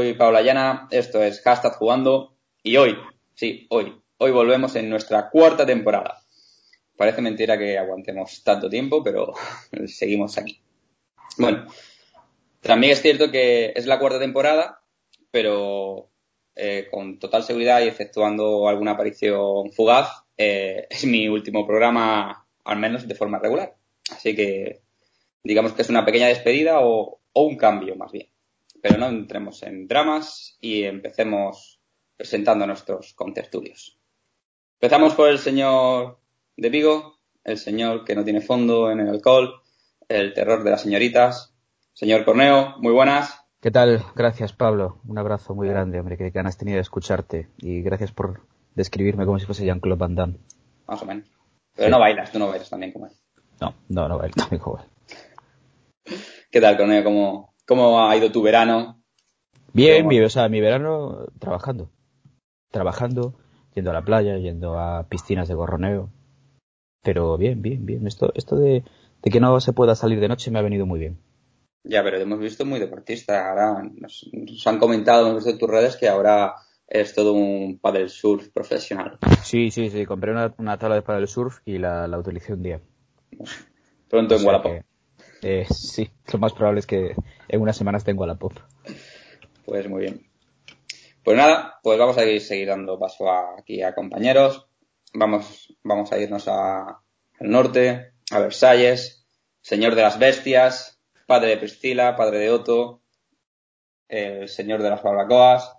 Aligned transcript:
soy 0.00 0.14
Paula 0.14 0.40
Llana, 0.40 0.88
esto 0.90 1.22
es 1.22 1.42
Hashtag 1.42 1.74
Jugando 1.74 2.34
y 2.62 2.78
hoy, 2.78 2.96
sí, 3.34 3.66
hoy, 3.68 4.00
hoy 4.16 4.30
volvemos 4.30 4.74
en 4.76 4.88
nuestra 4.88 5.28
cuarta 5.28 5.66
temporada. 5.66 6.22
Parece 6.96 7.20
mentira 7.20 7.58
que 7.58 7.76
aguantemos 7.76 8.42
tanto 8.42 8.70
tiempo, 8.70 9.02
pero 9.04 9.34
seguimos 9.86 10.38
aquí. 10.38 10.62
Bueno, 11.36 11.66
también 12.62 12.94
es 12.94 13.02
cierto 13.02 13.30
que 13.30 13.74
es 13.76 13.84
la 13.84 13.98
cuarta 13.98 14.18
temporada, 14.18 14.80
pero 15.30 16.08
eh, 16.56 16.88
con 16.90 17.18
total 17.18 17.42
seguridad 17.42 17.82
y 17.82 17.88
efectuando 17.88 18.70
alguna 18.70 18.92
aparición 18.92 19.70
fugaz, 19.70 20.08
eh, 20.38 20.86
es 20.90 21.04
mi 21.04 21.28
último 21.28 21.66
programa, 21.66 22.46
al 22.64 22.78
menos 22.78 23.06
de 23.06 23.14
forma 23.14 23.38
regular. 23.38 23.76
Así 24.10 24.34
que 24.34 24.80
digamos 25.44 25.74
que 25.74 25.82
es 25.82 25.90
una 25.90 26.06
pequeña 26.06 26.28
despedida 26.28 26.80
o, 26.80 27.20
o 27.34 27.42
un 27.42 27.58
cambio 27.58 27.96
más 27.96 28.12
bien. 28.12 28.30
Pero 28.82 28.98
no 28.98 29.08
entremos 29.08 29.62
en 29.62 29.86
dramas 29.86 30.56
y 30.60 30.84
empecemos 30.84 31.80
presentando 32.16 32.64
a 32.64 32.66
nuestros 32.66 33.14
contertulios. 33.14 33.98
Empezamos 34.80 35.14
por 35.14 35.28
el 35.28 35.38
señor 35.38 36.18
de 36.56 36.70
Vigo, 36.70 37.18
el 37.44 37.58
señor 37.58 38.04
que 38.04 38.14
no 38.14 38.24
tiene 38.24 38.40
fondo 38.40 38.90
en 38.90 39.00
el 39.00 39.08
alcohol, 39.08 39.62
el 40.08 40.32
terror 40.32 40.64
de 40.64 40.70
las 40.70 40.82
señoritas. 40.82 41.54
Señor 41.92 42.24
Corneo, 42.24 42.76
muy 42.78 42.92
buenas. 42.92 43.40
¿Qué 43.60 43.70
tal? 43.70 44.02
Gracias, 44.14 44.54
Pablo. 44.54 45.00
Un 45.06 45.18
abrazo 45.18 45.54
muy 45.54 45.68
grande, 45.68 46.00
hombre. 46.00 46.16
Qué 46.16 46.30
ganas 46.30 46.56
tenido 46.56 46.76
de 46.76 46.82
escucharte. 46.82 47.48
Y 47.58 47.82
gracias 47.82 48.10
por 48.10 48.40
describirme 48.74 49.26
como 49.26 49.38
si 49.38 49.44
fuese 49.44 49.66
Jean-Claude 49.66 49.98
Van 49.98 50.14
Damme. 50.14 50.38
Más 50.86 51.02
o 51.02 51.06
menos. 51.06 51.28
Pero 51.74 51.90
no 51.90 52.00
bailas, 52.00 52.32
tú 52.32 52.38
no 52.38 52.48
bailas 52.48 52.70
también 52.70 52.92
como 52.92 53.06
él. 53.06 53.12
No, 53.60 53.74
no, 53.88 54.08
no, 54.08 54.18
no, 54.18 54.28
no, 54.50 54.56
hijo. 54.56 54.80
¿Qué 56.50 56.60
tal, 56.60 56.76
Corneo? 56.76 57.04
¿Cómo, 57.04 57.54
¿Cómo 57.70 58.04
ha 58.04 58.16
ido 58.16 58.32
tu 58.32 58.42
verano? 58.42 59.00
Bien, 59.72 60.04
mi, 60.04 60.18
o 60.20 60.28
sea, 60.28 60.48
mi 60.48 60.60
verano 60.60 61.26
trabajando. 61.38 61.88
Trabajando, 62.72 63.36
yendo 63.76 63.92
a 63.92 63.94
la 63.94 64.02
playa, 64.02 64.38
yendo 64.38 64.76
a 64.76 65.06
piscinas 65.08 65.46
de 65.46 65.54
gorroneo. 65.54 66.10
Pero 67.04 67.38
bien, 67.38 67.62
bien, 67.62 67.86
bien. 67.86 68.08
Esto, 68.08 68.32
esto 68.34 68.56
de, 68.56 68.82
de 69.22 69.30
que 69.30 69.38
no 69.38 69.60
se 69.60 69.72
pueda 69.72 69.94
salir 69.94 70.18
de 70.18 70.26
noche 70.26 70.50
me 70.50 70.58
ha 70.58 70.62
venido 70.62 70.84
muy 70.84 70.98
bien. 70.98 71.18
Ya, 71.84 72.02
pero 72.02 72.16
te 72.16 72.24
hemos 72.24 72.40
visto 72.40 72.66
muy 72.66 72.80
deportista. 72.80 73.48
Ahora 73.48 73.88
nos, 73.94 74.28
nos 74.32 74.66
han 74.66 74.80
comentado, 74.80 75.28
hemos 75.28 75.36
visto 75.36 75.50
en 75.50 75.58
tus 75.58 75.70
redes 75.70 75.96
que 75.96 76.08
ahora 76.08 76.56
eres 76.88 77.14
todo 77.14 77.34
un 77.34 77.78
paddle 77.78 78.08
surf 78.08 78.48
profesional. 78.48 79.18
Sí, 79.44 79.70
sí, 79.70 79.90
sí. 79.90 80.06
Compré 80.06 80.32
una, 80.32 80.52
una 80.58 80.76
tabla 80.76 80.96
de 80.96 81.02
paddle 81.02 81.28
surf 81.28 81.60
y 81.64 81.78
la, 81.78 82.08
la 82.08 82.18
utilicé 82.18 82.52
un 82.52 82.64
día. 82.64 82.80
Pronto 84.08 84.34
O 84.34 84.38
en 84.38 84.44
Wallapop. 84.44 84.89
Eh, 85.42 85.66
sí, 85.72 86.10
lo 86.32 86.38
más 86.38 86.52
probable 86.52 86.80
es 86.80 86.86
que 86.86 87.14
en 87.48 87.60
unas 87.60 87.76
semanas 87.76 88.04
tengo 88.04 88.24
a 88.24 88.26
la 88.26 88.36
pop. 88.36 88.52
Pues 89.64 89.88
muy 89.88 90.02
bien. 90.02 90.26
Pues 91.22 91.36
nada, 91.36 91.78
pues 91.82 91.98
vamos 91.98 92.16
a 92.18 92.24
ir 92.24 92.40
seguir 92.40 92.68
dando 92.68 92.98
paso 92.98 93.30
a- 93.30 93.56
aquí 93.58 93.82
a 93.82 93.94
compañeros. 93.94 94.66
Vamos, 95.14 95.76
vamos 95.82 96.12
a 96.12 96.18
irnos 96.18 96.48
al 96.48 96.96
norte, 97.40 98.12
a 98.30 98.38
Versalles, 98.38 99.26
señor 99.60 99.94
de 99.94 100.02
las 100.02 100.18
bestias, 100.18 101.00
padre 101.26 101.50
de 101.50 101.56
Priscila, 101.58 102.16
padre 102.16 102.38
de 102.38 102.50
Otto, 102.50 103.02
el 104.08 104.48
señor 104.48 104.82
de 104.82 104.90
las 104.90 105.02
barbacoas, 105.02 105.76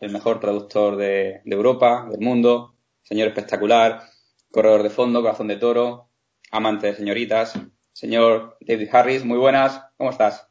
el 0.00 0.10
mejor 0.12 0.40
traductor 0.40 0.96
de, 0.96 1.40
de 1.44 1.54
Europa, 1.56 2.06
del 2.10 2.20
mundo, 2.20 2.74
señor 3.02 3.28
espectacular, 3.28 4.02
corredor 4.50 4.82
de 4.82 4.90
fondo, 4.90 5.22
corazón 5.22 5.48
de 5.48 5.56
toro, 5.56 6.08
amante 6.50 6.88
de 6.88 6.94
señoritas, 6.94 7.54
señor 7.98 8.56
David 8.60 8.88
Harris, 8.92 9.24
muy 9.24 9.38
buenas, 9.38 9.82
¿cómo 9.96 10.10
estás? 10.10 10.48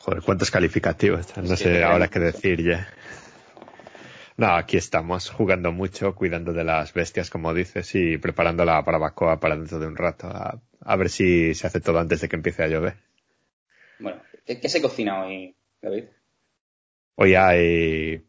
Joder, 0.00 0.22
cuántos 0.22 0.50
calificativos. 0.50 1.34
No 1.38 1.56
sé 1.56 1.82
ahora 1.82 2.08
qué 2.08 2.18
decir 2.18 2.62
ya. 2.62 2.86
No, 4.36 4.54
aquí 4.54 4.76
estamos 4.76 5.30
jugando 5.30 5.72
mucho, 5.72 6.14
cuidando 6.14 6.52
de 6.52 6.62
las 6.62 6.92
bestias, 6.92 7.30
como 7.30 7.54
dices, 7.54 7.94
y 7.94 8.18
preparando 8.18 8.66
la 8.66 8.82
barbacoa 8.82 9.40
para 9.40 9.56
dentro 9.56 9.78
de 9.78 9.86
un 9.86 9.96
rato. 9.96 10.26
A, 10.26 10.60
a 10.80 10.96
ver 10.96 11.08
si 11.08 11.54
se 11.54 11.68
hace 11.68 11.80
todo 11.80 11.98
antes 11.98 12.20
de 12.20 12.28
que 12.28 12.36
empiece 12.36 12.62
a 12.62 12.68
llover. 12.68 12.96
Bueno, 13.98 14.20
¿qué, 14.44 14.60
qué 14.60 14.68
se 14.68 14.82
cocina 14.82 15.24
hoy, 15.24 15.56
David? 15.80 16.04
Hoy 17.14 17.34
hay 17.34 18.22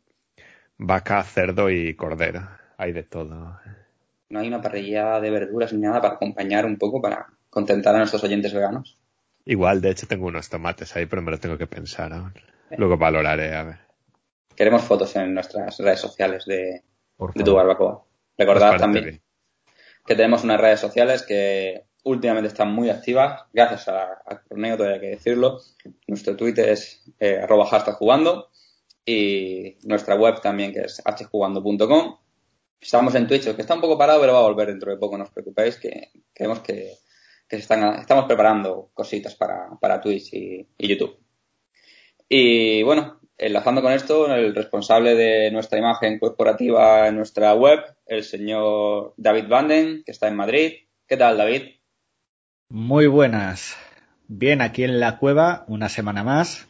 vaca, 0.78 1.22
cerdo 1.24 1.69
y 1.69 1.94
cordero. 1.95 2.47
Hay 2.78 2.94
de 2.94 3.03
todo. 3.03 3.59
No 4.29 4.39
hay 4.39 4.47
una 4.47 4.62
parrilla 4.62 5.19
de 5.19 5.29
verduras 5.29 5.74
ni 5.74 5.81
nada 5.81 6.01
para 6.01 6.13
acompañar 6.13 6.66
un 6.66 6.78
poco, 6.78 7.01
para 7.01 7.37
contentar 7.57 7.95
a 7.95 7.97
nuestros 7.97 8.23
oyentes 8.23 8.53
veganos. 8.53 9.00
Igual, 9.44 9.81
de 9.81 9.90
hecho, 9.90 10.06
tengo 10.06 10.28
unos 10.28 10.47
tomates 10.47 10.95
ahí, 10.95 11.07
pero 11.07 11.23
me 11.23 11.31
lo 11.31 11.40
tengo 11.40 11.57
que 11.57 11.66
pensar 11.66 12.13
aún. 12.13 12.34
Luego 12.78 12.97
valoraré, 12.97 13.56
a 13.56 13.63
ver. 13.63 13.79
Queremos 14.56 14.84
fotos 14.84 15.16
en 15.16 15.34
nuestras 15.34 15.75
redes 15.79 16.00
sociales 16.00 16.45
de, 16.45 16.84
de 17.34 17.44
tu 17.44 17.56
barbacoa. 17.56 18.03
Recordad 18.38 18.78
también 18.78 19.22
que 20.06 20.16
tenemos 20.16 20.44
unas 20.44 20.62
redes 20.62 20.79
sociales 20.79 21.23
que 21.23 21.84
últimamente 22.03 22.47
están 22.47 22.72
muy 22.72 22.90
activas, 22.90 23.41
gracias 23.51 23.88
a, 23.88 24.03
a 24.25 24.41
Corneo, 24.47 24.78
todavía 24.78 24.95
hay 24.95 25.01
que 25.01 25.16
decirlo. 25.18 25.59
Nuestro 26.07 26.38
Twitter 26.38 26.69
es 26.69 27.03
eh, 27.19 27.39
arroba 27.41 27.66
hashtag 27.66 27.95
jugando 27.95 28.50
y 29.03 29.78
nuestra 29.84 30.16
web 30.16 30.39
también 30.41 30.72
que 30.72 30.81
es 30.81 31.01
hjugando.com. 31.31 32.18
Estamos 32.79 33.16
en 33.16 33.28
Twitch, 33.28 33.53
que 33.56 33.62
está 33.62 33.74
un 33.74 33.81
poco 33.81 33.97
parado, 33.97 34.22
pero 34.22 34.34
va 34.34 34.39
a 34.39 34.44
volver 34.44 34.68
dentro 34.68 34.91
de 34.91 34.97
poco, 34.97 35.18
no 35.18 35.24
os 35.24 35.31
preocupéis, 35.31 35.78
que 35.78 36.12
creemos 36.34 36.59
que, 36.59 36.94
que 37.47 37.58
se 37.58 37.62
están, 37.62 38.00
estamos 38.00 38.25
preparando 38.25 38.90
cositas 38.94 39.35
para, 39.35 39.69
para 39.80 40.02
Twitch 40.02 40.34
y, 40.34 40.68
y 40.78 40.88
YouTube. 40.88 41.18
Y 42.30 42.84
bueno, 42.84 43.19
enlazando 43.38 43.81
con 43.81 43.94
esto, 43.94 44.34
el 44.34 44.53
responsable 44.56 45.16
de 45.16 45.52
nuestra 45.52 45.80
imagen 45.80 46.19
corporativa 46.19 47.07
en 47.07 47.16
nuestra 47.16 47.53
web, 47.53 47.80
el 48.06 48.24
señor 48.24 49.13
David 49.18 49.47
Banden, 49.47 50.03
que 50.06 50.12
está 50.12 50.28
en 50.28 50.36
Madrid. 50.36 50.74
¿Qué 51.07 51.16
tal, 51.16 51.38
David? 51.38 51.78
Muy 52.69 53.07
buenas. 53.07 53.77
Bien, 54.27 54.62
aquí 54.62 54.83
en 54.83 55.00
la 55.00 55.19
cueva, 55.19 55.63
una 55.68 55.88
semana 55.88 56.24
más. 56.24 56.68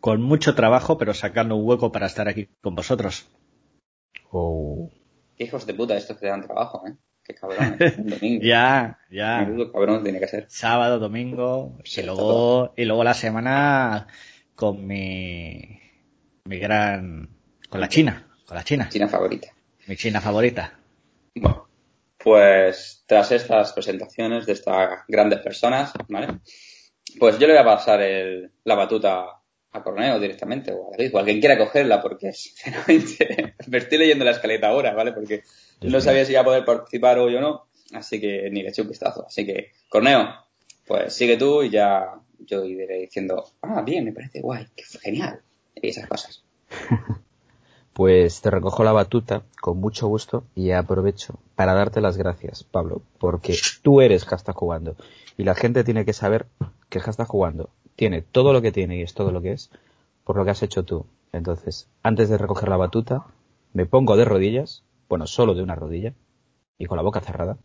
Con 0.00 0.20
mucho 0.20 0.54
trabajo, 0.54 0.98
pero 0.98 1.14
sacando 1.14 1.56
un 1.56 1.66
hueco 1.66 1.92
para 1.92 2.06
estar 2.06 2.28
aquí 2.28 2.48
con 2.60 2.74
vosotros. 2.74 3.28
Oh. 4.30 4.90
Qué 5.36 5.44
hijos 5.44 5.64
de 5.66 5.74
puta 5.74 5.96
estos 5.96 6.16
que 6.16 6.22
te 6.22 6.26
dan 6.26 6.42
trabajo, 6.42 6.86
¿eh? 6.86 6.96
Qué 7.24 7.34
cabrones. 7.34 7.80
Un 7.98 8.06
domingo. 8.08 8.42
Ya, 8.44 8.98
ya. 9.10 9.38
Menudo 9.46 9.72
cabrón 9.72 10.02
tiene 10.02 10.20
que 10.20 10.28
ser. 10.28 10.46
Sábado, 10.48 10.98
domingo, 10.98 11.78
Sí, 11.84 12.00
y 12.00 12.04
luego, 12.04 12.72
y 12.76 12.84
luego 12.84 13.04
la 13.04 13.14
semana 13.14 14.06
con 14.54 14.86
mi, 14.86 15.80
mi 16.44 16.58
gran, 16.58 17.28
con 17.68 17.80
la 17.80 17.88
China, 17.88 18.26
con 18.46 18.56
la 18.56 18.64
China, 18.64 18.88
China 18.90 19.08
favorita. 19.08 19.48
mi 19.86 19.96
China 19.96 20.20
favorita. 20.20 20.78
Bueno, 21.34 21.68
pues 22.18 23.04
tras 23.06 23.32
estas 23.32 23.72
presentaciones 23.72 24.46
de 24.46 24.52
estas 24.52 25.00
grandes 25.08 25.38
personas, 25.40 25.92
¿vale? 26.08 26.40
Pues 27.18 27.38
yo 27.38 27.46
le 27.46 27.54
voy 27.54 27.62
a 27.62 27.64
pasar 27.64 28.00
el- 28.02 28.50
la 28.64 28.74
batuta 28.74 29.24
a 29.72 29.82
Corneo 29.82 30.18
directamente, 30.18 30.72
o 30.72 30.88
a 30.88 30.90
David, 30.96 31.14
o 31.14 31.18
a 31.18 31.24
quien 31.24 31.40
quiera 31.40 31.56
cogerla, 31.56 32.02
porque 32.02 32.32
sinceramente 32.32 33.54
me 33.68 33.78
estoy 33.78 33.98
leyendo 33.98 34.24
la 34.24 34.32
escaleta 34.32 34.68
ahora, 34.68 34.92
¿vale? 34.94 35.12
Porque 35.12 35.42
Dios 35.80 35.92
no 35.92 35.98
mío. 35.98 36.00
sabía 36.00 36.24
si 36.24 36.32
iba 36.32 36.42
a 36.42 36.44
poder 36.44 36.64
participar 36.64 37.18
hoy 37.18 37.34
o 37.36 37.40
no. 37.40 37.66
Así 37.92 38.20
que 38.20 38.48
ni 38.50 38.62
le 38.62 38.68
eché 38.68 38.82
un 38.82 38.88
vistazo. 38.88 39.26
Así 39.26 39.44
que, 39.44 39.72
Corneo, 39.88 40.28
pues 40.86 41.12
sigue 41.12 41.36
tú 41.36 41.62
y 41.62 41.70
ya 41.70 42.14
yo 42.38 42.64
iré 42.64 42.98
diciendo, 43.00 43.44
ah, 43.62 43.82
bien, 43.82 44.04
me 44.04 44.12
parece 44.12 44.40
guay, 44.40 44.66
que 44.76 44.84
genial. 44.84 45.40
Y 45.74 45.88
esas 45.88 46.06
cosas. 46.08 46.44
Pues 47.92 48.40
te 48.40 48.50
recojo 48.50 48.84
la 48.84 48.92
batuta 48.92 49.42
con 49.60 49.78
mucho 49.78 50.06
gusto 50.06 50.44
y 50.54 50.70
aprovecho 50.70 51.38
para 51.56 51.74
darte 51.74 52.00
las 52.00 52.16
gracias, 52.16 52.62
Pablo, 52.64 53.02
porque 53.18 53.58
tú 53.82 54.00
eres 54.00 54.24
Hashtag 54.24 54.54
Jugando 54.54 54.96
y 55.36 55.42
la 55.42 55.54
gente 55.54 55.84
tiene 55.84 56.04
que 56.04 56.12
saber 56.12 56.46
que 56.88 57.00
Hashtag 57.00 57.26
Jugando 57.26 57.68
tiene 57.96 58.22
todo 58.22 58.52
lo 58.52 58.62
que 58.62 58.72
tiene 58.72 58.96
y 58.96 59.02
es 59.02 59.12
todo 59.12 59.32
lo 59.32 59.42
que 59.42 59.52
es 59.52 59.70
por 60.24 60.36
lo 60.36 60.44
que 60.44 60.52
has 60.52 60.62
hecho 60.62 60.84
tú. 60.84 61.04
Entonces, 61.32 61.88
antes 62.02 62.28
de 62.28 62.38
recoger 62.38 62.68
la 62.68 62.76
batuta, 62.76 63.26
me 63.72 63.86
pongo 63.86 64.16
de 64.16 64.24
rodillas, 64.24 64.82
bueno, 65.10 65.26
solo 65.26 65.52
de 65.54 65.62
una 65.62 65.74
rodilla 65.74 66.14
y 66.78 66.86
con 66.86 66.96
la 66.96 67.02
boca 67.02 67.20
cerrada 67.20 67.58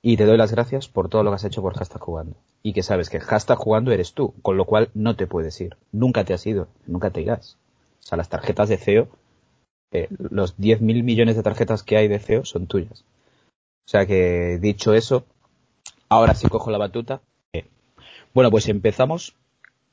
y 0.00 0.16
te 0.16 0.24
doy 0.24 0.36
las 0.36 0.52
gracias 0.52 0.88
por 0.88 1.08
todo 1.08 1.22
lo 1.22 1.30
que 1.30 1.36
has 1.36 1.44
hecho 1.44 1.62
por 1.62 1.76
Hashtag 1.76 2.00
Jugando. 2.00 2.36
Y 2.62 2.72
que 2.72 2.82
sabes 2.82 3.10
que 3.10 3.20
Hashtag 3.20 3.58
Jugando 3.58 3.90
eres 3.90 4.14
tú, 4.14 4.32
con 4.42 4.56
lo 4.56 4.64
cual 4.64 4.90
no 4.94 5.16
te 5.16 5.26
puedes 5.26 5.60
ir. 5.60 5.76
Nunca 5.90 6.24
te 6.24 6.34
has 6.34 6.46
ido, 6.46 6.68
nunca 6.86 7.10
te 7.10 7.20
irás. 7.20 7.56
O 8.02 8.06
sea, 8.06 8.16
las 8.16 8.28
tarjetas 8.28 8.68
de 8.68 8.76
CEO, 8.76 9.08
eh, 9.92 10.08
los 10.30 10.56
10.000 10.56 11.02
millones 11.02 11.36
de 11.36 11.42
tarjetas 11.42 11.82
que 11.82 11.96
hay 11.96 12.06
de 12.06 12.20
CEO 12.20 12.44
son 12.44 12.66
tuyas. 12.66 13.04
O 13.86 13.90
sea 13.90 14.06
que, 14.06 14.58
dicho 14.60 14.94
eso, 14.94 15.24
ahora 16.08 16.34
sí 16.34 16.48
cojo 16.48 16.70
la 16.70 16.78
batuta. 16.78 17.20
Eh, 17.52 17.66
bueno, 18.34 18.50
pues 18.50 18.68
empezamos 18.68 19.34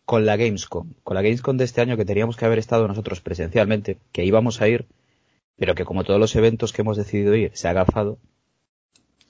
con 0.06 0.26
la 0.26 0.38
Gamescom. 0.38 0.94
Con 1.04 1.16
la 1.16 1.24
Gamescom 1.24 1.58
de 1.58 1.64
este 1.64 1.82
año 1.82 1.98
que 1.98 2.06
teníamos 2.06 2.38
que 2.38 2.46
haber 2.46 2.60
estado 2.60 2.88
nosotros 2.88 3.22
presencialmente, 3.22 3.98
que 4.12 4.24
íbamos 4.24 4.62
a 4.62 4.68
ir, 4.68 4.86
pero 5.57 5.75
que 5.75 5.86
como 5.86 6.04
todos 6.04 6.19
los 6.19 6.36
eventos 6.36 6.74
que 6.74 6.81
hemos 6.81 6.98
decidido 6.98 7.36
ir 7.36 7.52
se 7.54 7.68
ha 7.68 7.72
agafado 7.72 8.18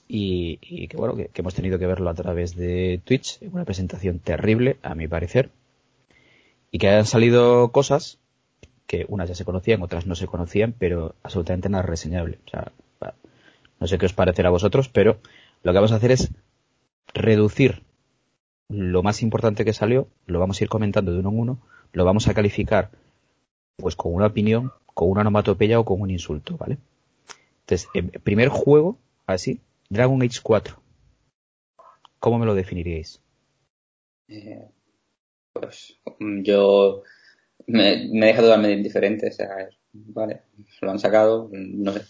y, 0.07 0.59
y 0.61 0.87
que 0.87 0.97
bueno, 0.97 1.15
que, 1.15 1.29
hemos 1.33 1.55
tenido 1.55 1.79
que 1.79 1.87
verlo 1.87 2.09
a 2.09 2.13
través 2.13 2.55
de 2.55 3.01
Twitch, 3.03 3.39
una 3.51 3.65
presentación 3.65 4.19
terrible, 4.19 4.77
a 4.83 4.95
mi 4.95 5.07
parecer, 5.07 5.49
y 6.71 6.77
que 6.77 6.89
han 6.89 7.05
salido 7.05 7.71
cosas 7.71 8.19
que 8.87 9.05
unas 9.09 9.29
ya 9.29 9.35
se 9.35 9.45
conocían, 9.45 9.81
otras 9.81 10.05
no 10.05 10.15
se 10.15 10.27
conocían, 10.27 10.73
pero 10.77 11.15
absolutamente 11.23 11.69
nada 11.69 11.83
reseñable. 11.83 12.37
O 12.45 12.49
sea, 12.49 12.71
no 13.79 13.87
sé 13.87 13.97
qué 13.97 14.05
os 14.05 14.13
parecerá 14.13 14.49
a 14.49 14.51
vosotros, 14.51 14.89
pero 14.89 15.17
lo 15.63 15.71
que 15.71 15.77
vamos 15.77 15.91
a 15.91 15.95
hacer 15.95 16.11
es 16.11 16.31
reducir 17.13 17.83
lo 18.69 19.03
más 19.03 19.21
importante 19.21 19.65
que 19.65 19.73
salió, 19.73 20.07
lo 20.25 20.39
vamos 20.39 20.59
a 20.59 20.63
ir 20.63 20.69
comentando 20.69 21.11
de 21.11 21.19
uno 21.19 21.29
en 21.29 21.39
uno, 21.39 21.59
lo 21.93 22.05
vamos 22.05 22.27
a 22.27 22.33
calificar 22.33 22.89
pues 23.77 23.95
con 23.95 24.13
una 24.13 24.27
opinión, 24.27 24.71
con 24.95 25.09
una 25.11 25.21
onomatopeya 25.21 25.79
o 25.79 25.85
con 25.85 26.01
un 26.01 26.09
insulto, 26.09 26.57
¿vale? 26.57 26.79
Entonces, 27.61 27.89
el 27.93 28.09
primer 28.21 28.47
juego, 28.47 28.97
así, 29.27 29.59
Dragon 29.89 30.21
Age 30.23 30.39
4. 30.41 30.81
¿Cómo 32.19 32.39
me 32.39 32.45
lo 32.45 32.55
definiríais? 32.55 33.21
Eh, 34.29 34.67
pues 35.53 35.99
mm, 36.19 36.41
yo 36.43 37.03
me, 37.67 38.07
me 38.11 38.27
deja 38.27 38.41
totalmente 38.41 38.77
indiferente. 38.77 39.27
O 39.27 39.31
sea, 39.31 39.49
vale, 39.91 40.43
lo 40.81 40.91
han 40.91 40.99
sacado, 40.99 41.49
no 41.51 41.91
sé. 41.91 42.01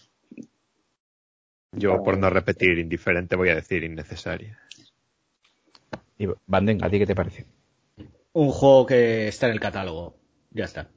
Yo, 1.72 2.02
por 2.02 2.16
no 2.16 2.30
repetir 2.30 2.78
indiferente, 2.78 3.36
voy 3.36 3.48
a 3.50 3.56
decir 3.56 3.82
innecesaria. 3.82 4.58
Y 6.18 6.28
Banden, 6.46 6.82
¿a 6.84 6.88
ti 6.88 6.98
qué 6.98 7.06
te 7.06 7.16
parece? 7.16 7.44
Un 8.32 8.50
juego 8.50 8.86
que 8.86 9.28
está 9.28 9.48
en 9.48 9.52
el 9.52 9.60
catálogo. 9.60 10.16
Ya 10.50 10.64
está. 10.64 10.88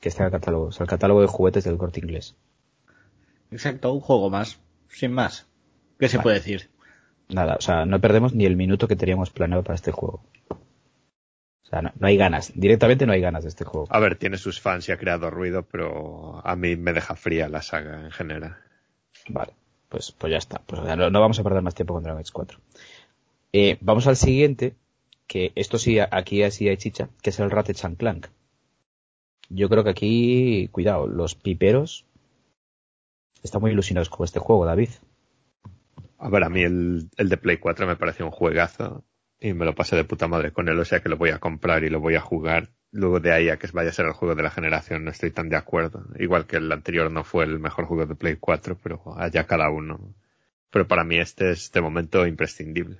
Que 0.00 0.08
está 0.08 0.22
en 0.22 0.26
el 0.26 0.32
catálogo, 0.32 0.66
o 0.66 0.72
sea, 0.72 0.84
el 0.84 0.90
catálogo 0.90 1.20
de 1.20 1.26
juguetes 1.26 1.64
del 1.64 1.78
corte 1.78 2.00
inglés. 2.00 2.36
Exacto, 3.50 3.92
un 3.92 4.00
juego 4.00 4.30
más. 4.30 4.60
Sin 4.88 5.12
más. 5.12 5.46
¿Qué 5.98 6.08
se 6.08 6.18
Vale. 6.18 6.22
puede 6.22 6.36
decir? 6.36 6.70
Nada, 7.28 7.56
o 7.58 7.60
sea, 7.60 7.86
no 7.86 8.00
perdemos 8.00 8.34
ni 8.34 8.44
el 8.44 8.56
minuto 8.56 8.86
que 8.88 8.96
teníamos 8.96 9.30
planeado 9.30 9.64
para 9.64 9.74
este 9.74 9.90
juego. 9.92 10.22
O 10.50 11.68
sea, 11.68 11.82
no, 11.82 11.92
no 11.98 12.06
hay 12.06 12.16
ganas, 12.16 12.52
directamente 12.54 13.06
no 13.06 13.12
hay 13.12 13.20
ganas 13.20 13.42
de 13.42 13.48
este 13.48 13.64
juego. 13.64 13.88
A 13.90 13.98
ver, 13.98 14.16
tiene 14.16 14.38
sus 14.38 14.60
fans 14.60 14.88
y 14.88 14.92
ha 14.92 14.98
creado 14.98 15.30
ruido, 15.30 15.64
pero 15.64 16.40
a 16.46 16.54
mí 16.54 16.76
me 16.76 16.92
deja 16.92 17.16
fría 17.16 17.48
la 17.48 17.62
saga 17.62 18.04
en 18.04 18.12
general. 18.12 18.56
Vale, 19.28 19.52
pues, 19.88 20.12
pues 20.12 20.30
ya 20.30 20.38
está. 20.38 20.60
Pues 20.64 20.80
o 20.80 20.84
sea, 20.84 20.94
no, 20.94 21.10
no 21.10 21.20
vamos 21.20 21.40
a 21.40 21.42
perder 21.42 21.62
más 21.62 21.74
tiempo 21.74 21.94
con 21.94 22.04
Dragon 22.04 22.20
Age 22.20 22.30
4. 22.32 22.60
Eh, 23.52 23.78
vamos 23.80 24.06
al 24.06 24.16
siguiente, 24.16 24.76
que 25.26 25.50
esto 25.56 25.78
sí, 25.78 25.98
aquí 25.98 26.44
así 26.44 26.68
hay 26.68 26.76
chicha, 26.76 27.08
que 27.22 27.30
es 27.30 27.40
el 27.40 27.50
Ratchet 27.50 27.96
Clank. 27.96 28.28
Yo 29.48 29.68
creo 29.68 29.84
que 29.84 29.90
aquí, 29.90 30.68
cuidado, 30.72 31.06
los 31.06 31.34
piperos 31.34 32.06
están 33.42 33.60
muy 33.60 33.70
ilusionados 33.70 34.08
con 34.08 34.24
este 34.24 34.40
juego, 34.40 34.64
David. 34.64 34.90
A 36.18 36.28
ver, 36.28 36.44
a 36.44 36.48
mí 36.48 36.62
el, 36.62 37.08
el 37.16 37.28
de 37.28 37.36
Play 37.36 37.58
4 37.58 37.86
me 37.86 37.96
pareció 37.96 38.26
un 38.26 38.32
juegazo 38.32 39.04
y 39.38 39.52
me 39.52 39.64
lo 39.64 39.74
pasé 39.74 39.96
de 39.96 40.04
puta 40.04 40.28
madre 40.28 40.52
con 40.52 40.68
él, 40.68 40.78
o 40.78 40.84
sea 40.84 41.00
que 41.00 41.08
lo 41.08 41.16
voy 41.16 41.30
a 41.30 41.38
comprar 41.38 41.84
y 41.84 41.90
lo 41.90 42.00
voy 42.00 42.14
a 42.14 42.20
jugar. 42.20 42.70
Luego 42.90 43.20
de 43.20 43.32
ahí 43.32 43.48
a 43.50 43.58
que 43.58 43.68
vaya 43.72 43.90
a 43.90 43.92
ser 43.92 44.06
el 44.06 44.12
juego 44.12 44.34
de 44.34 44.42
la 44.42 44.50
generación 44.50 45.04
no 45.04 45.10
estoy 45.10 45.30
tan 45.30 45.48
de 45.48 45.56
acuerdo. 45.56 46.06
Igual 46.18 46.46
que 46.46 46.56
el 46.56 46.72
anterior 46.72 47.10
no 47.10 47.24
fue 47.24 47.44
el 47.44 47.58
mejor 47.58 47.84
juego 47.84 48.06
de 48.06 48.14
Play 48.14 48.36
4, 48.36 48.78
pero 48.82 49.02
allá 49.16 49.46
cada 49.46 49.70
uno. 49.70 50.14
Pero 50.70 50.88
para 50.88 51.04
mí 51.04 51.18
este 51.18 51.50
es 51.50 51.70
de 51.72 51.80
momento 51.80 52.26
imprescindible. 52.26 52.98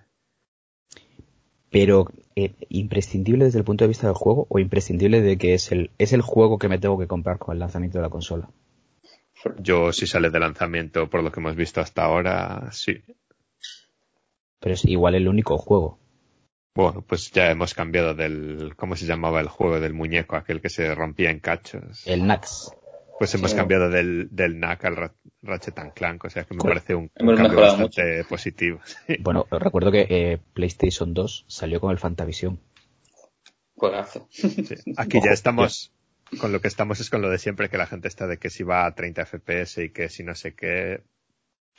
Pero, 1.76 2.06
eh, 2.36 2.54
¿imprescindible 2.70 3.44
desde 3.44 3.58
el 3.58 3.64
punto 3.66 3.84
de 3.84 3.88
vista 3.88 4.06
del 4.06 4.16
juego 4.16 4.46
o 4.48 4.58
imprescindible 4.58 5.20
de 5.20 5.36
que 5.36 5.52
es 5.52 5.70
el, 5.72 5.90
es 5.98 6.14
el 6.14 6.22
juego 6.22 6.58
que 6.58 6.70
me 6.70 6.78
tengo 6.78 6.98
que 6.98 7.06
comprar 7.06 7.38
con 7.38 7.52
el 7.52 7.58
lanzamiento 7.58 7.98
de 7.98 8.02
la 8.02 8.08
consola? 8.08 8.48
Yo 9.58 9.92
si 9.92 10.06
sale 10.06 10.30
de 10.30 10.40
lanzamiento 10.40 11.10
por 11.10 11.22
lo 11.22 11.30
que 11.30 11.38
hemos 11.40 11.54
visto 11.54 11.82
hasta 11.82 12.04
ahora, 12.04 12.70
sí. 12.72 13.04
Pero 14.58 14.74
es 14.74 14.86
igual 14.86 15.16
el 15.16 15.28
único 15.28 15.58
juego. 15.58 15.98
Bueno, 16.74 17.04
pues 17.06 17.30
ya 17.30 17.50
hemos 17.50 17.74
cambiado 17.74 18.14
del, 18.14 18.72
¿cómo 18.74 18.96
se 18.96 19.04
llamaba 19.04 19.42
el 19.42 19.48
juego 19.48 19.78
del 19.78 19.92
muñeco, 19.92 20.36
aquel 20.36 20.62
que 20.62 20.70
se 20.70 20.94
rompía 20.94 21.28
en 21.28 21.40
cachos? 21.40 22.06
El 22.06 22.26
NAX. 22.26 22.70
Pues 23.18 23.34
hemos 23.34 23.50
Sí. 23.52 23.56
cambiado 23.56 23.88
del, 23.88 24.28
del 24.30 24.58
NAC 24.60 24.84
al 24.84 24.96
Ra- 24.96 25.14
Ratchet 25.42 25.78
and 25.78 25.94
Clank, 25.94 26.24
o 26.24 26.30
sea 26.30 26.44
que 26.44 26.54
me 26.54 26.60
parece 26.62 26.94
un, 26.94 27.08
cambio 27.08 27.60
bastante 27.60 28.24
positivo. 28.24 28.80
Bueno, 29.20 29.46
recuerdo 29.50 29.90
que 29.90 30.06
eh, 30.08 30.38
PlayStation 30.52 31.14
2 31.14 31.46
salió 31.48 31.80
con 31.80 31.90
el 31.92 31.98
Fantavision. 31.98 32.60
Juegazo. 33.74 34.26
Sí. 34.30 34.54
Aquí 34.96 35.18
ya 35.24 35.32
estamos, 35.32 35.92
con 36.40 36.52
lo 36.52 36.60
que 36.60 36.68
estamos 36.68 37.00
es 37.00 37.10
con 37.10 37.22
lo 37.22 37.30
de 37.30 37.38
siempre, 37.38 37.68
que 37.68 37.78
la 37.78 37.86
gente 37.86 38.08
está 38.08 38.26
de 38.26 38.38
que 38.38 38.50
si 38.50 38.64
va 38.64 38.86
a 38.86 38.94
30 38.94 39.24
FPS 39.26 39.78
y 39.84 39.90
que 39.90 40.08
si 40.08 40.22
no 40.22 40.34
sé 40.34 40.54
qué. 40.54 41.02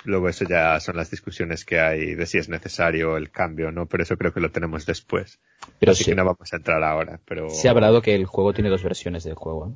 Luego 0.06 0.30
eso 0.30 0.45
ya 0.48 0.80
son 0.80 0.95
las 0.95 1.10
discusiones 1.10 1.66
que 1.66 1.80
hay 1.80 2.13
de 2.13 2.28
si 2.28 2.38
es 2.38 2.50
necesario 2.50 3.18
el 3.18 3.31
cambio, 3.31 3.72
¿no? 3.72 3.88
Pero 3.88 4.04
eso 4.04 4.16
creo 4.16 4.31
que 4.31 4.40
lo 4.40 4.51
tenemos 4.51 4.85
después. 4.85 5.40
Pero 5.80 5.94
Así 5.94 6.04
sí, 6.04 6.11
que 6.11 6.16
no 6.16 6.23
vamos 6.23 6.54
a 6.54 6.57
entrar 6.57 6.83
ahora, 6.83 7.19
pero... 7.26 7.50
se 7.50 7.68
ha 7.68 7.71
hablado 7.71 8.04
que 8.04 8.14
el 8.14 8.26
juego 8.28 8.54
tiene 8.54 8.69
dos 8.69 8.83
versiones 8.83 9.23
del 9.23 9.33
juego. 9.33 9.69
¿eh? 9.71 9.76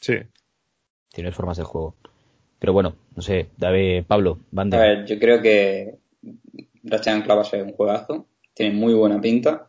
Sí. 0.00 0.14
Tiene 1.12 1.30
dos 1.30 1.36
formas 1.36 1.56
de 1.56 1.64
juego. 1.64 1.94
Pero 2.58 2.72
bueno, 2.72 2.96
no 3.14 3.22
sé, 3.22 3.48
David, 3.56 4.04
Pablo, 4.06 4.38
A 4.40 4.46
Bande. 4.50 4.78
ver, 4.78 5.06
yo 5.06 5.18
creo 5.18 5.40
que 5.42 5.96
Ratchet 6.84 7.24
Clank 7.24 7.30
va 7.30 7.40
a 7.40 7.44
ser 7.44 7.62
un 7.62 7.72
juegazo. 7.72 8.26
Tiene 8.54 8.74
muy 8.74 8.94
buena 8.94 9.20
pinta. 9.20 9.68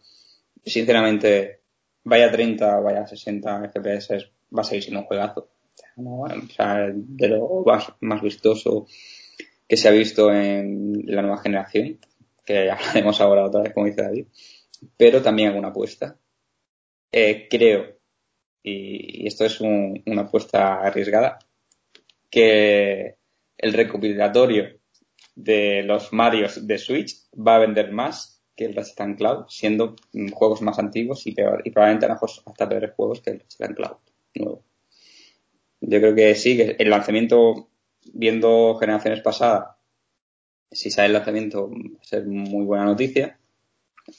Sinceramente, 0.65 1.61
vaya 2.03 2.31
30 2.31 2.79
o 2.79 2.83
vaya 2.83 3.05
60 3.05 3.69
FPS, 3.69 4.31
va 4.55 4.61
a 4.61 4.63
seguir 4.63 4.83
siendo 4.83 5.01
un 5.01 5.05
juegazo. 5.07 5.49
O 5.97 6.27
sea, 6.55 6.89
de 6.93 7.27
lo 7.27 7.63
más, 7.65 7.91
más 8.01 8.21
vistoso 8.21 8.85
que 9.67 9.77
se 9.77 9.87
ha 9.87 9.91
visto 9.91 10.31
en 10.31 11.03
la 11.05 11.21
nueva 11.21 11.37
generación, 11.39 11.99
que 12.45 12.71
hablaremos 12.71 13.19
ahora 13.19 13.45
otra 13.45 13.61
vez, 13.61 13.73
como 13.73 13.87
dice 13.87 14.03
David. 14.03 14.27
Pero 14.95 15.21
también 15.21 15.49
hago 15.49 15.59
una 15.59 15.69
apuesta. 15.69 16.17
Eh, 17.11 17.47
creo, 17.49 17.96
y, 18.69 19.27
esto 19.27 19.45
es 19.45 19.61
un- 19.61 20.01
una 20.05 20.23
apuesta 20.23 20.81
arriesgada, 20.81 21.39
que 22.29 23.15
el 23.57 23.73
recopilatorio 23.73 24.79
de 25.35 25.83
los 25.83 26.13
Marios 26.13 26.65
de 26.67 26.77
Switch 26.77 27.15
va 27.35 27.55
a 27.55 27.59
vender 27.59 27.91
más 27.91 28.41
que 28.55 28.65
el 28.65 28.75
Ratchet 28.75 29.17
Cloud, 29.17 29.45
siendo 29.49 29.95
juegos 30.33 30.61
más 30.61 30.79
antiguos 30.79 31.27
y 31.27 31.31
peor, 31.33 31.61
y 31.63 31.69
probablemente 31.71 32.07
hasta 32.07 32.69
peores 32.69 32.91
juegos 32.95 33.21
que 33.21 33.31
el 33.31 33.39
Ratchet 33.39 33.75
Cloud 33.75 33.97
nuevo. 34.35 34.63
Yo 35.81 35.99
creo 35.99 36.15
que 36.15 36.35
sí, 36.35 36.57
que 36.57 36.75
el 36.79 36.89
lanzamiento, 36.89 37.69
viendo 38.13 38.75
generaciones 38.79 39.21
pasadas, 39.21 39.75
si 40.71 40.89
sale 40.91 41.07
el 41.07 41.13
lanzamiento 41.13 41.69
va 41.69 41.99
a 42.01 42.03
ser 42.03 42.25
muy 42.25 42.65
buena 42.65 42.85
noticia. 42.85 43.39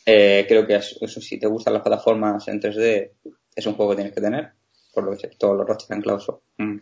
Eh, 0.07 0.45
creo 0.49 0.67
que 0.67 0.76
eso, 0.76 1.21
si 1.21 1.38
te 1.38 1.47
gustan 1.47 1.75
las 1.75 1.83
plataformas 1.83 2.47
en 2.49 2.61
3D, 2.61 3.12
es 3.59 3.67
un 3.67 3.75
juego 3.75 3.91
que 3.91 3.97
tienes 3.97 4.15
que 4.15 4.21
tener, 4.21 4.53
por 4.95 5.03
lo 5.03 5.17
que 5.17 5.27
todos 5.37 5.57
los 5.57 5.91
and 5.91 6.03
Cloud 6.05 6.21
son, 6.21 6.38
mm, 6.59 6.79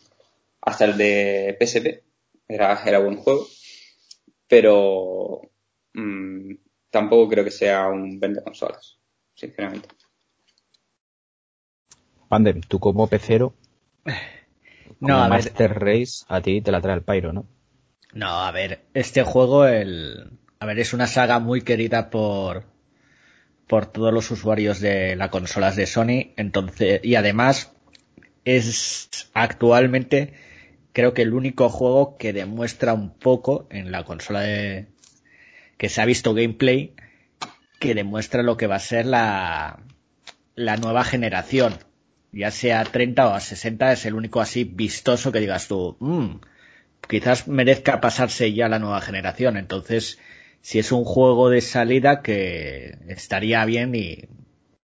hasta 0.61 0.85
el 0.85 0.99
de 0.99 1.57
PSP 1.59 2.05
era, 2.47 2.83
era 2.85 2.99
buen 2.99 3.17
juego, 3.17 3.47
pero 4.47 5.41
mm, 5.95 6.53
tampoco 6.91 7.31
creo 7.31 7.45
que 7.45 7.51
sea 7.51 7.89
un 7.89 8.21
vende 8.21 8.43
consolas, 8.43 8.99
sinceramente. 9.35 9.89
Bande, 12.29 12.61
tú 12.69 12.79
como 12.79 13.07
pecero, 13.07 13.55
como 14.05 15.09
No, 15.09 15.17
a 15.23 15.29
ver, 15.31 15.31
Master 15.31 15.81
Race, 15.81 16.27
a 16.29 16.43
ti 16.43 16.61
te 16.61 16.73
la 16.73 16.83
trae 16.83 16.97
el 16.97 17.05
Pyro, 17.05 17.33
¿no? 17.33 17.47
No, 18.13 18.43
a 18.43 18.53
ver, 18.53 18.85
este 18.93 19.23
juego, 19.23 19.65
el, 19.65 20.39
a 20.59 20.67
ver, 20.67 20.79
es 20.79 20.93
una 20.93 21.07
saga 21.07 21.39
muy 21.39 21.63
querida 21.63 22.11
por, 22.11 22.65
por 23.67 23.87
todos 23.87 24.13
los 24.13 24.31
usuarios 24.31 24.81
de 24.81 25.17
las 25.17 25.31
consolas 25.31 25.77
de 25.77 25.87
Sony, 25.87 26.33
entonces, 26.37 27.01
y 27.03 27.15
además 27.17 27.73
es 28.45 29.31
actualmente 29.35 30.35
creo 30.97 31.13
que 31.13 31.21
el 31.21 31.35
único 31.35 31.69
juego 31.69 32.17
que 32.17 32.33
demuestra 32.33 32.95
un 32.95 33.11
poco 33.11 33.67
en 33.69 33.93
la 33.93 34.05
consola 34.05 34.41
de, 34.41 34.87
que 35.77 35.91
se 35.91 36.01
ha 36.01 36.07
visto 36.07 36.33
gameplay, 36.33 36.95
que 37.79 37.95
demuestra 37.95 38.43
lo 38.43 38.57
que 38.57 38.67
va 38.67 38.77
a 38.77 38.81
ser 38.81 39.05
la, 39.05 39.81
la 40.55 40.79
nueva 40.79 41.05
generación. 41.05 41.75
Ya 42.33 42.51
sea 42.51 42.83
30 42.83 43.29
o 43.29 43.35
a 43.35 43.41
60 43.41 43.93
es 43.93 44.07
el 44.07 44.15
único 44.15 44.41
así 44.41 44.65
vistoso 44.65 45.33
que 45.33 45.41
digas 45.41 45.69
tú, 45.69 45.99
"Mm, 46.01 46.37
quizás 47.09 47.47
merezca 47.47 48.01
pasarse 48.01 48.55
ya 48.55 48.67
la 48.71 48.79
nueva 48.79 49.03
generación. 49.03 49.59
Entonces, 49.59 50.19
si 50.67 50.81
es 50.81 50.91
un 50.91 51.05
juego 51.05 51.49
de 51.49 51.61
salida 51.61 52.23
que 52.23 52.99
estaría 53.07 53.65
bien 53.67 53.95
y, 53.95 54.25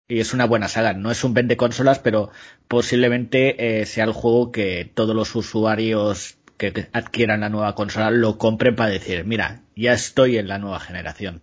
y 0.07 0.21
es 0.21 0.35
una 0.35 0.45
buena 0.45 0.69
saga. 0.69 0.93
No 0.93 1.11
es 1.11 1.25
un 1.25 1.33
vende 1.33 1.57
consolas, 1.57 1.99
pero 1.99 2.29
posiblemente 2.69 3.81
eh, 3.81 3.87
sea 3.87 4.05
el 4.05 4.13
juego 4.13 4.53
que 4.53 4.85
todos 4.93 5.17
los 5.17 5.35
usuarios 5.35 6.37
que 6.59 6.89
adquieran 6.93 7.41
la 7.41 7.49
nueva 7.49 7.75
consola 7.75 8.11
lo 8.11 8.37
compren 8.37 8.77
para 8.77 8.91
decir, 8.91 9.25
mira, 9.25 9.63
ya 9.75 9.95
estoy 9.95 10.37
en 10.37 10.49
la 10.49 10.59
nueva 10.59 10.79
generación. 10.79 11.41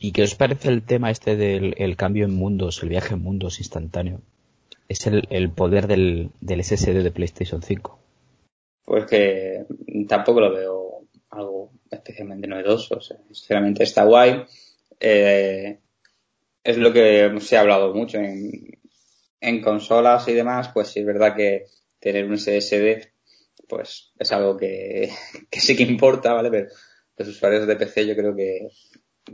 ¿Y 0.00 0.10
qué 0.10 0.24
os 0.24 0.34
parece 0.34 0.68
el 0.70 0.82
tema 0.82 1.12
este 1.12 1.36
del 1.36 1.76
el 1.78 1.94
cambio 1.94 2.24
en 2.24 2.34
mundos, 2.34 2.82
el 2.82 2.88
viaje 2.88 3.14
en 3.14 3.22
mundos 3.22 3.60
instantáneo? 3.60 4.20
Es 4.88 5.06
el, 5.06 5.28
el 5.30 5.48
poder 5.50 5.86
del, 5.86 6.30
del 6.40 6.64
SSD 6.64 7.04
de 7.04 7.12
PlayStation 7.12 7.62
5. 7.62 8.00
Pues 8.84 9.06
que 9.06 9.64
tampoco 10.08 10.40
lo 10.40 10.52
veo 10.52 11.04
algo 11.30 11.70
especialmente 11.90 12.46
novedoso. 12.46 12.96
O 12.96 13.00
sea, 13.00 13.16
sinceramente 13.32 13.82
está 13.82 14.04
guay. 14.04 14.44
Eh, 15.00 15.78
es 16.64 16.76
lo 16.76 16.92
que 16.92 17.32
se 17.40 17.56
ha 17.56 17.60
hablado 17.60 17.94
mucho 17.94 18.18
en, 18.18 18.78
en 19.40 19.60
consolas 19.60 20.26
y 20.28 20.34
demás. 20.34 20.70
Pues 20.74 20.88
sí 20.88 21.00
es 21.00 21.06
verdad 21.06 21.34
que 21.34 21.66
tener 22.00 22.26
un 22.26 22.38
SSD 22.38 23.08
pues 23.68 24.12
es 24.18 24.32
algo 24.32 24.56
que, 24.58 25.10
sí 25.52 25.76
que 25.76 25.84
importa, 25.84 26.32
¿vale? 26.32 26.50
Pero 26.50 26.68
los 27.16 27.28
usuarios 27.28 27.66
de 27.66 27.76
PC 27.76 28.06
yo 28.06 28.16
creo 28.16 28.34
que 28.34 28.68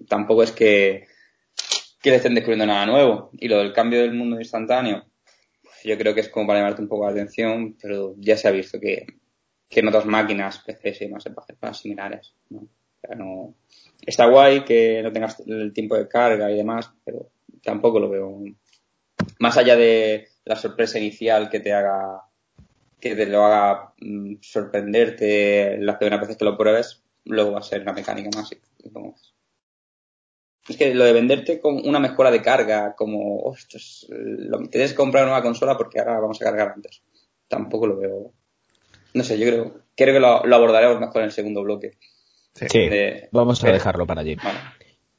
tampoco 0.08 0.42
es 0.42 0.52
que, 0.52 1.06
que 2.02 2.10
le 2.10 2.16
estén 2.16 2.34
descubriendo 2.34 2.66
nada 2.66 2.86
nuevo. 2.86 3.30
Y 3.38 3.48
lo 3.48 3.58
del 3.58 3.72
cambio 3.72 4.00
del 4.00 4.14
mundo 4.14 4.38
instantáneo, 4.38 5.06
yo 5.84 5.96
creo 5.96 6.14
que 6.14 6.20
es 6.20 6.28
como 6.28 6.46
para 6.46 6.60
llamarte 6.60 6.82
un 6.82 6.88
poco 6.88 7.06
la 7.06 7.12
atención, 7.12 7.76
pero 7.80 8.14
ya 8.18 8.36
se 8.36 8.48
ha 8.48 8.50
visto 8.50 8.80
que, 8.80 9.06
que 9.74 9.80
en 9.80 9.88
otras 9.88 10.06
máquinas, 10.06 10.60
PCs 10.60 11.02
y 11.02 11.04
demás, 11.06 11.24
cosas 11.60 11.78
similares. 11.78 12.34
¿no? 12.50 12.68
Está 14.06 14.26
guay 14.26 14.64
que 14.64 15.02
no 15.02 15.12
tengas 15.12 15.40
el 15.46 15.72
tiempo 15.72 15.96
de 15.96 16.08
carga 16.08 16.50
y 16.50 16.56
demás, 16.56 16.92
pero 17.04 17.30
tampoco 17.62 17.98
lo 17.98 18.08
veo. 18.08 18.38
Más 19.40 19.56
allá 19.56 19.76
de 19.76 20.28
la 20.44 20.56
sorpresa 20.56 20.98
inicial 20.98 21.50
que 21.50 21.60
te 21.60 21.72
haga, 21.72 22.22
que 23.00 23.14
te 23.16 23.26
lo 23.26 23.44
haga 23.44 23.92
mm, 24.00 24.36
sorprenderte 24.40 25.78
las 25.78 25.96
primeras 25.96 26.20
veces 26.20 26.36
que 26.36 26.44
lo 26.44 26.56
pruebes, 26.56 27.02
luego 27.24 27.52
va 27.52 27.58
a 27.58 27.62
ser 27.62 27.82
una 27.82 27.92
mecánica 27.92 28.30
más. 28.36 28.52
y- 28.52 28.90
más. 28.90 29.34
Es 30.68 30.76
que 30.78 30.94
lo 30.94 31.04
de 31.04 31.12
venderte 31.12 31.60
con 31.60 31.86
una 31.86 32.00
mejora 32.00 32.30
de 32.30 32.40
carga, 32.40 32.94
como, 32.94 33.40
ostras, 33.42 34.06
lo, 34.08 34.66
tienes 34.68 34.92
que 34.92 34.96
comprar 34.96 35.24
una 35.24 35.32
nueva 35.32 35.42
consola 35.44 35.76
porque 35.76 35.98
ahora 36.00 36.20
vamos 36.20 36.40
a 36.40 36.44
cargar 36.44 36.72
antes. 36.74 37.02
Tampoco 37.48 37.86
lo 37.86 37.96
veo. 37.98 38.32
No 39.14 39.24
sé, 39.24 39.38
yo 39.38 39.46
creo, 39.46 39.80
creo 39.96 40.14
que 40.14 40.20
lo, 40.20 40.44
lo 40.44 40.56
abordaremos 40.56 41.00
mejor 41.00 41.18
en 41.18 41.24
el 41.26 41.32
segundo 41.32 41.62
bloque. 41.62 41.96
Sí. 42.54 42.66
De- 42.88 43.28
vamos 43.32 43.62
a 43.64 43.68
de- 43.68 43.72
dejarlo 43.74 44.06
para 44.06 44.20
allí. 44.20 44.34
Vale. 44.36 44.58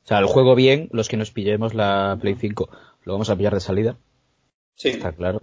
O 0.03 0.07
sea, 0.07 0.19
el 0.19 0.25
juego 0.27 0.53
bien, 0.55 0.89
los 0.91 1.07
que 1.09 1.17
nos 1.17 1.31
pillemos 1.31 1.73
la 1.73 2.17
Play 2.21 2.35
5 2.39 2.69
lo 3.03 3.13
vamos 3.13 3.29
a 3.29 3.35
pillar 3.35 3.53
de 3.53 3.59
salida, 3.59 3.97
Sí, 4.75 4.89
está 4.89 5.11
claro. 5.13 5.41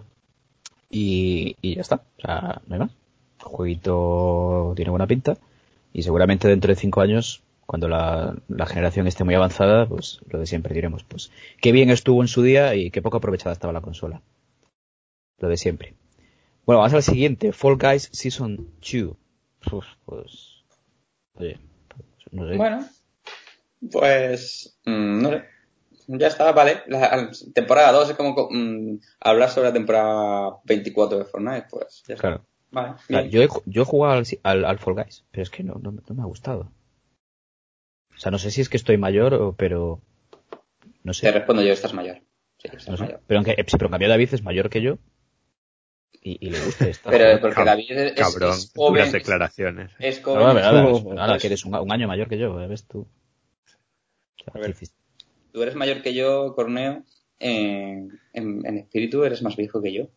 Y, 0.89 1.55
y 1.61 1.75
ya 1.75 1.81
está, 1.81 1.95
o 2.17 2.21
sea, 2.21 2.61
no 2.67 2.75
hay 2.75 2.79
más. 2.81 2.91
El 3.39 3.45
jueguito 3.45 4.73
tiene 4.75 4.91
buena 4.91 5.07
pinta 5.07 5.37
y 5.91 6.03
seguramente 6.03 6.47
dentro 6.47 6.69
de 6.69 6.75
cinco 6.79 7.01
años, 7.01 7.41
cuando 7.65 7.87
la, 7.89 8.35
la 8.47 8.65
generación 8.65 9.07
esté 9.07 9.23
muy 9.23 9.33
avanzada, 9.35 9.85
pues 9.87 10.19
lo 10.29 10.39
de 10.39 10.45
siempre 10.45 10.73
diremos, 10.75 11.03
pues 11.03 11.31
qué 11.61 11.71
bien 11.71 11.89
estuvo 11.89 12.21
en 12.21 12.27
su 12.27 12.41
día 12.43 12.75
y 12.75 12.91
qué 12.91 13.01
poco 13.01 13.17
aprovechada 13.17 13.53
estaba 13.53 13.73
la 13.73 13.81
consola. 13.81 14.21
Lo 15.39 15.49
de 15.49 15.57
siempre. 15.57 15.93
Bueno, 16.65 16.79
vamos 16.79 16.93
al 16.93 17.03
siguiente, 17.03 17.51
Fall 17.51 17.77
Guys 17.77 18.09
Season 18.13 18.55
2. 18.81 19.15
Uf, 19.71 19.85
pues, 20.05 20.63
oye, 21.35 21.59
pues, 21.87 22.07
no 22.31 22.47
sé. 22.47 22.57
Bueno, 22.57 22.87
pues 23.91 24.77
mm, 24.85 25.21
no 25.21 25.29
sé. 25.29 25.43
Ya 26.07 26.27
está, 26.27 26.51
vale. 26.51 26.83
La, 26.87 27.29
temporada 27.53 27.91
2 27.93 28.09
es 28.09 28.15
como 28.17 28.35
co- 28.35 28.49
mm, 28.51 28.99
hablar 29.21 29.49
sobre 29.49 29.69
la 29.69 29.73
temporada 29.73 30.57
24 30.65 31.19
de 31.19 31.25
Fortnite, 31.25 31.67
pues 31.69 32.03
ya 32.07 32.15
está. 32.15 32.27
Claro. 32.27 32.45
Vale, 32.71 33.29
yo, 33.29 33.41
he, 33.43 33.47
yo 33.65 33.83
he 33.83 33.85
jugado 33.85 34.13
al, 34.15 34.25
al, 34.43 34.65
al 34.65 34.79
Fall 34.79 34.95
Guys, 34.95 35.23
pero 35.31 35.43
es 35.43 35.49
que 35.49 35.63
no, 35.63 35.75
no, 35.75 35.91
no 35.91 36.15
me 36.15 36.21
ha 36.23 36.25
gustado. 36.25 36.71
O 38.15 38.17
sea, 38.19 38.31
no 38.31 38.39
sé 38.39 38.51
si 38.51 38.61
es 38.61 38.69
que 38.69 38.77
estoy 38.77 38.97
mayor 38.97 39.33
o, 39.35 39.53
pero, 39.53 40.01
no 41.03 41.11
Te 41.11 41.19
sé. 41.19 41.31
respondo 41.31 41.61
yo, 41.61 41.71
estás 41.71 41.93
mayor. 41.93 42.17
Sí, 42.57 42.67
estás 42.69 42.89
no 42.89 42.97
sé. 42.97 43.03
mayor. 43.03 43.21
Pero 43.27 43.37
aunque, 43.39 43.51
eh, 43.51 43.63
pero 43.65 43.85
en 43.85 43.91
cambio 43.91 44.09
David 44.09 44.33
es 44.33 44.43
mayor 44.43 44.69
que 44.69 44.81
yo 44.81 44.97
y, 46.23 46.47
y 46.47 46.49
le 46.51 46.59
gusta 46.63 46.87
esta. 46.87 47.09
Pero 47.09 47.39
porque 47.41 47.55
Cab- 47.55 47.65
David 47.65 47.91
es, 47.91 48.13
Cabrón, 48.13 48.51
es 48.53 48.71
joven. 48.75 49.11
declaraciones. 49.11 49.91
es 49.99 50.21
No, 50.25 50.33
joven. 50.35 50.55
no, 50.63 51.13
nada, 51.15 51.37
que 51.37 51.47
eres 51.47 51.65
un, 51.65 51.75
un 51.75 51.91
año 51.91 52.07
mayor 52.07 52.27
que 52.29 52.37
yo, 52.37 52.59
ya 52.59 52.67
ves 52.67 52.85
tú. 52.87 53.07
Tú 55.51 55.61
eres 55.61 55.75
mayor 55.75 56.01
que 56.01 56.13
yo, 56.13 56.53
Corneo. 56.55 57.03
En, 57.39 58.19
en, 58.31 58.65
en 58.65 58.77
espíritu 58.77 59.23
eres 59.23 59.41
más 59.41 59.55
viejo 59.57 59.81
que 59.81 59.93
yo. 59.93 60.07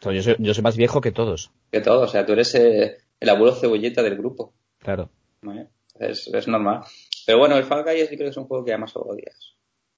Sea, 0.00 0.12
yo, 0.12 0.22
soy, 0.22 0.36
yo 0.38 0.54
soy 0.54 0.62
más 0.62 0.76
viejo 0.76 1.00
que 1.00 1.10
todos, 1.12 1.50
Que 1.72 1.80
todo. 1.80 2.02
O 2.02 2.06
sea, 2.08 2.24
tú 2.24 2.32
eres 2.32 2.54
eh, 2.54 2.98
el 3.20 3.28
abuelo 3.28 3.54
cebolleta 3.54 4.02
del 4.02 4.16
grupo. 4.16 4.54
claro. 4.78 5.10
¿vale? 5.42 5.68
Es, 5.98 6.28
es 6.28 6.48
normal. 6.48 6.80
Pero 7.26 7.38
bueno, 7.38 7.56
el 7.56 7.64
Fall 7.64 7.82
Guys 7.84 8.02
yo 8.10 8.16
creo 8.16 8.18
que 8.26 8.28
es 8.28 8.36
un 8.36 8.46
juego 8.46 8.64
que 8.64 8.72
además 8.72 8.92
odias. 8.96 9.56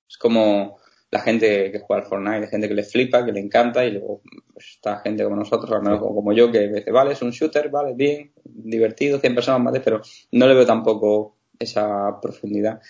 Es 0.08 0.16
como 0.16 0.78
la 1.10 1.20
gente 1.20 1.72
que 1.72 1.80
juega 1.80 2.02
al 2.02 2.08
Fortnite, 2.08 2.44
hay 2.44 2.48
gente 2.48 2.68
que 2.68 2.74
le 2.74 2.82
flipa, 2.82 3.24
que 3.24 3.32
le 3.32 3.40
encanta, 3.40 3.84
y 3.84 3.92
luego 3.92 4.20
pues, 4.52 4.66
está 4.74 4.98
gente 5.00 5.24
como 5.24 5.36
nosotros, 5.36 5.70
al 5.72 5.82
menos 5.82 6.00
como, 6.00 6.14
como 6.14 6.32
yo, 6.32 6.50
que 6.50 6.68
dice, 6.68 6.90
vale, 6.90 7.12
es 7.12 7.22
un 7.22 7.30
shooter, 7.30 7.70
vale, 7.70 7.94
bien, 7.94 8.32
divertido, 8.44 9.18
100 9.18 9.34
personas 9.34 9.60
más, 9.60 9.80
pero 9.82 10.02
no 10.32 10.46
le 10.46 10.54
veo 10.54 10.66
tampoco 10.66 11.36
esa 11.58 12.20
profundidad. 12.20 12.80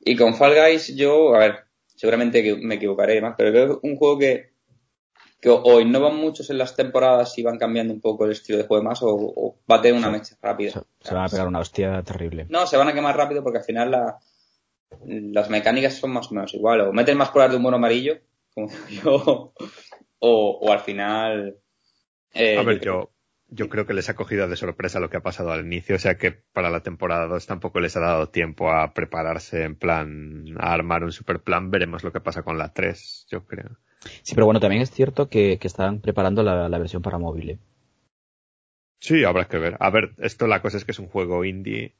Y 0.00 0.16
con 0.16 0.34
Fall 0.34 0.54
Guys 0.54 0.94
yo, 0.96 1.34
a 1.34 1.38
ver, 1.38 1.56
seguramente 1.94 2.42
que 2.42 2.56
me 2.56 2.76
equivocaré 2.76 3.20
más, 3.20 3.34
pero 3.36 3.52
veo 3.52 3.80
un 3.82 3.96
juego 3.96 4.18
que, 4.18 4.50
que 5.40 5.48
o, 5.48 5.80
innovan 5.80 6.16
muchos 6.16 6.50
en 6.50 6.58
las 6.58 6.74
temporadas 6.74 7.38
y 7.38 7.42
van 7.42 7.58
cambiando 7.58 7.94
un 7.94 8.00
poco 8.00 8.24
el 8.24 8.32
estilo 8.32 8.58
de 8.58 8.64
juego 8.64 8.82
más, 8.82 9.02
o, 9.02 9.14
o 9.14 9.58
va 9.70 9.76
a 9.76 9.80
tener 9.80 9.96
una 9.96 10.10
mecha 10.10 10.36
rápida. 10.42 10.72
Se, 10.72 10.80
se 11.00 11.14
van 11.14 11.26
a 11.26 11.28
pegar 11.28 11.46
una 11.46 11.60
hostia 11.60 12.02
terrible. 12.02 12.46
No, 12.48 12.66
se 12.66 12.76
van 12.76 12.88
a 12.88 12.92
quemar 12.92 13.16
rápido 13.16 13.42
porque 13.44 13.58
al 13.58 13.64
final 13.64 13.90
la, 13.92 14.18
las 15.04 15.50
mecánicas 15.50 15.94
son 15.94 16.12
más 16.12 16.30
o 16.30 16.34
menos 16.34 16.54
igual. 16.54 16.80
O 16.82 16.92
meten 16.92 17.18
más 17.18 17.30
pruebas 17.30 17.52
de 17.52 17.58
humor 17.58 17.74
amarillo, 17.74 18.18
como 18.54 18.68
yo, 18.90 19.52
o, 20.18 20.58
o 20.60 20.72
al 20.72 20.80
final... 20.80 21.56
eh, 22.34 22.56
A 22.58 22.62
ver, 22.62 22.80
yo, 22.80 23.12
yo 23.48 23.68
creo 23.68 23.86
que 23.86 23.94
les 23.94 24.08
ha 24.08 24.16
cogido 24.16 24.48
de 24.48 24.56
sorpresa 24.56 25.00
lo 25.00 25.10
que 25.10 25.16
ha 25.18 25.22
pasado 25.22 25.52
al 25.52 25.64
inicio, 25.64 25.96
o 25.96 25.98
sea 25.98 26.18
que 26.18 26.32
para 26.32 26.70
la 26.70 26.82
temporada 26.82 27.26
2 27.26 27.46
tampoco 27.46 27.80
les 27.80 27.96
ha 27.96 28.00
dado 28.00 28.28
tiempo 28.30 28.70
a 28.72 28.92
prepararse 28.94 29.62
en 29.64 29.76
plan, 29.76 30.44
a 30.58 30.72
armar 30.72 31.04
un 31.04 31.12
super 31.12 31.40
plan. 31.42 31.70
Veremos 31.70 32.04
lo 32.04 32.12
que 32.12 32.20
pasa 32.20 32.42
con 32.42 32.58
la 32.58 32.72
3, 32.72 33.26
yo 33.30 33.44
creo. 33.46 33.78
Sí, 34.22 34.34
pero 34.34 34.46
bueno, 34.46 34.60
también 34.60 34.82
es 34.82 34.90
cierto 34.90 35.28
que, 35.28 35.58
que 35.58 35.66
están 35.68 36.00
preparando 36.00 36.42
la, 36.42 36.68
la 36.68 36.78
versión 36.78 37.02
para 37.02 37.18
móvil. 37.18 37.50
¿eh? 37.50 37.58
Sí, 39.00 39.24
habrá 39.24 39.46
que 39.48 39.58
ver. 39.58 39.76
A 39.80 39.90
ver, 39.90 40.14
esto 40.18 40.46
la 40.46 40.60
cosa 40.62 40.76
es 40.76 40.84
que 40.84 40.92
es 40.92 40.98
un 40.98 41.08
juego 41.08 41.44
indie, 41.44 41.94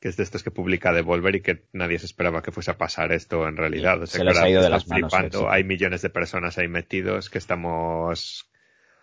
que 0.00 0.08
es 0.08 0.16
de 0.16 0.22
estos 0.22 0.42
que 0.42 0.50
publica 0.50 0.92
Devolver 0.92 1.36
y 1.36 1.40
que 1.40 1.64
nadie 1.72 1.98
se 1.98 2.06
esperaba 2.06 2.42
que 2.42 2.52
fuese 2.52 2.70
a 2.70 2.78
pasar 2.78 3.12
esto 3.12 3.48
en 3.48 3.56
realidad. 3.56 4.02
O 4.02 4.06
sea, 4.06 4.18
Se 4.18 4.24
les 4.24 4.38
ha 4.38 4.48
ido 4.48 4.60
de 4.60 4.66
estás 4.66 4.86
las 4.86 4.88
manos, 4.88 5.12
flipando. 5.12 5.50
Hay 5.50 5.64
millones 5.64 6.02
de 6.02 6.10
personas 6.10 6.58
ahí 6.58 6.68
metidos 6.68 7.30
que 7.30 7.38
estamos 7.38 8.50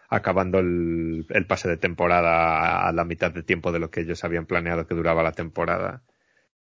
acabando 0.10 0.60
el, 0.60 1.26
el 1.30 1.48
pase 1.48 1.68
de 1.68 1.78
temporada 1.78 2.88
a 2.88 2.92
la 2.92 3.06
mitad 3.06 3.32
de 3.32 3.42
tiempo 3.42 3.72
de 3.72 3.80
lo 3.80 3.90
que 3.90 4.02
ellos 4.02 4.24
habían 4.24 4.46
planeado 4.46 4.86
que 4.86 4.94
duraba 4.94 5.24
la 5.24 5.32
temporada. 5.32 6.04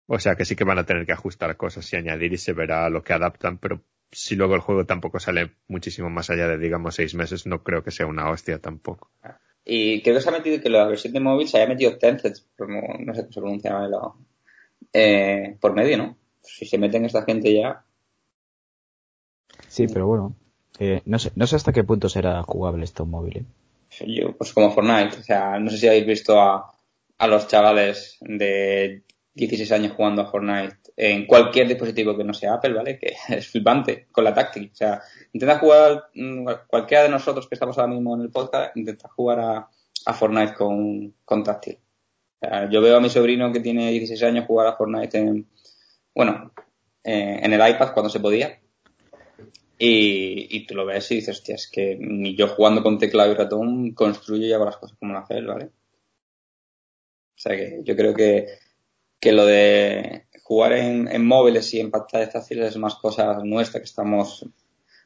O 0.05 0.19
sea 0.19 0.35
que 0.35 0.45
sí 0.45 0.55
que 0.55 0.63
van 0.63 0.79
a 0.79 0.85
tener 0.85 1.05
que 1.05 1.13
ajustar 1.13 1.55
cosas 1.57 1.91
y 1.93 1.95
añadir 1.95 2.33
y 2.33 2.37
se 2.37 2.53
verá 2.53 2.89
lo 2.89 3.03
que 3.03 3.13
adaptan, 3.13 3.57
pero 3.57 3.83
si 4.11 4.35
luego 4.35 4.55
el 4.55 4.61
juego 4.61 4.85
tampoco 4.85 5.19
sale 5.19 5.55
muchísimo 5.67 6.09
más 6.09 6.29
allá 6.29 6.47
de, 6.47 6.57
digamos, 6.57 6.95
seis 6.95 7.13
meses, 7.13 7.45
no 7.45 7.63
creo 7.63 7.83
que 7.83 7.91
sea 7.91 8.07
una 8.07 8.29
hostia 8.29 8.59
tampoco. 8.59 9.11
Y 9.65 10.01
creo 10.01 10.15
que 10.15 10.21
se 10.21 10.29
ha 10.29 10.31
metido 10.31 10.61
que 10.61 10.69
la 10.69 10.85
versión 10.87 11.13
de 11.13 11.19
móvil 11.19 11.47
se 11.47 11.57
haya 11.57 11.67
metido 11.67 11.97
Tencent, 11.97 12.37
como 12.57 12.81
no 12.99 13.13
sé 13.13 13.21
cómo 13.21 13.31
se 13.31 13.39
pronuncia 13.39 13.77
eh, 14.93 15.57
por 15.59 15.73
medio, 15.73 15.97
¿no? 15.97 16.17
Si 16.41 16.65
se 16.65 16.77
meten 16.77 17.05
esta 17.05 17.23
gente 17.23 17.53
ya... 17.53 17.83
Sí, 19.67 19.87
pero 19.87 20.07
bueno. 20.07 20.35
eh, 20.79 21.01
no, 21.05 21.19
sé, 21.19 21.31
no 21.35 21.45
sé 21.45 21.55
hasta 21.55 21.73
qué 21.73 21.83
punto 21.83 22.09
será 22.09 22.41
jugable 22.43 22.85
esto 22.85 23.03
en 23.03 23.09
móvil. 23.09 23.37
¿eh? 23.37 23.45
Yo, 24.07 24.35
pues 24.35 24.53
como 24.53 24.71
Fortnite, 24.71 25.17
o 25.17 25.23
sea, 25.23 25.59
no 25.59 25.69
sé 25.69 25.77
si 25.77 25.87
habéis 25.87 26.07
visto 26.07 26.39
a, 26.39 26.73
a 27.17 27.27
los 27.27 27.47
chavales 27.47 28.17
de 28.21 29.03
16 29.39 29.71
años 29.71 29.93
jugando 29.95 30.21
a 30.21 30.29
Fortnite 30.29 30.77
en 30.95 31.25
cualquier 31.25 31.67
dispositivo 31.67 32.15
que 32.17 32.23
no 32.23 32.33
sea 32.33 32.55
Apple, 32.55 32.73
¿vale? 32.73 32.99
Que 32.99 33.13
es 33.35 33.47
flipante 33.47 34.07
con 34.11 34.23
la 34.23 34.33
táctil. 34.33 34.69
O 34.71 34.75
sea, 34.75 35.01
intenta 35.33 35.59
jugar, 35.59 36.09
mm, 36.13 36.47
cualquiera 36.67 37.03
de 37.03 37.09
nosotros 37.09 37.47
que 37.47 37.55
estamos 37.55 37.77
ahora 37.77 37.93
mismo 37.93 38.15
en 38.15 38.21
el 38.21 38.31
podcast, 38.31 38.75
intenta 38.75 39.07
jugar 39.09 39.39
a, 39.39 39.69
Fortnite 40.13 40.55
con, 40.55 41.13
con 41.23 41.43
táctil. 41.43 41.77
O 42.41 42.47
sea, 42.47 42.69
yo 42.69 42.81
veo 42.81 42.97
a 42.97 42.99
mi 42.99 43.09
sobrino 43.09 43.51
que 43.51 43.59
tiene 43.59 43.91
16 43.91 44.23
años 44.23 44.45
jugar 44.45 44.67
a 44.67 44.75
Fortnite 44.75 45.17
en, 45.17 45.47
bueno, 46.15 46.51
eh, 47.03 47.39
en 47.43 47.53
el 47.53 47.69
iPad 47.69 47.93
cuando 47.93 48.09
se 48.09 48.19
podía. 48.19 48.59
Y, 49.77 50.57
y 50.57 50.65
tú 50.65 50.75
lo 50.75 50.85
ves 50.85 51.09
y 51.11 51.15
dices, 51.15 51.37
hostia, 51.37 51.55
es 51.55 51.69
que 51.71 51.95
ni 51.97 52.35
yo 52.35 52.47
jugando 52.49 52.83
con 52.83 52.97
teclado 52.97 53.31
y 53.31 53.35
ratón 53.35 53.91
construyo 53.93 54.45
y 54.45 54.51
hago 54.51 54.65
las 54.65 54.77
cosas 54.77 54.97
como 54.97 55.13
lo 55.13 55.19
hace 55.19 55.37
él, 55.37 55.45
¿vale? 55.47 55.65
O 55.65 57.41
sea 57.41 57.55
que 57.55 57.79
yo 57.83 57.95
creo 57.95 58.13
que, 58.13 58.47
que 59.19 59.31
lo 59.31 59.45
de 59.45 60.25
jugar 60.43 60.73
en, 60.73 61.07
en 61.07 61.25
móviles 61.25 61.73
y 61.73 61.79
en 61.79 61.91
pantallas 61.91 62.31
táctiles 62.33 62.67
es 62.69 62.77
más 62.77 62.95
cosa 62.95 63.39
nuestra 63.43 63.79
que 63.79 63.85
estamos, 63.85 64.45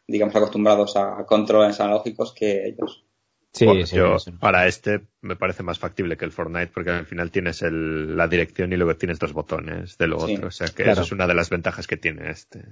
digamos, 0.08 0.36
acostumbrados 0.36 0.96
a 0.96 1.26
controles 1.26 1.80
analógicos 1.80 2.34
que 2.34 2.66
ellos. 2.68 3.04
Sí, 3.52 3.66
Bueno, 3.66 3.86
sí, 3.86 3.96
yo, 3.98 4.18
sí. 4.18 4.32
para 4.32 4.66
este 4.68 5.02
me 5.22 5.36
parece 5.36 5.62
más 5.62 5.78
factible 5.78 6.18
que 6.18 6.26
el 6.26 6.32
Fortnite 6.32 6.72
porque 6.74 6.90
al 6.90 7.06
final 7.06 7.30
tienes 7.30 7.62
el- 7.62 8.18
la 8.18 8.28
dirección 8.28 8.74
y 8.74 8.78
luego 8.78 8.96
tienes 8.96 9.20
dos 9.20 9.32
botones 9.34 9.96
de 9.98 10.08
lo 10.08 10.20
Sí, 10.22 10.34
otro. 10.36 10.48
O 10.48 10.52
sea 10.52 10.68
que 10.68 10.84
claro. 10.84 10.94
eso 10.94 11.02
es 11.04 11.12
una 11.12 11.28
de 11.28 11.36
las 11.36 11.50
ventajas 11.52 11.86
que 11.86 11.98
tiene 11.98 12.32
este. 12.32 12.64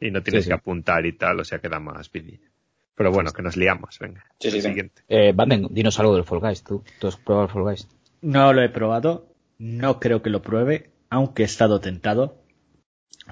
Y 0.00 0.10
no 0.10 0.22
tienes 0.22 0.44
Sí, 0.44 0.48
que 0.50 0.54
sí. 0.54 0.58
apuntar 0.58 1.04
y 1.04 1.12
tal, 1.18 1.40
o 1.40 1.44
sea 1.44 1.58
que 1.58 1.68
da 1.68 1.78
más 1.80 2.10
vidilla. 2.10 2.48
Pero 2.94 3.10
bueno, 3.12 3.30
que 3.32 3.42
nos 3.42 3.56
liamos, 3.58 3.98
venga. 3.98 4.24
Sí, 4.40 4.50
sí. 4.50 4.62
siguiente. 4.62 5.02
Eh, 5.08 5.32
Banden, 5.34 5.66
dinos 5.70 5.98
algo 6.00 6.14
del 6.14 6.24
Fall 6.24 6.40
Guys, 6.40 6.62
¿tú? 6.64 6.82
¿Tú 6.98 7.08
has 7.08 7.16
probado 7.16 7.46
el 7.46 7.52
Fall 7.52 7.62
Guys? 7.64 7.88
No 8.22 8.52
lo 8.54 8.62
he 8.62 8.68
probado, 8.70 9.31
no 9.62 10.00
creo 10.00 10.22
que 10.22 10.30
lo 10.30 10.42
pruebe, 10.42 10.90
aunque 11.08 11.42
he 11.42 11.46
estado 11.46 11.80
tentado. 11.80 12.42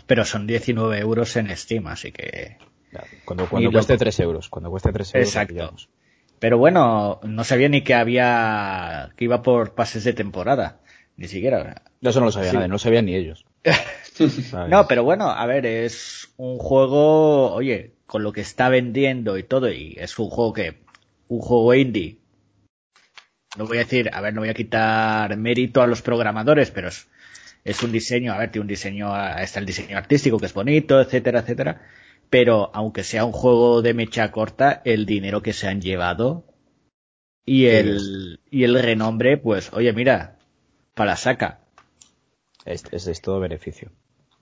Pero 0.06 0.24
son 0.24 0.46
19 0.46 1.00
euros 1.00 1.34
en 1.34 1.54
Steam, 1.56 1.88
así 1.88 2.12
que... 2.12 2.56
Cuando, 3.24 3.48
cuando 3.48 3.72
cueste 3.72 3.94
loco. 3.94 4.04
3 4.04 4.20
euros. 4.20 4.48
Cuando 4.48 4.70
cueste 4.70 4.92
3 4.92 5.14
euros. 5.14 5.28
Exacto. 5.28 5.74
Pero 6.38 6.56
bueno, 6.56 7.18
no 7.24 7.42
sabía 7.42 7.68
ni 7.68 7.82
que 7.82 7.94
había... 7.94 9.10
que 9.16 9.24
iba 9.24 9.42
por 9.42 9.74
pases 9.74 10.04
de 10.04 10.12
temporada. 10.12 10.80
Ni 11.16 11.26
siquiera. 11.26 11.82
Eso 12.00 12.20
no 12.20 12.26
lo 12.26 12.32
sabía 12.32 12.50
Sí. 12.50 12.56
nadie, 12.56 12.68
no 12.68 12.74
lo 12.74 12.78
sabían 12.78 13.06
ni 13.06 13.16
ellos. 13.16 13.44
No, 14.68 14.86
pero 14.86 15.02
bueno, 15.02 15.30
a 15.30 15.46
ver, 15.46 15.64
es 15.64 16.28
un 16.36 16.58
juego, 16.58 17.52
oye, 17.54 17.94
con 18.06 18.22
lo 18.22 18.32
que 18.32 18.42
está 18.42 18.68
vendiendo 18.68 19.38
y 19.38 19.44
todo, 19.44 19.72
y 19.72 19.96
es 19.98 20.18
un 20.18 20.28
juego 20.28 20.52
que, 20.52 20.82
un 21.28 21.40
juego 21.40 21.72
indie. 21.72 22.18
No 23.56 23.66
voy 23.66 23.78
a 23.78 23.80
decir, 23.80 24.10
a 24.12 24.20
ver, 24.20 24.32
no 24.34 24.40
voy 24.40 24.48
a 24.50 24.54
quitar 24.54 25.36
mérito 25.36 25.82
a 25.82 25.86
los 25.86 26.02
programadores, 26.02 26.70
pero 26.70 26.88
es, 26.88 27.08
es 27.64 27.82
un 27.82 27.92
diseño, 27.92 28.32
a 28.32 28.38
ver, 28.38 28.50
tiene 28.50 28.62
un 28.62 28.68
diseño, 28.68 29.12
ah, 29.12 29.42
está 29.42 29.58
el 29.60 29.66
diseño 29.66 29.96
artístico 29.98 30.38
que 30.38 30.46
es 30.46 30.54
bonito, 30.54 31.00
etcétera, 31.00 31.40
etcétera. 31.40 31.82
Pero 32.30 32.70
aunque 32.74 33.02
sea 33.02 33.24
un 33.24 33.32
juego 33.32 33.82
de 33.82 33.92
mecha 33.94 34.30
corta, 34.30 34.82
el 34.84 35.04
dinero 35.04 35.42
que 35.42 35.52
se 35.52 35.66
han 35.66 35.80
llevado 35.80 36.44
y 37.44 37.66
el, 37.66 38.38
y 38.50 38.62
el 38.64 38.80
renombre, 38.80 39.36
pues, 39.36 39.72
oye, 39.72 39.92
mira, 39.92 40.38
para 40.94 41.16
saca. 41.16 41.58
Es, 42.64 42.84
es, 42.92 43.08
es 43.08 43.20
todo 43.20 43.40
beneficio. 43.40 43.90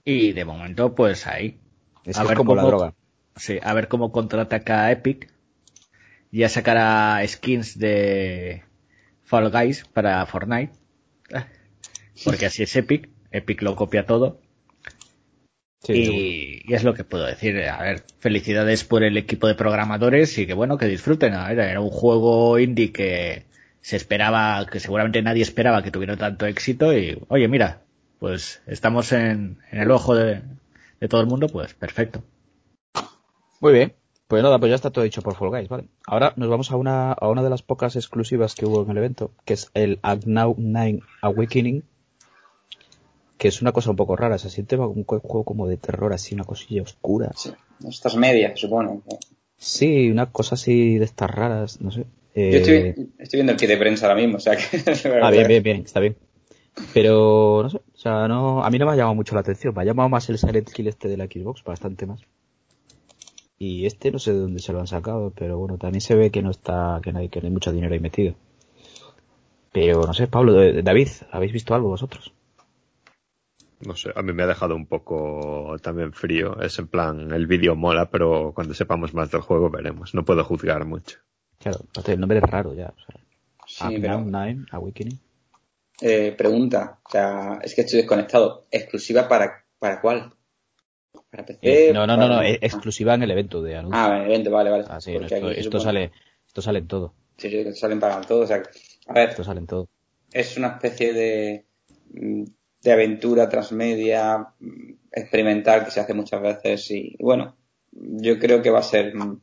Y 0.05 0.33
de 0.33 0.45
momento, 0.45 0.93
pues 0.93 1.25
ahí. 1.25 1.59
Es, 2.05 2.17
A 2.17 2.23
ver 2.25 2.37
como 2.37 2.53
la 2.55 2.61
cómo- 2.61 2.71
droga. 2.71 2.93
Sí, 3.35 3.57
a 3.63 3.73
ver 3.73 3.87
cómo 3.87 4.11
contraataca 4.11 4.91
Epic. 4.91 5.31
Ya 6.31 6.47
sacará 6.49 7.25
skins 7.27 7.79
de 7.79 8.63
Fall 9.29 9.51
Guys 9.51 9.85
para 9.93 10.25
Fortnite. 10.25 10.73
Porque 12.25 12.47
así 12.47 12.63
es 12.63 12.75
Epic. 12.75 13.09
Epic 13.31 13.61
lo 13.61 13.75
copia 13.75 14.07
todo. 14.07 14.39
Sí, 15.83 15.93
y, 15.93 16.71
y 16.71 16.73
es 16.73 16.83
lo 16.83 16.95
que 16.95 17.03
puedo 17.03 17.25
decir. 17.25 17.61
A 17.69 17.81
ver, 17.83 18.03
felicidades 18.19 18.83
por 18.83 19.03
el 19.03 19.17
equipo 19.17 19.47
de 19.47 19.53
programadores 19.53 20.35
y 20.39 20.47
que 20.47 20.55
bueno, 20.55 20.79
que 20.79 20.87
disfruten. 20.87 21.35
A 21.35 21.47
ver, 21.47 21.59
era 21.59 21.79
un 21.79 21.91
juego 21.91 22.57
indie 22.57 22.91
que 22.91 23.45
se 23.81 23.95
esperaba, 23.95 24.65
que 24.65 24.79
seguramente 24.79 25.21
nadie 25.21 25.43
esperaba 25.43 25.83
que 25.83 25.91
tuviera 25.91 26.17
tanto 26.17 26.47
éxito 26.47 26.97
y 26.97 27.21
oye, 27.27 27.47
mira, 27.47 27.83
pues 28.17 28.63
estamos 28.65 29.11
en, 29.11 29.59
en 29.71 29.79
el 29.79 29.91
ojo 29.91 30.15
de, 30.15 30.41
de 30.99 31.07
todo 31.07 31.21
el 31.21 31.27
mundo, 31.27 31.47
pues 31.47 31.75
perfecto. 31.75 32.23
Muy 33.61 33.73
bien. 33.73 33.93
Pues 34.29 34.43
nada, 34.43 34.59
pues 34.59 34.69
ya 34.69 34.75
está 34.75 34.91
todo 34.91 35.03
dicho 35.03 35.23
por 35.23 35.33
Fall 35.33 35.49
Guys, 35.49 35.69
¿vale? 35.69 35.85
Ahora 36.05 36.33
nos 36.35 36.49
vamos 36.49 36.69
a 36.69 36.75
una, 36.75 37.13
a 37.13 37.29
una 37.29 37.41
de 37.41 37.49
las 37.49 37.63
pocas 37.63 37.95
exclusivas 37.95 38.53
que 38.53 38.67
hubo 38.67 38.83
en 38.83 38.91
el 38.91 38.97
evento, 38.99 39.31
que 39.43 39.55
es 39.55 39.71
el 39.73 39.97
Agnow 40.03 40.53
9 40.55 40.99
Awakening, 41.23 41.83
que 43.39 43.47
es 43.47 43.63
una 43.63 43.71
cosa 43.71 43.89
un 43.89 43.95
poco 43.95 44.15
rara, 44.15 44.37
se 44.37 44.51
siente 44.51 44.77
un 44.77 45.03
juego 45.03 45.43
como 45.43 45.67
de 45.67 45.77
terror, 45.77 46.13
así, 46.13 46.35
una 46.35 46.43
cosilla 46.43 46.83
oscura. 46.83 47.31
Sí. 47.35 47.49
Estas 47.87 48.15
medias, 48.17 48.59
supongo. 48.59 49.01
Sí, 49.57 50.11
una 50.11 50.27
cosa 50.27 50.53
así 50.53 50.99
de 50.99 51.05
estas 51.05 51.31
raras, 51.31 51.81
no 51.81 51.89
sé. 51.89 52.05
Eh, 52.35 52.51
Yo 52.51 52.57
estoy, 52.59 53.11
estoy 53.17 53.37
viendo 53.37 53.53
el 53.53 53.57
kit 53.57 53.67
de 53.67 53.77
prensa 53.77 54.05
ahora 54.05 54.21
mismo, 54.21 54.37
o 54.37 54.39
sea 54.39 54.55
que... 54.55 54.77
Ah, 55.23 55.31
bien, 55.31 55.47
bien, 55.47 55.63
bien, 55.63 55.77
está 55.77 55.99
bien. 55.99 56.15
Pero, 56.93 57.61
no 57.63 57.69
sé, 57.71 57.77
o 57.77 57.97
sea, 57.97 58.27
no, 58.27 58.63
a 58.63 58.69
mí 58.69 58.77
no 58.77 58.85
me 58.85 58.91
ha 58.91 58.95
llamado 58.95 59.15
mucho 59.15 59.33
la 59.33 59.41
atención, 59.41 59.73
me 59.73 59.81
ha 59.81 59.85
llamado 59.85 60.07
más 60.07 60.29
el 60.29 60.37
Silent 60.37 60.69
Hill 60.77 60.87
este 60.87 61.07
de 61.07 61.17
la 61.17 61.25
Xbox, 61.25 61.63
bastante 61.63 62.05
más. 62.05 62.21
Y 63.59 63.85
este 63.85 64.11
no 64.11 64.19
sé 64.19 64.33
de 64.33 64.39
dónde 64.39 64.59
se 64.59 64.73
lo 64.73 64.79
han 64.79 64.87
sacado, 64.87 65.31
pero 65.35 65.57
bueno, 65.57 65.77
también 65.77 66.01
se 66.01 66.15
ve 66.15 66.31
que 66.31 66.41
no 66.41 66.49
está, 66.49 66.99
que 67.03 67.11
no 67.11 67.19
hay, 67.19 67.29
que 67.29 67.41
no 67.41 67.47
hay 67.47 67.53
mucho 67.53 67.71
dinero 67.71 67.93
ahí 67.93 67.99
metido. 67.99 68.33
Pero 69.71 70.01
no 70.01 70.13
sé, 70.13 70.27
Pablo, 70.27 70.61
eh, 70.61 70.81
David, 70.81 71.09
¿habéis 71.31 71.51
visto 71.51 71.75
algo 71.75 71.89
vosotros? 71.89 72.33
No 73.81 73.95
sé, 73.95 74.11
a 74.15 74.21
mí 74.21 74.33
me 74.33 74.43
ha 74.43 74.47
dejado 74.47 74.75
un 74.75 74.87
poco 74.87 75.75
también 75.81 76.13
frío. 76.13 76.59
Es 76.61 76.79
en 76.79 76.87
plan, 76.87 77.31
el 77.31 77.47
vídeo 77.47 77.75
mola, 77.75 78.09
pero 78.09 78.53
cuando 78.55 78.73
sepamos 78.73 79.13
más 79.13 79.29
del 79.29 79.41
juego 79.41 79.69
veremos. 79.69 80.15
No 80.15 80.25
puedo 80.25 80.43
juzgar 80.43 80.85
mucho. 80.85 81.19
Claro, 81.59 81.79
el 82.07 82.19
nombre 82.19 82.39
es 82.39 82.43
raro 82.43 82.73
ya. 82.73 82.87
O 82.87 82.99
sea, 82.99 83.21
Sí, 83.69 83.83
Up, 83.83 84.01
pero... 84.01 84.13
Down, 84.15 84.31
Nine, 84.31 84.65
Awakening. 84.71 85.19
Eh, 86.01 86.33
pregunta, 86.35 86.99
o 87.05 87.09
sea, 87.11 87.59
es 87.61 87.75
que 87.75 87.81
estoy 87.81 87.99
desconectado. 87.99 88.65
¿Exclusiva 88.71 89.27
para, 89.27 89.65
para 89.77 90.01
cuál? 90.01 90.33
¿Para 91.29 91.45
PC? 91.45 91.59
Eh, 91.89 91.93
no, 91.93 92.07
no, 92.07 92.17
no, 92.17 92.27
no, 92.27 92.41
es 92.41 92.57
exclusiva 92.61 93.13
en 93.13 93.23
el 93.23 93.31
evento 93.31 93.61
de 93.61 93.75
anuncio. 93.77 93.99
Ah, 94.01 94.15
en 94.17 94.21
el 94.23 94.29
evento, 94.31 94.51
vale, 94.51 94.69
vale. 94.71 94.85
Ah, 94.87 94.99
sí, 94.99 95.13
no, 95.13 95.25
esto, 95.25 95.45
supone- 95.63 95.83
sale, 95.83 96.11
esto 96.47 96.61
sale 96.61 96.79
en 96.79 96.87
todo, 96.87 97.13
Sí, 97.37 97.49
sí, 97.49 97.63
que 97.63 97.73
salen 97.73 97.99
para 97.99 98.19
todos. 98.21 98.45
O 98.45 98.47
sea, 98.47 98.61
a 99.07 99.13
ver, 99.13 99.29
esto 99.29 99.43
sale 99.43 99.59
en 99.59 99.67
todo. 99.67 99.87
es 100.31 100.57
una 100.57 100.67
especie 100.69 101.13
de, 101.13 101.65
mm, 102.13 102.43
de 102.81 102.91
aventura 102.91 103.47
transmedia 103.49 104.37
mm, 104.59 104.93
experimental 105.11 105.85
que 105.85 105.91
se 105.91 105.99
hace 105.99 106.13
muchas 106.13 106.41
veces 106.41 106.89
y 106.91 107.15
bueno, 107.19 107.55
yo 107.91 108.37
creo 108.39 108.61
que 108.61 108.69
va 108.69 108.79
a 108.79 108.83
ser 108.83 109.15
mm, 109.15 109.41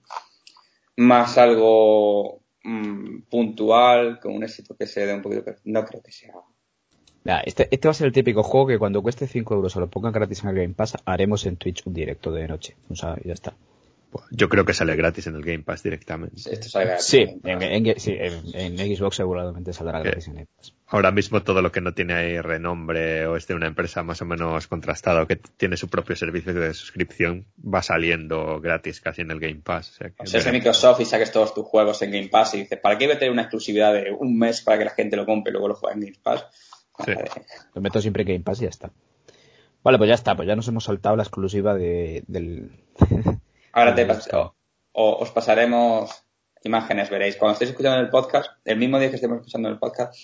más 0.98 1.38
algo 1.38 2.42
mm, 2.64 3.22
puntual, 3.30 4.18
con 4.20 4.34
un 4.34 4.44
éxito 4.44 4.76
que 4.76 4.86
se 4.86 5.06
dé 5.06 5.14
un 5.14 5.22
poquito, 5.22 5.42
pero 5.44 5.58
no 5.64 5.84
creo 5.84 6.02
que 6.02 6.12
sea. 6.12 6.34
Mira, 7.26 7.40
este, 7.40 7.66
este 7.70 7.88
va 7.88 7.90
a 7.90 7.94
ser 7.94 8.06
el 8.06 8.12
típico 8.12 8.42
juego 8.44 8.68
que 8.68 8.78
cuando 8.78 9.02
cueste 9.02 9.26
5 9.26 9.54
euros 9.54 9.74
o 9.76 9.80
lo 9.80 9.88
pongan 9.88 10.12
gratis 10.12 10.42
en 10.44 10.50
el 10.50 10.54
Game 10.56 10.74
Pass, 10.74 10.96
haremos 11.04 11.44
en 11.46 11.56
Twitch 11.56 11.82
un 11.84 11.92
directo 11.92 12.30
de 12.30 12.46
noche. 12.46 12.76
O 12.88 12.94
sea, 12.94 13.16
y 13.22 13.26
ya 13.28 13.34
está. 13.34 13.54
Yo 14.30 14.48
creo 14.48 14.64
que 14.64 14.72
sale 14.72 14.96
gratis 14.96 15.26
en 15.26 15.34
el 15.34 15.42
Game 15.42 15.62
Pass 15.64 15.82
directamente. 15.82 16.36
Esto 16.36 16.68
sale 16.68 16.86
gratis. 16.86 17.04
Sí, 17.04 17.26
en, 17.44 17.60
en- 17.62 18.00
sí, 18.00 18.12
en- 18.18 18.78
en 18.78 18.96
Xbox 18.96 19.16
seguramente 19.16 19.72
saldrá 19.72 19.98
¿Qué? 20.00 20.08
gratis 20.10 20.28
en 20.28 20.34
Game 20.34 20.46
Pass. 20.56 20.72
Ahora 20.86 21.10
mismo 21.10 21.42
todo 21.42 21.60
lo 21.60 21.72
que 21.72 21.80
no 21.80 21.92
tiene 21.92 22.14
ahí 22.14 22.40
renombre 22.40 23.26
o 23.26 23.36
es 23.36 23.46
de 23.48 23.54
una 23.54 23.66
empresa 23.66 24.04
más 24.04 24.22
o 24.22 24.24
menos 24.24 24.68
contrastada 24.68 25.20
o 25.22 25.26
que 25.26 25.34
tiene 25.36 25.76
su 25.76 25.88
propio 25.88 26.14
servicio 26.16 26.54
de 26.54 26.72
suscripción 26.72 27.44
va 27.62 27.82
saliendo 27.82 28.60
gratis 28.60 29.00
casi 29.00 29.22
en 29.22 29.32
el 29.32 29.40
Game 29.40 29.60
Pass. 29.64 29.90
O 29.90 29.94
sea, 29.94 30.10
que 30.10 30.22
O 30.22 30.26
sea, 30.26 30.38
es 30.38 30.46
de. 30.46 30.52
Microsoft 30.52 31.00
y 31.00 31.04
saques 31.04 31.32
todos 31.32 31.52
tus 31.52 31.66
juegos 31.66 32.00
en 32.02 32.12
Game 32.12 32.28
Pass 32.28 32.54
y 32.54 32.58
dices, 32.58 32.78
¿para 32.80 32.96
qué 32.96 33.06
voy 33.06 33.16
a 33.16 33.18
tener 33.18 33.32
una 33.32 33.42
exclusividad 33.42 33.92
de 33.92 34.12
un 34.12 34.38
mes 34.38 34.62
para 34.62 34.78
que 34.78 34.84
la 34.84 34.92
gente 34.92 35.16
lo 35.16 35.26
compre 35.26 35.50
y 35.50 35.52
luego 35.52 35.68
lo 35.68 35.74
juegue 35.74 35.94
en 35.96 36.00
Game 36.06 36.18
Pass? 36.22 36.46
Sí. 37.04 37.12
Lo 37.74 37.80
meto 37.82 38.00
siempre 38.00 38.22
en 38.22 38.28
Game 38.28 38.40
Pass 38.40 38.60
y 38.60 38.64
ya 38.64 38.70
está. 38.70 38.90
Vale, 39.82 39.98
pues 39.98 40.08
ya 40.08 40.14
está, 40.14 40.34
pues 40.34 40.48
ya 40.48 40.56
nos 40.56 40.66
hemos 40.68 40.84
saltado 40.84 41.16
la 41.16 41.22
exclusiva 41.22 41.74
de, 41.74 42.24
del... 42.26 42.70
Ahora 43.72 43.94
te 43.94 44.06
o, 44.98 45.16
os 45.18 45.30
pasaremos 45.30 46.10
imágenes, 46.64 47.10
veréis. 47.10 47.36
Cuando 47.36 47.52
estéis 47.52 47.70
escuchando 47.70 48.00
el 48.00 48.08
podcast, 48.08 48.50
el 48.64 48.78
mismo 48.78 48.98
día 48.98 49.10
que 49.10 49.16
estemos 49.16 49.38
escuchando 49.38 49.68
el 49.68 49.78
podcast, 49.78 50.14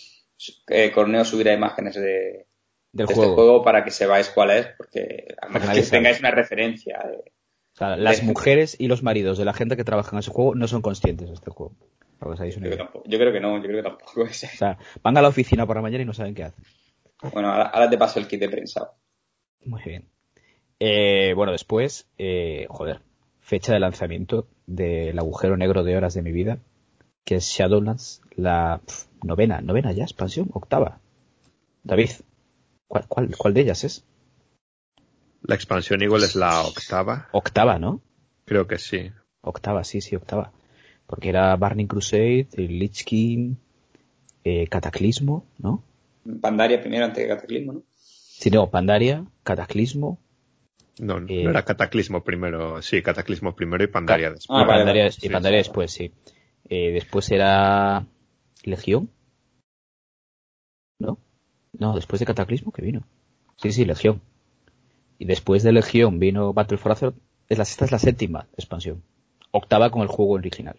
eh, 0.69 0.91
Corneo 0.93 1.25
subirá 1.25 1.53
imágenes 1.53 1.95
de, 1.95 2.47
del 2.93 3.07
de 3.07 3.15
juego. 3.15 3.23
este 3.23 3.35
juego 3.35 3.63
para 3.63 3.85
que 3.85 3.91
sepáis 3.91 4.31
cuál 4.31 4.51
es, 4.51 4.67
porque 4.79 5.35
además 5.41 5.69
que 5.77 5.83
tengáis 5.83 6.19
una 6.21 6.31
referencia. 6.31 6.99
de- 7.07 7.19
O 7.19 7.77
sea, 7.77 7.97
las 7.97 8.21
de- 8.21 8.27
mujeres 8.27 8.75
y 8.81 8.89
los 8.89 9.03
maridos 9.03 9.37
de 9.39 9.45
la 9.45 9.53
gente 9.53 9.77
que 9.77 9.85
trabaja 9.85 10.17
en 10.17 10.21
ese 10.21 10.31
juego 10.31 10.55
no 10.55 10.67
son 10.67 10.83
conscientes 10.83 11.29
de 11.29 11.35
este 11.35 11.51
juego. 11.51 11.75
Para 12.23 12.31
que 12.31 12.35
os 12.35 12.41
hagáis 12.41 12.57
una 12.57 12.67
yo, 12.69 12.71
creo 12.73 12.79
que 12.79 12.85
tampoco- 12.93 13.09
yo 13.11 13.19
creo 13.19 13.33
que 13.33 13.41
no, 13.41 13.57
yo 13.57 13.63
creo 13.65 13.77
que 13.83 13.89
tampoco 13.89 14.23
es. 14.31 14.45
O 14.45 14.57
sea, 14.57 14.79
van 15.03 15.17
a 15.17 15.23
la 15.23 15.29
oficina 15.29 15.67
por 15.67 15.75
la 15.77 15.83
mañana 15.83 16.03
y 16.03 16.07
no 16.07 16.15
saben 16.15 16.35
qué 16.35 16.45
hacen. 16.45 16.65
Bueno, 17.33 17.51
ahora, 17.51 17.65
ahora 17.69 17.91
te 17.91 17.99
paso 17.99 18.21
el 18.21 18.29
kit 18.29 18.41
de 18.41 18.49
prensa. 18.49 18.93
Muy 19.65 19.83
bien. 19.83 20.09
Eh, 20.79 21.33
bueno, 21.35 21.53
después, 21.53 22.09
eh, 22.19 22.67
joder, 22.69 23.01
fecha 23.41 23.73
de 23.73 23.81
lanzamiento 23.81 24.49
del 24.67 25.19
agujero 25.19 25.57
negro 25.57 25.83
de 25.85 25.97
horas 25.97 26.15
de 26.15 26.23
mi 26.23 26.33
vida, 26.33 26.59
que 27.25 27.37
es 27.37 27.45
Shadowlands, 27.45 28.23
la 28.37 28.81
pf, 28.85 29.07
novena, 29.25 29.61
novena 29.61 29.93
ya, 29.93 30.03
expansión, 30.05 30.49
octava. 30.53 31.01
David, 31.85 32.11
¿cuál, 32.89 33.07
cuál, 33.09 33.37
cuál 33.37 33.55
de 33.55 33.61
ellas 33.63 33.85
es? 33.85 34.05
La 35.43 35.55
expansión 35.57 36.03
igual 36.03 36.23
es 36.23 36.35
la 36.37 36.63
octava. 36.63 37.29
Octava, 37.33 37.79
¿no? 37.79 38.01
Creo 38.45 38.67
que 38.67 38.79
sí. 38.79 39.11
Octava, 39.43 39.85
sí, 39.85 40.01
sí, 40.01 40.15
octava. 40.17 40.53
Porque 41.07 41.29
era 41.29 41.55
Burning 41.57 41.87
Crusade, 41.87 42.49
el 42.55 42.79
Lich 42.79 43.05
King, 43.05 43.55
eh, 44.45 44.67
Cataclismo, 44.69 45.45
¿no? 45.59 45.83
Pandaria 46.41 46.81
primero 46.81 47.05
antes 47.05 47.23
de 47.25 47.29
Cataclismo, 47.29 47.73
¿no? 47.75 47.83
Sí, 47.97 48.51
no, 48.51 48.71
Pandaria, 48.71 49.25
Cataclismo. 49.43 50.19
No, 50.99 51.21
no 51.21 51.27
Eh, 51.29 51.45
era 51.45 51.65
Cataclismo 51.65 52.23
primero. 52.23 52.81
Sí, 52.83 53.03
Cataclismo 53.03 53.55
primero 53.55 53.83
y 53.85 53.89
Pandaria 53.89 54.29
Ca- 54.29 54.35
después. 54.35 54.57
Ah, 54.59 54.65
vale, 54.65 54.79
Pandaria, 54.81 55.03
vale. 55.05 55.15
y 55.17 55.21
Sí, 55.21 55.29
Pandaria 55.29 55.59
sí. 55.59 55.69
después, 55.69 55.91
sí. 55.93 56.13
Eh, 56.69 56.93
después 56.93 57.31
era 57.31 58.07
Legión. 58.65 59.11
¿No? 60.99 61.19
No, 61.73 61.95
después 61.95 62.21
de 62.21 62.27
Cataclismo, 62.27 62.73
que 62.73 62.83
vino? 62.83 63.03
Sí, 63.57 63.73
sí, 63.73 63.85
Legión. 63.85 64.21
Y 65.19 65.25
después 65.25 65.63
de 65.63 65.73
Legión 65.73 66.19
vino 66.19 66.53
Battle 66.53 66.79
for 66.79 66.93
Azeroth. 66.93 67.17
Es 67.49 67.59
la, 67.59 67.65
esta 67.65 67.85
es 67.85 67.93
la 67.93 67.99
séptima 67.99 68.49
expansión. 68.57 69.03
Octava 69.51 69.91
con 69.91 70.03
el 70.03 70.09
juego 70.09 70.33
original. 70.33 70.77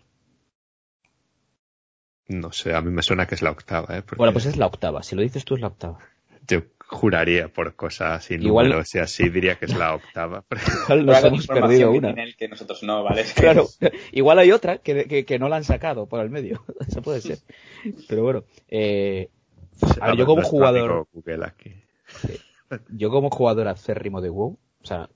No 2.28 2.52
sé, 2.52 2.74
a 2.74 2.82
mí 2.82 2.90
me 2.92 3.02
suena 3.04 3.28
que 3.28 3.36
es 3.36 3.42
la 3.42 3.52
octava, 3.52 3.98
¿eh? 3.98 4.02
Porque 4.02 4.18
Bueno, 4.18 4.34
pues 4.34 4.46
es 4.46 4.58
la 4.58 4.68
octava. 4.68 5.04
Si 5.04 5.16
lo 5.16 5.22
dices 5.22 5.44
tú 5.46 5.56
es 5.56 5.62
la 5.62 5.68
octava. 5.68 6.00
Yo 6.48 6.62
juraría 6.86 7.48
por 7.48 7.76
cosas 7.76 8.30
y 8.32 8.36
Igual- 8.36 8.68
números 8.68 8.94
y 8.96 9.00
así 9.00 9.30
diría 9.30 9.56
que 9.56 9.66
es 9.66 9.76
la 9.76 9.96
octava. 9.96 10.44
Igual 10.90 11.06
nos 11.06 11.24
hemos 11.24 11.48
perdido 11.48 11.92
que 11.92 11.98
una. 11.98 12.08
tiene 12.10 12.24
él 12.24 12.36
que 12.36 12.48
nosotros 12.48 12.84
no, 12.84 13.04
¿vale? 13.04 13.24
Claro, 13.36 13.68
igual 14.12 14.40
hay 14.40 14.52
otra 14.52 14.78
que, 14.78 15.06
que, 15.06 15.26
que 15.26 15.40
no 15.40 15.50
la 15.50 15.58
han 15.58 15.64
sacado 15.64 16.08
por 16.08 16.20
el 16.22 16.30
medio. 16.30 16.64
Eso 16.88 17.02
puede 17.02 17.22
ser. 17.22 17.40
Pero 18.08 18.24
bueno, 18.24 18.44
eh, 18.70 19.30
a 20.00 20.08
ver, 20.08 20.18
yo 20.18 20.26
como 20.26 20.44
jugador, 20.44 21.08
aquí. 21.46 21.74
yo 22.90 23.10
como 23.10 23.30
jugador 23.30 23.68
acérrimo 23.68 24.22
de 24.22 24.30
WoW, 24.30 24.58
o 24.82 24.86
sea, 24.86 25.10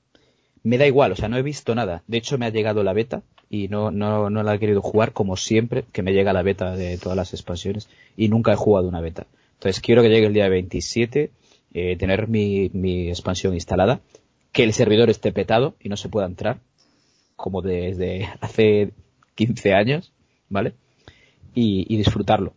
me 0.67 0.77
da 0.77 0.85
igual, 0.85 1.13
o 1.13 1.15
sea, 1.15 1.29
no 1.29 1.37
he 1.37 1.43
visto 1.43 1.73
nada. 1.75 2.03
De 2.07 2.17
hecho, 2.17 2.37
me 2.37 2.45
ha 2.45 2.49
llegado 2.49 2.83
la 2.83 2.91
beta 2.91 3.21
y 3.49 3.69
no, 3.69 3.89
no, 3.89 4.29
no 4.29 4.43
la 4.43 4.55
he 4.55 4.59
querido 4.59 4.81
jugar 4.81 5.13
como 5.13 5.37
siempre 5.37 5.85
que 5.93 6.03
me 6.03 6.11
llega 6.11 6.33
la 6.33 6.43
beta 6.43 6.75
de 6.75 6.97
todas 6.97 7.15
las 7.15 7.33
expansiones 7.33 7.87
y 8.17 8.27
nunca 8.27 8.51
he 8.51 8.57
jugado 8.57 8.89
una 8.89 8.99
beta. 8.99 9.27
Entonces 9.53 9.81
quiero 9.81 10.01
que 10.01 10.09
llegue 10.09 10.27
el 10.27 10.33
día 10.33 10.49
27, 10.49 11.31
eh, 11.73 11.95
tener 11.95 12.27
mi, 12.27 12.69
mi 12.73 13.07
expansión 13.07 13.53
instalada, 13.53 14.01
que 14.51 14.63
el 14.63 14.73
servidor 14.73 15.09
esté 15.09 15.31
petado 15.31 15.75
y 15.79 15.87
no 15.87 15.95
se 15.95 16.09
pueda 16.09 16.27
entrar, 16.27 16.59
como 17.37 17.61
desde 17.61 18.27
hace 18.41 18.91
15 19.35 19.73
años, 19.73 20.11
¿vale? 20.49 20.73
Y, 21.53 21.95
disfrutarlo. 21.95 22.53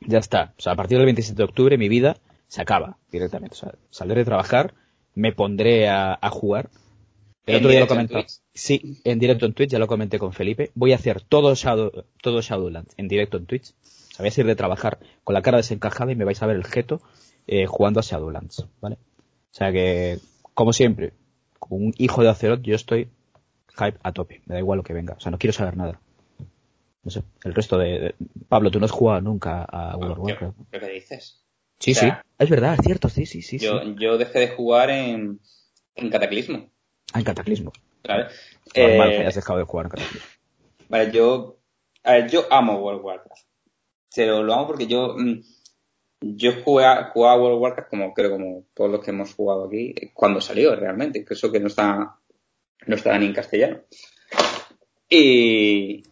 Ya 0.00 0.18
está. 0.18 0.54
O 0.58 0.62
sea, 0.62 0.72
a 0.72 0.76
partir 0.76 0.96
del 0.96 1.04
27 1.04 1.36
de 1.36 1.44
octubre 1.44 1.78
mi 1.78 1.88
vida 1.88 2.16
se 2.48 2.62
acaba 2.62 2.96
directamente. 3.12 3.54
O 3.54 3.58
sea, 3.58 3.74
saldré 3.90 4.20
de 4.20 4.24
trabajar, 4.24 4.74
me 5.14 5.32
pondré 5.32 5.88
a 5.88 6.30
jugar. 6.30 6.70
El 7.46 7.56
¿En 7.56 7.60
otro 7.60 7.70
día 7.70 7.80
lo 7.80 7.86
comenté. 7.86 8.26
Sí, 8.54 9.00
en 9.04 9.18
directo 9.18 9.44
en 9.46 9.52
Twitch, 9.52 9.70
ya 9.70 9.78
lo 9.78 9.86
comenté 9.86 10.18
con 10.18 10.32
Felipe. 10.32 10.70
Voy 10.74 10.92
a 10.92 10.96
hacer 10.96 11.20
todo, 11.20 11.54
Shadow, 11.54 11.92
todo 12.22 12.40
Shadowlands 12.40 12.94
en 12.96 13.08
directo 13.08 13.36
en 13.36 13.46
Twitch. 13.46 13.70
O 13.70 14.14
sea, 14.14 14.18
voy 14.20 14.28
a 14.28 14.30
salir 14.30 14.46
de 14.46 14.56
trabajar 14.56 14.98
con 15.24 15.34
la 15.34 15.42
cara 15.42 15.58
desencajada 15.58 16.12
y 16.12 16.16
me 16.16 16.24
vais 16.24 16.42
a 16.42 16.46
ver 16.46 16.56
el 16.56 16.64
jeto 16.64 17.02
eh, 17.46 17.66
jugando 17.66 18.00
a 18.00 18.02
Shadowlands, 18.02 18.66
¿vale? 18.80 18.96
O 18.96 19.54
sea 19.56 19.72
que, 19.72 20.18
como 20.54 20.72
siempre, 20.72 21.12
como 21.58 21.76
un 21.84 21.94
hijo 21.98 22.22
de 22.22 22.30
Azeroth, 22.30 22.62
yo 22.62 22.74
estoy 22.74 23.08
hype 23.76 23.98
a 24.02 24.12
tope. 24.12 24.40
Me 24.46 24.54
da 24.54 24.60
igual 24.60 24.78
lo 24.78 24.82
que 24.82 24.94
venga. 24.94 25.14
O 25.14 25.20
sea, 25.20 25.30
no 25.30 25.38
quiero 25.38 25.52
saber 25.52 25.76
nada. 25.76 26.00
No 27.02 27.10
sé, 27.10 27.22
el 27.44 27.54
resto 27.54 27.76
de... 27.76 27.98
de- 28.00 28.14
Pablo, 28.48 28.70
tú 28.70 28.78
no 28.78 28.86
has 28.86 28.90
jugado 28.92 29.20
nunca 29.20 29.64
a 29.64 29.96
World 29.96 30.12
of 30.12 30.18
Warcraft. 30.20 30.56
¿Qué, 30.70 30.80
qué 30.80 30.88
dices? 30.88 31.42
Sí, 31.78 31.90
o 31.90 31.94
sea, 31.94 32.22
sí. 32.22 32.28
Es 32.38 32.48
verdad, 32.48 32.74
es 32.74 32.80
cierto, 32.84 33.08
sí, 33.10 33.26
sí, 33.26 33.42
sí. 33.42 33.58
yo, 33.58 33.80
sí. 33.80 33.94
yo 33.98 34.16
dejé 34.16 34.38
de 34.38 34.48
jugar 34.48 34.88
en, 34.90 35.40
en 35.96 36.08
Cataclismo, 36.10 36.70
en 37.14 37.24
Cataclismo. 37.24 37.72
Eh, 38.04 38.28
que 38.72 38.82
hayas 38.82 39.34
dejado 39.34 39.58
de 39.58 39.64
jugar 39.64 39.86
en 39.86 39.90
Cataclismo. 39.90 40.28
Vale, 40.88 41.12
yo, 41.12 41.58
a 42.02 42.12
ver, 42.12 42.30
yo 42.30 42.46
amo 42.50 42.78
World 42.78 43.00
of 43.00 43.06
Warcraft. 43.06 43.46
Pero 44.14 44.42
lo 44.42 44.54
amo 44.54 44.66
porque 44.66 44.86
yo, 44.86 45.14
mm, 45.16 45.40
yo 46.20 46.62
jugué 46.62 46.84
a, 46.84 46.92
a 46.92 47.12
World 47.14 47.56
of 47.56 47.62
Warcraft 47.62 47.90
como 47.90 48.14
creo 48.14 48.30
como 48.30 48.64
todos 48.74 48.90
los 48.90 49.04
que 49.04 49.10
hemos 49.10 49.34
jugado 49.34 49.66
aquí, 49.66 49.94
cuando 50.12 50.40
salió 50.40 50.74
realmente, 50.76 51.24
que 51.24 51.34
eso 51.34 51.50
que 51.50 51.60
no 51.60 51.68
está, 51.68 52.16
no 52.86 52.94
está 52.94 53.18
ni 53.18 53.26
en 53.26 53.32
castellano. 53.32 53.80
Y, 55.08 56.02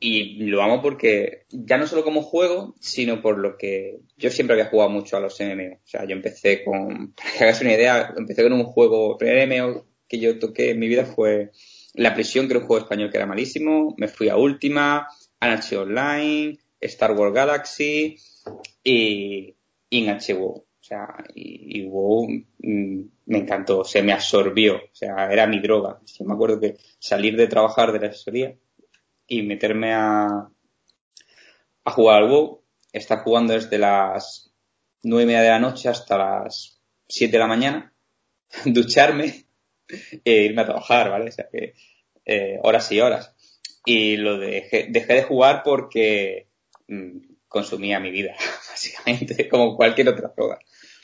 y 0.00 0.46
lo 0.46 0.62
amo 0.62 0.80
porque 0.80 1.46
ya 1.50 1.76
no 1.76 1.86
solo 1.86 2.04
como 2.04 2.22
juego, 2.22 2.74
sino 2.80 3.20
por 3.20 3.38
lo 3.38 3.56
que 3.56 3.98
yo 4.16 4.30
siempre 4.30 4.54
había 4.54 4.70
jugado 4.70 4.90
mucho 4.90 5.16
a 5.16 5.20
los 5.20 5.40
MMO. 5.40 5.74
O 5.76 5.86
sea, 5.86 6.04
yo 6.04 6.12
empecé 6.14 6.64
con, 6.64 7.12
para 7.12 7.30
que 7.32 7.44
hagas 7.44 7.60
una 7.60 7.74
idea, 7.74 8.14
empecé 8.16 8.42
con 8.42 8.52
un 8.52 8.64
juego, 8.64 9.16
primer 9.18 9.48
MMO 9.48 9.84
que 10.08 10.18
yo 10.18 10.38
toqué 10.38 10.70
en 10.70 10.78
mi 10.78 10.88
vida 10.88 11.04
fue 11.04 11.52
La 11.94 12.14
Prisión, 12.14 12.46
que 12.46 12.54
era 12.54 12.60
un 12.60 12.66
juego 12.66 12.84
español 12.84 13.10
que 13.10 13.18
era 13.18 13.26
malísimo, 13.26 13.94
me 13.98 14.08
fui 14.08 14.28
a 14.28 14.36
Última, 14.36 15.08
Anarchy 15.40 15.76
Online, 15.76 16.58
Star 16.80 17.12
Wars 17.12 17.34
Galaxy 17.34 18.16
y, 18.82 19.54
y 19.90 19.98
enganché 19.98 20.34
WoW. 20.34 20.64
O 20.80 20.84
sea, 20.88 21.06
y, 21.34 21.80
y 21.80 21.86
WoW 21.86 22.28
me 22.60 23.38
encantó, 23.38 23.84
se 23.84 24.02
me 24.02 24.12
absorbió, 24.12 24.76
o 24.76 24.94
sea, 24.94 25.30
era 25.30 25.46
mi 25.46 25.60
droga. 25.60 26.00
Yo 26.06 26.24
me 26.24 26.32
acuerdo 26.32 26.60
que 26.60 26.76
salir 26.98 27.36
de 27.36 27.46
trabajar 27.46 27.92
de 27.92 28.00
la 28.00 28.06
asesoría 28.06 28.56
y 29.26 29.42
meterme 29.42 29.92
a, 29.92 30.48
a 31.84 31.90
jugar 31.90 32.22
al 32.22 32.30
WoW, 32.30 32.62
estar 32.92 33.18
jugando 33.18 33.52
desde 33.52 33.76
las 33.76 34.54
nueve 35.02 35.24
y 35.24 35.26
media 35.26 35.42
de 35.42 35.50
la 35.50 35.58
noche 35.58 35.90
hasta 35.90 36.16
las 36.16 36.80
siete 37.06 37.32
de 37.32 37.38
la 37.38 37.46
mañana, 37.46 37.92
ducharme 38.64 39.47
e 40.24 40.42
irme 40.42 40.62
a 40.62 40.66
trabajar, 40.66 41.10
¿vale? 41.10 41.28
O 41.28 41.32
sea 41.32 41.48
que 41.50 41.74
eh, 42.24 42.58
horas 42.62 42.90
y 42.92 43.00
horas. 43.00 43.34
Y 43.84 44.16
lo 44.16 44.38
dejé, 44.38 44.86
dejé 44.90 45.14
de 45.14 45.22
jugar 45.22 45.62
porque 45.64 46.48
mm, 46.88 47.18
consumía 47.48 48.00
mi 48.00 48.10
vida, 48.10 48.36
básicamente, 48.70 49.48
como 49.48 49.76
cualquier 49.76 50.10
otra 50.10 50.32
droga. 50.36 50.58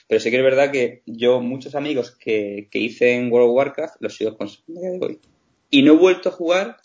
Pero 0.06 0.20
sí 0.20 0.30
que 0.30 0.36
es 0.36 0.42
verdad 0.42 0.70
que 0.70 1.02
yo, 1.06 1.40
muchos 1.40 1.74
amigos 1.74 2.14
que, 2.14 2.68
que 2.70 2.78
hice 2.78 3.14
en 3.14 3.32
World 3.32 3.50
of 3.50 3.56
Warcraft, 3.56 3.96
los 4.00 4.16
sigo 4.16 4.36
consumiendo 4.36 5.06
hoy. 5.06 5.18
Y 5.70 5.82
no 5.82 5.94
he 5.94 5.96
vuelto 5.96 6.28
a 6.28 6.32
jugar 6.32 6.76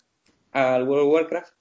al 0.52 0.88
World 0.88 1.06
of 1.06 1.12
Warcraft 1.12 1.52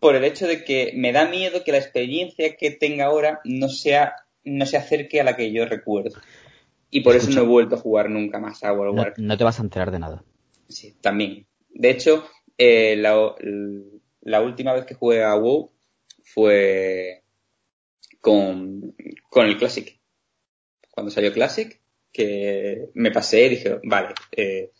por 0.00 0.14
el 0.14 0.24
hecho 0.24 0.46
de 0.46 0.64
que 0.64 0.92
me 0.94 1.12
da 1.12 1.28
miedo 1.28 1.64
que 1.64 1.72
la 1.72 1.78
experiencia 1.78 2.56
que 2.56 2.70
tenga 2.70 3.06
ahora 3.06 3.40
no 3.44 3.68
sea 3.68 4.14
no 4.44 4.66
se 4.66 4.76
acerque 4.76 5.20
a 5.20 5.24
la 5.24 5.36
que 5.36 5.52
yo 5.52 5.66
recuerdo. 5.66 6.20
Y 6.90 7.02
por 7.02 7.14
eso 7.16 7.30
no 7.30 7.42
he 7.42 7.46
vuelto 7.46 7.74
a 7.74 7.78
jugar 7.78 8.08
nunca 8.08 8.38
más 8.40 8.64
a 8.64 8.72
World 8.72 8.98
of 8.98 9.18
No, 9.18 9.36
te 9.36 9.44
vas 9.44 9.58
a 9.58 9.62
enterar 9.62 9.90
de 9.90 9.98
nada. 9.98 10.24
Sí, 10.68 10.94
también. 11.00 11.46
De 11.70 11.90
hecho, 11.90 12.24
eh, 12.56 12.96
la, 12.96 13.34
la 14.22 14.40
última 14.40 14.72
vez 14.72 14.84
que 14.84 14.94
jugué 14.94 15.22
a 15.22 15.34
WoW 15.34 15.70
fue 16.22 17.22
con, 18.20 18.94
con 19.28 19.46
el 19.46 19.56
Classic. 19.56 19.98
Cuando 20.90 21.10
salió 21.10 21.32
Classic, 21.32 21.80
que 22.12 22.88
me 22.94 23.10
pasé 23.10 23.46
y 23.46 23.48
dije, 23.50 23.80
vale, 23.84 24.14
eh, 24.32 24.72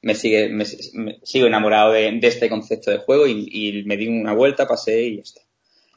me 0.00 0.14
sigue, 0.14 0.48
me, 0.48 0.64
me 0.94 1.20
sigo 1.22 1.46
enamorado 1.46 1.92
de, 1.92 2.10
de 2.12 2.28
este 2.28 2.48
concepto 2.48 2.90
de 2.90 2.98
juego 2.98 3.26
y, 3.26 3.48
y 3.50 3.84
me 3.84 3.96
di 3.96 4.08
una 4.08 4.32
vuelta, 4.32 4.66
pasé 4.66 5.02
y 5.02 5.16
ya 5.16 5.22
está. 5.22 5.40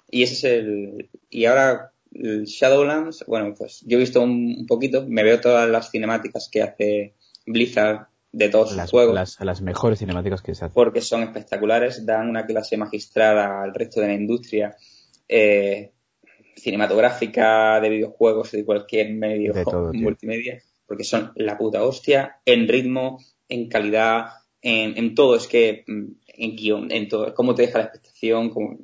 Y 0.10 0.24
ese 0.24 0.34
es 0.34 0.44
el, 0.44 1.10
y 1.30 1.46
ahora 1.46 1.94
Shadowlands, 2.14 3.24
bueno, 3.28 3.54
pues 3.58 3.82
yo 3.86 3.98
he 3.98 4.00
visto 4.02 4.22
un, 4.22 4.56
un 4.60 4.66
poquito, 4.68 5.06
me 5.08 5.24
veo 5.24 5.40
todas 5.40 5.70
las 5.70 5.90
cinemáticas 5.92 6.50
que 6.52 6.62
hace 6.62 7.16
Blizzard 7.46 8.08
de 8.32 8.50
todos 8.50 8.70
sus 8.70 8.78
Las, 8.78 8.92
juegos 8.92 9.16
las, 9.16 9.40
las 9.42 9.62
mejores 9.62 10.00
cinemáticas 10.00 10.42
que 10.42 10.56
se 10.56 10.66
hacen. 10.66 10.74
porque 10.74 11.02
son 11.02 11.24
espectaculares, 11.24 12.06
dan 12.06 12.30
una 12.30 12.46
clase 12.46 12.78
magistral 12.78 13.38
al 13.40 13.74
resto 13.74 14.02
de 14.02 14.08
la 14.08 14.14
industria 14.14 14.76
eh, 15.28 15.92
cinematográfica, 16.56 17.80
de 17.80 17.90
videojuegos, 17.90 18.52
de 18.52 18.66
cualquier 18.66 19.12
medio 19.14 19.54
De 19.54 19.64
todo, 19.64 19.92
tío. 19.92 20.02
multimedia, 20.02 20.62
porque 20.86 21.04
son 21.04 21.32
la 21.36 21.58
puta 21.58 21.84
hostia 21.84 22.38
en 22.46 22.68
ritmo, 22.68 23.20
en 23.50 23.68
calidad, 23.68 24.28
en, 24.62 24.98
en 24.98 25.16
todo, 25.16 25.36
es 25.36 25.48
que 25.48 25.84
mm, 25.88 26.04
en 26.28 26.56
guion, 26.56 26.92
en 26.92 27.08
todo, 27.10 27.34
cómo 27.34 27.56
te 27.56 27.64
deja 27.64 27.80
la 27.80 27.86
expectación, 27.86 28.50
cómo- 28.50 28.80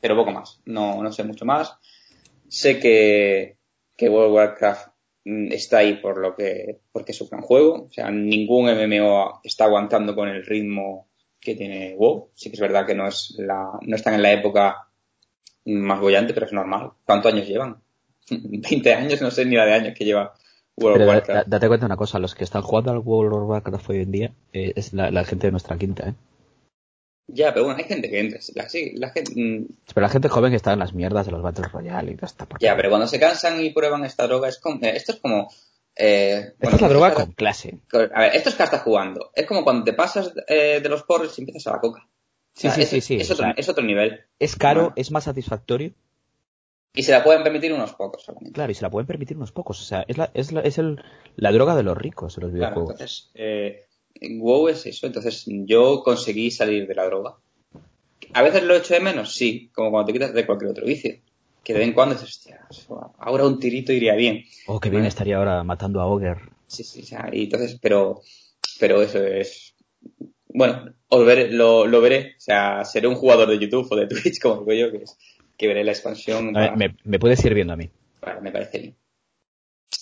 pero 0.00 0.16
poco 0.16 0.30
más, 0.32 0.60
no, 0.66 1.02
no 1.02 1.10
sé 1.12 1.24
mucho 1.24 1.44
más. 1.44 1.74
Sé 2.48 2.78
que, 2.80 3.56
que 3.96 4.08
World 4.08 4.28
of 4.30 4.34
Warcraft 4.36 4.88
mm, 5.24 5.52
está 5.52 5.78
ahí 5.78 5.94
por 5.94 6.18
lo 6.18 6.34
que, 6.34 6.80
porque 6.92 7.12
es 7.12 7.20
un 7.20 7.28
gran 7.28 7.42
juego, 7.42 7.86
o 7.88 7.92
sea, 7.92 8.10
ningún 8.10 8.66
MMO 8.70 9.40
está 9.44 9.64
aguantando 9.64 10.14
con 10.14 10.28
el 10.28 10.44
ritmo 10.44 11.08
que 11.40 11.54
tiene 11.54 11.94
WoW, 11.96 12.30
sí 12.34 12.50
que 12.50 12.54
es 12.54 12.60
verdad 12.60 12.86
que 12.86 12.94
no 12.94 13.06
es 13.08 13.34
la, 13.38 13.70
no 13.82 13.96
están 13.96 14.14
en 14.14 14.22
la 14.22 14.32
época 14.32 14.88
más 15.66 16.00
bollante, 16.00 16.34
pero 16.34 16.46
es 16.46 16.52
normal. 16.52 16.90
¿Cuántos 17.04 17.32
años 17.32 17.46
llevan? 17.46 17.76
20 18.30 18.94
años, 18.94 19.20
no 19.22 19.30
sé 19.30 19.44
ni 19.44 19.56
la 19.56 19.64
de 19.66 19.74
años 19.74 19.94
que 19.96 20.04
lleva 20.04 20.34
World 20.76 21.02
of 21.02 21.08
Warcraft. 21.08 21.48
da- 21.48 21.56
date 21.56 21.68
cuenta 21.68 21.86
de 21.86 21.90
una 21.90 21.96
cosa, 21.96 22.18
los 22.18 22.34
que 22.34 22.44
están 22.44 22.62
jugando 22.62 22.90
al 22.92 22.98
World 22.98 23.34
of 23.34 23.48
Warcraft 23.48 23.90
hoy 23.90 24.02
en 24.02 24.10
día 24.12 24.32
eh, 24.52 24.72
es 24.76 24.92
la, 24.92 25.10
la 25.10 25.24
gente 25.24 25.46
de 25.46 25.50
nuestra 25.52 25.76
quinta, 25.78 26.08
¿eh? 26.08 26.14
Ya, 27.28 27.52
pero 27.52 27.64
bueno, 27.64 27.78
hay 27.78 27.84
gente 27.88 28.08
que 28.08 28.20
entra. 28.20 28.38
La, 28.54 28.68
sí, 28.68 28.92
la 28.96 29.10
gente, 29.10 29.32
mm, 29.34 29.66
Pero 29.94 30.00
la 30.06 30.08
gente 30.08 30.28
joven 30.28 30.50
que 30.50 30.56
está 30.56 30.72
en 30.72 30.78
las 30.78 30.94
mierdas 30.94 31.26
de 31.26 31.32
los 31.32 31.42
Battle 31.42 31.66
Royale 31.72 32.12
y 32.12 32.14
toda 32.14 32.26
esta 32.26 32.46
porquería. 32.46 32.72
ya, 32.72 32.76
pero 32.76 32.88
cuando 32.90 33.06
se 33.08 33.18
cansan 33.18 33.60
y 33.64 33.70
prueban 33.70 34.04
esta 34.04 34.26
droga, 34.26 34.48
es 34.48 34.58
como, 34.58 34.76
eh, 34.84 34.92
esto 34.96 35.12
es 35.12 35.18
como... 35.20 35.48
Eh, 35.98 36.38
Esta 36.38 36.54
bueno, 36.60 36.76
es 36.76 36.82
la 36.82 36.88
droga 36.90 37.14
con 37.14 37.32
clase. 37.32 37.78
A 38.14 38.20
ver, 38.20 38.36
esto 38.36 38.50
es 38.50 38.54
que 38.54 38.62
estás 38.62 38.82
jugando. 38.82 39.30
Es 39.34 39.46
como 39.46 39.64
cuando 39.64 39.82
te 39.82 39.94
pasas 39.94 40.30
eh, 40.46 40.80
de 40.82 40.88
los 40.90 41.02
porros 41.04 41.36
y 41.38 41.40
empiezas 41.42 41.66
a 41.68 41.72
la 41.76 41.80
coca. 41.80 42.02
O 42.04 42.08
Sí, 42.52 42.68
sea, 42.68 42.72
sí, 42.72 42.82
es, 42.82 42.88
sí, 42.90 43.00
sí. 43.00 43.16
Es 43.16 43.30
o 43.30 43.32
otro, 43.32 43.44
sea, 43.46 43.54
es 43.56 43.68
otro 43.68 43.82
nivel. 43.82 44.20
es 44.38 44.56
caro, 44.56 44.80
Bueno. 44.82 44.94
es 44.96 45.10
más 45.10 45.24
satisfactorio. 45.24 45.92
Y 46.94 47.02
se 47.02 47.12
la 47.12 47.24
pueden 47.24 47.42
permitir 47.42 47.72
unos 47.72 47.92
pocos 47.94 48.22
solamente. 48.24 48.52
Claro, 48.52 48.72
y 48.72 48.74
se 48.74 48.82
la 48.82 48.90
pueden 48.90 49.06
permitir 49.06 49.36
unos 49.38 49.52
pocos. 49.52 49.80
O 49.80 49.84
sea, 49.84 50.04
es 50.06 50.16
la, 50.18 50.30
es 50.34 50.52
la, 50.52 50.60
es 50.60 50.76
el, 50.78 51.02
la 51.36 51.50
droga 51.52 51.74
de 51.74 51.82
los 51.82 51.96
ricos 51.96 52.36
en 52.36 52.42
los 52.44 52.52
Claro, 52.52 52.74
videojuegos. 52.74 52.92
entonces, 52.92 53.30
eh, 53.34 53.85
WoW 54.40 54.68
es 54.68 54.86
eso. 54.86 55.06
Entonces, 55.06 55.44
yo 55.46 56.02
conseguí 56.02 56.50
salir 56.50 56.86
de 56.86 56.94
la 56.94 57.04
droga. 57.06 57.36
A 58.32 58.42
veces 58.42 58.62
lo 58.64 58.74
echo 58.76 58.94
de 58.94 59.00
menos, 59.00 59.34
sí, 59.34 59.70
como 59.74 59.90
cuando 59.90 60.06
te 60.06 60.12
quitas 60.12 60.34
de 60.34 60.44
cualquier 60.46 60.70
otro 60.70 60.84
vicio. 60.86 61.14
Que 61.62 61.72
de 61.72 61.80
vez 61.80 61.88
en 61.88 61.94
cuando 61.94 62.14
dices, 62.14 62.30
hostia, 62.36 62.60
ahora 63.18 63.44
un 63.46 63.58
tirito 63.58 63.92
iría 63.92 64.14
bien. 64.14 64.44
Oh, 64.68 64.78
qué 64.78 64.88
bien 64.88 65.00
Bueno. 65.02 65.08
estaría 65.08 65.36
ahora 65.38 65.64
matando 65.64 66.00
a 66.00 66.06
Ogre. 66.06 66.36
Sí, 66.66 66.84
sí, 66.84 67.02
o 67.02 67.06
sea, 67.06 67.28
y 67.32 67.44
entonces, 67.44 67.78
pero, 67.80 68.20
pero 68.78 69.02
eso 69.02 69.24
es. 69.24 69.74
Bueno, 70.48 70.94
os 71.08 71.26
veré- 71.26 71.50
lo, 71.50 71.86
lo 71.86 72.00
veré. 72.00 72.34
O 72.36 72.40
sea, 72.40 72.84
seré 72.84 73.08
un 73.08 73.16
jugador 73.16 73.48
de 73.48 73.58
YouTube 73.58 73.88
o 73.90 73.96
de 73.96 74.06
Twitch, 74.06 74.38
como 74.42 74.64
digo 74.64 74.86
yo, 74.86 74.92
que, 74.92 75.04
es, 75.04 75.18
que 75.56 75.66
veré 75.66 75.82
la 75.84 75.92
expansión. 75.92 76.52
Ver, 76.52 76.76
me, 76.76 76.96
me 77.04 77.18
puedes 77.18 77.44
ir 77.44 77.52
viendo 77.54 77.72
a 77.72 77.76
mí. 77.76 77.90
para- 78.20 78.40
me 78.40 78.52
parece 78.52 78.78
bien. 78.78 78.96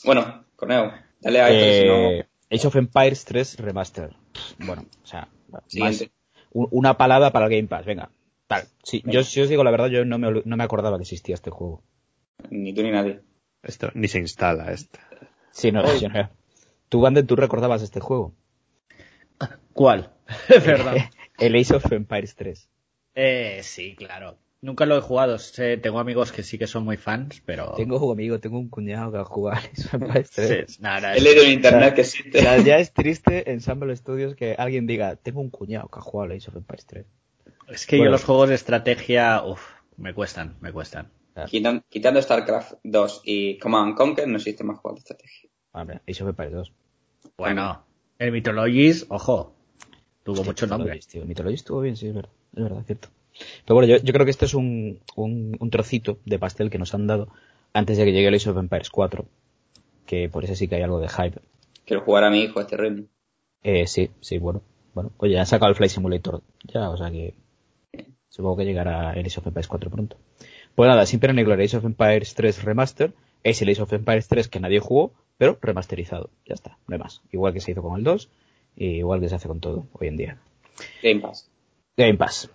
Bueno, 0.05 0.45
Corneo, 0.57 0.93
dale 1.21 1.41
a 1.41 1.51
esto, 1.51 1.81
si 1.81 1.87
no. 1.87 2.25
Age 2.51 2.67
of 2.67 2.77
Empires 2.77 3.25
3 3.25 3.57
Remaster. 3.59 4.15
Bueno, 4.59 4.85
o 5.03 5.07
sea, 5.07 5.29
más- 5.51 5.63
Siguiente. 5.67 6.11
un- 6.53 6.69
una 6.71 6.97
palabra 6.97 7.31
para 7.33 7.47
el 7.47 7.53
Game 7.53 7.69
Pass, 7.69 7.85
venga. 7.87 8.11
Tal. 8.47 8.65
Sí, 8.83 9.01
Venga. 9.05 9.15
yo, 9.21 9.25
si 9.25 9.41
os 9.41 9.49
digo 9.49 9.65
la 9.65 9.71
verdad, 9.71 9.89
yo 9.89 10.05
no 10.05 10.19
me, 10.19 10.43
no 10.45 10.57
me 10.57 10.65
acordaba 10.65 10.99
que 10.99 11.03
existía 11.03 11.35
este 11.35 11.51
juego. 11.51 11.83
Ni 12.51 12.75
tú 12.75 12.83
ni 12.83 12.91
nadie. 12.91 13.21
Esto 13.63 13.91
ni 13.95 14.09
se 14.09 14.19
instala 14.19 14.71
esto. 14.73 14.99
Sí, 15.51 15.73
no, 15.73 15.83
yo 15.99 16.09
no- 16.11 16.31
Tú, 16.91 17.01
Banden, 17.01 17.27
tú 17.27 17.35
recordabas 17.37 17.83
este 17.83 18.01
juego. 18.01 18.35
¿Cuál? 19.73 20.13
Es 20.49 20.65
verdad. 20.67 20.97
El 21.39 21.57
Age 21.57 21.75
of 21.77 21.91
Empires 21.93 22.35
3. 22.37 22.69
Eh, 23.17 23.61
sí, 23.63 23.97
claro. 23.97 24.39
Nunca 24.65 24.87
lo 24.87 24.97
he 24.97 25.01
jugado. 25.03 25.39
Sé- 25.39 25.77
tengo 25.77 25.99
amigos 25.99 26.33
que 26.33 26.43
sí 26.43 26.57
que 26.59 26.67
son 26.67 26.85
muy 26.85 26.97
fans, 26.97 27.43
pero... 27.45 27.73
Tengo 27.77 27.99
un 28.05 28.13
amigo, 28.13 28.41
tengo 28.41 28.59
un 28.59 28.71
cuñado 28.71 29.13
que 29.13 29.19
juega 29.23 29.59
al 29.59 29.65
Age 29.65 29.83
of 29.89 29.95
Empires 29.95 30.31
3. 30.31 30.65
Sí, 30.71 30.83
nada, 30.83 31.01
nada, 31.01 31.17
He 31.17 31.21
leído 31.21 31.43
en 31.45 31.53
internet 31.53 31.95
que 31.95 32.01
O 32.01 32.05
existe. 32.05 32.41
sea, 32.41 32.59
ya 32.63 32.79
es 32.79 32.93
triste 32.93 33.51
en 33.53 33.61
Summer 33.61 33.95
Studios 33.97 34.35
que 34.35 34.55
alguien 34.57 34.87
diga, 34.87 35.17
tengo 35.17 35.41
un 35.43 35.51
cuñado 35.51 35.89
que 35.89 35.99
ha 35.99 36.03
jugado 36.03 36.31
al 36.33 36.37
Age 36.39 36.49
of 36.49 36.57
Empires 36.57 36.87
3. 36.87 37.07
Es 37.69 37.87
que 37.87 37.97
Bueno. 37.99 38.09
yo 38.09 38.13
los 38.13 38.25
juegos 38.25 38.49
de 38.49 38.55
estrategia, 38.55 39.45
uff, 39.45 39.61
me 39.99 40.15
cuestan, 40.15 40.57
me 40.61 40.73
cuestan. 40.73 41.11
Quitan- 41.51 41.85
quitando 41.91 42.23
StarCraft 42.23 42.75
2 42.85 43.21
y 43.25 43.59
Command 43.59 43.89
and 43.89 43.97
Conquer, 43.99 44.29
no 44.29 44.37
existe 44.37 44.65
más 44.65 44.79
juegos 44.79 45.01
de 45.01 45.01
estrategia. 45.01 45.51
Hombre, 45.73 46.01
Age 46.09 46.23
of 46.23 46.29
Empires 46.31 46.53
2. 46.53 46.73
Bueno, 47.37 47.85
el 48.19 48.33
Mythologies, 48.33 49.05
ojo, 49.11 49.55
tuvo 50.23 50.37
Hostia, 50.37 50.47
mucho 50.47 50.67
nombre. 50.69 50.85
Mythologies, 50.95 51.07
tío. 51.09 51.25
Mythologies 51.27 51.61
estuvo 51.61 51.81
bien, 51.83 51.97
sí, 51.97 52.07
es 52.09 52.15
verdad. 52.15 52.31
Es 52.57 52.63
verdad, 52.63 52.81
es 52.81 52.87
cierto. 52.87 53.09
Pero 53.65 53.75
bueno, 53.75 53.89
yo, 53.89 54.03
yo 54.03 54.13
creo 54.13 54.25
que 54.25 54.31
este 54.31 54.45
es 54.45 54.55
un, 54.55 55.01
un, 55.17 55.57
un 55.59 55.71
trocito 55.71 56.19
de 56.25 56.39
pastel 56.39 56.71
que 56.71 56.79
nos 56.79 56.95
han 56.95 57.07
dado 57.07 57.29
antes 57.73 57.99
de 57.99 58.05
que 58.05 58.13
llegue 58.13 58.29
el 58.29 58.35
Age 58.35 58.51
of 58.51 58.59
Empires 58.59 58.91
4. 58.91 59.27
Que 60.07 60.29
por 60.29 60.45
eso 60.45 60.55
sí 60.55 60.69
que 60.69 60.77
hay 60.77 60.83
algo 60.83 61.01
de 61.01 61.09
hype. 61.09 61.41
Quiero 61.85 62.03
jugar 62.03 62.25
a 62.25 62.31
mi 62.31 62.43
hijo 62.43 62.59
a 62.59 62.63
este 62.63 62.77
ritmo. 62.77 63.07
Eh, 63.63 63.87
sí, 63.87 64.11
sí, 64.21 64.39
bueno. 64.39 64.63
Bueno, 64.95 65.11
oye, 65.17 65.39
han 65.39 65.47
sacado 65.47 65.71
el 65.71 65.77
Flight 65.77 65.91
Simulator 65.91 66.43
ya, 66.63 66.89
o 66.89 66.97
sea 66.97 67.11
que 67.11 67.35
supongo 68.29 68.59
que 68.59 68.65
llegará 68.65 69.13
el 69.15 69.27
Age 69.27 69.41
of 69.41 69.47
Empires 69.49 69.67
4 69.67 69.91
pronto. 69.91 70.17
Pues 70.77 70.89
nada, 70.89 71.05
sin 71.05 71.19
pena 71.19 71.33
ni 71.33 71.43
gloria, 71.43 71.65
Age 71.65 71.79
of 71.79 71.85
Empires 71.85 72.35
3 72.35 72.63
Remaster 72.63 73.13
es 73.43 73.61
el 73.61 73.71
Age 73.71 73.83
of 73.83 73.93
Empires 73.93 74.29
3 74.29 74.49
que 74.49 74.61
nadie 74.61 74.79
jugó, 74.79 75.13
pero 75.37 75.59
remasterizado. 75.61 76.31
Ya 76.47 76.55
está, 76.55 76.79
no 76.87 76.95
hay 76.95 77.01
más. 77.01 77.23
Igual 77.33 77.53
que 77.53 77.61
se 77.61 77.73
hizo 77.73 77.83
con 77.83 77.99
el 77.99 78.05
2 78.05 78.31
y 78.77 78.87
igual 78.99 79.21
que 79.21 79.29
se 79.29 79.35
hace 79.35 79.49
con 79.49 79.61
todo 79.61 79.87
hoy 79.93 80.09
en 80.09 80.17
día. 80.17 80.39
Game 81.03 81.21
Pass. 81.21 81.51
Game 81.97 82.15
Pass. 82.15 82.51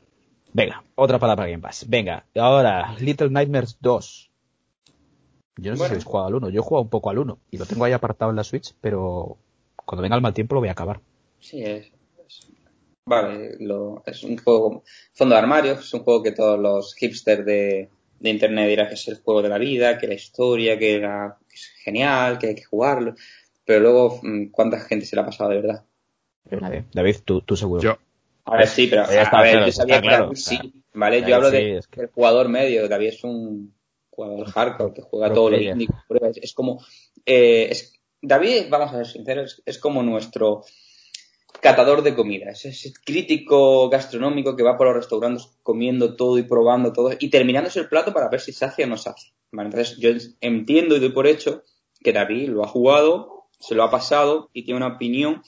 Venga, 0.53 0.83
otra 0.95 1.19
palabra 1.19 1.43
para 1.43 1.51
Game 1.51 1.61
Pass. 1.61 1.85
Venga, 1.87 2.25
ahora, 2.35 2.95
Little 2.99 3.29
Nightmares 3.29 3.77
2. 3.81 4.29
Yo 5.57 5.71
no 5.71 5.77
sé 5.77 5.83
si 5.83 5.89
habéis 5.89 6.05
jugado 6.05 6.27
al 6.27 6.35
1. 6.35 6.49
Yo 6.49 6.61
he 6.61 6.63
jugado 6.63 6.83
un 6.83 6.89
poco 6.89 7.09
al 7.09 7.19
1 7.19 7.39
y 7.51 7.57
lo 7.57 7.65
tengo 7.65 7.85
ahí 7.85 7.91
apartado 7.91 8.31
en 8.31 8.37
la 8.37 8.43
Switch, 8.43 8.73
pero 8.81 9.37
cuando 9.85 10.01
venga 10.01 10.15
el 10.15 10.21
mal 10.21 10.33
tiempo 10.33 10.55
lo 10.55 10.61
voy 10.61 10.69
a 10.69 10.73
acabar. 10.73 11.01
Sí, 11.39 11.61
es. 11.63 11.87
es- 12.27 12.47
Vale, 13.05 13.55
lo, 13.59 14.03
es 14.05 14.23
un 14.23 14.37
juego 14.37 14.83
fondo 15.13 15.33
de 15.33 15.41
armario, 15.41 15.71
es 15.73 15.93
un 15.95 16.01
juego 16.03 16.21
que 16.21 16.31
todos 16.31 16.59
los 16.59 16.93
hipsters 16.93 17.43
de, 17.43 17.89
de 18.19 18.29
internet 18.29 18.69
dirán 18.69 18.87
que 18.87 18.93
es 18.93 19.07
el 19.07 19.19
juego 19.19 19.41
de 19.41 19.49
la 19.49 19.57
vida, 19.57 19.97
que 19.97 20.07
la 20.07 20.13
historia, 20.13 20.77
que, 20.77 20.95
era, 20.95 21.37
que 21.49 21.55
es 21.55 21.71
genial, 21.83 22.37
que 22.37 22.47
hay 22.49 22.55
que 22.55 22.65
jugarlo. 22.65 23.15
Pero 23.65 23.79
luego, 23.79 24.19
mm, 24.21 24.49
¿cuánta 24.51 24.79
gente 24.79 25.07
se 25.07 25.15
la 25.15 25.23
ha 25.23 25.25
pasado 25.25 25.49
de 25.49 25.55
verdad? 25.61 25.85
David, 26.43 26.83
David, 26.93 27.15
tú, 27.25 27.41
tú 27.41 27.55
seguro. 27.55 27.81
Yo, 27.81 27.97
A 28.51 28.57
ver, 28.57 28.67
sí, 28.67 28.87
pero 28.87 29.03
a 29.03 29.07
ver, 29.07 29.27
claro, 29.29 29.65
yo 29.65 29.71
sabía 29.71 29.95
que 30.01 30.07
claro, 30.07 30.35
sí, 30.35 30.57
claro. 30.57 30.71
¿vale? 30.93 31.23
Yo 31.27 31.35
hablo 31.35 31.49
sí, 31.49 31.55
de 31.57 31.77
es 31.77 31.87
que- 31.87 32.01
del 32.01 32.09
jugador 32.09 32.49
medio, 32.49 32.87
David 32.87 33.07
es 33.07 33.23
un 33.23 33.73
jugador 34.09 34.47
hardcore 34.51 34.93
que 34.93 35.01
juega 35.01 35.33
todo 35.33 35.49
lo 35.49 35.57
indie, 35.73 35.87
pruebas, 36.07 36.37
es 36.37 36.53
como, 36.53 36.83
eh, 37.25 37.67
es- 37.71 37.93
David, 38.21 38.63
vamos 38.69 38.93
a 38.93 38.97
ser 38.97 39.07
sinceros, 39.07 39.53
es, 39.53 39.63
es 39.65 39.77
como 39.79 40.03
nuestro 40.03 40.63
catador 41.61 42.03
de 42.03 42.15
comida, 42.15 42.51
es 42.51 42.65
ese 42.65 42.93
crítico 43.03 43.89
gastronómico 43.89 44.55
que 44.55 44.63
va 44.63 44.77
por 44.77 44.87
los 44.87 44.95
restaurantes 44.95 45.49
comiendo 45.63 46.15
todo 46.15 46.37
y 46.37 46.43
probando 46.43 46.93
todo 46.93 47.11
y 47.19 47.29
terminándose 47.29 47.79
el 47.79 47.89
plato 47.89 48.13
para 48.13 48.29
ver 48.29 48.39
si 48.39 48.53
sacia 48.53 48.85
o 48.85 48.89
no 48.89 48.97
sacia. 48.97 49.31
Vale, 49.51 49.69
entonces 49.69 49.97
yo 49.97 50.09
entiendo 50.41 50.95
y 50.95 50.99
doy 50.99 51.09
por 51.09 51.27
hecho 51.27 51.63
que 52.01 52.13
David 52.13 52.49
lo 52.49 52.63
ha 52.63 52.67
jugado, 52.67 53.47
se 53.59 53.75
lo 53.75 53.83
ha 53.83 53.91
pasado 53.91 54.49
y 54.53 54.63
tiene 54.63 54.77
una 54.77 54.95
opinión 54.95 55.41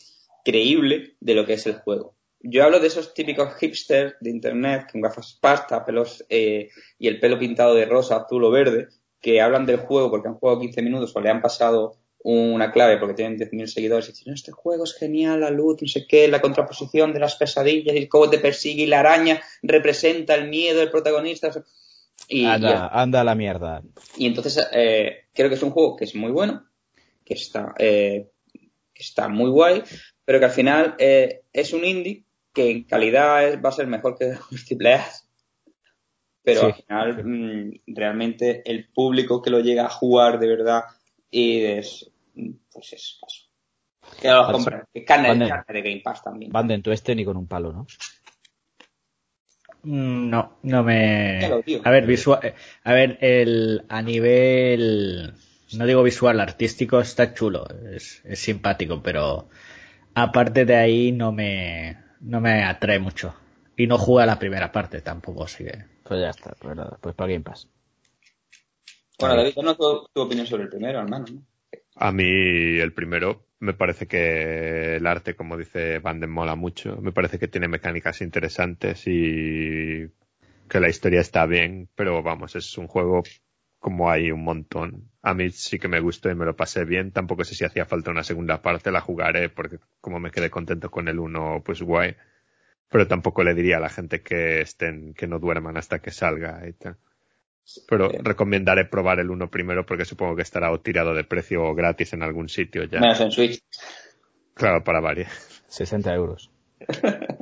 creíble 0.43 1.15
de 1.19 1.33
lo 1.35 1.45
que 1.45 1.53
es 1.53 1.65
el 1.67 1.75
juego. 1.75 2.15
Yo 2.43 2.63
hablo 2.63 2.79
de 2.79 2.87
esos 2.87 3.13
típicos 3.13 3.53
hipsters 3.55 4.15
de 4.19 4.29
internet 4.29 4.87
con 4.91 5.01
gafas 5.01 5.37
pasta, 5.39 5.85
pelos 5.85 6.25
eh, 6.29 6.69
y 6.97 7.07
el 7.07 7.19
pelo 7.19 7.37
pintado 7.37 7.75
de 7.75 7.85
rosa, 7.85 8.17
azul 8.17 8.43
o 8.43 8.51
verde, 8.51 8.87
que 9.19 9.41
hablan 9.41 9.65
del 9.65 9.77
juego 9.77 10.09
porque 10.09 10.27
han 10.27 10.35
jugado 10.35 10.59
15 10.59 10.81
minutos 10.81 11.15
o 11.15 11.21
le 11.21 11.29
han 11.29 11.41
pasado 11.41 11.97
una 12.23 12.71
clave 12.71 12.97
porque 12.97 13.15
tienen 13.15 13.37
10.000 13.37 13.67
seguidores 13.67 14.07
y 14.07 14.11
dicen, 14.11 14.25
"No, 14.27 14.33
este 14.35 14.51
juego 14.51 14.83
es 14.83 14.93
genial, 14.95 15.41
la 15.41 15.49
luz, 15.49 15.81
no 15.81 15.87
sé 15.87 16.05
qué, 16.07 16.27
la 16.27 16.41
contraposición 16.41 17.13
de 17.13 17.19
las 17.19 17.35
pesadillas 17.35 17.95
y 17.95 18.07
cómo 18.07 18.29
te 18.29 18.37
persigue 18.37 18.83
y 18.83 18.87
la 18.87 18.99
araña 18.99 19.41
representa 19.63 20.35
el 20.35 20.47
miedo 20.49 20.79
del 20.79 20.91
protagonista. 20.91 21.51
Y, 22.27 22.41
y- 22.41 22.45
anda, 22.45 22.87
anda 22.89 23.21
a 23.21 23.23
la 23.23 23.33
mierda. 23.35 23.81
y 24.17 24.27
entonces 24.27 24.67
eh, 24.71 25.25
creo 25.33 25.49
que 25.49 25.55
es 25.55 25.63
un 25.63 25.71
juego 25.71 25.95
que 25.95 26.05
es 26.05 26.13
muy 26.15 26.31
bueno, 26.31 26.63
que 27.25 27.33
está, 27.33 27.73
eh, 27.79 28.29
que 28.53 29.01
está 29.03 29.27
muy 29.27 29.49
guay, 29.49 29.81
pero 30.25 30.37
que 30.39 30.45
al 30.45 30.51
final 30.51 30.95
eh, 30.99 31.41
es 31.53 31.73
un 31.73 31.83
indie 31.85 32.23
que 32.53 32.69
en 32.71 32.83
calidad 32.83 33.61
va 33.61 33.69
a 33.69 33.73
ser 33.73 33.87
mejor 33.87 34.17
que 34.17 34.33
los 34.51 34.65
triple 34.65 34.93
A. 34.95 35.05
Pero 36.43 36.61
Sí. 36.61 36.65
al 36.65 36.73
final 36.73 37.25
mm, 37.25 37.71
realmente 37.87 38.63
el 38.65 38.89
público 38.89 39.41
que 39.41 39.51
lo 39.51 39.59
llega 39.59 39.85
a 39.85 39.89
jugar 39.89 40.39
de 40.39 40.47
verdad 40.47 40.83
y 41.29 41.63
es 41.63 42.11
pues 42.71 42.93
es 42.93 43.19
paso. 43.21 43.47
Que 44.19 44.29
lo 44.29 44.41
Vale, 44.41 44.53
compren. 44.53 44.81
Que 44.93 45.05
carne, 45.05 45.35
de 45.67 45.81
Game 45.81 46.01
Pass 46.03 46.23
también. 46.23 46.51
Banden, 46.51 46.81
tú 46.81 46.91
este 46.91 47.13
ni 47.15 47.23
con 47.23 47.37
un 47.37 47.47
palo, 47.47 47.71
¿no? 47.71 47.85
Mm, 49.83 50.29
No, 50.29 50.57
no 50.63 50.83
me. 50.83 51.39
A 51.83 51.89
ver, 51.91 52.05
visual, 52.05 52.39
eh, 52.43 52.55
a 52.83 52.93
ver, 52.93 53.17
el 53.21 53.83
a 53.89 54.01
nivel, 54.01 55.33
no 55.73 55.85
digo 55.85 56.03
visual, 56.03 56.39
artístico 56.39 56.99
está 56.99 57.33
chulo, 57.33 57.67
es, 57.93 58.21
es 58.25 58.39
simpático, 58.39 59.01
pero 59.01 59.49
aparte 60.13 60.65
de 60.65 60.75
ahí 60.75 61.11
no 61.11 61.31
me, 61.31 61.97
no 62.21 62.41
me 62.41 62.63
atrae 62.63 62.99
mucho. 62.99 63.35
Y 63.75 63.87
no 63.87 63.97
juega 63.97 64.25
la 64.25 64.39
primera 64.39 64.71
parte 64.71 65.01
tampoco, 65.01 65.43
así 65.43 65.63
que. 65.63 65.85
Pues 66.03 66.21
ya 66.21 66.29
está, 66.29 66.53
pues 66.59 66.75
nada, 66.75 66.97
pues 67.01 67.15
para 67.15 67.31
Game 67.31 67.43
Pass. 67.43 67.67
Bueno, 69.19 69.35
David, 69.35 69.53
no 69.63 69.75
tu, 69.75 70.07
tu 70.13 70.21
opinión 70.21 70.47
sobre 70.47 70.63
el 70.63 70.69
primero, 70.69 70.99
hermano. 70.99 71.25
¿no? 71.31 71.43
A 71.95 72.11
mí 72.11 72.79
el 72.79 72.93
primero 72.93 73.45
me 73.59 73.73
parece 73.73 74.07
que 74.07 74.95
el 74.95 75.05
arte, 75.05 75.35
como 75.35 75.57
dice 75.57 75.99
Vanden, 75.99 76.31
mola 76.31 76.55
mucho. 76.55 76.97
Me 76.97 77.11
parece 77.11 77.37
que 77.37 77.47
tiene 77.47 77.67
mecánicas 77.67 78.21
interesantes 78.21 79.03
y 79.05 80.07
que 80.67 80.79
la 80.79 80.89
historia 80.89 81.21
está 81.21 81.45
bien, 81.45 81.89
pero 81.95 82.23
vamos, 82.23 82.55
es 82.55 82.77
un 82.77 82.87
juego 82.87 83.23
como 83.81 84.11
hay 84.11 84.31
un 84.31 84.43
montón. 84.43 85.09
A 85.23 85.33
mí 85.33 85.49
sí 85.49 85.79
que 85.79 85.87
me 85.87 85.99
gustó 85.99 86.29
y 86.29 86.35
me 86.35 86.45
lo 86.45 86.55
pasé 86.55 86.85
bien. 86.85 87.11
Tampoco 87.11 87.43
sé 87.43 87.55
si 87.55 87.65
hacía 87.65 87.83
falta 87.85 88.11
una 88.11 88.23
segunda 88.23 88.61
parte, 88.61 88.91
la 88.91 89.01
jugaré 89.01 89.49
porque 89.49 89.79
como 89.99 90.19
me 90.19 90.29
quedé 90.29 90.51
contento 90.51 90.91
con 90.91 91.07
el 91.07 91.17
uno, 91.19 91.61
pues 91.65 91.81
guay. 91.81 92.15
Pero 92.89 93.07
tampoco 93.07 93.43
le 93.43 93.55
diría 93.55 93.77
a 93.77 93.79
la 93.81 93.89
gente 93.89 94.21
que 94.21 94.61
estén, 94.61 95.15
que 95.15 95.25
no 95.25 95.39
duerman 95.39 95.77
hasta 95.77 95.99
que 95.99 96.11
salga 96.11 96.61
y 96.67 96.73
tal. 96.73 96.97
Pero 97.87 98.11
Sí. 98.11 98.17
recomendaré 98.21 98.85
probar 98.85 99.19
el 99.19 99.31
uno 99.31 99.49
primero 99.49 99.83
porque 99.85 100.05
supongo 100.05 100.35
que 100.35 100.43
estará 100.43 100.71
o 100.71 100.79
tirado 100.79 101.15
de 101.15 101.23
precio 101.23 101.63
o 101.63 101.73
gratis 101.73 102.13
en 102.13 102.21
algún 102.21 102.49
sitio 102.49 102.83
ya. 102.83 102.99
Menos 102.99 103.19
en 103.19 103.31
Switch. 103.31 103.63
Claro, 104.53 104.83
para 104.83 104.99
varias. 104.99 105.31
60 105.67 106.13
euros. 106.13 106.51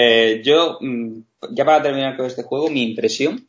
Eh, 0.00 0.42
yo, 0.44 0.78
mm, 0.80 1.22
ya 1.50 1.64
para 1.64 1.82
terminar 1.82 2.16
con 2.16 2.26
este 2.26 2.44
juego, 2.44 2.70
mi 2.70 2.84
impresión 2.90 3.48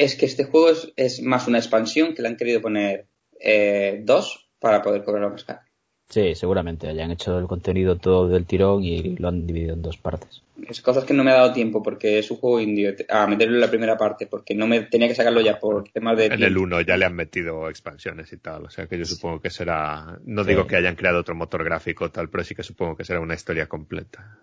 es 0.00 0.16
que 0.16 0.26
este 0.26 0.44
juego 0.44 0.70
es, 0.70 0.92
es 0.96 1.22
más 1.22 1.46
una 1.46 1.58
expansión 1.58 2.14
que 2.14 2.22
le 2.22 2.28
han 2.28 2.36
querido 2.36 2.60
poner 2.60 3.06
eh, 3.38 4.00
dos 4.02 4.48
para 4.58 4.82
poder 4.82 5.04
cobrarlo 5.04 5.30
más 5.30 5.44
caro. 5.44 5.60
Sí, 6.08 6.34
seguramente 6.34 6.88
hayan 6.88 7.12
hecho 7.12 7.38
el 7.38 7.46
contenido 7.46 7.96
todo 7.96 8.28
del 8.28 8.44
tirón 8.44 8.82
y 8.82 9.16
lo 9.16 9.28
han 9.28 9.46
dividido 9.46 9.74
en 9.74 9.82
dos 9.82 9.96
partes. 9.96 10.42
Es 10.68 10.80
cosas 10.80 11.04
que 11.04 11.14
no 11.14 11.22
me 11.22 11.30
ha 11.30 11.34
dado 11.34 11.52
tiempo 11.52 11.82
porque 11.82 12.18
es 12.18 12.30
un 12.32 12.38
juego 12.38 12.60
indio 12.60 12.92
a 13.08 13.28
meterlo 13.28 13.54
en 13.54 13.60
la 13.60 13.68
primera 13.68 13.96
parte 13.96 14.26
porque 14.26 14.54
no 14.56 14.66
me 14.66 14.80
tenía 14.80 15.06
que 15.06 15.14
sacarlo 15.14 15.40
ya 15.40 15.60
por 15.60 15.88
temas 15.90 16.16
de 16.16 16.26
En 16.26 16.32
el 16.32 16.38
tiempo. 16.38 16.62
1 16.62 16.80
ya 16.80 16.96
le 16.96 17.04
han 17.04 17.14
metido 17.14 17.68
expansiones 17.68 18.32
y 18.32 18.38
tal, 18.38 18.64
o 18.64 18.70
sea 18.70 18.88
que 18.88 18.98
yo 18.98 19.04
supongo 19.04 19.40
que 19.40 19.50
será, 19.50 20.18
no 20.24 20.42
digo 20.42 20.66
que 20.66 20.76
hayan 20.76 20.96
creado 20.96 21.20
otro 21.20 21.36
motor 21.36 21.62
gráfico 21.62 22.06
o 22.06 22.10
tal, 22.10 22.28
pero 22.28 22.42
sí 22.42 22.56
que 22.56 22.64
supongo 22.64 22.96
que 22.96 23.04
será 23.04 23.20
una 23.20 23.34
historia 23.34 23.68
completa. 23.68 24.36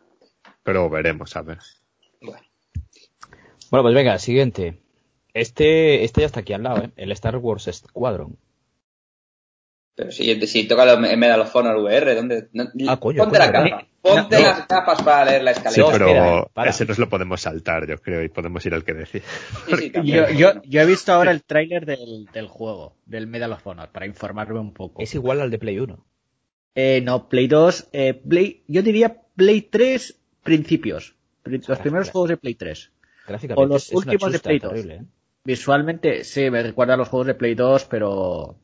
Pero 0.64 0.90
veremos, 0.90 1.36
a 1.36 1.42
ver. 1.42 1.60
Bueno, 2.22 2.42
Bueno, 3.70 3.84
pues 3.84 3.94
venga, 3.94 4.18
siguiente. 4.20 4.87
Este, 5.40 6.04
este 6.04 6.22
ya 6.22 6.28
está 6.28 6.40
aquí 6.42 6.54
al 6.54 6.64
lado, 6.64 6.84
¿eh? 6.84 6.92
El 6.96 7.12
Star 7.12 7.38
Wars 7.38 7.70
Squadron. 7.72 8.38
pero 9.96 10.12
si, 10.12 10.40
si 10.48 10.68
toca 10.68 10.94
en 10.94 11.20
Medal 11.20 11.42
of 11.42 11.56
Honor 11.56 11.78
VR, 11.78 12.14
¿dónde? 12.16 12.50
no- 12.54 12.66
Ah, 12.88 12.98
coño, 13.00 13.24
ponte 13.24 13.40
coño, 13.40 13.52
la 13.52 13.60
no. 13.64 13.70
capa, 13.70 13.88
ponte 14.02 14.36
No. 14.36 14.42
las 14.44 14.66
capas 14.68 15.02
para 15.02 15.26
leer 15.26 15.44
la 15.44 15.54
Sí, 15.56 15.60
escalera. 15.60 15.84
No, 15.84 15.92
pero 15.92 16.08
espera, 16.08 16.46
para. 16.54 16.70
ese 16.70 16.86
nos 16.86 17.00
lo 17.00 17.10
podemos 17.10 17.42
saltar, 17.42 17.88
yo 17.88 17.98
creo, 17.98 18.22
y 18.24 18.30
podemos 18.30 18.64
ir 18.68 18.76
al 18.76 18.84
que 18.84 18.94
decir. 18.94 19.24
Sí, 19.68 19.76
sí, 19.76 19.90
también, 19.90 20.28
Yo, 20.38 20.62
yo, 20.64 20.82
he 20.82 20.86
visto 20.86 21.12
ahora 21.14 21.32
el 21.32 21.44
tráiler 21.44 21.86
del, 21.88 22.28
del 22.32 22.48
juego, 22.48 22.96
del 23.08 23.26
Medal 23.26 23.54
of 23.54 23.66
Honor, 23.66 23.90
para 23.92 24.06
informarme 24.06 24.60
un 24.60 24.72
poco. 24.74 25.02
Es 25.02 25.16
igual 25.16 25.42
al 25.42 25.50
de 25.50 25.58
Play 25.58 25.80
1. 25.80 26.06
Eh, 26.76 27.02
no, 27.02 27.28
Play 27.28 27.48
2, 27.48 27.90
eh, 27.92 28.14
Play, 28.14 28.64
yo 28.68 28.84
diría 28.84 29.18
Play 29.36 29.62
3 29.64 30.16
principios. 30.44 31.16
Pri- 31.42 31.60
Los 31.68 31.80
primeros 31.80 32.12
juegos 32.12 32.30
de 32.30 32.38
Play 32.38 32.54
3. 32.54 32.92
Gráficamente 33.28 33.64
O 33.64 33.66
los 33.68 33.92
últimos 33.92 34.32
de 34.32 34.40
Play 34.40 34.60
2. 34.60 34.72
terrible, 34.74 34.96
¿eh? 34.98 35.02
Visualmente, 35.48 36.26
sí, 36.26 36.50
me 36.52 36.62
recuerda 36.62 36.96
a 36.96 36.98
los 36.98 37.08
juegos 37.08 37.28
de 37.28 37.34
Play 37.34 37.56
2, 37.56 37.86
pero... 37.86 38.58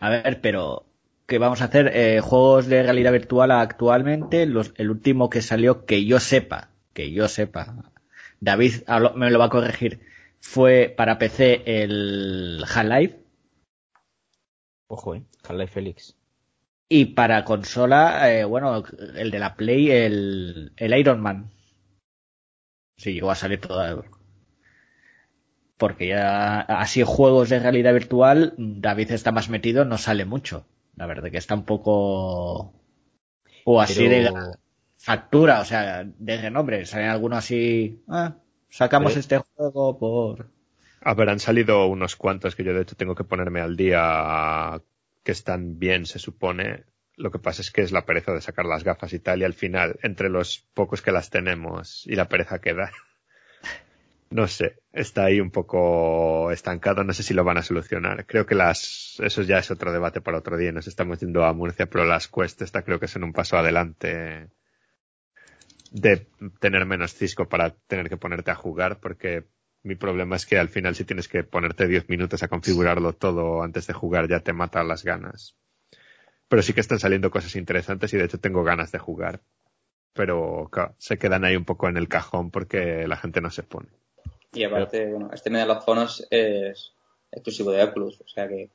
A 0.00 0.10
ver, 0.10 0.42
pero... 0.42 0.84
¿Qué 1.26 1.38
vamos 1.38 1.62
a 1.62 1.64
hacer? 1.64 1.90
Eh, 1.96 2.20
juegos 2.20 2.66
de 2.66 2.82
realidad 2.82 3.10
virtual 3.10 3.52
actualmente, 3.52 4.44
los, 4.44 4.74
el 4.76 4.90
último 4.90 5.30
que 5.30 5.40
salió, 5.40 5.86
que 5.86 6.04
yo 6.04 6.20
sepa, 6.20 6.68
que 6.92 7.10
yo 7.10 7.26
sepa, 7.26 7.90
David 8.38 8.82
me 9.14 9.30
lo 9.30 9.38
va 9.38 9.46
a 9.46 9.48
corregir, 9.48 10.00
fue 10.40 10.92
para 10.94 11.16
PC 11.16 11.62
el 11.64 12.62
Half-Life 12.68 13.16
Ojo, 14.88 15.14
¿eh? 15.14 15.22
Half-Life 15.42 15.72
Felix. 15.72 16.16
y 16.90 17.06
para 17.14 17.46
consola, 17.46 18.30
eh, 18.30 18.44
bueno, 18.44 18.82
el 19.16 19.30
de 19.30 19.38
la 19.38 19.54
Play, 19.56 19.90
el, 19.90 20.72
el 20.76 20.98
Iron 20.98 21.22
Man. 21.22 21.50
Sí, 22.98 23.14
llegó 23.14 23.30
a 23.30 23.36
salir 23.36 23.58
todo. 23.58 24.04
Porque 25.76 26.08
ya 26.08 26.60
así 26.60 27.02
juegos 27.02 27.48
de 27.48 27.58
realidad 27.58 27.92
virtual, 27.92 28.54
David 28.56 29.10
está 29.12 29.32
más 29.32 29.48
metido, 29.48 29.84
no 29.84 29.98
sale 29.98 30.24
mucho. 30.24 30.64
La 30.96 31.06
verdad 31.06 31.30
que 31.30 31.38
está 31.38 31.54
un 31.54 31.64
poco... 31.64 32.72
O 33.64 33.80
así 33.80 34.06
Pero- 34.08 34.34
de 34.34 34.52
factura, 34.98 35.60
o 35.60 35.64
sea, 35.64 36.04
de 36.04 36.36
renombre. 36.40 36.86
Salen 36.86 37.08
algunos 37.08 37.38
así... 37.38 38.02
Ah, 38.08 38.36
sacamos 38.70 39.12
Pero- 39.12 39.20
este 39.20 39.38
juego 39.38 39.98
por... 39.98 40.50
A 41.04 41.14
ver, 41.14 41.30
han 41.30 41.40
salido 41.40 41.86
unos 41.86 42.14
cuantos 42.14 42.54
que 42.54 42.62
yo 42.62 42.72
de 42.74 42.82
hecho 42.82 42.94
tengo 42.94 43.16
que 43.16 43.24
ponerme 43.24 43.60
al 43.60 43.76
día 43.76 44.80
que 45.24 45.32
están 45.32 45.80
bien, 45.80 46.06
se 46.06 46.20
supone. 46.20 46.84
Lo 47.16 47.32
que 47.32 47.40
pasa 47.40 47.60
es 47.60 47.72
que 47.72 47.82
es 47.82 47.90
la 47.90 48.06
pereza 48.06 48.32
de 48.32 48.40
sacar 48.40 48.66
las 48.66 48.84
gafas 48.84 49.12
y 49.12 49.18
tal, 49.18 49.40
y 49.40 49.44
al 49.44 49.54
final, 49.54 49.98
entre 50.04 50.28
los 50.28 50.64
pocos 50.74 51.02
que 51.02 51.10
las 51.10 51.28
tenemos 51.30 52.06
y 52.06 52.14
la 52.14 52.28
pereza 52.28 52.60
que 52.60 52.74
da, 52.74 52.92
no 54.32 54.48
sé, 54.48 54.80
está 54.92 55.24
ahí 55.26 55.40
un 55.40 55.50
poco 55.50 56.50
estancado, 56.50 57.04
no 57.04 57.12
sé 57.12 57.22
si 57.22 57.34
lo 57.34 57.44
van 57.44 57.58
a 57.58 57.62
solucionar. 57.62 58.26
Creo 58.26 58.46
que 58.46 58.54
las, 58.54 59.16
eso 59.20 59.42
ya 59.42 59.58
es 59.58 59.70
otro 59.70 59.92
debate 59.92 60.20
para 60.20 60.38
otro 60.38 60.56
día, 60.56 60.72
nos 60.72 60.86
estamos 60.88 61.20
yendo 61.20 61.44
a 61.44 61.52
Murcia, 61.52 61.86
pero 61.86 62.04
las 62.04 62.28
Quest 62.28 62.62
esta 62.62 62.82
creo 62.82 62.98
que 62.98 63.08
son 63.08 63.24
un 63.24 63.32
paso 63.32 63.56
adelante 63.58 64.48
de 65.90 66.26
tener 66.60 66.86
menos 66.86 67.14
cisco 67.14 67.48
para 67.48 67.70
tener 67.70 68.08
que 68.08 68.16
ponerte 68.16 68.50
a 68.50 68.54
jugar, 68.54 69.00
porque 69.00 69.44
mi 69.82 69.96
problema 69.96 70.36
es 70.36 70.46
que 70.46 70.58
al 70.58 70.68
final 70.68 70.94
si 70.94 71.04
tienes 71.04 71.28
que 71.28 71.44
ponerte 71.44 71.86
10 71.86 72.08
minutos 72.08 72.42
a 72.42 72.48
configurarlo 72.48 73.12
todo 73.12 73.62
antes 73.62 73.86
de 73.86 73.92
jugar 73.92 74.28
ya 74.28 74.40
te 74.40 74.54
mata 74.54 74.82
las 74.82 75.04
ganas. 75.04 75.56
Pero 76.48 76.62
sí 76.62 76.72
que 76.72 76.80
están 76.80 76.98
saliendo 76.98 77.30
cosas 77.30 77.56
interesantes 77.56 78.12
y 78.14 78.16
de 78.16 78.24
hecho 78.24 78.40
tengo 78.40 78.64
ganas 78.64 78.92
de 78.92 78.98
jugar. 78.98 79.42
Pero 80.14 80.68
claro, 80.70 80.94
se 80.98 81.18
quedan 81.18 81.44
ahí 81.44 81.56
un 81.56 81.64
poco 81.64 81.88
en 81.88 81.96
el 81.96 82.08
cajón 82.08 82.50
porque 82.50 83.06
la 83.06 83.16
gente 83.16 83.40
no 83.40 83.50
se 83.50 83.62
pone. 83.62 83.88
Y 84.52 84.64
aparte, 84.64 85.10
bueno, 85.10 85.30
este 85.32 85.50
Medal 85.50 85.70
of 85.70 85.88
Honor 85.88 86.08
es 86.30 86.92
exclusivo 87.30 87.70
de 87.70 87.82
Oculus, 87.82 88.20
o 88.20 88.28
sea 88.28 88.48
que 88.48 88.70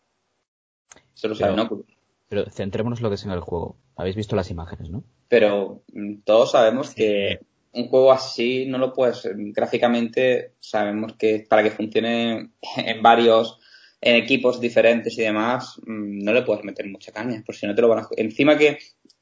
solo 1.14 1.36
sale 1.36 1.54
en. 1.54 1.60
Oculus. 1.60 1.86
Pero 2.28 2.50
centrémonos 2.50 3.00
en 3.00 3.04
lo 3.04 3.10
que 3.10 3.16
es 3.16 3.26
en 3.26 3.32
el 3.32 3.40
juego. 3.40 3.78
Habéis 3.96 4.16
visto 4.16 4.36
las 4.36 4.52
imágenes, 4.52 4.90
¿no? 4.90 5.04
Pero 5.30 5.84
mm, 5.94 6.22
todos 6.26 6.52
sabemos 6.52 6.94
que 6.94 7.40
un 7.74 7.88
juego 7.88 8.12
así 8.12 8.66
no 8.66 8.78
lo 8.78 8.94
puedes, 8.94 9.26
mm, 9.26 9.52
gráficamente 9.52 10.54
sabemos 10.60 11.14
que 11.14 11.46
para 11.48 11.64
que 11.64 11.72
funcione 11.72 12.52
en 12.78 13.02
varios 13.02 13.60
en 14.02 14.16
equipos 14.16 14.60
diferentes 14.60 15.18
y 15.18 15.22
demás, 15.22 15.80
mm, 15.86 16.24
no 16.24 16.34
le 16.34 16.44
puedes 16.44 16.64
meter 16.64 16.88
mucha 16.88 17.12
caña, 17.12 17.42
por 17.46 17.56
si 17.56 17.66
no 17.66 17.76
te 17.76 17.82
lo 17.82 17.88
van 17.88 18.00
a... 18.00 18.08
Encima 18.18 18.58
que 18.58 18.78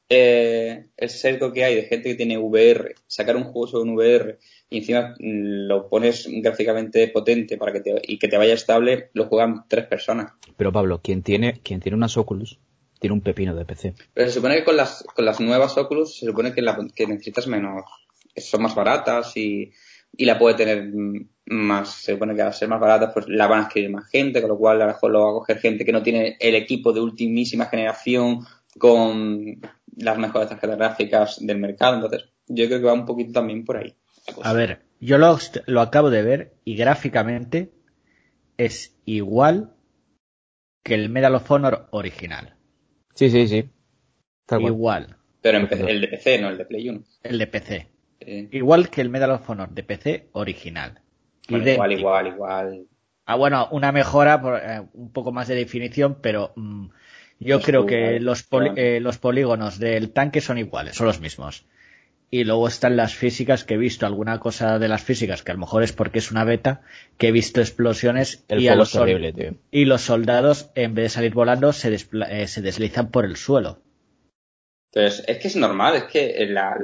eh, 0.08 0.86
el 0.96 1.10
sesgo 1.10 1.52
que 1.52 1.64
hay 1.64 1.74
de 1.74 1.82
gente 1.82 2.10
que 2.10 2.14
tiene 2.14 2.38
VR, 2.38 2.94
sacar 3.06 3.36
un 3.36 3.44
juego 3.44 3.66
sobre 3.66 3.90
un 3.90 3.96
VR 3.96 4.38
y 4.70 4.78
encima 4.78 5.14
mm, 5.18 5.66
lo 5.66 5.88
pones 5.88 6.28
gráficamente 6.30 7.08
potente 7.08 7.56
para 7.56 7.72
que 7.72 7.80
te, 7.80 8.02
y 8.06 8.18
que 8.18 8.28
te 8.28 8.36
vaya 8.36 8.54
estable, 8.54 9.10
lo 9.14 9.26
juegan 9.26 9.64
tres 9.68 9.86
personas. 9.86 10.32
Pero 10.56 10.72
Pablo, 10.72 11.00
quien 11.02 11.22
tiene, 11.22 11.60
quien 11.62 11.80
tiene 11.80 11.96
unas 11.96 12.16
Oculus, 12.16 12.58
tiene 13.00 13.14
un 13.14 13.20
pepino 13.20 13.54
de 13.54 13.64
PC. 13.64 13.94
Pero 14.14 14.28
se 14.28 14.34
supone 14.34 14.56
que 14.56 14.64
con 14.64 14.76
las, 14.76 15.04
con 15.14 15.24
las 15.24 15.40
nuevas 15.40 15.76
Oculus 15.76 16.18
se 16.18 16.26
supone 16.26 16.52
que, 16.52 16.62
la, 16.62 16.78
que 16.94 17.06
necesitas 17.06 17.46
menos, 17.46 17.84
son 18.36 18.62
más 18.62 18.74
baratas 18.74 19.36
y, 19.36 19.72
y 20.16 20.24
la 20.24 20.38
puede 20.38 20.56
tener 20.56 20.84
mm, 20.84 21.28
más, 21.46 21.90
se 21.90 22.12
supone 22.12 22.34
que 22.34 22.42
al 22.42 22.54
ser 22.54 22.68
más 22.68 22.80
baratas 22.80 23.10
pues 23.12 23.26
la 23.28 23.46
van 23.46 23.60
a 23.60 23.66
adquirir 23.66 23.90
más 23.90 24.08
gente, 24.08 24.40
con 24.40 24.50
lo 24.50 24.58
cual 24.58 24.80
a 24.82 24.86
lo 24.86 24.92
mejor 24.92 25.10
lo 25.10 25.22
va 25.22 25.30
a 25.30 25.34
coger 25.34 25.58
gente 25.58 25.84
que 25.84 25.92
no 25.92 26.02
tiene 26.02 26.36
el 26.38 26.54
equipo 26.54 26.92
de 26.92 27.00
ultimísima 27.00 27.66
generación 27.66 28.46
con 28.78 29.60
las 29.96 30.18
mejores 30.18 30.48
tarjetas 30.48 30.78
gráficas 30.78 31.38
del 31.40 31.58
mercado, 31.58 31.96
entonces 31.96 32.28
yo 32.46 32.66
creo 32.66 32.78
que 32.80 32.86
va 32.86 32.92
un 32.92 33.06
poquito 33.06 33.32
también 33.32 33.64
por 33.64 33.78
ahí. 33.78 33.96
A 34.42 34.52
ver, 34.52 34.82
yo 35.00 35.18
lo, 35.18 35.38
lo 35.66 35.80
acabo 35.80 36.10
de 36.10 36.22
ver 36.22 36.54
y 36.64 36.76
gráficamente 36.76 37.72
es 38.56 38.96
igual 39.04 39.72
que 40.82 40.94
el 40.94 41.08
Medal 41.08 41.34
of 41.34 41.50
Honor 41.50 41.88
original. 41.90 42.54
Sí, 43.14 43.30
sí, 43.30 43.48
sí. 43.48 43.68
Tal 44.46 44.60
cual. 44.60 44.72
Igual. 44.72 45.16
Pero 45.40 45.58
en 45.58 45.68
PC 45.68 45.90
el 45.90 46.00
de 46.00 46.08
PC, 46.08 46.38
no 46.40 46.48
el 46.48 46.58
de 46.58 46.64
Play 46.64 46.88
1. 46.88 47.04
El 47.22 47.38
de 47.38 47.46
PC. 47.46 47.88
Eh, 48.20 48.48
Igual 48.52 48.90
que 48.90 49.00
el 49.00 49.10
Medal 49.10 49.30
of 49.32 49.48
Honor 49.48 49.70
de 49.70 49.82
PC 49.82 50.28
original. 50.32 51.00
bueno, 51.48 51.70
igual, 51.70 51.92
igual, 51.92 52.26
igual. 52.28 52.86
Ah, 53.26 53.34
bueno, 53.36 53.68
una 53.72 53.90
mejora, 53.92 54.40
por, 54.40 54.56
eh, 54.56 54.82
un 54.92 55.12
poco 55.12 55.32
más 55.32 55.48
de 55.48 55.56
definición, 55.56 56.18
pero 56.22 56.52
mm, 56.56 56.86
yo 57.38 57.60
creo 57.60 57.86
que 57.86 58.18
los, 58.20 58.42
poli- 58.42 58.72
eh, 58.76 59.00
los 59.00 59.18
polígonos 59.18 59.78
del 59.78 60.10
tanque 60.12 60.40
son 60.40 60.58
iguales, 60.58 60.96
son 60.96 61.06
los 61.06 61.20
mismos. 61.20 61.64
Y 62.28 62.42
luego 62.44 62.66
están 62.66 62.96
las 62.96 63.14
físicas 63.14 63.64
que 63.64 63.74
he 63.74 63.76
visto, 63.76 64.04
alguna 64.04 64.40
cosa 64.40 64.78
de 64.80 64.88
las 64.88 65.02
físicas, 65.02 65.42
que 65.42 65.52
a 65.52 65.54
lo 65.54 65.60
mejor 65.60 65.84
es 65.84 65.92
porque 65.92 66.18
es 66.18 66.32
una 66.32 66.44
beta, 66.44 66.80
que 67.18 67.28
he 67.28 67.32
visto 67.32 67.60
explosiones 67.60 68.44
El 68.48 68.60
y, 68.60 68.68
a 68.68 68.74
juego 68.74 68.78
los 68.80 69.34
tío. 69.34 69.54
y 69.70 69.84
los 69.84 70.02
soldados, 70.02 70.70
en 70.74 70.94
vez 70.94 71.04
de 71.04 71.08
salir 71.10 71.34
volando, 71.34 71.72
se, 71.72 71.92
despla- 71.92 72.28
eh, 72.28 72.48
se 72.48 72.62
deslizan 72.62 73.10
por 73.10 73.24
el 73.24 73.36
suelo. 73.36 73.78
Entonces, 74.92 75.24
es 75.28 75.38
que 75.38 75.48
es 75.48 75.56
normal, 75.56 75.94
es 75.96 76.04
que 76.04 76.46
la, 76.48 76.76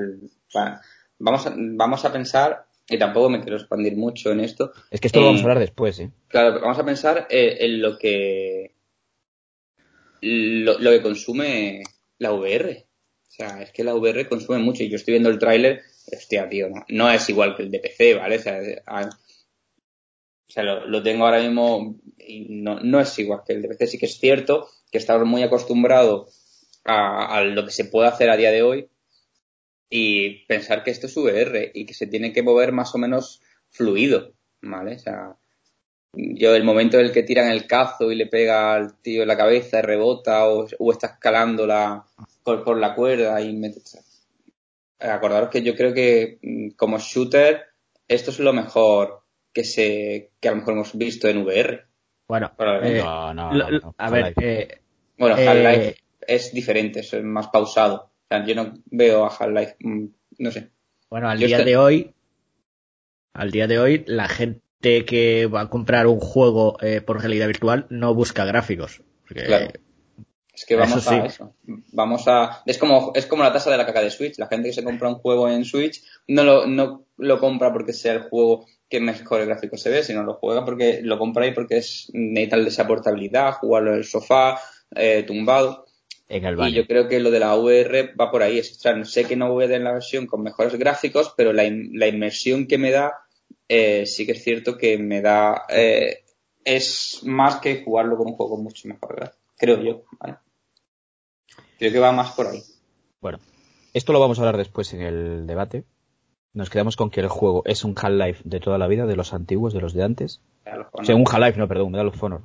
la- 0.54 0.80
vamos, 1.18 1.46
a, 1.46 1.54
vamos 1.56 2.04
a 2.04 2.12
pensar, 2.12 2.66
y 2.88 2.98
tampoco 2.98 3.30
me 3.30 3.40
quiero 3.40 3.56
expandir 3.56 3.96
mucho 3.96 4.30
en 4.32 4.40
esto, 4.40 4.72
Es 4.90 5.00
que 5.00 5.06
esto 5.08 5.20
lo 5.20 5.26
vamos 5.26 5.40
a 5.40 5.44
hablar 5.44 5.58
después, 5.58 5.98
¿eh? 6.00 6.10
claro, 6.28 6.60
vamos 6.60 6.78
a 6.78 6.84
pensar 6.84 7.26
eh, 7.30 7.56
en 7.60 7.80
lo 7.82 7.98
que 7.98 8.74
lo, 10.22 10.90
que 10.90 11.02
consume 11.02 11.82
la 12.18 12.32
VR. 12.32 12.86
O 13.28 13.30
sea, 13.30 13.62
es 13.62 13.72
que 13.72 13.84
la 13.84 13.94
VR 13.94 14.28
consume 14.28 14.58
mucho 14.58 14.82
y 14.82 14.88
yo 14.88 14.96
estoy 14.96 15.12
viendo 15.12 15.28
el 15.30 15.38
tráiler, 15.38 15.82
hostia, 16.12 16.48
tío, 16.48 16.68
no, 16.88 17.10
es 17.10 17.28
igual 17.28 17.56
que 17.56 17.62
el 17.62 17.70
de 17.70 17.80
PC, 17.80 18.14
¿vale? 18.14 18.36
O 18.36 18.40
sea, 18.40 18.60
a- 18.86 19.08
o 20.48 20.52
sea, 20.52 20.62
lo, 20.64 21.02
tengo 21.02 21.24
ahora 21.24 21.40
mismo 21.40 21.96
y 22.18 22.46
no, 22.60 22.78
no 22.80 23.00
es 23.00 23.18
igual 23.18 23.40
que 23.46 23.54
el 23.54 23.62
de 23.62 23.68
PC. 23.68 23.86
Sí 23.86 23.98
que 23.98 24.06
es 24.06 24.18
cierto 24.18 24.68
que 24.90 24.98
estamos 24.98 25.26
muy 25.26 25.42
acostumbrados 25.42 26.38
a 26.84 27.42
lo 27.42 27.64
que 27.64 27.70
se 27.70 27.84
puede 27.84 28.08
hacer 28.08 28.28
a 28.28 28.36
día 28.36 28.50
de 28.50 28.62
hoy 28.62 28.88
y 29.94 30.46
pensar 30.46 30.82
que 30.82 30.90
esto 30.90 31.06
es 31.06 31.16
VR 31.18 31.70
y 31.74 31.84
que 31.84 31.92
se 31.92 32.06
tiene 32.06 32.32
que 32.32 32.42
mover 32.42 32.72
más 32.72 32.94
o 32.94 32.98
menos 32.98 33.42
fluido, 33.68 34.32
¿vale? 34.62 34.94
O 34.94 34.98
sea, 34.98 35.36
yo 36.14 36.54
el 36.54 36.64
momento 36.64 36.98
en 36.98 37.06
el 37.06 37.12
que 37.12 37.22
tiran 37.22 37.50
el 37.50 37.66
cazo 37.66 38.10
y 38.12 38.16
le 38.16 38.26
pega 38.26 38.74
al 38.74 38.94
tío 39.00 39.22
en 39.22 39.28
la 39.28 39.36
cabeza 39.36 39.78
y 39.78 39.82
rebota 39.82 40.46
o, 40.48 40.66
o 40.78 40.92
está 40.92 41.06
escalando 41.08 41.66
la, 41.66 42.04
por, 42.42 42.62
por 42.64 42.78
la 42.78 42.94
cuerda 42.94 43.40
y 43.40 43.54
mete- 43.54 43.80
acordaros 44.98 45.48
que 45.50 45.62
yo 45.62 45.74
creo 45.74 45.92
que 45.92 46.38
mm, 46.42 46.68
como 46.76 46.98
shooter 46.98 47.62
esto 48.06 48.30
es 48.30 48.38
lo 48.40 48.52
mejor 48.52 49.22
que 49.52 49.64
se 49.64 50.30
que 50.40 50.48
a 50.48 50.52
lo 50.52 50.58
mejor 50.58 50.74
hemos 50.74 50.96
visto 50.96 51.28
en 51.28 51.38
VR. 51.38 51.84
Bueno, 52.28 52.52
eh, 52.82 52.98
No, 52.98 53.34
no, 53.34 53.52
lo- 53.54 53.70
no, 53.70 53.78
no, 53.80 53.94
a 53.98 54.10
ver, 54.10 54.34
eh, 54.38 54.80
Bueno, 55.18 55.36
Eh, 55.36 55.46
Half-Life 55.48 55.96
es 56.26 56.52
diferente, 56.52 57.00
es 57.00 57.12
más 57.22 57.48
pausado. 57.48 57.94
O 57.96 58.10
sea, 58.28 58.44
yo 58.46 58.54
no 58.54 58.74
veo 58.86 59.24
a 59.24 59.28
Half-Life, 59.28 59.76
mm, 59.80 60.04
no 60.38 60.50
sé. 60.50 60.70
bueno, 61.10 61.28
al 61.28 61.38
Yo 61.38 61.46
día 61.46 61.58
estoy- 61.58 61.70
de 61.72 61.76
hoy, 61.76 62.14
al 63.34 63.50
día 63.50 63.66
de 63.66 63.78
hoy, 63.78 64.04
la 64.06 64.28
gente 64.28 64.62
que 64.82 65.46
va 65.46 65.62
a 65.62 65.70
comprar 65.70 66.06
un 66.06 66.20
juego 66.20 66.76
eh, 66.82 67.00
por 67.00 67.20
realidad 67.20 67.46
virtual 67.46 67.86
no 67.90 68.14
busca 68.14 68.44
gráficos. 68.44 69.00
Porque, 69.26 69.44
Claro. 69.44 69.68
Es 70.54 70.66
que 70.66 70.76
vamos 70.76 70.98
Eso 70.98 71.10
sí. 71.10 71.16
a 71.16 71.24
eso. 71.24 71.54
Vamos 71.92 72.24
a. 72.28 72.62
Es 72.66 72.76
como, 72.76 73.12
es 73.14 73.24
como 73.26 73.42
la 73.42 73.52
tasa 73.54 73.70
de 73.70 73.78
la 73.78 73.86
caca 73.86 74.02
de 74.02 74.10
Switch. 74.10 74.36
La 74.38 74.48
gente 74.48 74.68
que 74.68 74.74
se 74.74 74.84
compra 74.84 75.08
un 75.08 75.14
juego 75.14 75.48
en 75.48 75.64
Switch 75.64 76.02
no 76.28 76.44
lo, 76.44 76.66
no 76.66 77.06
lo 77.16 77.38
compra 77.38 77.72
porque 77.72 77.94
sea 77.94 78.12
el 78.12 78.22
juego 78.24 78.66
que 78.90 79.00
mejor 79.00 79.46
gráfico 79.46 79.78
se 79.78 79.88
ve, 79.88 80.02
sino 80.02 80.22
lo 80.24 80.34
juega 80.34 80.62
porque 80.66 81.00
lo 81.02 81.18
compra 81.18 81.44
ahí 81.46 81.52
porque 81.52 81.78
es 81.78 82.10
necesita 82.12 82.58
esa 82.58 82.86
portabilidad, 82.86 83.52
jugarlo 83.54 83.92
en 83.92 83.98
el 83.98 84.04
sofá, 84.04 84.60
eh, 84.94 85.22
tumbado. 85.26 85.86
En 86.28 86.44
el 86.44 86.58
Y 86.68 86.72
yo 86.74 86.86
creo 86.86 87.08
que 87.08 87.18
lo 87.20 87.30
de 87.30 87.40
la 87.40 87.56
VR 87.56 88.12
va 88.20 88.30
por 88.30 88.42
ahí. 88.42 88.58
Es, 88.58 88.72
o 88.72 88.74
sea, 88.74 89.02
sé 89.06 89.24
que 89.24 89.36
no 89.36 89.50
voy 89.50 89.64
a 89.64 89.68
tener 89.68 89.82
la 89.82 89.92
versión 89.94 90.26
con 90.26 90.42
mejores 90.42 90.74
gráficos, 90.78 91.32
pero 91.34 91.54
la, 91.54 91.64
in- 91.64 91.92
la 91.98 92.08
inmersión 92.08 92.66
que 92.66 92.76
me 92.76 92.90
da, 92.90 93.12
eh, 93.74 94.06
sí 94.06 94.26
que 94.26 94.32
es 94.32 94.42
cierto 94.42 94.76
que 94.76 94.98
me 94.98 95.20
da. 95.22 95.62
eh, 95.68 96.18
es 96.64 97.20
más 97.24 97.56
que 97.56 97.82
jugarlo 97.82 98.16
con 98.16 98.28
un 98.28 98.34
juego 98.34 98.56
mucho 98.56 98.86
mejor. 98.86 99.32
Creo 99.56 99.82
yo. 99.82 100.04
¿vale? 100.20 100.36
Creo 101.78 101.92
que 101.92 101.98
va 101.98 102.12
más 102.12 102.32
por 102.32 102.46
ahí. 102.46 102.62
Bueno, 103.20 103.38
esto 103.94 104.12
lo 104.12 104.20
vamos 104.20 104.38
a 104.38 104.42
hablar 104.42 104.56
después 104.58 104.92
en 104.92 105.02
el 105.02 105.46
debate. 105.46 105.84
Nos 106.54 106.70
quedamos 106.70 106.96
con 106.96 107.10
que 107.10 107.20
el 107.20 107.28
juego 107.28 107.62
es 107.64 107.82
un 107.82 107.94
Half-Life 107.96 108.42
de 108.44 108.60
toda 108.60 108.76
la 108.78 108.86
vida, 108.86 109.06
de 109.06 109.16
los 109.16 109.32
antiguos, 109.32 109.72
de 109.72 109.80
los 109.80 109.94
de 109.94 110.02
antes. 110.04 110.40
O 110.92 111.02
sea, 111.02 111.16
un 111.16 111.24
Half-Life, 111.26 111.58
no, 111.58 111.66
perdón, 111.66 111.92
Medal 111.92 112.08
of 112.08 112.22
Honor. 112.22 112.42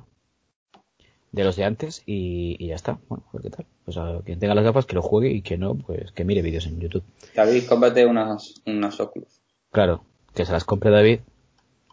De 1.30 1.44
los 1.44 1.56
de 1.56 1.64
antes 1.64 2.02
y, 2.06 2.56
y 2.58 2.68
ya 2.68 2.74
está. 2.74 2.98
Bueno, 3.08 3.24
pues 3.30 3.44
qué 3.44 3.50
tal. 3.50 3.66
Pues 3.84 3.98
a 3.98 4.22
quien 4.24 4.38
tenga 4.38 4.54
las 4.54 4.64
gafas 4.64 4.86
que 4.86 4.94
lo 4.94 5.02
juegue 5.02 5.30
y 5.30 5.42
que 5.42 5.58
no, 5.58 5.74
pues 5.74 6.10
que 6.12 6.24
mire 6.24 6.40
vídeos 6.40 6.66
en 6.66 6.80
YouTube. 6.80 7.04
David, 7.34 7.66
cómprate 7.68 8.06
unas, 8.06 8.54
unas 8.64 8.98
Oculus. 8.98 9.42
Claro, 9.70 10.04
que 10.34 10.44
se 10.46 10.52
las 10.52 10.64
compre 10.64 10.90
David 10.90 11.20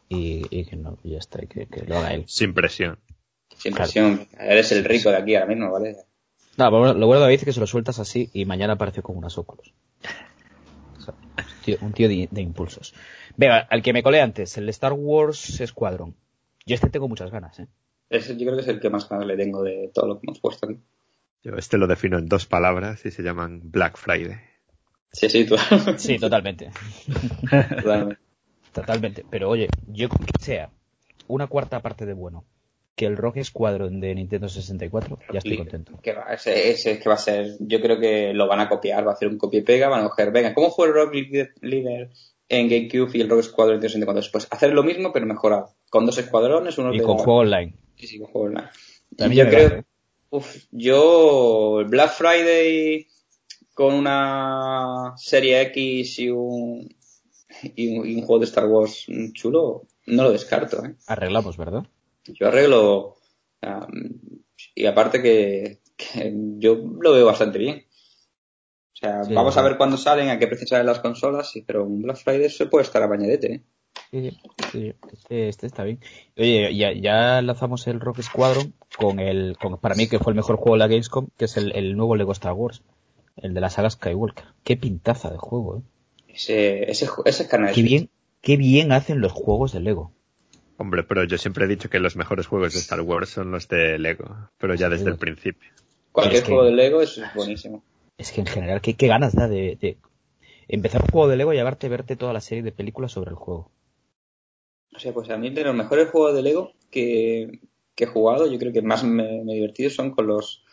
y, 0.10 0.46
y 0.50 0.66
que 0.66 0.76
no, 0.76 0.98
y 1.04 1.12
ya 1.12 1.18
está, 1.20 1.44
y 1.44 1.48
que, 1.48 1.68
que 1.68 1.84
lo 1.86 1.98
haga 1.98 2.14
él. 2.14 2.26
Sin 2.28 2.54
presión. 2.54 3.00
Sin 3.58 3.74
Claro. 3.74 3.86
presión. 3.92 4.28
Eres 4.40 4.72
el 4.72 4.84
rico 4.84 5.10
de 5.10 5.18
aquí 5.18 5.36
ahora 5.36 5.48
mismo, 5.48 5.72
¿vale? 5.72 5.96
No, 6.58 6.66
pero 6.72 6.94
lo 6.94 7.08
bueno 7.08 7.20
de 7.22 7.26
David 7.26 7.40
es 7.40 7.46
que 7.46 7.54
se 7.54 7.60
lo 7.60 7.68
sueltas 7.68 8.00
así 8.00 8.30
y 8.34 8.46
mañana 8.46 8.74
aparece 8.74 9.02
con 9.02 9.18
unas 9.18 9.38
óculos. 9.38 9.74
O 10.98 11.02
sea, 11.02 11.14
un 11.38 11.62
tío, 11.64 11.78
un 11.82 11.94
tío 11.94 12.08
de, 12.10 12.28
de 12.32 12.42
impulsos. 12.42 12.94
Venga, 13.36 13.60
al 13.70 13.82
que 13.82 13.92
me 13.94 14.04
colé 14.04 14.22
antes, 14.22 14.58
el 14.58 14.70
Star 14.70 14.94
Wars 14.94 15.62
Squadron. 15.66 16.16
Yo 16.66 16.76
este 16.76 16.90
tengo 16.90 17.08
muchas 17.10 17.32
ganas, 17.32 17.60
¿eh? 17.60 17.68
Ese 18.10 18.34
yo 18.38 18.46
creo 18.46 18.56
que 18.56 18.62
es 18.62 18.68
el 18.68 18.80
que 18.80 18.90
más 18.90 19.10
ganas 19.10 19.26
le 19.28 19.36
tengo 19.36 19.64
de 19.64 19.92
todo 19.94 20.08
lo 20.08 20.20
que 20.20 20.28
hemos 20.28 20.40
puesto 20.40 20.68
aquí. 20.68 20.80
Yo 21.44 21.56
este 21.58 21.78
lo 21.78 21.88
defino 21.88 22.18
en 22.18 22.28
dos 22.28 22.46
palabras 22.46 23.06
y 23.06 23.12
se 23.12 23.22
llaman 23.24 23.62
Black 23.66 23.98
Friday. 23.98 24.38
Sí, 25.12 25.30
sí, 25.30 25.46
tú. 25.46 25.56
Sí, 25.98 26.18
totalmente. 26.20 26.72
Totalmente. 27.50 28.18
Totalmente. 28.76 29.24
Pero 29.32 29.50
oye, 29.50 29.68
yo 29.88 30.10
con 30.10 30.20
que 30.26 30.32
sea 30.40 30.70
una 31.28 31.48
cuarta 31.48 31.82
parte 31.82 32.06
de 32.06 32.14
bueno 32.14 32.46
que 32.96 33.06
el 33.06 33.18
Rock 33.18 33.42
Squadron 33.44 34.00
de 34.00 34.14
Nintendo 34.16 34.48
64, 34.48 35.20
ya 35.34 35.40
estoy 35.40 35.58
contento. 35.58 35.94
Que 36.02 36.14
va, 36.14 36.34
ese, 36.34 36.70
ese 36.72 36.98
que 37.00 37.10
va 37.10 37.16
a 37.16 37.18
ser, 37.18 37.58
yo 37.60 37.82
creo 37.82 38.00
que 38.00 38.34
lo 38.34 38.48
van 38.48 38.62
a 38.62 38.70
copiar, 38.70 39.06
va 39.06 39.12
a 39.12 39.14
hacer 39.16 39.28
un 39.28 39.38
copia 39.38 39.60
y 39.60 39.64
pega, 39.64 39.90
van 39.90 40.06
a 40.06 40.10
coger, 40.10 40.32
venga, 40.32 40.54
¿cómo 40.54 40.72
fue 40.72 40.88
el 40.88 40.94
Rock 40.94 41.14
Leader, 41.62 42.10
en 42.48 42.70
GameCube 42.70 43.18
y 43.18 43.22
el 43.22 43.30
Rock 43.30 43.42
Squadron 43.44 43.76
en 43.76 43.82
64? 43.82 44.30
Pues 44.32 44.48
hacer 44.50 44.72
lo 44.72 44.84
mismo 44.84 45.12
pero 45.12 45.26
mejorado, 45.26 45.72
con 45.90 46.06
dos 46.06 46.18
escuadrones, 46.20 46.78
uno 46.78 46.94
Y 46.94 47.00
de 47.00 47.04
con 47.04 47.18
la- 47.18 47.24
juego 47.24 47.40
online. 47.40 47.74
Sí, 47.98 48.08
sí, 48.08 48.18
con 48.20 48.28
juego 48.28 48.48
online. 48.48 48.70
También 49.18 49.46
yo 49.46 49.52
creo, 49.52 49.70
vale, 49.70 49.82
¿eh? 49.82 49.86
uf, 50.30 50.56
yo 50.72 51.80
el 51.82 51.88
Black 51.88 52.12
Friday 52.12 53.08
con 53.74 53.94
una 53.94 55.14
serie 55.18 55.62
X 55.64 56.20
y 56.20 56.30
un, 56.30 56.88
y 57.64 57.98
un, 57.98 58.08
y 58.08 58.16
un 58.16 58.22
juego 58.22 58.40
de 58.40 58.46
Star 58.46 58.66
Wars 58.68 59.06
chulo, 59.34 59.84
no 60.08 60.24
lo 60.24 60.32
descarto, 60.32 60.84
¿eh? 60.86 60.96
Arreglamos, 61.08 61.58
¿verdad? 61.58 61.86
Yo 62.26 62.48
arreglo. 62.48 63.16
um, 63.62 64.40
y 64.74 64.86
aparte 64.86 65.22
que, 65.22 65.80
que 65.96 66.34
yo 66.58 66.76
lo 66.76 67.14
veo 67.14 67.26
bastante 67.26 67.58
bien. 67.60 67.86
O 68.94 68.98
sea, 68.98 69.24
Sí, 69.24 69.34
vamos 69.34 69.54
sí. 69.54 69.60
a 69.60 69.64
ver 69.64 69.78
cuándo 69.78 69.98
salen, 69.98 70.30
a 70.30 70.40
qué 70.40 70.48
precio 70.48 70.68
salen 70.68 70.86
las 70.86 71.00
consolas, 71.00 71.54
pero 71.68 71.86
un 71.86 72.02
Black 72.02 72.18
Friday 72.18 72.50
se 72.50 72.66
puede 72.68 72.84
estar 72.84 73.04
a 73.04 73.08
bañadete, 73.08 73.54
¿eh? 73.54 73.64
Sí, 74.72 74.94
este, 75.12 75.50
este 75.50 75.68
está 75.68 75.84
bien. 75.84 76.00
Oye, 76.38 76.74
ya, 76.76 76.94
ya 76.94 77.42
lanzamos 77.42 77.86
el 77.88 78.00
Rock 78.00 78.22
Squadron 78.22 78.74
con 78.98 79.20
el, 79.20 79.58
con, 79.58 79.78
para 79.78 79.96
mí 79.96 80.08
que 80.08 80.20
fue 80.20 80.32
el 80.32 80.38
mejor 80.38 80.56
juego 80.56 80.74
de 80.74 80.80
la 80.80 80.88
Gamescom, 80.88 81.28
que 81.38 81.46
es 81.46 81.58
el, 81.58 81.76
el 81.76 81.98
nuevo 81.98 82.16
Lego 82.16 82.32
Star 82.32 82.54
Wars, 82.54 82.82
el 83.36 83.54
de 83.54 83.60
la 83.62 83.70
saga 83.70 83.90
Skywalker. 83.90 84.46
Qué 84.64 84.78
pintaza 84.78 85.30
de 85.30 85.38
juego, 85.38 85.78
¿eh? 85.78 85.82
Ese, 86.36 86.92
ese, 86.92 87.48
canal 87.48 87.74
Qué 87.74 87.82
bien, 87.82 88.10
qué 88.42 88.58
bien 88.58 88.92
hacen 88.92 89.22
los 89.22 89.32
juegos 89.32 89.72
de 89.72 89.80
Lego. 89.80 90.12
Hombre, 90.78 91.04
pero 91.04 91.24
yo 91.24 91.38
siempre 91.38 91.64
he 91.64 91.68
dicho 91.70 91.90
que 91.90 92.00
los 92.00 92.18
mejores 92.18 92.48
juegos 92.48 92.74
de 92.74 92.80
Star 92.80 93.00
Wars 93.00 93.30
son 93.30 93.52
los 93.52 93.70
de 93.70 93.98
Lego, 93.98 94.50
pero 94.58 94.76
ya 94.76 94.90
desde 94.90 95.10
el 95.10 95.18
principio. 95.18 95.72
Cualquier 96.12 96.42
es 96.42 96.44
que- 96.44 96.52
juego 96.52 96.66
de 96.66 96.74
Lego 96.74 97.02
es 97.02 97.22
buenísimo. 97.34 97.84
Es 98.18 98.34
que 98.34 98.42
en 98.42 98.48
general, 98.48 98.82
qué, 98.82 98.96
qué 98.96 99.08
ganas 99.08 99.34
da 99.34 99.48
de, 99.48 99.78
de 99.80 99.98
empezar 100.68 101.02
un 101.02 101.08
juego 101.10 101.30
de 101.30 101.38
Lego 101.38 101.54
y 101.54 101.56
llevarte 101.56 101.88
verte 101.88 102.18
toda 102.18 102.34
la 102.34 102.42
serie 102.42 102.64
de 102.64 102.74
películas 102.74 103.14
sobre 103.14 103.30
el 103.30 103.36
juego. 103.38 103.72
O 104.94 105.00
sea, 105.00 105.14
pues 105.14 105.30
a 105.30 105.38
mí 105.38 105.50
de 105.52 105.64
los 105.64 105.76
mejores 105.76 106.10
juegos 106.10 106.36
de 106.36 106.42
Lego 106.42 106.74
que, 106.92 107.62
que 107.96 108.04
he 108.04 108.08
jugado, 108.08 108.52
yo 108.52 108.60
creo 108.60 108.74
que 108.74 108.82
más 108.82 109.06
me, 109.06 109.42
me 109.44 109.54
he 109.54 109.56
divertido 109.56 109.90
son 109.90 110.12
con 110.12 110.28
los. 110.28 110.65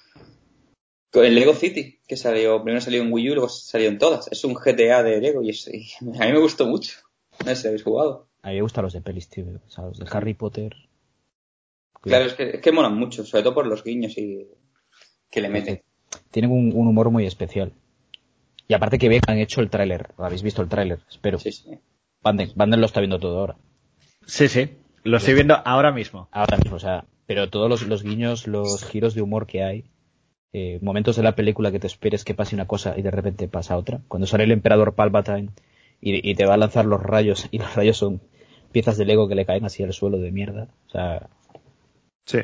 El 1.14 1.34
Lego 1.34 1.52
City, 1.54 1.98
que 2.06 2.16
salió, 2.16 2.62
primero 2.62 2.80
salió 2.80 3.02
en 3.02 3.12
Wii 3.12 3.30
U, 3.30 3.34
luego 3.34 3.48
salió 3.48 3.88
en 3.88 3.98
todas. 3.98 4.28
Es 4.32 4.44
un 4.44 4.54
GTA 4.54 5.02
de 5.02 5.20
Lego 5.20 5.42
y, 5.42 5.50
es- 5.50 5.68
y 5.72 5.86
a 6.20 6.26
mí 6.26 6.32
me 6.32 6.38
gustó 6.38 6.66
mucho. 6.66 6.98
No 7.40 7.46
sé 7.50 7.56
si 7.56 7.66
habéis 7.68 7.82
jugado. 7.82 8.28
A 8.42 8.48
mí 8.48 8.54
me 8.56 8.62
gustan 8.62 8.84
los 8.84 8.92
de 8.94 9.00
pelis, 9.02 9.28
tío. 9.28 9.44
O 9.66 9.70
sea, 9.70 9.84
los 9.84 9.98
de 9.98 10.06
Harry 10.10 10.34
Potter. 10.34 10.74
Claro, 12.00 12.24
es 12.24 12.34
que, 12.34 12.50
es 12.50 12.60
que 12.60 12.72
molan 12.72 12.96
mucho, 12.96 13.24
sobre 13.24 13.42
todo 13.42 13.54
por 13.54 13.66
los 13.66 13.84
guiños 13.84 14.16
y 14.18 14.48
que 15.30 15.40
le 15.40 15.48
meten. 15.48 15.82
Tienen 16.30 16.50
un, 16.50 16.72
un 16.74 16.86
humor 16.88 17.10
muy 17.10 17.26
especial. 17.26 17.72
Y 18.66 18.74
aparte 18.74 18.98
que 18.98 19.20
han 19.26 19.38
hecho 19.38 19.60
el 19.60 19.70
tráiler. 19.70 20.08
Habéis 20.18 20.42
visto 20.42 20.62
el 20.62 20.68
tráiler, 20.68 21.00
espero. 21.10 21.38
Sí, 21.38 21.52
sí. 21.52 21.78
Banden, 22.22 22.50
Banden 22.54 22.80
lo 22.80 22.86
está 22.86 23.00
viendo 23.00 23.18
todo 23.18 23.38
ahora. 23.38 23.56
Sí, 24.26 24.48
sí. 24.48 24.70
Lo 25.04 25.16
estoy 25.18 25.34
viendo 25.34 25.56
ahora 25.64 25.92
mismo. 25.92 26.28
Ahora 26.32 26.56
mismo, 26.56 26.76
o 26.76 26.80
sea, 26.80 27.04
pero 27.26 27.50
todos 27.50 27.68
los, 27.68 27.82
los 27.86 28.02
guiños, 28.02 28.46
los 28.46 28.84
giros 28.84 29.14
de 29.14 29.22
humor 29.22 29.46
que 29.46 29.62
hay, 29.64 29.84
eh, 30.52 30.78
momentos 30.82 31.16
de 31.16 31.22
la 31.22 31.34
película 31.34 31.70
que 31.72 31.80
te 31.80 31.86
esperes 31.86 32.24
que 32.24 32.34
pase 32.34 32.54
una 32.54 32.66
cosa 32.66 32.94
y 32.96 33.02
de 33.02 33.10
repente 33.10 33.48
pasa 33.48 33.76
otra. 33.76 34.00
Cuando 34.08 34.26
sale 34.26 34.44
el 34.44 34.52
emperador 34.52 34.94
Palpatine 34.94 35.50
y, 36.00 36.30
y 36.30 36.34
te 36.34 36.46
va 36.46 36.54
a 36.54 36.58
lanzar 36.58 36.84
los 36.84 37.02
rayos 37.02 37.48
y 37.52 37.58
los 37.58 37.74
rayos 37.74 37.96
son 37.96 38.20
piezas 38.72 38.96
de 38.96 39.04
Lego 39.04 39.28
que 39.28 39.34
le 39.34 39.46
caen 39.46 39.64
así 39.64 39.82
al 39.82 39.92
suelo 39.92 40.18
de 40.18 40.30
mierda. 40.32 40.68
O 40.88 40.90
sea, 40.90 41.28
Sí. 42.24 42.38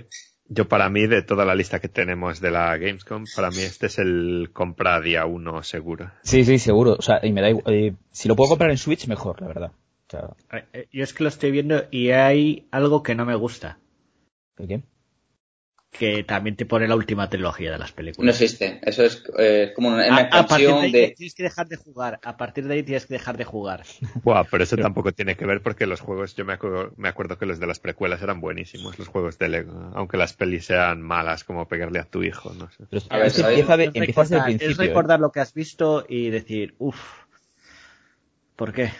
Yo 0.50 0.66
para 0.66 0.88
mí, 0.88 1.06
de 1.06 1.22
toda 1.22 1.44
la 1.44 1.54
lista 1.54 1.78
que 1.78 1.88
tenemos 1.88 2.40
de 2.40 2.50
la 2.50 2.74
Gamescom, 2.78 3.24
para 3.36 3.50
mí 3.50 3.58
este 3.58 3.86
es 3.86 3.98
el 3.98 4.48
compra 4.54 4.98
día 4.98 5.26
uno 5.26 5.62
seguro. 5.62 6.10
sí, 6.22 6.42
sí, 6.44 6.58
seguro. 6.58 6.96
O 6.98 7.02
sea, 7.02 7.20
y 7.22 7.32
me 7.32 7.42
da 7.42 7.50
igual, 7.50 7.74
eh, 7.74 7.94
si 8.12 8.28
lo 8.28 8.34
puedo 8.34 8.48
comprar 8.48 8.70
en 8.70 8.78
Switch, 8.78 9.06
mejor, 9.08 9.42
la 9.42 9.48
verdad. 9.48 9.72
O 10.06 10.10
sea, 10.10 10.30
Eh, 10.72 10.88
Yo 10.90 11.04
es 11.04 11.12
que 11.12 11.22
lo 11.22 11.28
estoy 11.28 11.50
viendo 11.50 11.82
y 11.90 12.10
hay 12.12 12.66
algo 12.70 13.02
que 13.02 13.14
no 13.14 13.26
me 13.26 13.34
gusta. 13.34 13.78
¿el 14.56 14.68
qué? 14.68 14.82
Que 15.90 16.22
también 16.22 16.54
te 16.54 16.66
pone 16.66 16.86
la 16.86 16.94
última 16.94 17.30
trilogía 17.30 17.72
de 17.72 17.78
las 17.78 17.90
No 17.92 17.96
películas. 17.96 18.40
existe. 18.40 18.78
Eso 18.82 19.04
es 19.04 19.24
eh, 19.38 19.72
como 19.74 19.88
una, 19.88 20.04
A, 20.04 20.08
una 20.08 20.16
a 20.18 20.28
partir 20.28 20.38
de 20.38 20.40
expansión 20.42 20.78
ahí 20.84 20.92
de. 20.92 21.14
tienes 21.16 21.34
que 21.34 21.42
dejar 21.44 21.66
de 21.66 21.76
jugar. 21.76 22.20
A 22.22 22.36
partir 22.36 22.66
de 22.68 22.74
ahí 22.74 22.82
tienes 22.82 23.06
que 23.06 23.14
dejar 23.14 23.38
de 23.38 23.44
jugar. 23.44 23.84
Buah, 24.22 24.44
pero 24.50 24.64
eso 24.64 24.76
tampoco 24.76 25.12
tiene 25.12 25.34
que 25.36 25.46
ver 25.46 25.62
porque 25.62 25.86
los 25.86 26.00
juegos, 26.00 26.36
yo 26.36 26.44
me 26.44 26.52
acuerdo, 26.52 26.92
me 26.98 27.08
acuerdo 27.08 27.38
que 27.38 27.46
los 27.46 27.58
de 27.58 27.66
las 27.66 27.80
precuelas 27.80 28.20
eran 28.20 28.40
buenísimos, 28.42 28.98
los 28.98 29.08
juegos 29.08 29.38
de 29.38 29.48
Lego, 29.48 29.90
aunque 29.94 30.18
las 30.18 30.34
pelis 30.34 30.66
sean 30.66 31.00
malas 31.00 31.42
como 31.44 31.66
pegarle 31.66 32.00
a 32.00 32.04
tu 32.04 32.22
hijo, 32.22 32.52
no 32.52 32.70
sé. 32.70 32.84
Pero 32.90 33.02
A 33.08 33.16
ver, 33.16 33.26
es 33.28 33.38
empieza, 33.38 33.74
Es 33.74 33.86
empieza 33.94 34.20
desde 34.22 34.34
el 34.36 34.40
recordar- 34.42 34.44
principio. 34.44 34.70
Es 34.70 34.78
¿eh? 34.78 34.82
recordar 34.88 35.20
lo 35.20 35.32
que 35.32 35.40
has 35.40 35.54
visto 35.54 36.04
y 36.06 36.28
decir, 36.28 36.74
uff, 36.78 37.00
¿por 38.56 38.72
qué? 38.74 38.90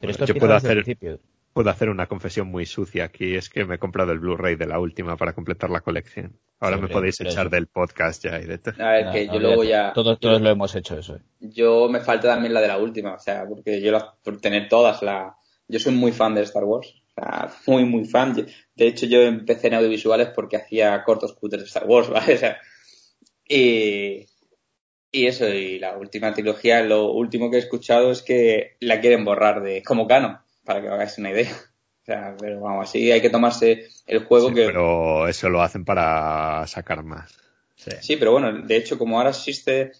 Pero 0.00 0.12
esto 0.12 0.24
Yo 0.24 0.34
puedo 0.36 0.54
desde 0.54 0.68
el 0.68 0.78
hacer- 0.78 0.84
principio. 0.84 1.20
Puedo 1.58 1.70
hacer 1.70 1.88
una 1.88 2.06
confesión 2.06 2.46
muy 2.46 2.66
sucia 2.66 3.02
aquí, 3.02 3.34
es 3.34 3.50
que 3.50 3.64
me 3.64 3.74
he 3.74 3.78
comprado 3.78 4.12
el 4.12 4.20
Blu-ray 4.20 4.54
de 4.54 4.66
la 4.66 4.78
última 4.78 5.16
para 5.16 5.32
completar 5.32 5.70
la 5.70 5.80
colección. 5.80 6.38
Ahora 6.60 6.76
Sí, 6.76 6.82
me 6.82 6.88
podéis 6.88 7.16
pero 7.18 7.30
echar 7.30 7.46
eso- 7.46 7.50
del 7.56 7.66
podcast 7.66 8.22
ya 8.22 8.38
y 8.40 8.44
de 8.44 8.58
todo. 8.58 8.74
A 8.78 8.92
ver, 8.92 9.06
No, 9.06 9.12
que 9.12 9.26
no, 9.26 9.34
yo 9.34 9.40
luego 9.40 9.60
olvídate. 9.62 9.88
ya. 9.88 9.92
Todos, 9.92 10.20
todos 10.20 10.40
lo 10.40 10.50
hemos 10.50 10.74
hecho 10.76 10.96
eso. 10.96 11.16
¿eh? 11.16 11.20
Yo 11.40 11.88
me 11.88 11.98
falta 11.98 12.28
también 12.28 12.54
la 12.54 12.60
de 12.60 12.68
la 12.68 12.78
última, 12.78 13.14
o 13.14 13.18
sea, 13.18 13.44
porque 13.48 13.80
yo 13.80 13.90
las, 13.90 14.04
por 14.22 14.40
tener 14.40 14.68
todas 14.68 15.02
la, 15.02 15.34
yo 15.66 15.80
soy 15.80 15.94
muy 15.94 16.12
fan 16.12 16.34
de 16.36 16.42
Star 16.42 16.62
Wars, 16.62 16.94
o 17.16 17.20
sea, 17.20 17.48
muy 17.66 17.84
muy 17.84 18.04
fan. 18.04 18.34
De 18.76 18.86
hecho, 18.86 19.06
yo 19.06 19.22
empecé 19.22 19.66
en 19.66 19.74
audiovisuales 19.74 20.28
porque 20.28 20.58
hacía 20.58 21.02
cortos 21.02 21.32
cutres 21.32 21.62
de 21.62 21.66
Star 21.66 21.86
Wars, 21.88 22.08
¿vale? 22.10 22.34
O 22.34 22.38
sea, 22.38 22.56
y, 23.48 24.26
Y 25.10 25.26
eso, 25.26 25.48
y 25.48 25.78
la 25.80 25.96
última 25.98 26.32
trilogía, 26.34 26.82
lo 26.84 27.10
último 27.10 27.50
que 27.50 27.56
he 27.56 27.60
escuchado 27.60 28.12
es 28.12 28.22
que 28.22 28.76
la 28.78 29.00
quieren 29.00 29.24
borrar 29.24 29.62
de 29.62 29.82
como 29.82 30.06
canon, 30.06 30.38
para 30.68 30.82
que 30.82 30.88
hagáis 30.88 31.16
una 31.16 31.30
idea. 31.30 31.50
O 31.50 32.04
sea, 32.04 32.36
pero 32.38 32.60
vamos, 32.60 32.88
así 32.88 33.10
hay 33.10 33.22
que 33.22 33.30
tomarse 33.30 33.88
el 34.06 34.24
juego 34.24 34.48
Sí, 34.48 34.54
que... 34.54 34.66
Pero 34.66 35.26
eso 35.28 35.48
lo 35.48 35.62
hacen 35.62 35.84
para 35.84 36.66
sacar 36.66 37.02
más. 37.02 37.34
Sí. 37.74 37.90
Sí, 38.00 38.16
pero 38.16 38.32
bueno, 38.32 38.66
de 38.66 38.76
hecho, 38.76 38.98
como 38.98 39.16
ahora 39.18 39.30
existe, 39.30 39.92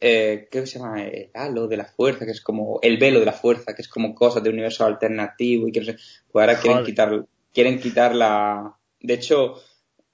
eh, 0.00 0.48
¿qué 0.50 0.66
se 0.66 0.78
llama? 0.78 1.02
El 1.02 1.30
halo 1.34 1.66
de 1.66 1.76
la 1.76 1.84
fuerza, 1.84 2.24
que 2.24 2.30
es 2.30 2.40
como 2.40 2.78
el 2.80 2.96
velo 2.96 3.18
de 3.18 3.26
la 3.26 3.32
fuerza, 3.32 3.74
que 3.74 3.82
es 3.82 3.88
como 3.88 4.14
cosas 4.14 4.42
de 4.42 4.50
universo 4.50 4.84
alternativo 4.84 5.66
y 5.66 5.72
que 5.72 5.80
no 5.80 5.86
sé, 5.86 5.96
pues 6.30 6.42
ahora 6.42 6.60
quieren 6.60 6.78
Joder. 6.78 6.86
quitar, 6.86 7.26
quieren 7.52 7.80
quitar 7.80 8.14
la, 8.14 8.76
de 9.00 9.14
hecho, 9.14 9.54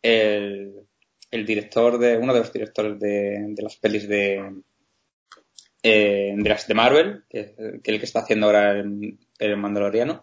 el, 0.01 0.75
el 1.31 1.47
director 1.47 1.99
de, 1.99 2.17
uno 2.17 2.33
de 2.33 2.41
los 2.41 2.53
directores 2.53 2.99
de, 3.01 3.47
de 3.49 3.63
las 3.63 3.77
pelis 3.77 4.09
de, 4.09 4.63
eh, 5.83 6.35
de 6.37 6.49
las 6.49 6.67
de 6.67 6.75
Marvel, 6.75 7.25
que, 7.29 7.55
que 7.83 7.91
el 7.91 7.99
que 7.99 8.05
está 8.07 8.21
haciendo 8.21 8.47
ahora 8.47 8.73
el, 8.73 9.19
el 9.41 9.57
Mandaloriano, 9.57 10.23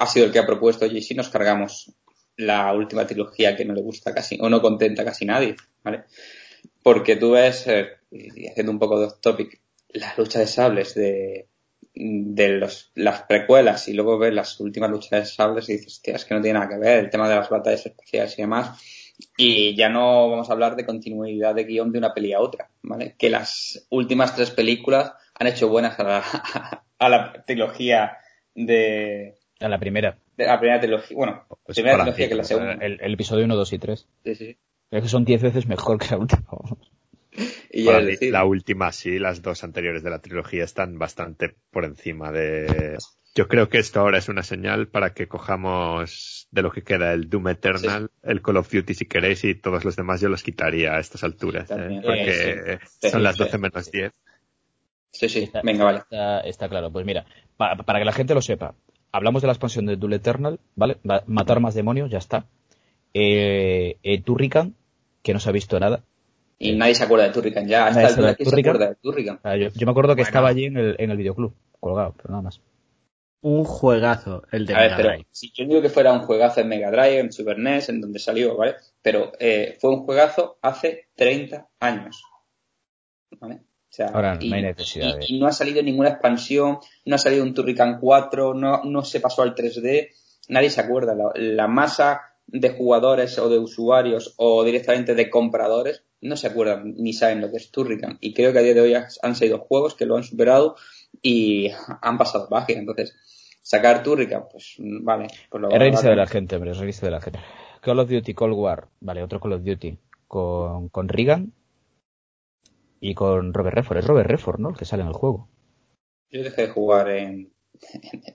ha 0.00 0.06
sido 0.06 0.26
el 0.26 0.32
que 0.32 0.38
ha 0.38 0.46
propuesto, 0.46 0.86
y 0.86 1.02
si 1.02 1.14
nos 1.14 1.28
cargamos 1.28 1.92
la 2.36 2.72
última 2.72 3.06
trilogía 3.06 3.56
que 3.56 3.64
no 3.64 3.74
le 3.74 3.82
gusta 3.82 4.14
casi, 4.14 4.38
o 4.40 4.48
no 4.48 4.60
contenta 4.60 5.04
casi 5.04 5.24
nadie, 5.24 5.56
¿vale? 5.82 6.04
Porque 6.82 7.16
tú 7.16 7.32
ves, 7.32 7.66
eh, 7.66 7.88
haciendo 8.50 8.72
un 8.72 8.78
poco 8.78 8.98
de 8.98 9.06
off 9.06 9.20
topic, 9.20 9.60
la 9.88 10.14
lucha 10.16 10.40
de 10.40 10.46
sables 10.46 10.94
de, 10.94 11.48
de 11.94 12.48
los, 12.50 12.92
las 12.94 13.22
precuelas 13.22 13.88
y 13.88 13.94
luego 13.94 14.18
ves 14.18 14.34
las 14.34 14.60
últimas 14.60 14.90
luchas 14.90 15.10
de 15.20 15.26
sables 15.26 15.68
y 15.68 15.72
dices, 15.72 15.94
hostia, 15.94 16.16
es 16.16 16.24
que 16.24 16.34
no 16.34 16.42
tiene 16.42 16.58
nada 16.58 16.68
que 16.68 16.78
ver 16.78 16.98
el 16.98 17.10
tema 17.10 17.28
de 17.28 17.36
las 17.36 17.48
batallas 17.48 17.86
espaciales 17.86 18.38
y 18.38 18.42
demás. 18.42 18.78
Y 19.38 19.74
ya 19.74 19.88
no 19.88 20.28
vamos 20.28 20.50
a 20.50 20.52
hablar 20.52 20.76
de 20.76 20.84
continuidad 20.84 21.54
de 21.54 21.64
guion 21.64 21.90
de 21.90 21.98
una 21.98 22.12
peli 22.12 22.34
a 22.34 22.40
otra, 22.40 22.68
¿vale? 22.82 23.14
Que 23.18 23.30
las 23.30 23.86
últimas 23.88 24.34
tres 24.36 24.50
películas 24.50 25.12
han 25.34 25.46
hecho 25.46 25.68
buenas 25.68 25.98
a 25.98 26.04
la, 26.04 26.22
a 26.98 27.08
la 27.08 27.44
trilogía 27.46 28.18
de, 28.56 29.34
A 29.60 29.68
la 29.68 29.78
primera. 29.78 30.18
de 30.36 30.46
la 30.46 30.58
primera 30.58 30.80
trilogía. 30.80 31.16
Bueno, 31.16 31.32
la 31.48 31.56
Pues 31.64 31.76
primera 31.76 31.98
trilogía 31.98 32.28
que 32.28 32.34
la 32.34 32.44
segunda. 32.44 32.72
El, 32.72 32.98
el 33.00 33.14
episodio 33.14 33.44
1, 33.44 33.54
2 33.54 33.72
y 33.72 33.78
3. 33.78 34.08
Sí, 34.24 34.34
sí. 34.34 34.56
Es 34.90 35.02
que 35.02 35.08
son 35.08 35.24
10 35.24 35.42
veces 35.42 35.66
mejor 35.66 35.98
que 35.98 36.06
la 36.10 36.18
última. 36.18 36.42
Y 37.70 37.84
ya 37.84 38.00
mí, 38.00 38.16
la 38.30 38.44
última 38.44 38.92
sí, 38.92 39.18
las 39.18 39.42
dos 39.42 39.62
anteriores 39.62 40.02
de 40.02 40.10
la 40.10 40.20
trilogía 40.20 40.64
están 40.64 40.98
bastante 40.98 41.54
por 41.70 41.84
encima 41.84 42.32
de... 42.32 42.96
Yo 43.34 43.48
creo 43.48 43.68
que 43.68 43.76
esto 43.78 44.00
ahora 44.00 44.16
es 44.16 44.30
una 44.30 44.42
señal 44.42 44.88
para 44.88 45.12
que 45.12 45.28
cojamos 45.28 46.48
de 46.50 46.62
lo 46.62 46.70
que 46.70 46.82
queda 46.82 47.12
el 47.12 47.28
Doom 47.28 47.48
Eternal, 47.48 48.10
el 48.22 48.40
Call 48.40 48.56
of 48.56 48.72
Duty 48.72 48.94
si 48.94 49.04
queréis 49.04 49.44
y 49.44 49.54
todos 49.54 49.84
los 49.84 49.94
demás 49.96 50.22
yo 50.22 50.30
los 50.30 50.42
quitaría 50.42 50.94
a 50.94 51.00
estas 51.00 51.22
alturas. 51.22 51.70
¿eh? 51.70 52.00
Porque 52.02 52.78
Sí, 53.02 53.10
son 53.10 53.22
las 53.22 53.36
sí. 53.36 53.42
12 53.42 53.58
menos 53.58 53.90
10. 53.90 54.12
Sí, 55.12 55.28
sí, 55.28 55.42
Está- 55.44 55.60
venga, 55.62 55.84
vale. 55.84 55.98
Está, 55.98 56.40
está 56.40 56.68
claro. 56.68 56.90
Pues 56.90 57.04
mira, 57.06 57.24
pa- 57.56 57.76
para 57.76 57.98
que 57.98 58.04
la 58.04 58.12
gente 58.12 58.34
lo 58.34 58.42
sepa, 58.42 58.74
hablamos 59.12 59.42
de 59.42 59.46
la 59.46 59.52
expansión 59.52 59.86
de 59.86 59.96
Duel 59.96 60.14
Eternal, 60.14 60.60
¿vale? 60.74 60.98
Va- 61.08 61.22
matar 61.26 61.60
más 61.60 61.74
demonios, 61.74 62.10
ya 62.10 62.18
está. 62.18 62.46
Eh, 63.14 63.96
eh, 64.02 64.20
Turrican, 64.22 64.74
que 65.22 65.32
no 65.32 65.40
se 65.40 65.48
ha 65.48 65.52
visto 65.52 65.78
nada. 65.80 66.02
Y 66.58 66.72
nadie 66.74 66.94
se 66.94 67.04
acuerda 67.04 67.24
de 67.26 67.32
Turrican 67.32 67.66
ya. 67.66 67.86
Hasta 67.86 68.00
el 68.02 68.06
se 68.08 68.12
acuerda 68.12 68.30
de 68.30 68.36
que 68.36 68.44
se 68.44 68.50
Turrican. 68.50 68.70
acuerda 68.74 68.88
de 68.90 68.96
Turrican. 69.02 69.40
Sea, 69.42 69.56
yo, 69.56 69.68
yo 69.74 69.86
me 69.86 69.90
acuerdo 69.90 70.10
que 70.14 70.22
Bueno. 70.22 70.28
estaba 70.28 70.48
allí 70.48 70.64
en 70.66 70.76
el, 70.76 70.96
en 70.98 71.10
el 71.10 71.16
videoclub, 71.16 71.54
colgado, 71.80 72.14
pero 72.16 72.30
nada 72.30 72.42
más. 72.42 72.60
Un 73.42 73.64
juegazo, 73.64 74.42
el 74.50 74.66
de 74.66 74.74
A 74.74 74.78
ver, 74.78 74.84
Mega 74.90 74.96
pero 74.96 75.08
Drive. 75.10 75.26
si 75.30 75.52
yo 75.52 75.64
digo 75.66 75.82
que 75.82 75.88
fuera 75.90 76.12
un 76.12 76.20
juegazo 76.20 76.60
en 76.62 76.68
Mega 76.68 76.90
Drive, 76.90 77.18
en 77.20 77.32
Super 77.32 77.58
NES, 77.58 77.90
en 77.90 78.00
donde 78.00 78.18
salió, 78.18 78.56
¿vale? 78.56 78.74
Pero 79.02 79.32
eh, 79.38 79.76
fue 79.80 79.90
un 79.90 80.04
juegazo 80.04 80.58
hace 80.62 81.08
30 81.14 81.68
años. 81.78 82.22
¿Vale? 83.38 83.60
Sea, 83.96 84.08
Ahora 84.08 84.36
y, 84.38 84.50
no 84.50 84.56
hay 84.56 84.62
necesidad 84.62 85.16
y- 85.26 85.38
no 85.40 85.46
ha 85.46 85.52
salido 85.52 85.82
ninguna 85.82 86.10
expansión, 86.10 86.80
no 87.06 87.14
ha 87.14 87.18
salido 87.18 87.42
un 87.42 87.54
Turrican 87.54 87.98
4, 87.98 88.52
no, 88.52 88.84
no 88.84 89.02
se 89.02 89.20
pasó 89.20 89.40
al 89.40 89.54
3D, 89.54 90.10
nadie 90.50 90.68
se 90.68 90.82
acuerda. 90.82 91.14
La, 91.14 91.30
la 91.34 91.66
masa 91.66 92.20
de 92.46 92.68
jugadores 92.68 93.38
o 93.38 93.48
de 93.48 93.58
usuarios 93.58 94.34
o 94.36 94.64
directamente 94.64 95.14
de 95.14 95.30
compradores 95.30 96.02
no 96.20 96.36
se 96.36 96.46
acuerdan 96.46 96.94
ni 96.98 97.14
saben 97.14 97.40
lo 97.40 97.50
que 97.50 97.56
es 97.56 97.70
Turrican. 97.70 98.18
Y 98.20 98.34
creo 98.34 98.52
que 98.52 98.58
a 98.58 98.62
día 98.62 98.74
de 98.74 98.82
hoy 98.82 98.92
han 98.94 99.34
salido 99.34 99.60
juegos 99.60 99.94
que 99.94 100.04
lo 100.04 100.16
han 100.16 100.24
superado 100.24 100.76
y 101.22 101.70
han 102.02 102.18
pasado 102.18 102.48
magia. 102.50 102.78
Entonces, 102.78 103.16
sacar 103.62 104.02
Turrican, 104.02 104.44
pues 104.52 104.74
vale. 104.78 105.28
Pues 105.48 105.62
lo 105.62 105.70
Es 105.70 105.78
reírse 105.78 106.10
de 106.10 106.16
la 106.16 106.26
gente, 106.26 106.56
hombre, 106.56 106.72
es 106.72 106.78
reírse 106.78 107.06
de 107.06 107.12
la 107.12 107.22
gente. 107.22 107.40
Call 107.80 107.98
of 107.98 108.10
Duty 108.10 108.34
Cold 108.34 108.54
War, 108.54 108.88
vale, 109.00 109.22
otro 109.22 109.40
Call 109.40 109.54
of 109.54 109.62
Duty, 109.64 109.96
con, 110.28 110.90
con 110.90 111.08
Reagan 111.08 111.54
y 113.00 113.14
con 113.14 113.52
Robert 113.54 113.76
Redford. 113.76 113.98
Es 113.98 114.06
Robert 114.06 114.28
Redford, 114.30 114.60
¿no? 114.60 114.70
El 114.70 114.76
que 114.76 114.84
sale 114.84 115.02
en 115.02 115.08
el 115.08 115.14
juego. 115.14 115.48
Yo 116.30 116.42
dejé 116.42 116.62
de 116.62 116.68
jugar 116.72 117.08
en, 117.10 117.52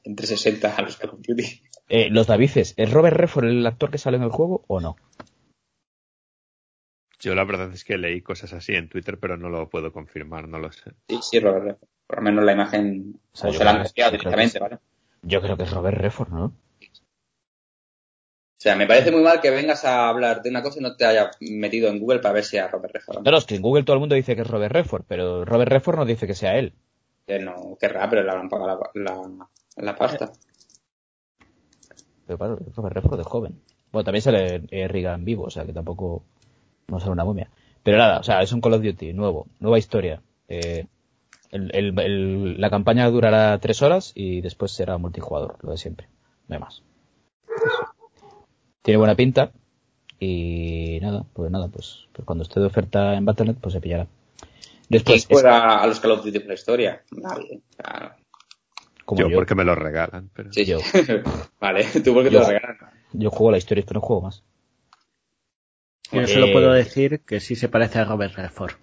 en 0.04 0.16
360 0.16 0.76
a 0.76 0.82
los 0.82 0.98
Call 0.98 1.10
of 1.12 1.20
Duty. 1.22 1.62
Eh, 1.90 2.10
los 2.10 2.28
Davices, 2.28 2.74
¿es 2.78 2.92
Robert 2.92 3.18
Redford 3.18 3.46
el 3.46 3.66
actor 3.68 3.92
que 3.92 3.98
sale 3.98 4.18
en 4.18 4.24
el 4.24 4.30
juego 4.32 4.64
o 4.68 4.80
no? 4.80 4.96
Yo 7.20 7.36
la 7.36 7.44
verdad 7.44 7.72
es 7.72 7.84
que 7.84 7.98
leí 7.98 8.22
cosas 8.22 8.54
así 8.54 8.74
en 8.74 8.90
Twitter, 8.90 9.20
pero 9.20 9.38
no 9.38 9.50
lo 9.50 9.70
puedo 9.70 9.92
confirmar, 9.92 10.48
no 10.48 10.58
lo 10.58 10.72
sé. 10.72 10.92
Sí, 11.10 11.20
sí, 11.22 11.40
Robert 11.40 11.64
Redford. 11.66 11.90
Por 12.08 12.18
lo 12.18 12.24
menos 12.24 12.44
la 12.46 12.54
imagen 12.54 13.20
O 13.32 13.38
sea, 13.38 13.50
o 13.50 13.54
yo 13.54 13.60
se 13.60 13.64
la 13.66 13.72
han 13.72 13.76
creo 13.78 13.84
que- 13.84 13.90
copiado 13.90 14.12
directamente. 14.12 14.60
¿vale? 14.60 14.80
Yo 15.22 15.42
creo 15.42 15.56
que 15.58 15.64
es 15.64 15.72
Robert 15.72 15.98
Redford, 15.98 16.30
¿no? 16.30 16.54
O 18.62 18.64
sea, 18.64 18.76
me 18.76 18.86
parece 18.86 19.12
muy 19.12 19.22
mal 19.24 19.42
que 19.42 19.50
vengas 19.50 19.84
a 19.86 20.08
hablar 20.08 20.44
de 20.44 20.52
una 20.52 20.62
cosa 20.62 20.78
y 20.80 20.84
no 20.84 20.96
te 20.96 21.04
haya 21.04 21.32
metido 21.40 21.90
en 21.90 21.98
Google 22.00 22.20
para 22.20 22.36
ver 22.36 22.44
si 22.44 22.58
era 22.58 22.68
Robert 22.68 22.94
Redford. 22.94 23.24
No, 23.24 23.32
no, 23.32 23.38
es 23.40 23.46
que 23.46 23.56
en 23.56 23.64
Google 23.64 23.82
todo 23.82 23.96
el 23.96 24.02
mundo 24.02 24.14
dice 24.14 24.36
que 24.36 24.44
es 24.44 24.48
Robert 24.48 24.72
Redford, 24.72 25.04
pero 25.08 25.44
Robert 25.46 25.72
Redford 25.72 25.96
no 25.98 26.06
dice 26.06 26.28
que 26.28 26.36
sea 26.36 26.56
él. 26.60 26.74
Que 27.26 27.40
no 27.40 27.76
querrá, 27.80 28.08
pero 28.08 28.22
le 28.22 28.30
habrán 28.30 28.50
pagado 28.50 28.80
la, 28.94 29.16
la, 29.16 29.48
la 29.78 29.96
pasta. 29.96 30.32
Pero 32.28 32.38
claro, 32.38 32.60
es 32.70 32.76
Robert 32.76 32.96
Redford 32.98 33.18
de 33.18 33.24
joven. 33.24 33.62
Bueno, 33.92 34.04
también 34.04 34.22
sale 34.22 34.62
eh, 34.70 34.88
Reagan 34.88 35.26
vivo, 35.26 35.46
o 35.46 35.50
sea 35.50 35.66
que 35.66 35.74
tampoco 35.74 36.24
no 36.88 37.00
sale 37.00 37.14
una 37.14 37.26
momia. 37.26 37.50
Pero 37.82 37.98
nada, 37.98 38.20
o 38.20 38.24
sea, 38.24 38.44
es 38.44 38.52
un 38.52 38.62
Call 38.62 38.74
of 38.76 38.84
Duty 38.84 39.14
nuevo, 39.14 39.48
nueva 39.60 39.80
historia. 39.80 40.22
Eh, 40.48 40.86
el- 41.50 41.72
el- 41.76 42.00
el- 42.00 42.62
la 42.62 42.70
campaña 42.70 43.10
durará 43.10 43.58
tres 43.58 43.82
horas 43.82 44.12
y 44.14 44.42
después 44.42 44.72
será 44.72 45.00
multijugador, 45.00 45.58
lo 45.64 45.72
de 45.72 45.78
siempre. 45.78 46.08
No 46.48 46.56
hay 46.56 46.62
más. 46.62 46.84
Tiene 48.82 48.98
buena 48.98 49.16
pinta 49.16 49.52
y 50.20 51.00
nada, 51.02 51.24
pues 51.34 51.52
nada, 51.52 51.68
pues, 51.68 52.08
pues 52.14 52.26
cuando 52.26 52.44
esté 52.44 52.60
de 52.60 52.68
oferta 52.68 53.16
en 53.16 53.26
Battle.net 53.26 53.58
pues 53.62 53.74
se 53.74 53.82
pillará. 53.82 54.06
¿Quién 54.06 55.04
Después, 55.06 55.28
es 55.30 55.44
a 55.46 55.88
los 55.88 56.00
Call 56.00 56.12
of 56.12 56.26
Duty 56.26 56.40
la 56.44 56.54
historia? 56.54 57.02
Nadie. 57.12 57.62
O 57.72 57.74
sea, 57.76 58.18
como 59.06 59.22
yo, 59.22 59.30
yo, 59.30 59.36
porque 59.38 59.56
me 59.56 59.64
lo 59.64 59.74
regalan, 59.76 60.30
pero 60.34 60.52
sí, 60.52 60.66
Yo. 60.66 60.80
vale, 61.62 61.86
tú 62.04 62.14
porque 62.14 62.30
te 62.30 62.36
lo 62.36 62.46
regalan. 62.46 62.78
yo 63.14 63.30
juego 63.30 63.52
la 63.52 63.58
historia, 63.58 63.84
pero 63.88 64.00
no 64.02 64.06
juego 64.06 64.22
más. 64.24 64.44
Yo 66.12 66.22
Eh, 66.22 66.28
solo 66.28 66.52
puedo 66.52 66.74
decir 66.74 67.22
que 67.22 67.40
sí 67.40 67.56
se 67.56 67.70
parece 67.70 68.00
a 68.00 68.04
Robert 68.06 68.36
Redford. 68.36 68.74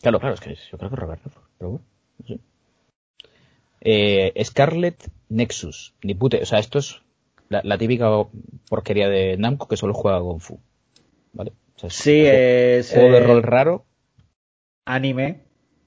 Claro, 0.00 0.18
claro, 0.18 0.34
es 0.34 0.40
que 0.40 0.54
yo 0.54 0.78
creo 0.78 0.88
que 0.90 0.94
es 0.96 1.00
Robert 1.00 1.22
Redford, 1.24 1.44
pero 1.58 1.70
bueno, 1.72 1.84
no 2.18 2.26
sé. 2.26 2.40
Eh, 3.82 4.44
Scarlet 4.44 5.10
Nexus, 5.28 5.94
ni 6.02 6.14
pute, 6.14 6.40
o 6.42 6.46
sea, 6.46 6.58
esto 6.58 6.78
es 6.78 7.01
la, 7.52 7.60
la 7.64 7.78
típica 7.78 8.08
porquería 8.68 9.08
de 9.08 9.36
Namco 9.36 9.68
que 9.68 9.76
solo 9.76 9.94
juega 9.94 10.20
Kung 10.20 10.40
Fu, 10.40 10.58
¿vale? 11.32 11.52
O 11.76 11.78
sea, 11.78 11.86
es 11.88 11.94
Sí, 11.94 12.20
juego, 12.22 12.36
es 12.36 12.90
juego 12.92 13.08
de 13.12 13.18
eh, 13.18 13.26
rol 13.26 13.42
raro, 13.42 13.84
anime. 14.84 15.42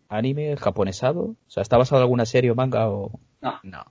anime, 0.10 0.56
japonesado, 0.58 1.22
o 1.22 1.36
sea, 1.50 1.62
¿está 1.62 1.78
basado 1.78 2.00
en 2.02 2.04
alguna 2.04 2.26
serie 2.26 2.52
o 2.52 2.56
manga 2.56 2.90
o...? 2.90 3.20
No. 3.42 3.84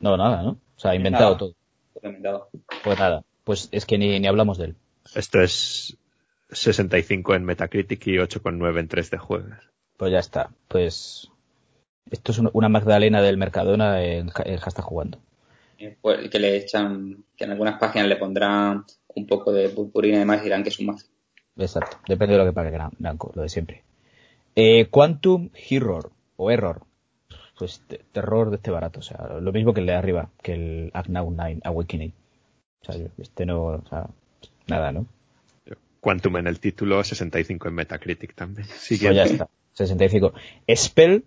No, 0.00 0.16
nada, 0.16 0.42
¿no? 0.42 0.50
O 0.50 0.80
sea, 0.80 0.94
inventado 0.94 1.24
Nada. 1.30 1.38
todo. 1.38 1.54
Inventado. 2.02 2.48
Pues 2.84 2.98
nada, 2.98 3.24
pues 3.44 3.68
es 3.72 3.84
que 3.86 3.98
ni, 3.98 4.18
ni 4.20 4.26
hablamos 4.28 4.58
de 4.58 4.66
él. 4.66 4.76
esto 5.14 5.40
es 5.40 5.96
65 6.50 7.34
en 7.34 7.44
Metacritic 7.44 8.06
y 8.06 8.12
8,9 8.16 8.78
en 8.78 8.88
3D 8.88 9.18
juegas. 9.18 9.64
Pues 9.96 10.12
ya 10.12 10.18
está, 10.18 10.50
pues... 10.68 11.30
Esto 12.10 12.32
es 12.32 12.38
un- 12.38 12.50
una 12.54 12.68
Magdalena 12.70 13.20
del 13.20 13.36
Mercadona 13.36 14.02
en, 14.02 14.30
en 14.44 14.56
hashtag 14.58 14.84
jugando. 14.84 15.18
Pues, 16.00 16.28
que 16.28 16.38
le 16.38 16.56
echan, 16.56 17.24
que 17.36 17.44
en 17.44 17.52
algunas 17.52 17.78
páginas 17.78 18.08
le 18.08 18.16
pondrán 18.16 18.84
un 19.14 19.26
poco 19.26 19.52
de 19.52 19.68
purpurina 19.68 20.16
y 20.16 20.20
demás 20.20 20.40
y 20.40 20.44
dirán 20.44 20.62
que 20.62 20.68
es 20.70 20.78
un 20.80 20.86
mazo. 20.86 21.06
Exacto, 21.56 21.98
depende 22.06 22.34
de 22.34 22.38
lo 22.38 22.44
que 22.46 22.52
pague 22.52 22.70
Gran- 22.70 22.92
Namco, 22.98 23.32
lo 23.34 23.42
de 23.42 23.48
siempre. 23.48 23.82
Eh, 24.54 24.86
Quantum 24.90 25.50
Horror, 25.70 26.10
o 26.36 26.50
Error, 26.50 26.82
pues 27.58 27.80
te- 27.88 28.00
terror 28.12 28.50
de 28.50 28.56
este 28.56 28.70
barato, 28.70 29.00
o 29.00 29.02
sea, 29.02 29.38
lo 29.40 29.52
mismo 29.52 29.72
que 29.74 29.80
el 29.80 29.86
de 29.86 29.94
arriba, 29.94 30.30
que 30.42 30.52
el 30.54 30.90
Agnaw 30.94 31.30
9 31.30 31.60
Awakening. 31.64 32.12
O 32.82 32.84
sea, 32.92 32.96
yo- 33.00 33.08
este 33.18 33.44
no, 33.46 33.62
o 33.66 33.82
sea, 33.88 34.06
nada, 34.68 34.92
¿no? 34.92 35.06
Quantum 36.00 36.36
en 36.36 36.46
el 36.46 36.60
título, 36.60 37.02
65 37.02 37.66
en 37.68 37.74
Metacritic 37.74 38.34
también. 38.34 38.66
Pues 38.68 38.80
Siguiente. 38.80 39.16
ya 39.16 39.24
está, 39.24 39.48
65. 39.74 40.32
Spell 40.74 41.24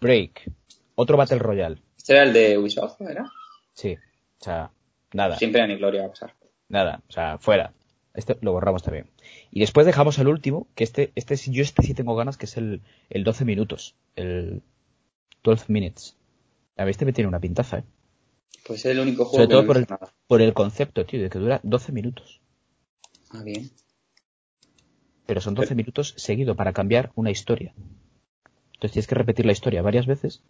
Break, 0.00 0.50
otro 0.94 1.16
Battle 1.18 1.38
Royale, 1.38 1.78
¿Este 1.96 2.14
era 2.14 2.22
el 2.24 2.32
de 2.32 2.58
Ubisoft, 2.58 3.00
era? 3.02 3.30
Sí, 3.74 3.96
o 4.40 4.44
sea, 4.44 4.70
nada, 5.12 5.36
Siempre 5.36 5.60
a 5.60 5.66
ni 5.66 5.76
gloria 5.76 6.02
va 6.02 6.06
a 6.08 6.10
pasar. 6.10 6.34
nada, 6.68 7.02
o 7.08 7.12
sea, 7.12 7.38
fuera. 7.38 7.72
Este 8.14 8.36
lo 8.42 8.52
borramos 8.52 8.82
también. 8.84 9.10
Y 9.50 9.60
después 9.60 9.86
dejamos 9.86 10.18
el 10.20 10.28
último, 10.28 10.68
que 10.76 10.84
este, 10.84 11.10
este 11.16 11.36
yo 11.36 11.62
este 11.62 11.82
sí 11.82 11.94
tengo 11.94 12.14
ganas, 12.14 12.36
que 12.36 12.46
es 12.46 12.56
el, 12.56 12.80
el 13.10 13.24
12 13.24 13.44
minutos. 13.44 13.96
El 14.14 14.62
12 15.42 15.64
minutes. 15.72 16.16
A 16.76 16.84
ver, 16.84 16.90
este 16.90 17.04
me 17.04 17.12
tiene 17.12 17.26
una 17.28 17.40
pintaza, 17.40 17.78
¿eh? 17.78 17.84
Pues 18.66 18.80
es 18.80 18.86
el 18.92 19.00
único 19.00 19.24
juego 19.24 19.44
Sobre 19.44 19.48
que 19.48 19.52
todo 19.52 19.62
no 19.62 19.66
por 19.66 19.76
el, 19.78 19.86
nada. 19.90 20.12
por 20.28 20.42
el 20.42 20.54
concepto, 20.54 21.04
tío, 21.04 21.20
de 21.20 21.28
que 21.28 21.38
dura 21.40 21.60
12 21.64 21.90
minutos. 21.92 22.40
Ah, 23.30 23.42
bien. 23.42 23.68
Pero 25.26 25.40
son 25.40 25.54
12 25.54 25.74
minutos 25.74 26.14
seguido 26.16 26.54
para 26.54 26.72
cambiar 26.72 27.10
una 27.16 27.30
historia. 27.32 27.74
Entonces 28.74 28.92
tienes 28.92 29.06
que 29.08 29.14
repetir 29.16 29.44
la 29.44 29.52
historia 29.52 29.82
varias 29.82 30.06
veces 30.06 30.42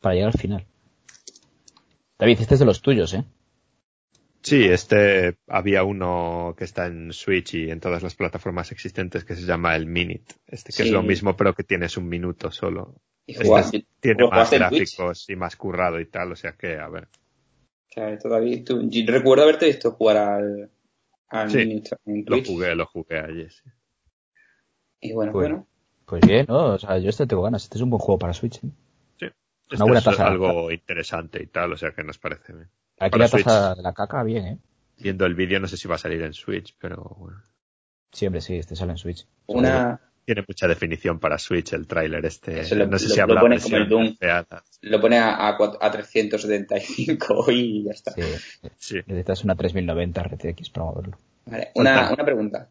para 0.00 0.14
llegar 0.16 0.32
al 0.32 0.38
final. 0.40 0.66
David, 2.18 2.40
este 2.40 2.54
es 2.54 2.60
de 2.60 2.66
los 2.66 2.82
tuyos, 2.82 3.14
¿eh? 3.14 3.24
Sí, 4.42 4.64
este 4.64 5.38
había 5.48 5.82
uno 5.84 6.54
que 6.56 6.64
está 6.64 6.86
en 6.86 7.12
Switch 7.12 7.54
y 7.54 7.70
en 7.70 7.80
todas 7.80 8.02
las 8.02 8.14
plataformas 8.14 8.70
existentes 8.72 9.24
que 9.24 9.34
se 9.34 9.42
llama 9.46 9.74
el 9.76 9.86
Minute. 9.86 10.34
Este 10.46 10.68
que 10.68 10.82
Sí. 10.84 10.88
es 10.88 10.90
lo 10.90 11.02
mismo 11.02 11.36
pero 11.36 11.54
que 11.54 11.64
tienes 11.64 11.96
un 11.96 12.08
minuto 12.08 12.50
solo. 12.50 12.94
Y 13.26 13.32
Este 13.32 13.84
tiene 14.00 14.20
lo 14.22 14.30
más 14.30 14.48
Twitch. 14.48 14.58
gráficos 14.60 15.28
y 15.28 15.36
más 15.36 15.56
currado 15.56 16.00
y 16.00 16.06
tal, 16.06 16.32
o 16.32 16.36
sea 16.36 16.52
que, 16.52 16.78
a 16.78 16.88
ver. 16.88 17.04
O 17.04 17.92
sea, 17.92 18.10
esto, 18.10 18.28
David, 18.28 18.64
tú- 18.64 18.88
yo 18.88 19.02
recuerdo 19.12 19.42
haberte 19.44 19.66
visto 19.66 19.90
jugar 19.92 20.16
al, 20.16 20.70
al 21.28 21.50
Sí, 21.50 21.58
Minute 21.58 21.90
en 22.06 22.18
Lo 22.20 22.24
Twitch. 22.36 22.46
jugué, 22.46 22.74
lo 22.74 22.86
jugué 22.86 23.18
allí. 23.18 23.48
sí. 23.50 23.68
Y 25.00 25.12
bueno, 25.12 25.32
Bueno. 25.32 25.54
bueno. 25.56 25.66
Pues 26.06 26.22
bien, 26.26 26.46
¿no? 26.48 26.74
O 26.74 26.78
sea, 26.78 26.96
yo 26.98 27.10
este 27.10 27.26
tengo 27.26 27.42
ganas. 27.42 27.64
Este 27.64 27.76
es 27.76 27.82
un 27.82 27.90
buen 27.90 28.00
juego 28.00 28.18
para 28.18 28.32
Switch, 28.32 28.56
¿eh? 28.64 28.68
Una 29.80 29.98
es 29.98 30.04
tasa. 30.04 30.26
algo 30.26 30.70
interesante 30.70 31.42
y 31.42 31.46
tal, 31.46 31.72
o 31.72 31.76
sea 31.76 31.92
que 31.92 32.02
nos 32.04 32.18
parece 32.18 32.52
bien. 32.52 32.68
Aquí 32.98 33.10
Para 33.10 33.24
la 33.24 33.28
Switch. 33.28 33.46
de 33.76 33.82
la 33.82 33.92
caca, 33.92 34.22
bien, 34.22 34.44
¿eh? 34.46 34.58
Viendo 34.98 35.26
el 35.26 35.34
vídeo 35.34 35.60
no 35.60 35.68
sé 35.68 35.76
si 35.76 35.86
va 35.88 35.94
a 35.96 35.98
salir 35.98 36.22
en 36.22 36.32
Switch, 36.32 36.74
pero 36.78 37.16
bueno. 37.18 37.40
Sí, 38.12 38.26
hombre, 38.26 38.40
sí, 38.40 38.56
este 38.56 38.74
sale 38.74 38.92
en 38.92 38.98
Switch. 38.98 39.26
Una, 39.46 40.00
Tiene 40.24 40.44
mucha 40.46 40.66
definición 40.66 41.20
para 41.20 41.38
Switch 41.38 41.72
el 41.74 41.86
tráiler 41.86 42.24
este. 42.26 42.52
Lo- 42.74 42.86
no 42.86 42.98
sé 42.98 43.04
lo- 43.08 43.10
si 43.10 43.16
lo 43.18 43.22
habrá 43.22 43.40
pone 43.40 43.60
como 43.60 43.76
el 43.76 43.88
Doom. 43.88 44.16
lo 44.82 45.00
pone 45.00 45.18
a, 45.18 45.34
a, 45.48 45.56
a 45.80 45.90
375 45.90 47.44
y 47.52 47.84
ya 47.84 47.92
está. 47.92 48.12
Sí. 48.12 48.22
Sí. 48.78 48.94
Necesitas 49.06 49.44
una 49.44 49.54
3090 49.54 50.22
RTX 50.22 50.70
para 50.70 50.86
moverlo. 50.86 51.18
Vale, 51.46 51.70
Una, 51.74 52.12
una 52.12 52.24
pregunta. 52.24 52.68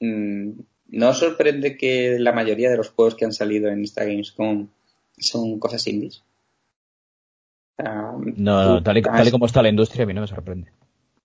Mm, 0.00 0.50
¿No 0.88 1.08
os 1.08 1.18
sorprende 1.18 1.76
que 1.76 2.18
la 2.18 2.32
mayoría 2.32 2.70
de 2.70 2.76
los 2.76 2.90
juegos 2.90 3.14
que 3.14 3.24
han 3.24 3.32
salido 3.32 3.68
en 3.70 3.82
esta 3.82 4.04
Gamescom 4.04 4.68
son 5.18 5.58
cosas 5.58 5.86
indies? 5.86 6.22
No, 7.82 8.18
no, 8.36 8.82
tal 8.82 8.98
y, 8.98 9.02
tal 9.02 9.26
y 9.26 9.30
como 9.30 9.46
está 9.46 9.62
la 9.62 9.68
industria, 9.68 10.04
a 10.04 10.06
mí 10.06 10.14
no 10.14 10.20
me 10.20 10.26
sorprende. 10.26 10.70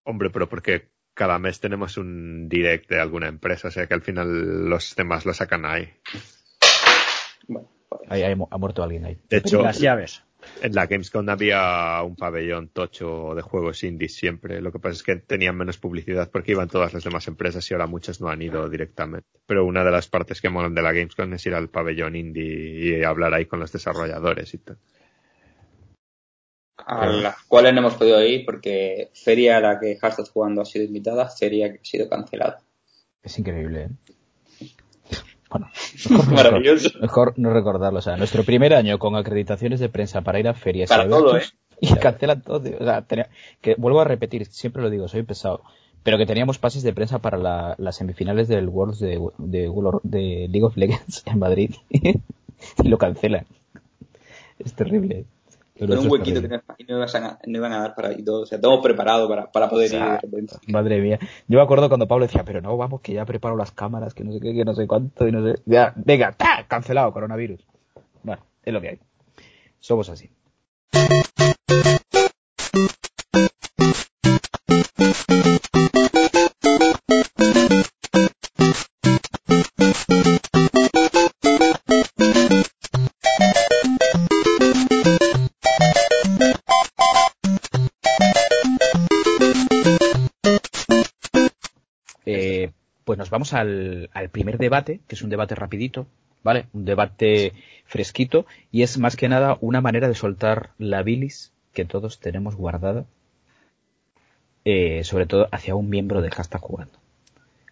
Hombre, 0.04 0.30
pero 0.30 0.48
porque 0.48 0.90
cada 1.14 1.40
mes 1.40 1.60
tenemos 1.60 1.98
un 1.98 2.48
direct 2.48 2.90
de 2.90 3.02
alguna 3.02 3.28
empresa, 3.28 3.68
o 3.68 3.72
sea 3.72 3.88
que 3.88 3.94
al 3.94 4.02
final 4.02 4.70
los 4.70 4.96
temas 4.96 5.26
lo 5.26 5.34
sacan 5.34 5.66
ahí. 5.66 5.90
Bueno, 7.48 7.68
joder. 7.90 8.14
Ahí, 8.14 8.24
ha 8.24 8.58
muerto 8.58 8.84
alguien 8.84 9.06
ahí. 9.06 9.18
De 9.30 9.38
hecho, 9.38 9.62
Las 9.64 9.80
llaves. 9.80 10.24
en 10.62 10.74
la 10.74 10.86
Gamescom 10.86 11.28
había 11.30 12.02
un 12.04 12.16
pabellón 12.16 12.70
tocho 12.70 13.34
de 13.36 13.42
juegos 13.42 13.84
indies 13.84 14.16
siempre. 14.16 14.62
Lo 14.62 14.72
que 14.72 14.80
pasa 14.80 14.94
es 14.94 15.04
que 15.04 15.16
tenían 15.16 15.58
menos 15.58 15.78
publicidad 15.78 16.30
porque 16.32 16.52
iban 16.52 16.70
todas 16.70 16.94
las 16.94 17.04
demás 17.04 17.28
empresas 17.28 17.70
y 17.70 17.74
ahora 17.74 17.88
muchos 17.88 18.22
no 18.22 18.30
han 18.30 18.42
ido 18.42 18.70
directamente. 18.70 19.28
Pero 19.46 19.66
una 19.66 19.84
de 19.84 19.92
las 19.92 20.08
partes 20.08 20.40
que 20.40 20.50
molan 20.50 20.76
de 20.76 20.82
la 20.84 20.94
Gamescom 20.94 21.34
es 21.34 21.46
ir 21.46 21.56
al 21.56 21.70
pabellón 21.70 22.16
indie 22.16 23.00
y 23.00 23.04
hablar 23.04 23.34
ahí 23.34 23.46
con 23.46 23.60
los 23.60 23.72
desarrolladores 23.72 24.54
y 24.54 24.60
tal. 24.60 24.78
A 26.88 27.06
las 27.08 27.36
cuales 27.44 27.74
no 27.74 27.80
hemos 27.82 27.96
podido 27.96 28.24
ir 28.24 28.46
porque 28.46 29.10
feria 29.14 29.58
a 29.58 29.62
la 29.62 29.80
que 29.80 29.98
Hashtag 29.98 30.30
jugando 30.30 30.62
ha 30.62 30.66
sido 30.66 30.86
invitada, 30.86 31.30
feria 31.30 31.72
que 31.72 31.80
ha 31.80 31.86
sido 31.86 32.08
cancelada. 32.10 32.60
Es 33.24 33.38
increíble, 33.40 33.84
¿eh? 33.84 33.90
Bueno, 35.50 35.70
mejor, 36.10 36.34
Maravilloso. 36.34 36.90
mejor 37.00 37.34
no 37.38 37.54
recordarlo. 37.54 38.00
O 38.00 38.02
sea, 38.02 38.18
nuestro 38.18 38.44
primer 38.44 38.74
año 38.74 39.00
con 39.00 39.16
acreditaciones 39.16 39.80
de 39.80 39.90
prensa 39.90 40.22
para 40.22 40.40
ir 40.40 40.48
a 40.48 40.54
ferias 40.54 40.90
Para 40.90 41.06
y 41.06 41.10
todo, 41.10 41.30
eventos, 41.32 41.56
y 41.82 41.94
cancelan 41.96 42.42
todo. 42.42 42.62
tío. 42.62 42.78
O 42.80 42.84
sea, 42.84 43.02
tenía- 43.04 43.30
que 43.62 43.76
vuelvo 43.78 44.02
a 44.02 44.06
repetir, 44.06 44.46
siempre 44.48 44.82
lo 44.82 44.90
digo, 44.90 45.08
soy 45.08 45.24
pesado. 45.24 45.62
Pero 46.04 46.18
que 46.18 46.26
teníamos 46.26 46.58
pases 46.58 46.84
de 46.84 46.94
prensa 46.94 47.20
para 47.20 47.38
la- 47.38 47.76
las 47.78 47.96
semifinales 47.98 48.48
del 48.48 48.68
Worlds 48.70 49.00
de, 49.00 49.20
de, 49.38 49.72
de 50.04 50.48
League 50.50 50.64
of 50.66 50.78
Legends 50.78 51.24
en 51.26 51.40
Madrid. 51.40 51.76
y 51.90 52.88
lo 52.88 52.98
cancelan. 52.98 53.46
Es 54.60 54.74
terrible. 54.74 55.26
Lo 55.80 55.96
Con 55.96 56.06
un 56.06 56.12
huequito 56.12 56.42
que 56.42 56.48
no, 56.48 56.62
y 56.78 56.84
no 56.86 56.98
iban 56.98 57.24
a, 57.24 57.40
no 57.46 57.58
iban 57.58 57.72
a 57.74 57.80
dar 57.80 57.96
para 57.96 58.12
ir 58.12 58.26
todo. 58.26 58.42
O 58.42 58.46
sea, 58.46 58.60
todo 58.60 58.82
preparado 58.82 59.28
para, 59.30 59.52
para 59.52 59.70
poder 59.70 59.88
O 59.88 59.90
sea, 59.90 60.16
ir 60.16 60.22
repente. 60.22 60.56
Madre 60.68 61.02
mía. 61.02 61.20
Yo 61.48 61.58
me 61.58 61.64
acuerdo 61.64 61.88
cuando 61.88 62.08
Pablo 62.08 62.26
decía, 62.26 62.44
pero 62.44 62.62
no, 62.62 62.76
vamos, 62.78 63.02
que 63.02 63.14
ya 63.14 63.26
preparo 63.26 63.56
las 63.56 63.72
cámaras, 63.72 64.14
que 64.14 64.24
no 64.24 64.32
sé 64.32 64.40
qué, 64.40 64.54
que 64.54 64.66
no 64.66 64.74
sé 64.74 64.88
cuánto, 64.88 65.28
y 65.28 65.32
no 65.32 65.44
sé. 65.44 65.62
Ya, 65.66 65.94
venga, 65.96 66.32
¡ta! 66.32 66.66
cancelado, 66.68 67.14
coronavirus. 67.14 67.66
Bueno, 68.24 68.42
es 68.64 68.74
lo 68.74 68.82
que 68.82 68.90
hay. 68.90 69.00
Somos 69.80 70.10
así. 70.10 70.30
Al, 93.54 94.10
al 94.14 94.30
primer 94.30 94.58
debate, 94.58 95.00
que 95.08 95.16
es 95.16 95.22
un 95.22 95.30
debate 95.30 95.56
rapidito, 95.56 96.08
¿vale? 96.44 96.66
Un 96.74 96.86
debate 96.86 97.54
fresquito 97.86 98.46
y 98.72 98.84
es 98.84 98.98
más 98.98 99.16
que 99.16 99.30
nada 99.30 99.58
una 99.62 99.82
manera 99.82 100.08
de 100.08 100.16
soltar 100.16 100.72
la 100.78 101.04
bilis 101.04 101.52
que 101.74 101.86
todos 101.86 102.20
tenemos 102.20 102.56
guardada, 102.56 103.06
eh, 104.66 105.04
sobre 105.04 105.26
todo 105.26 105.48
hacia 105.52 105.76
un 105.76 105.90
miembro 105.90 106.22
del 106.22 106.34
hashtag 106.34 106.62
jugando, 106.62 106.94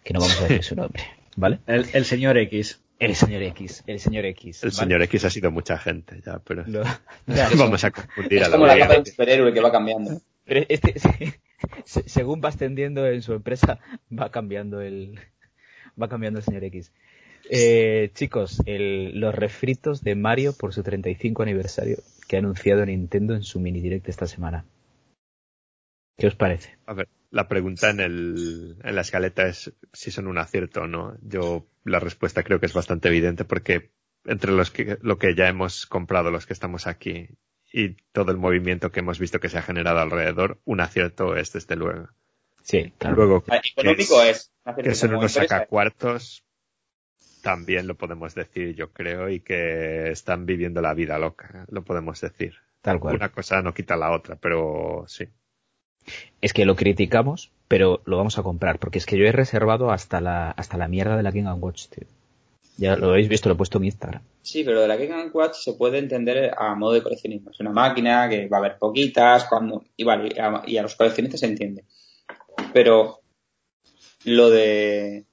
que 0.04 0.12
no 0.14 0.20
vamos 0.20 0.40
a 0.40 0.44
decir 0.44 0.62
su 0.64 0.76
nombre, 0.76 1.02
¿vale? 1.36 1.58
El, 1.66 1.86
el 1.92 2.04
señor 2.04 2.36
X. 2.38 2.80
El 2.98 3.14
señor 3.14 3.42
X, 3.42 3.84
el 3.86 4.00
señor 4.00 4.24
X. 4.24 4.64
El 4.64 4.70
¿vale? 4.70 4.80
señor 4.80 5.02
X 5.02 5.24
ha 5.26 5.30
sido 5.30 5.50
mucha 5.50 5.76
gente 5.76 6.18
ya, 6.24 6.38
pero 6.38 6.64
Lo- 6.66 6.82
vamos 7.58 7.84
a 7.84 7.90
confundir 7.90 8.38
Es 8.38 8.44
a 8.46 8.48
la 8.48 8.52
como 8.56 8.66
la 8.66 8.78
capa 8.78 9.00
de 9.00 9.10
superhéroe 9.10 9.52
que 9.52 9.60
va 9.60 9.70
cambiando. 9.70 10.22
Pero 10.46 10.64
este, 10.70 10.94
se- 11.84 12.08
según 12.08 12.40
va 12.42 12.48
ascendiendo 12.48 13.06
en 13.06 13.20
su 13.20 13.34
empresa, 13.34 13.80
va 14.10 14.30
cambiando 14.30 14.80
el, 14.80 15.20
va 16.00 16.08
cambiando 16.08 16.38
el 16.38 16.44
señor 16.44 16.64
X. 16.64 16.92
Eh, 17.48 18.10
chicos, 18.14 18.60
el- 18.66 19.18
los 19.20 19.34
refritos 19.34 20.02
de 20.02 20.14
Mario 20.14 20.52
por 20.52 20.72
su 20.74 20.82
35 20.82 21.42
aniversario 21.42 21.98
que 22.28 22.36
ha 22.36 22.38
anunciado 22.40 22.84
Nintendo 22.84 23.34
en 23.34 23.42
su 23.42 23.60
mini 23.60 23.80
direct 23.80 24.08
esta 24.08 24.26
semana. 24.26 24.64
¿Qué 26.18 26.26
os 26.26 26.34
parece? 26.34 26.76
A 26.86 26.94
ver, 26.94 27.08
la 27.30 27.46
pregunta 27.46 27.90
en, 27.90 28.00
el, 28.00 28.76
en 28.82 28.94
la 28.94 29.02
escaleta 29.02 29.46
es 29.46 29.72
si 29.92 30.10
son 30.10 30.26
un 30.28 30.38
acierto 30.38 30.82
o 30.82 30.86
no. 30.86 31.16
Yo 31.22 31.66
la 31.84 32.00
respuesta 32.00 32.42
creo 32.42 32.58
que 32.58 32.66
es 32.66 32.72
bastante 32.72 33.08
evidente 33.08 33.44
porque 33.44 33.90
entre 34.24 34.52
los 34.52 34.70
que, 34.70 34.98
lo 35.02 35.18
que 35.18 35.34
ya 35.34 35.46
hemos 35.48 35.86
comprado 35.86 36.30
los 36.30 36.46
que 36.46 36.54
estamos 36.54 36.86
aquí 36.86 37.28
y 37.72 37.96
todo 38.12 38.30
el 38.32 38.38
movimiento 38.38 38.90
que 38.90 39.00
hemos 39.00 39.18
visto 39.18 39.38
que 39.40 39.50
se 39.50 39.58
ha 39.58 39.62
generado 39.62 39.98
alrededor, 40.00 40.58
un 40.64 40.80
acierto 40.80 41.36
es 41.36 41.52
desde 41.52 41.76
luego. 41.76 42.08
Sí, 42.62 42.92
claro. 42.98 43.16
Luego, 43.16 43.44
Ah, 43.48 43.60
Económico 43.76 44.22
es. 44.22 44.50
Que 44.74 44.94
son 44.94 45.10
como 45.10 45.20
unos 45.20 45.36
empresa. 45.36 45.54
sacacuartos, 45.54 46.44
también 47.42 47.86
lo 47.86 47.94
podemos 47.94 48.34
decir, 48.34 48.74
yo 48.74 48.90
creo, 48.92 49.28
y 49.28 49.40
que 49.40 50.10
están 50.10 50.46
viviendo 50.46 50.80
la 50.80 50.94
vida 50.94 51.18
loca, 51.18 51.64
lo 51.68 51.82
podemos 51.82 52.20
decir. 52.20 52.54
Tal 52.82 53.00
cual. 53.00 53.16
Una 53.16 53.30
cosa 53.30 53.62
no 53.62 53.74
quita 53.74 53.96
la 53.96 54.12
otra, 54.12 54.36
pero 54.36 55.04
sí. 55.08 55.26
Es 56.40 56.52
que 56.52 56.64
lo 56.64 56.76
criticamos, 56.76 57.50
pero 57.68 58.00
lo 58.04 58.16
vamos 58.16 58.38
a 58.38 58.42
comprar, 58.42 58.78
porque 58.78 58.98
es 58.98 59.06
que 59.06 59.16
yo 59.16 59.26
he 59.26 59.32
reservado 59.32 59.90
hasta 59.90 60.20
la, 60.20 60.50
hasta 60.50 60.76
la 60.76 60.88
mierda 60.88 61.16
de 61.16 61.22
la 61.22 61.32
King 61.32 61.44
Watch, 61.58 61.88
tío. 61.88 62.06
Ya 62.78 62.94
lo 62.96 63.10
habéis 63.10 63.28
visto, 63.28 63.48
lo 63.48 63.54
he 63.54 63.56
puesto 63.58 63.78
en 63.78 63.86
Instagram. 63.86 64.22
Sí, 64.42 64.62
pero 64.62 64.82
de 64.82 64.88
la 64.88 64.96
Game 64.96 65.30
Watch 65.32 65.54
se 65.54 65.72
puede 65.72 65.98
entender 65.98 66.52
a 66.56 66.74
modo 66.74 66.92
de 66.92 67.02
coleccionismo. 67.02 67.50
Es 67.50 67.60
una 67.60 67.72
máquina 67.72 68.28
que 68.28 68.48
va 68.48 68.58
a 68.58 68.60
haber 68.60 68.76
poquitas, 68.78 69.44
cuando. 69.44 69.84
Y 69.96 70.04
vale, 70.04 70.28
y 70.34 70.38
a, 70.38 70.62
y 70.66 70.76
a 70.76 70.82
los 70.82 70.94
coleccionistas 70.94 71.40
se 71.40 71.46
entiende. 71.46 71.84
Pero 72.74 73.20
lo 74.26 74.50
de. 74.50 75.24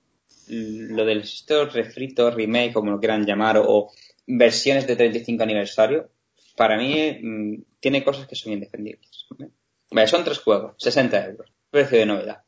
Lo 0.48 1.06
de 1.06 1.14
estos 1.20 1.74
refritos, 1.74 2.34
remake, 2.36 2.74
como 2.74 2.91
lo 2.91 3.00
quieran 3.00 3.26
llamar, 3.26 3.58
o 3.58 3.91
versiones 4.28 4.86
de 4.88 4.96
35 4.98 5.41
aniversario, 5.44 6.10
para 6.58 6.78
mí 6.78 7.18
mm, 7.22 7.64
tiene 7.80 8.04
cosas 8.04 8.28
que 8.28 8.36
son 8.36 8.52
indefendibles. 8.54 9.26
¿vale? 9.30 9.52
Vale, 9.91 10.08
son 10.08 10.24
tres 10.26 10.39
juegos, 10.39 10.76
60 10.80 11.26
euros, 11.28 11.50
precio 11.70 11.98
de 11.98 12.06
novedad. 12.06 12.44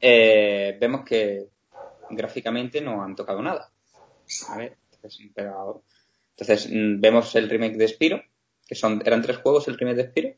Eh, 0.00 0.76
vemos 0.80 1.04
que 1.04 1.48
gráficamente 2.10 2.80
no 2.80 3.02
han 3.02 3.16
tocado 3.16 3.42
nada. 3.42 3.70
¿vale? 4.50 4.76
Entonces, 4.92 5.26
pero- 5.34 5.82
entonces, 6.36 6.70
mm, 6.70 7.00
vemos 7.00 7.34
el 7.34 7.48
remake 7.48 7.76
de 7.76 7.88
Spiro, 7.88 8.22
que 8.66 8.74
son, 8.74 9.02
eran 9.04 9.22
tres 9.22 9.38
juegos 9.38 9.66
el 9.68 9.78
remake 9.78 9.96
de 9.96 10.08
Spiro. 10.10 10.34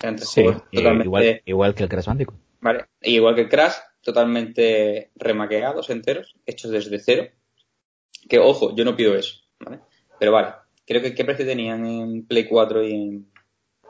Eran 0.00 0.16
tres 0.16 0.28
Sí, 0.30 0.42
juegos 0.42 0.62
eh, 0.70 0.76
totalmente, 0.76 1.04
igual, 1.06 1.42
igual 1.44 1.74
que 1.74 1.82
el 1.82 1.88
Crash 1.88 2.06
Bandicoot. 2.06 2.38
¿Vale? 2.62 2.86
Y 3.02 3.16
igual 3.16 3.34
que 3.34 3.48
Crash, 3.48 3.74
totalmente 4.00 5.10
remaqueados 5.16 5.90
enteros, 5.90 6.34
hechos 6.46 6.70
desde 6.70 6.98
cero. 6.98 7.28
Que 8.28 8.38
ojo, 8.38 8.74
yo 8.74 8.84
no 8.84 8.96
pido 8.96 9.14
eso, 9.14 9.42
¿vale? 9.60 9.80
Pero 10.18 10.32
vale, 10.32 10.54
creo 10.86 11.02
que 11.02 11.14
¿qué 11.14 11.24
precio 11.24 11.44
tenían 11.44 11.84
en 11.84 12.26
Play 12.26 12.46
4 12.46 12.86
y 12.86 12.92
en 12.92 13.26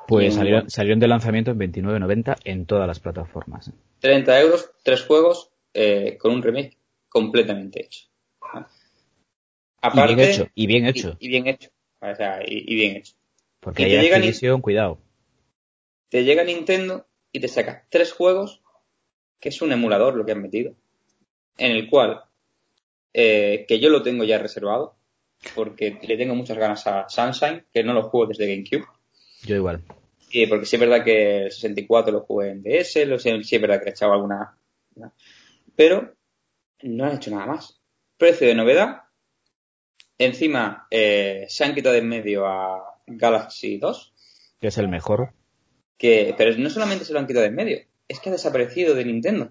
Pues 0.08 0.24
Bien, 0.24 0.32
salieron, 0.32 0.60
bueno. 0.60 0.70
salieron 0.70 1.00
de 1.00 1.08
lanzamiento 1.08 1.50
en 1.52 1.58
29.90 1.58 2.36
en 2.44 2.66
todas 2.66 2.88
las 2.88 2.98
plataformas. 2.98 3.70
30 4.00 4.40
euros, 4.40 4.70
tres 4.82 5.04
juegos 5.04 5.52
eh, 5.74 6.16
con 6.18 6.32
un 6.32 6.42
remake 6.42 6.76
completamente 7.08 7.84
hecho. 7.84 8.08
¿vale? 8.40 8.66
y 9.84 10.14
bien 10.14 10.20
hecho, 10.20 10.48
y 10.54 10.66
bien 10.66 10.86
hecho. 10.86 11.16
Y, 11.20 11.26
y 11.26 11.28
bien 11.28 11.46
hecho. 11.46 11.70
O 12.00 12.14
sea, 12.14 12.42
y, 12.42 12.72
y 12.72 12.74
bien 12.74 12.96
hecho. 12.96 13.14
Porque 13.60 13.86
y 13.86 13.90
llega 13.90 14.16
Activision, 14.16 14.60
cuidado. 14.60 14.98
Te 16.08 16.24
llega 16.24 16.42
Nintendo 16.42 17.06
y 17.32 17.40
te 17.40 17.48
saca 17.48 17.86
tres 17.90 18.12
juegos, 18.12 18.61
que 19.42 19.48
es 19.48 19.60
un 19.60 19.72
emulador 19.72 20.14
lo 20.14 20.24
que 20.24 20.30
han 20.30 20.40
metido, 20.40 20.76
en 21.58 21.72
el 21.72 21.90
cual, 21.90 22.22
eh, 23.12 23.64
que 23.66 23.80
yo 23.80 23.90
lo 23.90 24.00
tengo 24.00 24.22
ya 24.22 24.38
reservado, 24.38 24.94
porque 25.56 25.98
le 26.00 26.16
tengo 26.16 26.36
muchas 26.36 26.56
ganas 26.56 26.86
a 26.86 27.08
Sunshine, 27.08 27.64
que 27.72 27.82
no 27.82 27.92
lo 27.92 28.04
juego 28.04 28.28
desde 28.28 28.46
GameCube. 28.46 28.86
Yo 29.42 29.56
igual. 29.56 29.82
Y 30.30 30.46
porque 30.46 30.64
sí 30.64 30.76
es 30.76 30.80
verdad 30.80 31.04
que 31.04 31.46
el 31.46 31.50
64 31.50 32.12
lo 32.12 32.20
jugué 32.20 32.50
en 32.50 32.62
DS, 32.62 33.04
lo, 33.04 33.18
sí, 33.18 33.30
sí 33.42 33.56
es 33.56 33.60
verdad 33.60 33.80
que 33.80 33.86
le 33.86 33.90
he 33.90 33.94
echado 33.94 34.12
alguna. 34.12 34.56
¿no? 34.94 35.12
Pero 35.74 36.14
no 36.82 37.04
han 37.04 37.16
hecho 37.16 37.32
nada 37.32 37.46
más. 37.46 37.80
Precio 38.16 38.46
de 38.46 38.54
novedad. 38.54 39.02
Encima 40.18 40.86
eh, 40.88 41.46
se 41.48 41.64
han 41.64 41.74
quitado 41.74 41.94
de 41.94 41.98
en 41.98 42.08
medio 42.08 42.46
a 42.46 42.80
Galaxy 43.08 43.78
2. 43.78 44.14
Que 44.60 44.68
es 44.68 44.78
el 44.78 44.86
mejor. 44.86 45.34
Que, 45.98 46.32
pero 46.38 46.56
no 46.58 46.70
solamente 46.70 47.04
se 47.04 47.12
lo 47.12 47.18
han 47.18 47.26
quitado 47.26 47.42
de 47.42 47.48
en 47.48 47.56
medio, 47.56 47.80
es 48.08 48.20
que 48.20 48.28
ha 48.28 48.32
desaparecido 48.32 48.94
de 48.94 49.04
Nintendo. 49.04 49.50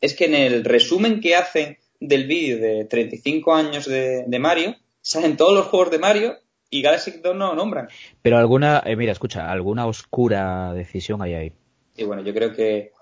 Es 0.00 0.14
que 0.14 0.26
en 0.26 0.34
el 0.34 0.64
resumen 0.64 1.20
que 1.20 1.36
hacen 1.36 1.78
del 2.00 2.26
vídeo 2.26 2.58
de 2.58 2.86
35 2.86 3.54
años 3.54 3.86
de, 3.86 4.24
de 4.26 4.38
Mario, 4.38 4.76
salen 5.00 5.36
todos 5.36 5.54
los 5.54 5.66
juegos 5.66 5.90
de 5.90 5.98
Mario 5.98 6.36
y 6.70 6.82
Galaxy 6.82 7.20
2 7.22 7.36
no 7.36 7.48
lo 7.48 7.54
nombran. 7.56 7.88
Pero 8.22 8.38
alguna, 8.38 8.82
eh, 8.86 8.96
mira, 8.96 9.12
escucha, 9.12 9.50
alguna 9.50 9.86
oscura 9.86 10.72
decisión 10.72 11.20
hay 11.20 11.34
ahí. 11.34 11.52
Y 11.96 12.04
bueno, 12.04 12.22
yo 12.22 12.32
creo 12.32 12.54
que. 12.54 12.92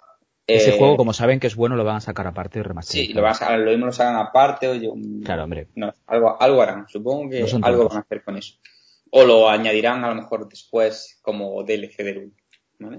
Ese 0.47 0.71
eh, 0.71 0.79
juego, 0.79 0.97
como 0.97 1.13
saben 1.13 1.39
que 1.39 1.47
es 1.47 1.55
bueno, 1.55 1.77
lo 1.77 1.85
van 1.85 1.97
a 1.97 2.01
sacar 2.01 2.27
aparte 2.27 2.59
y 2.59 2.63
remasterizar. 2.63 3.07
Sí, 3.07 3.13
lo, 3.13 3.21
vas 3.21 3.43
a, 3.43 3.55
lo 3.59 3.71
mismo 3.71 3.85
lo 3.85 3.93
sacan 3.93 4.17
aparte 4.17 4.67
Claro, 5.23 5.45
hombre. 5.45 5.69
no, 5.75 5.93
algo, 6.07 6.41
algo 6.41 6.63
harán. 6.63 6.89
Supongo 6.89 7.29
que 7.29 7.43
No 7.43 7.67
algo 7.67 7.89
van 7.89 7.99
a 7.99 8.01
hacer 8.01 8.25
con 8.25 8.39
eso. 8.39 8.55
O 9.11 9.25
lo 9.25 9.51
añadirán 9.51 10.03
a 10.05 10.09
lo 10.09 10.15
mejor 10.15 10.49
después 10.49 11.19
como 11.21 11.63
DLC 11.65 11.99
del 11.99 12.19
Wii. 12.19 12.33
¿vale? 12.79 12.99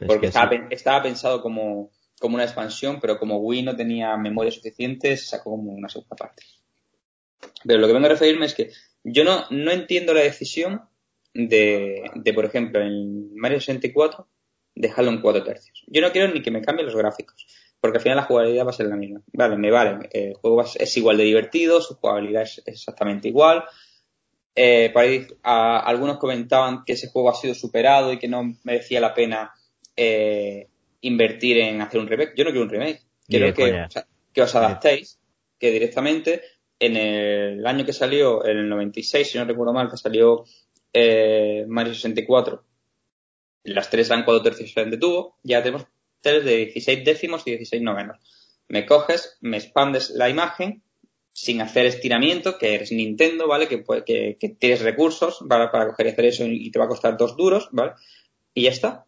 Es 0.00 0.06
Porque 0.06 0.20
que 0.20 0.26
estaba, 0.28 0.50
sí. 0.50 0.56
estaba 0.70 1.02
pensado 1.02 1.42
como, 1.42 1.90
como 2.20 2.34
una 2.36 2.44
expansión, 2.44 2.98
pero 3.00 3.18
como 3.18 3.38
Wii 3.38 3.62
no 3.62 3.76
tenía 3.76 4.16
memoria 4.16 4.50
suficiente, 4.52 5.16
se 5.16 5.26
sacó 5.26 5.50
como 5.50 5.72
una 5.72 5.88
segunda 5.88 6.16
parte. 6.16 6.42
Pero 7.64 7.80
lo 7.80 7.86
que 7.86 7.92
vengo 7.92 8.06
a 8.06 8.10
referirme 8.10 8.46
es 8.46 8.54
que 8.54 8.70
yo 9.02 9.24
no, 9.24 9.44
no 9.50 9.70
entiendo 9.70 10.14
la 10.14 10.20
decisión 10.22 10.82
de, 11.34 12.02
de, 12.14 12.32
por 12.34 12.44
ejemplo, 12.44 12.80
en 12.80 13.34
Mario 13.36 13.60
64, 13.60 14.28
dejarlo 14.74 15.10
en 15.10 15.20
4 15.20 15.44
tercios. 15.44 15.82
Yo 15.86 16.00
no 16.00 16.12
quiero 16.12 16.32
ni 16.32 16.42
que 16.42 16.50
me 16.50 16.62
cambien 16.62 16.86
los 16.86 16.96
gráficos, 16.96 17.46
porque 17.80 17.98
al 17.98 18.02
final 18.02 18.16
la 18.16 18.24
jugabilidad 18.24 18.66
va 18.66 18.70
a 18.70 18.74
ser 18.74 18.86
la 18.86 18.96
misma. 18.96 19.22
Vale, 19.32 19.56
me 19.56 19.70
vale. 19.70 20.08
El 20.12 20.34
juego 20.34 20.62
es 20.62 20.96
igual 20.96 21.16
de 21.18 21.24
divertido, 21.24 21.80
su 21.80 21.94
jugabilidad 21.96 22.42
es 22.42 22.62
exactamente 22.66 23.28
igual. 23.28 23.64
Eh, 24.54 24.90
por 24.92 25.02
ahí, 25.02 25.26
a- 25.42 25.80
algunos 25.80 26.18
comentaban 26.18 26.84
que 26.84 26.92
ese 26.94 27.08
juego 27.08 27.30
ha 27.30 27.34
sido 27.34 27.54
superado 27.54 28.12
y 28.12 28.18
que 28.18 28.28
no 28.28 28.54
merecía 28.62 29.00
la 29.00 29.12
pena 29.14 29.52
eh, 29.96 30.68
invertir 31.02 31.58
en 31.58 31.80
hacer 31.80 32.00
un 32.00 32.08
remake. 32.08 32.34
Yo 32.36 32.44
no 32.44 32.50
quiero 32.50 32.64
un 32.64 32.70
remake. 32.70 33.02
Quiero 33.26 33.52
que, 33.54 33.62
coña. 33.62 33.86
o 33.86 33.90
sea, 33.90 34.06
que 34.32 34.42
os 34.42 34.54
adaptéis, 34.54 35.18
que 35.58 35.70
directamente 35.70 36.42
en 36.78 36.96
el 36.96 37.66
año 37.66 37.84
que 37.84 37.92
salió, 37.92 38.44
en 38.44 38.58
el 38.58 38.68
96, 38.68 39.30
si 39.30 39.38
no 39.38 39.44
recuerdo 39.44 39.72
mal, 39.72 39.90
que 39.90 39.96
salió 39.96 40.44
eh, 40.92 41.64
Mario 41.66 41.94
64, 41.94 42.64
las 43.64 43.88
tres 43.88 44.10
eran 44.10 44.24
cuatro 44.24 44.42
tercios 44.42 44.74
de 44.74 44.98
tubo, 44.98 45.38
ya 45.42 45.62
tenemos 45.62 45.86
tres 46.20 46.44
de 46.44 46.56
16 46.56 47.04
décimos 47.04 47.42
y 47.46 47.52
16 47.52 47.82
novenos. 47.82 48.18
Me 48.68 48.84
coges, 48.84 49.38
me 49.40 49.58
expandes 49.58 50.10
la 50.10 50.28
imagen 50.28 50.82
sin 51.32 51.60
hacer 51.60 51.86
estiramiento, 51.86 52.58
que 52.58 52.74
eres 52.74 52.92
Nintendo, 52.92 53.48
¿vale? 53.48 53.66
Que, 53.66 53.84
que, 54.06 54.36
que 54.38 54.48
tienes 54.50 54.82
recursos 54.82 55.38
¿vale? 55.42 55.68
para 55.70 55.88
coger 55.88 56.06
y 56.06 56.10
hacer 56.10 56.24
eso 56.26 56.44
y 56.46 56.70
te 56.70 56.78
va 56.78 56.84
a 56.84 56.88
costar 56.88 57.16
dos 57.16 57.36
duros, 57.36 57.68
¿vale? 57.72 57.92
Y 58.54 58.62
ya 58.62 58.70
está. 58.70 59.06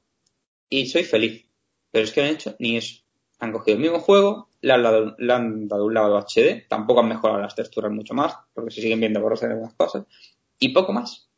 Y 0.69 0.87
soy 0.87 1.05
feliz. 1.05 1.47
Pero 1.91 2.05
es 2.05 2.13
que 2.13 2.21
no 2.23 2.29
han 2.29 2.35
hecho 2.35 2.57
ni 2.59 2.77
eso. 2.77 3.03
Han 3.39 3.53
cogido 3.53 3.77
el 3.77 3.83
mismo 3.83 4.01
juego, 4.01 4.49
le 4.63 4.73
han 4.73 4.83
dado, 4.83 5.15
le 5.19 5.33
han 5.33 5.69
dado 5.69 5.85
un 5.85 5.95
lavado 5.95 6.19
HD, 6.19 6.67
tampoco 6.69 7.01
han 7.01 7.09
mejorado 7.09 7.41
las 7.41 7.55
texturas 7.55 7.93
mucho 7.93 8.15
más, 8.15 8.35
porque 8.55 8.71
se 8.71 8.81
siguen 8.81 9.01
viendo 9.01 9.21
borrosos 9.21 9.45
en 9.45 9.51
algunas 9.53 9.75
cosas, 9.75 10.05
y 10.59 10.71
poco 10.71 10.93
más. 10.95 11.29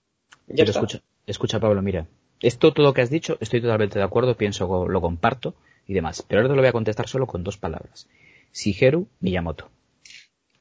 Ya 0.47 0.55
Pero 0.57 0.63
está. 0.65 0.79
escucha, 0.81 1.03
escucha, 1.27 1.61
Pablo, 1.61 1.83
mira. 1.83 2.07
Esto, 2.41 2.73
todo 2.73 2.87
lo 2.87 2.95
que 2.95 3.03
has 3.03 3.11
dicho, 3.11 3.37
estoy 3.41 3.61
totalmente 3.61 3.99
de 3.99 4.05
acuerdo, 4.05 4.37
pienso, 4.37 4.87
lo 4.89 5.01
comparto 5.01 5.57
y 5.89 5.93
demás. 5.95 6.23
Pero 6.27 6.41
ahora 6.41 6.51
te 6.51 6.55
lo 6.57 6.63
voy 6.63 6.69
a 6.69 6.73
contestar 6.73 7.09
solo 7.09 7.27
con 7.27 7.43
dos 7.43 7.57
palabras. 7.59 8.09
Shigeru 8.55 9.09
Miyamoto. 9.21 9.69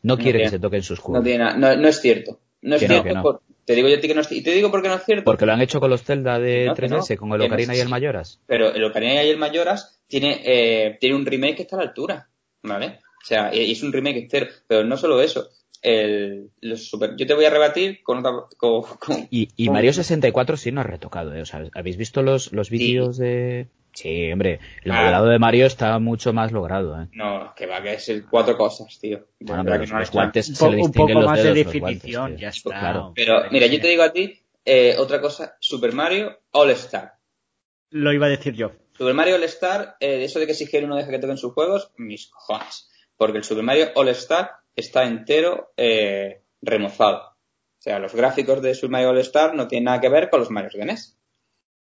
No 0.02 0.16
No 0.16 0.18
quiere 0.18 0.40
que 0.40 0.44
tiene- 0.46 0.50
se 0.50 0.60
toquen 0.60 0.82
sus 0.84 0.98
No, 1.00 1.06
juegos. 1.06 1.24
tiene 1.24 1.44
nada- 1.44 1.58
no, 1.58 1.76
no 1.82 1.88
es 1.88 2.02
cierto. 2.02 2.40
No 2.64 2.76
es 2.76 2.82
Que 2.82 2.88
no, 2.88 2.94
cierto. 2.96 3.08
que 3.10 3.14
no. 3.14 3.22
por- 3.22 3.42
te 3.68 3.76
digo 3.76 3.90
yo 3.90 3.98
a 3.98 4.00
ti 4.00 4.08
que 4.08 4.16
no 4.16 4.22
es 4.22 4.32
Y 4.32 4.42
te 4.42 4.52
digo 4.54 4.72
por 4.72 4.82
qué 4.82 4.88
no 4.88 4.96
es 4.96 5.04
cierto. 5.04 5.26
Porque 5.26 5.46
lo 5.46 5.52
han 5.52 5.62
hecho 5.62 5.80
con 5.82 5.90
los 5.90 6.02
Zelda 6.02 6.40
de 6.40 6.66
No, 6.68 6.74
que 6.74 6.88
no. 6.88 7.00
3DS, 7.02 7.18
con 7.18 7.32
el 7.34 7.40
no 7.40 7.46
Ocarina 7.46 7.76
y 7.76 7.80
el. 7.82 7.90
Mayoras. 7.90 8.40
Pero 8.48 8.74
el 8.74 8.84
Ocarina 8.86 9.22
y 9.26 9.30
el 9.30 9.38
Mayoras 9.38 10.00
tiene, 10.08 10.42
eh, 10.46 10.98
tiene 11.02 11.16
un 11.18 11.26
remake 11.26 11.58
que 11.58 11.62
está 11.64 11.76
a 11.76 11.80
la 11.80 11.86
altura, 11.90 12.30
¿vale? 12.64 13.00
O 13.22 13.26
sea, 13.28 13.54
y 13.54 13.70
es 13.74 13.84
un 13.84 13.92
remake 13.92 14.20
entero. 14.20 14.48
Pero 14.68 14.86
no 14.86 14.96
solo 14.96 15.22
eso. 15.22 15.50
El, 15.82 16.50
los 16.62 16.88
super, 16.90 17.16
yo 17.18 17.28
te 17.28 17.34
voy 17.36 17.46
a 17.46 17.50
rebatir 17.52 18.02
con 18.02 18.20
otra... 18.20 18.32
Con, 18.58 18.82
con- 19.00 19.28
Y, 19.30 19.50
y 19.58 19.70
Mario 19.70 19.94
64 19.94 20.58
sí 20.58 20.72
no 20.72 20.82
ha 20.82 20.84
retocado, 20.84 21.36
¿eh? 21.36 21.42
O 21.42 21.46
sea, 21.46 21.64
¿habéis 21.76 21.98
visto 21.98 22.24
los, 22.24 22.52
los 22.54 22.70
vídeos 22.70 23.18
de...? 23.18 23.68
Sí, 23.98 24.32
hombre, 24.32 24.60
el 24.84 24.92
Ah. 24.92 25.00
modelado 25.02 25.26
de 25.26 25.40
Mario 25.40 25.66
está 25.66 25.98
mucho 25.98 26.32
más 26.32 26.52
logrado, 26.52 27.02
¿eh? 27.02 27.08
No, 27.14 27.52
que 27.56 27.66
va, 27.66 27.82
que 27.82 27.94
es 27.94 28.08
el 28.10 28.28
cuatro 28.30 28.56
cosas, 28.56 29.00
tío. 29.00 29.26
Bueno, 29.40 29.64
pero 29.64 29.76
que 29.78 29.82
los, 29.82 29.92
no 29.92 30.00
los 30.00 30.12
guantes 30.12 30.50
Un, 30.50 30.56
se 30.56 30.64
le 30.66 30.70
un 30.70 30.76
distinguen 30.84 31.08
poco 31.16 31.20
los 31.22 31.26
más 31.32 31.38
de 31.40 31.44
dedos, 31.54 31.74
definición, 31.74 32.22
guantes, 32.22 32.42
ya 32.42 32.52
tío. 32.52 32.58
está. 32.72 32.80
Claro. 32.80 33.14
Pero 33.16 33.44
mira, 33.50 33.66
yo 33.66 33.82
te 33.82 33.88
digo 33.88 34.04
a 34.04 34.14
ti 34.14 34.40
eh, 34.66 34.96
otra 35.00 35.20
cosa. 35.20 35.56
Super 35.60 35.94
Mario 35.94 36.38
All 36.52 36.70
Star. 36.72 37.14
Lo 37.90 38.14
iba 38.14 38.28
a 38.28 38.30
decir 38.30 38.54
yo. 38.54 38.72
Super 38.96 39.16
Mario 39.16 39.34
All 39.36 39.44
Star, 39.46 39.96
eh, 40.00 40.24
eso 40.24 40.40
de 40.40 40.46
que 40.46 40.54
Shigeru 40.54 40.86
no 40.88 40.96
deja 40.96 41.10
que 41.10 41.18
toquen 41.20 41.38
sus 41.38 41.54
juegos, 41.54 41.92
mis 41.98 42.28
cojones. 42.28 42.92
Porque 43.16 43.40
el 43.40 43.44
Super 43.44 43.64
Mario 43.64 43.88
All 43.96 44.10
Star 44.10 44.52
está 44.76 45.06
entero 45.06 45.74
eh, 45.76 46.44
remozado. 46.62 47.18
O 47.80 47.82
sea, 47.82 47.98
los 47.98 48.14
gráficos 48.14 48.62
de 48.62 48.76
Super 48.76 48.92
Mario 48.92 49.10
All 49.10 49.18
Star 49.20 49.56
no 49.56 49.68
tienen 49.68 49.86
nada 49.86 50.02
que 50.02 50.10
ver 50.10 50.30
con 50.30 50.40
los 50.42 50.52
Mario 50.52 50.70
de 50.72 50.86
NES. 50.86 51.17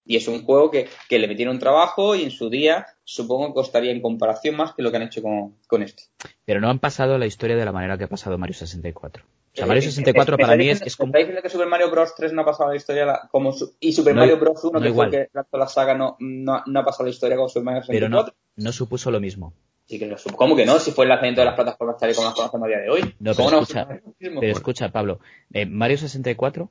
Y 0.07 0.17
es 0.17 0.29
un 0.29 0.45
juego 0.45 0.71
que, 0.71 0.89
que 1.09 1.19
le 1.19 1.27
metieron 1.29 1.59
trabajo 1.59 2.15
y 2.15 2.25
en 2.25 2.31
su 2.31 2.51
día 2.51 2.87
supongo 3.05 3.49
que 3.49 3.55
costaría 3.55 3.91
en 3.91 4.03
comparación 4.03 4.55
más 4.57 4.75
que 4.75 4.83
lo 4.83 4.91
que 4.91 4.99
han 4.99 5.05
hecho 5.05 5.23
con, 5.23 5.57
con 5.67 5.83
este. 5.83 6.05
Pero 6.45 6.61
no 6.61 6.69
han 6.69 6.79
pasado 6.79 7.17
la 7.19 7.27
historia 7.27 7.57
de 7.57 7.65
la 7.65 7.73
manera 7.73 7.97
que 7.97 8.05
ha 8.05 8.09
pasado 8.09 8.37
Mario 8.37 8.55
64. 8.55 9.25
O 9.25 9.57
sea, 9.57 9.65
Eh, 9.65 9.69
Mario 9.69 9.83
eh, 9.83 9.87
64 9.87 10.37
¿me 10.37 10.43
para 10.43 10.55
estáis 10.55 10.67
mí 10.67 10.73
es, 10.73 10.83
es 10.83 10.97
como... 10.97 11.07
¿me 11.07 11.11
estáis 11.21 11.27
diciendo 11.27 11.43
que 11.43 11.49
Super 11.51 11.69
Mario 11.69 11.91
Bros. 11.91 12.15
3 12.17 12.33
no 12.35 12.43
ha 12.43 12.45
pasado 12.45 12.71
la 12.71 12.77
historia 12.77 13.07
la- 13.07 13.29
como 13.31 13.53
su- 13.53 13.75
y 13.81 13.93
Super 13.93 14.15
No 14.15 14.21
Mario 14.21 14.37
Bros. 14.39 14.63
1, 14.63 14.73
no 14.73 14.81
que 14.83 14.89
igual. 14.89 15.09
fue 15.11 15.19
que 15.19 15.31
lanzó 15.33 15.57
la 15.57 15.69
saga, 15.69 15.95
no, 15.95 16.17
no, 16.21 16.63
no 16.67 16.81
ha 16.81 16.85
pasado 16.85 17.05
la 17.05 17.11
historia 17.11 17.37
como 17.37 17.49
Super 17.49 17.63
Mario 17.65 17.83
Pero 17.87 18.07
64? 18.07 18.35
no, 18.57 18.65
no 18.65 18.73
supuso 18.73 19.11
lo 19.11 19.21
mismo. 19.21 19.55
Sí 19.87 19.99
que 19.99 20.07
lo 20.07 20.19
supo. 20.19 20.37
¿Cómo 20.37 20.55
que 20.57 20.67
no? 20.67 20.79
Si 20.81 20.91
fue 20.93 21.05
el 21.05 21.11
lanzamiento 21.11 21.41
de 21.41 21.45
las 21.47 21.55
plataformas 21.55 21.99
tal 21.99 22.11
y 22.11 22.15
como 22.15 22.27
las 22.29 22.35
conocemos 22.35 22.67
a 22.67 22.69
día 22.69 22.79
de 22.81 22.91
hoy. 22.91 23.15
No, 23.21 23.35
¿Cómo 23.35 23.49
pero 23.51 23.61
escucha, 23.63 23.89
pero 24.19 24.43
escucha, 24.53 24.89
Pablo. 24.91 25.21
eh, 25.53 25.67
Mario 25.67 25.97
64 25.99 26.71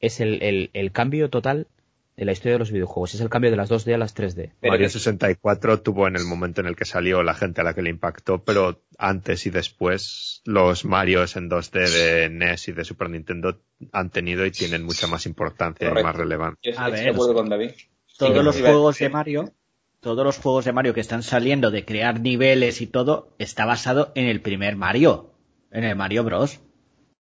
es 0.00 0.20
el, 0.20 0.42
el, 0.42 0.70
el 0.72 0.90
cambio 0.92 1.30
total 1.30 1.68
de 2.16 2.24
la 2.24 2.32
historia 2.32 2.52
de 2.52 2.58
los 2.60 2.70
videojuegos. 2.70 3.14
Es 3.14 3.20
el 3.20 3.28
cambio 3.28 3.50
de 3.50 3.56
las 3.56 3.68
2D 3.70 3.92
a 3.94 3.98
las 3.98 4.14
3D. 4.14 4.52
Pero 4.60 4.72
Mario 4.72 4.86
que- 4.86 4.90
64 4.92 5.80
tuvo 5.82 6.06
en 6.06 6.16
el 6.16 6.24
momento 6.24 6.60
en 6.60 6.68
el 6.68 6.76
que 6.76 6.84
salió 6.84 7.22
la 7.22 7.34
gente 7.34 7.60
a 7.60 7.64
la 7.64 7.74
que 7.74 7.82
le 7.82 7.90
impactó, 7.90 8.44
pero 8.44 8.84
antes 8.98 9.46
y 9.46 9.50
después 9.50 10.40
los 10.44 10.84
Marios 10.84 11.36
en 11.36 11.48
2D 11.48 11.90
de 11.90 12.28
NES 12.30 12.68
y 12.68 12.72
de 12.72 12.84
Super 12.84 13.10
Nintendo 13.10 13.60
han 13.92 14.10
tenido 14.10 14.46
y 14.46 14.50
tienen 14.52 14.84
mucha 14.84 15.06
más 15.08 15.26
importancia 15.26 15.88
y 15.90 16.02
más 16.02 16.14
relevancia. 16.14 16.72
A 16.76 16.88
ver, 16.90 17.14
con 17.14 17.48
David. 17.48 17.70
Todos 18.16 18.36
Sí, 18.38 18.42
los 18.44 18.60
juegos 18.60 18.98
de 18.98 19.08
Mario, 19.08 19.52
todos 19.98 20.24
los 20.24 20.38
juegos 20.38 20.64
de 20.66 20.72
Mario 20.72 20.94
que 20.94 21.00
están 21.00 21.24
saliendo 21.24 21.72
de 21.72 21.84
crear 21.84 22.20
niveles 22.20 22.80
y 22.80 22.86
todo, 22.86 23.34
está 23.38 23.64
basado 23.64 24.12
en 24.14 24.26
el 24.26 24.40
primer 24.40 24.76
Mario, 24.76 25.32
en 25.72 25.82
el 25.82 25.96
Mario 25.96 26.22
Bros. 26.22 26.60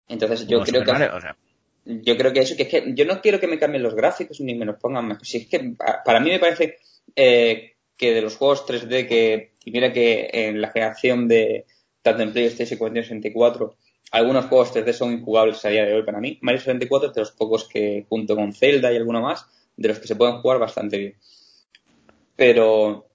Entonces 0.09 0.47
yo 0.49 0.59
Como 0.59 0.66
creo 0.66 0.81
Super 0.83 0.87
que 0.97 1.01
Mario, 1.01 1.16
o 1.16 1.20
sea, 1.20 1.37
yo 1.85 2.16
creo 2.16 2.32
que 2.32 2.41
eso, 2.41 2.57
que 2.57 2.62
es 2.64 2.68
que 2.68 2.93
yo 2.95 3.05
no 3.05 3.20
quiero 3.20 3.39
que 3.41 3.47
me 3.47 3.59
cambien 3.59 3.82
los 3.82 3.95
gráficos 3.95 4.41
ni 4.41 4.55
me 4.55 4.64
los 4.64 4.76
pongan 4.80 5.07
mejor. 5.09 5.26
Si 5.26 5.39
es 5.39 5.47
que 5.49 5.61
pa- 5.76 6.03
para 6.05 6.20
mí 6.20 6.30
me 6.30 6.39
parece 6.39 6.76
eh, 7.16 7.74
que 7.97 8.12
de 8.14 8.22
los 8.22 8.37
juegos 8.37 8.66
3D 8.66 9.07
que, 9.07 9.53
y 9.64 9.70
mira 9.70 9.93
que 9.93 10.30
en 10.32 10.61
la 10.61 10.70
generación 10.70 11.28
de 11.28 11.66
tanto 12.03 12.22
en 12.22 12.32
PlayStation 12.32 12.78
como 12.78 12.89
en 12.97 13.03
64, 13.03 13.76
algunos 14.11 14.47
juegos 14.47 14.72
3D 14.74 14.93
son 14.93 15.12
injugables 15.12 15.64
a 15.64 15.68
día 15.70 15.85
de 15.85 15.95
hoy 15.95 16.03
para 16.05 16.20
mí. 16.20 16.39
Mario 16.43 16.61
64 16.61 17.09
es 17.11 17.14
de 17.14 17.20
los 17.20 17.32
pocos 17.32 17.68
que, 17.68 18.05
junto 18.09 18.35
con 18.37 18.53
Zelda 18.53 18.93
y 18.93 18.97
alguno 18.97 19.20
más, 19.22 19.47
de 19.76 19.89
los 19.89 19.99
que 19.99 20.07
se 20.09 20.16
pueden 20.16 20.39
jugar 20.41 20.59
bastante 20.59 20.99
bien. 20.99 21.14
Pero 22.37 23.09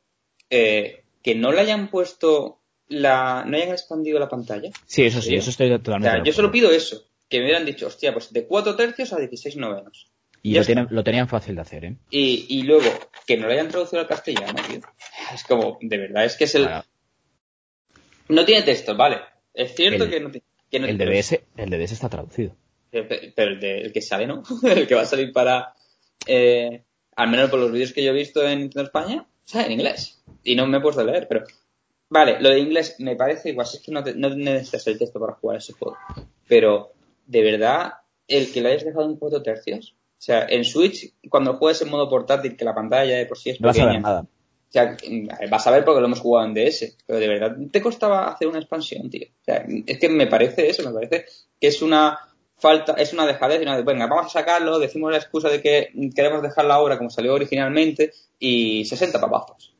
eh, 0.50 1.04
que 1.22 1.36
no 1.36 1.52
le 1.52 1.62
hayan 1.62 1.90
puesto 1.90 2.60
la, 2.88 3.44
no 3.46 3.58
hayan 3.58 3.70
expandido 3.72 4.20
la 4.20 4.30
pantalla. 4.30 4.72
Sí, 4.86 5.04
eso 5.04 5.22
sí, 5.22 5.30
Sí. 5.30 5.36
eso 5.36 5.50
estoy 5.50 5.72
O 5.72 5.78
totalmente. 5.80 6.10
sea, 6.10 6.20
de 6.20 6.26
yo 6.26 6.34
solo 6.34 6.52
pido 6.52 6.72
eso, 6.72 7.06
que 7.30 7.38
me 7.40 7.46
hubieran 7.46 7.66
dicho, 7.66 7.88
hostia, 7.88 8.12
pues 8.12 8.34
de 8.34 8.46
4 8.48 8.76
tercios 8.76 9.14
a 9.14 9.18
16 9.18 9.56
novenos. 9.58 10.12
Y 10.42 10.58
lo 10.90 11.04
tenían 11.04 11.28
fácil 11.28 11.56
de 11.56 11.62
hacer, 11.62 11.86
¿eh? 11.86 11.96
Y, 12.10 12.46
y 12.50 12.64
luego, 12.64 12.90
que 13.28 13.36
no 13.38 13.48
lo 13.48 13.52
hayan 13.54 13.68
traducido 13.68 14.02
al 14.02 14.08
castellano, 14.08 14.56
tío. 14.68 14.80
Es 15.34 15.44
como, 15.44 15.78
de 15.82 15.98
verdad, 15.98 16.24
es 16.26 16.36
que 16.38 16.46
es 16.46 16.56
el... 16.56 16.68
No 18.30 18.46
tiene 18.46 18.64
texto, 18.64 18.96
vale. 18.96 19.18
Es 19.54 19.76
cierto 19.76 20.06
El- 20.06 20.10
que 20.10 20.20
no, 20.20 20.32
que 20.32 20.80
no 20.80 20.88
el 20.88 20.98
pero- 20.98 21.12
DBS, 21.12 21.40
el 21.58 21.70
DBS 21.70 21.92
está 21.94 22.10
traducido. 22.10 22.56
Pero, 22.92 23.08
pero 23.36 23.52
el, 23.52 23.60
de- 23.60 23.82
el 23.82 23.92
que 23.92 24.02
sale, 24.02 24.28
¿no? 24.28 24.44
el 24.64 24.88
que 24.88 24.96
va 24.96 25.02
a 25.02 25.06
salir 25.06 25.32
para... 25.34 25.74
eh, 26.26 26.84
al 27.16 27.30
menos 27.30 27.50
por 27.50 27.60
los 27.60 27.72
vídeos 27.72 27.92
que 27.92 28.04
yo 28.04 28.12
he 28.12 28.16
visto 28.16 28.48
en 28.48 28.70
España, 28.76 29.28
sale 29.44 29.66
en 29.66 29.72
inglés. 29.74 30.24
Y 30.44 30.56
no 30.56 30.66
me 30.68 30.78
he 30.78 30.82
puesto 30.82 31.02
a 31.02 31.06
leer, 31.06 31.28
pero... 31.28 31.44
Vale, 32.12 32.40
lo 32.40 32.50
de 32.50 32.60
inglés 32.60 32.96
me 33.00 33.16
parece 33.16 33.50
igual, 33.50 33.68
es 33.72 33.80
que 33.86 33.92
no, 33.92 34.04
te- 34.04 34.16
no 34.16 34.30
necesitas 34.30 34.88
el 34.88 34.98
texto 34.98 35.20
para 35.20 35.34
jugar 35.34 35.58
ese 35.58 35.74
juego. 35.74 35.98
Pero, 36.48 36.94
de 37.30 37.42
verdad, 37.44 37.94
el 38.28 38.52
que 38.52 38.62
lo 38.62 38.70
hayas 38.70 38.84
dejado 38.84 39.06
en 39.06 39.16
4 39.16 39.42
tercios... 39.42 39.96
O 40.12 40.22
sea, 40.22 40.46
en 40.50 40.66
Switch, 40.66 41.14
cuando 41.30 41.54
juegues 41.54 41.82
en 41.82 41.90
modo 41.90 42.10
portátil, 42.10 42.58
que 42.58 42.66
la 42.66 42.76
pantalla 42.76 43.16
de 43.16 43.26
por 43.26 43.38
sí 43.38 43.52
es 43.52 43.62
No 43.62 43.68
vas 43.70 43.78
a 43.78 43.80
pequeña... 43.80 43.94
ver 43.94 44.02
nada. 44.02 44.22
O 44.22 44.72
sea, 44.72 44.98
vas 45.50 45.66
a 45.66 45.72
ver 45.72 45.86
porque 45.86 46.02
lo 46.02 46.08
hemos 46.08 46.20
jugado 46.20 46.46
en 46.46 46.54
DS, 46.54 46.98
pero 47.06 47.20
de 47.20 47.28
verdad 47.30 47.56
te 47.72 47.82
costaba 47.82 48.28
hacer 48.28 48.50
una 48.50 48.60
expansión, 48.60 49.10
tío. 49.10 49.28
O 49.30 49.46
sea, 49.46 49.66
es 49.86 49.98
que 49.98 50.10
me 50.10 50.28
parece 50.28 50.68
eso, 50.68 50.84
me 50.84 50.94
parece 50.94 51.26
que 51.58 51.68
es 51.68 51.82
una 51.82 52.20
falta, 52.58 52.96
es 52.96 53.14
una 53.14 53.26
dejadez, 53.26 53.62
y 53.62 53.64
una 53.64 53.78
de, 53.78 53.84
venga, 53.84 54.08
vamos 54.08 54.26
a 54.26 54.40
sacarlo, 54.40 54.78
decimos 54.78 55.10
la 55.10 55.20
excusa 55.20 55.48
de 55.48 55.62
que 55.62 55.90
queremos 56.14 56.44
dejar 56.44 56.66
la 56.66 56.82
obra 56.82 56.98
como 56.98 57.10
salió 57.10 57.34
originalmente 57.34 58.12
y 58.38 58.84
60 58.84 59.22
papazos. 59.22 59.74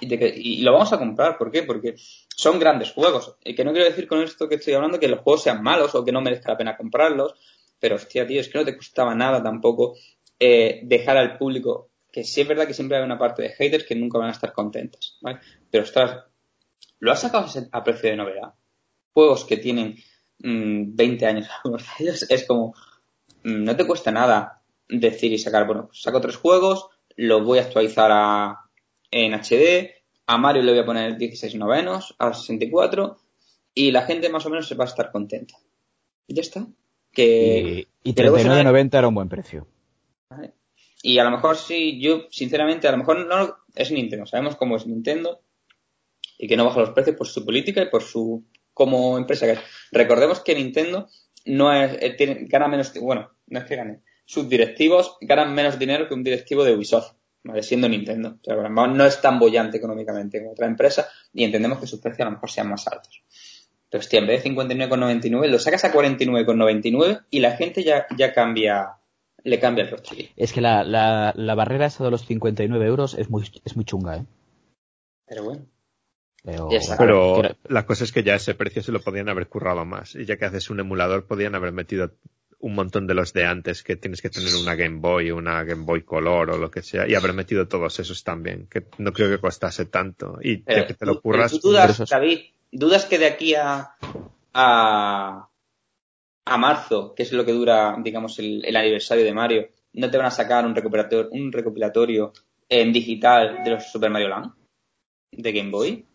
Y, 0.00 0.62
lo 0.62 0.72
vamos 0.72 0.92
a 0.92 0.98
comprar, 0.98 1.36
¿por 1.38 1.50
qué? 1.50 1.62
Porque 1.62 1.94
son 1.96 2.58
grandes 2.58 2.92
juegos. 2.92 3.36
Y 3.44 3.54
que 3.54 3.64
no 3.64 3.72
quiero 3.72 3.88
decir 3.88 4.06
con 4.06 4.22
esto 4.22 4.48
que 4.48 4.56
estoy 4.56 4.74
hablando 4.74 4.98
que 4.98 5.08
los 5.08 5.20
juegos 5.20 5.42
sean 5.42 5.62
malos 5.62 5.94
o 5.94 6.04
que 6.04 6.12
no 6.12 6.20
merezca 6.20 6.52
la 6.52 6.58
pena 6.58 6.76
comprarlos, 6.76 7.34
pero 7.78 7.96
hostia, 7.96 8.26
tío, 8.26 8.40
es 8.40 8.48
que 8.48 8.58
no 8.58 8.64
te 8.64 8.76
costaba 8.76 9.14
nada 9.14 9.42
tampoco 9.42 9.94
eh, 10.38 10.80
dejar 10.84 11.16
al 11.16 11.36
público 11.38 11.90
que 12.12 12.24
sí 12.24 12.40
es 12.40 12.48
verdad 12.48 12.66
que 12.66 12.74
siempre 12.74 12.98
hay 12.98 13.04
una 13.04 13.18
parte 13.18 13.42
de 13.42 13.50
haters 13.50 13.84
que 13.84 13.94
nunca 13.94 14.18
van 14.18 14.28
a 14.28 14.32
estar 14.32 14.52
contentas, 14.52 15.18
¿vale? 15.20 15.40
Pero 15.70 15.84
ostras, 15.84 16.24
lo 16.98 17.12
has 17.12 17.20
sacado 17.20 17.46
a 17.72 17.84
precio 17.84 18.10
de 18.10 18.16
novedad. 18.16 18.54
Juegos 19.12 19.44
que 19.44 19.56
tienen 19.56 19.96
mm, 20.38 20.94
20 20.94 21.26
años 21.26 21.48
algunos 21.64 21.82
de 21.82 22.04
ellos, 22.04 22.26
es 22.28 22.46
como, 22.46 22.74
mm, 23.44 23.64
no 23.64 23.76
te 23.76 23.86
cuesta 23.86 24.10
nada 24.10 24.62
decir 24.88 25.32
y 25.32 25.38
sacar, 25.38 25.66
bueno, 25.66 25.86
pues 25.86 26.02
saco 26.02 26.20
tres 26.20 26.36
juegos, 26.36 26.88
los 27.16 27.44
voy 27.44 27.58
a 27.58 27.62
actualizar 27.62 28.10
a, 28.12 28.69
en 29.10 29.34
HD, 29.34 29.90
a 30.26 30.38
Mario 30.38 30.62
le 30.62 30.72
voy 30.72 30.80
a 30.80 30.86
poner 30.86 31.16
16 31.16 31.54
novenos, 31.56 32.14
a 32.18 32.32
64, 32.32 33.18
y 33.74 33.90
la 33.90 34.02
gente 34.02 34.28
más 34.28 34.46
o 34.46 34.50
menos 34.50 34.68
se 34.68 34.74
va 34.74 34.84
a 34.84 34.88
estar 34.88 35.10
contenta. 35.10 35.54
Y 36.26 36.34
ya 36.34 36.42
está. 36.42 36.66
Que, 37.12 37.86
Y, 38.02 38.10
y 38.10 38.14
que 38.14 38.22
luego 38.22 38.38
se 38.38 38.48
van- 38.48 38.64
39.90 38.66 38.98
era 38.98 39.08
un 39.08 39.14
buen 39.14 39.28
precio. 39.28 39.66
Vale. 40.28 40.52
Y 41.02 41.18
a 41.18 41.24
lo 41.24 41.30
mejor 41.30 41.56
sí, 41.56 42.00
yo 42.00 42.26
sinceramente, 42.30 42.86
a 42.86 42.92
lo 42.92 42.98
mejor 42.98 43.26
no 43.26 43.56
es 43.74 43.90
Nintendo, 43.90 44.26
sabemos 44.26 44.56
cómo 44.56 44.76
es 44.76 44.86
Nintendo 44.86 45.40
y 46.38 46.46
que 46.46 46.56
no 46.56 46.64
baja 46.66 46.80
los 46.80 46.90
precios 46.90 47.16
por 47.16 47.26
su 47.26 47.44
política 47.44 47.82
y 47.82 47.88
por 47.88 48.02
su 48.02 48.44
como 48.74 49.18
empresa 49.18 49.46
que 49.46 49.52
es. 49.52 49.60
Recordemos 49.92 50.40
que 50.40 50.54
Nintendo 50.54 51.08
no 51.46 51.72
es, 51.72 51.96
eh, 52.02 52.10
tiene, 52.16 52.44
gana 52.46 52.68
menos, 52.68 52.92
bueno, 53.00 53.30
no 53.46 53.58
es 53.58 53.64
que 53.64 53.76
gane, 53.76 54.02
sus 54.26 54.48
directivos 54.48 55.16
ganan 55.22 55.54
menos 55.54 55.78
dinero 55.78 56.06
que 56.06 56.14
un 56.14 56.22
directivo 56.22 56.64
de 56.64 56.74
Ubisoft, 56.74 57.14
¿vale? 57.44 57.62
siendo 57.62 57.88
Nintendo. 57.88 58.38
O 58.40 58.44
sea, 58.44 58.68
no 58.68 59.04
es 59.04 59.20
tan 59.20 59.38
bollante 59.38 59.78
económicamente 59.78 60.40
como 60.40 60.52
otra 60.52 60.66
empresa 60.66 61.08
y 61.32 61.44
entendemos 61.44 61.78
que 61.78 61.86
sus 61.86 62.00
precios 62.00 62.22
a 62.22 62.24
lo 62.26 62.32
mejor 62.32 62.50
sean 62.50 62.68
más 62.68 62.86
altos. 62.86 63.22
Pero 63.90 64.00
hostia, 64.00 64.20
en 64.20 64.26
vez 64.28 64.44
de 64.44 64.50
59,99 64.50 65.48
lo 65.48 65.58
sacas 65.58 65.84
a 65.84 65.92
49,99 65.92 67.24
y 67.30 67.40
la 67.40 67.56
gente 67.56 67.82
ya, 67.82 68.06
ya 68.16 68.32
cambia, 68.32 68.98
le 69.42 69.58
cambia 69.58 69.84
el 69.84 69.90
rostro. 69.90 70.16
Es 70.36 70.52
que 70.52 70.60
la, 70.60 70.84
la, 70.84 71.32
la 71.34 71.54
barrera 71.54 71.86
esa 71.86 72.04
de 72.04 72.10
los 72.10 72.24
59 72.24 72.86
euros 72.86 73.14
es 73.14 73.30
muy, 73.30 73.44
es 73.64 73.74
muy 73.74 73.84
chunga, 73.84 74.16
¿eh? 74.16 74.24
Pero 75.26 75.44
bueno. 75.44 75.66
Pero. 76.42 76.68
Pero 76.98 77.42
la 77.68 77.86
cosa 77.86 78.04
es 78.04 78.12
que 78.12 78.22
ya 78.22 78.34
ese 78.34 78.54
precio 78.54 78.82
se 78.82 78.92
lo 78.92 79.00
podían 79.00 79.28
haber 79.28 79.48
currado 79.48 79.84
más. 79.84 80.14
Y 80.14 80.24
ya 80.24 80.36
que 80.36 80.44
haces 80.44 80.70
un 80.70 80.80
emulador, 80.80 81.26
podían 81.26 81.54
haber 81.54 81.72
metido 81.72 82.12
un 82.60 82.74
montón 82.74 83.06
de 83.06 83.14
los 83.14 83.32
de 83.32 83.44
antes, 83.44 83.82
que 83.82 83.96
tienes 83.96 84.20
que 84.20 84.30
tener 84.30 84.54
una 84.54 84.74
Game 84.74 84.98
Boy, 85.00 85.30
una 85.30 85.64
Game 85.64 85.84
Boy 85.84 86.02
Color 86.02 86.50
o 86.50 86.58
lo 86.58 86.70
que 86.70 86.82
sea, 86.82 87.08
y 87.08 87.14
haber 87.14 87.32
metido 87.32 87.66
todos 87.66 87.98
esos 87.98 88.22
también, 88.22 88.66
que 88.70 88.84
no 88.98 89.12
creo 89.12 89.30
que 89.30 89.40
costase 89.40 89.86
tanto. 89.86 90.38
Y 90.42 90.58
Pero 90.58 90.82
ya 90.82 90.86
que 90.86 90.94
te 90.94 91.06
lo 91.06 91.20
curras, 91.20 91.52
tú 91.52 91.70
dudas. 91.70 92.08
David, 92.08 92.40
dudas 92.70 93.06
que 93.06 93.18
de 93.18 93.26
aquí 93.26 93.54
a, 93.54 93.94
a, 94.52 95.48
a 96.44 96.56
marzo, 96.58 97.14
que 97.14 97.22
es 97.22 97.32
lo 97.32 97.44
que 97.44 97.52
dura, 97.52 97.96
digamos, 98.02 98.38
el, 98.38 98.64
el 98.64 98.76
aniversario 98.76 99.24
de 99.24 99.32
Mario, 99.32 99.68
no 99.94 100.10
te 100.10 100.18
van 100.18 100.26
a 100.26 100.30
sacar 100.30 100.66
un 100.66 100.74
recopilatorio, 100.74 101.30
un 101.32 101.50
recopilatorio 101.50 102.32
en 102.68 102.92
digital 102.92 103.64
de 103.64 103.70
los 103.70 103.90
Super 103.90 104.10
Mario 104.10 104.28
Land 104.28 104.52
de 105.32 105.52
Game 105.52 105.70
Boy. 105.70 106.06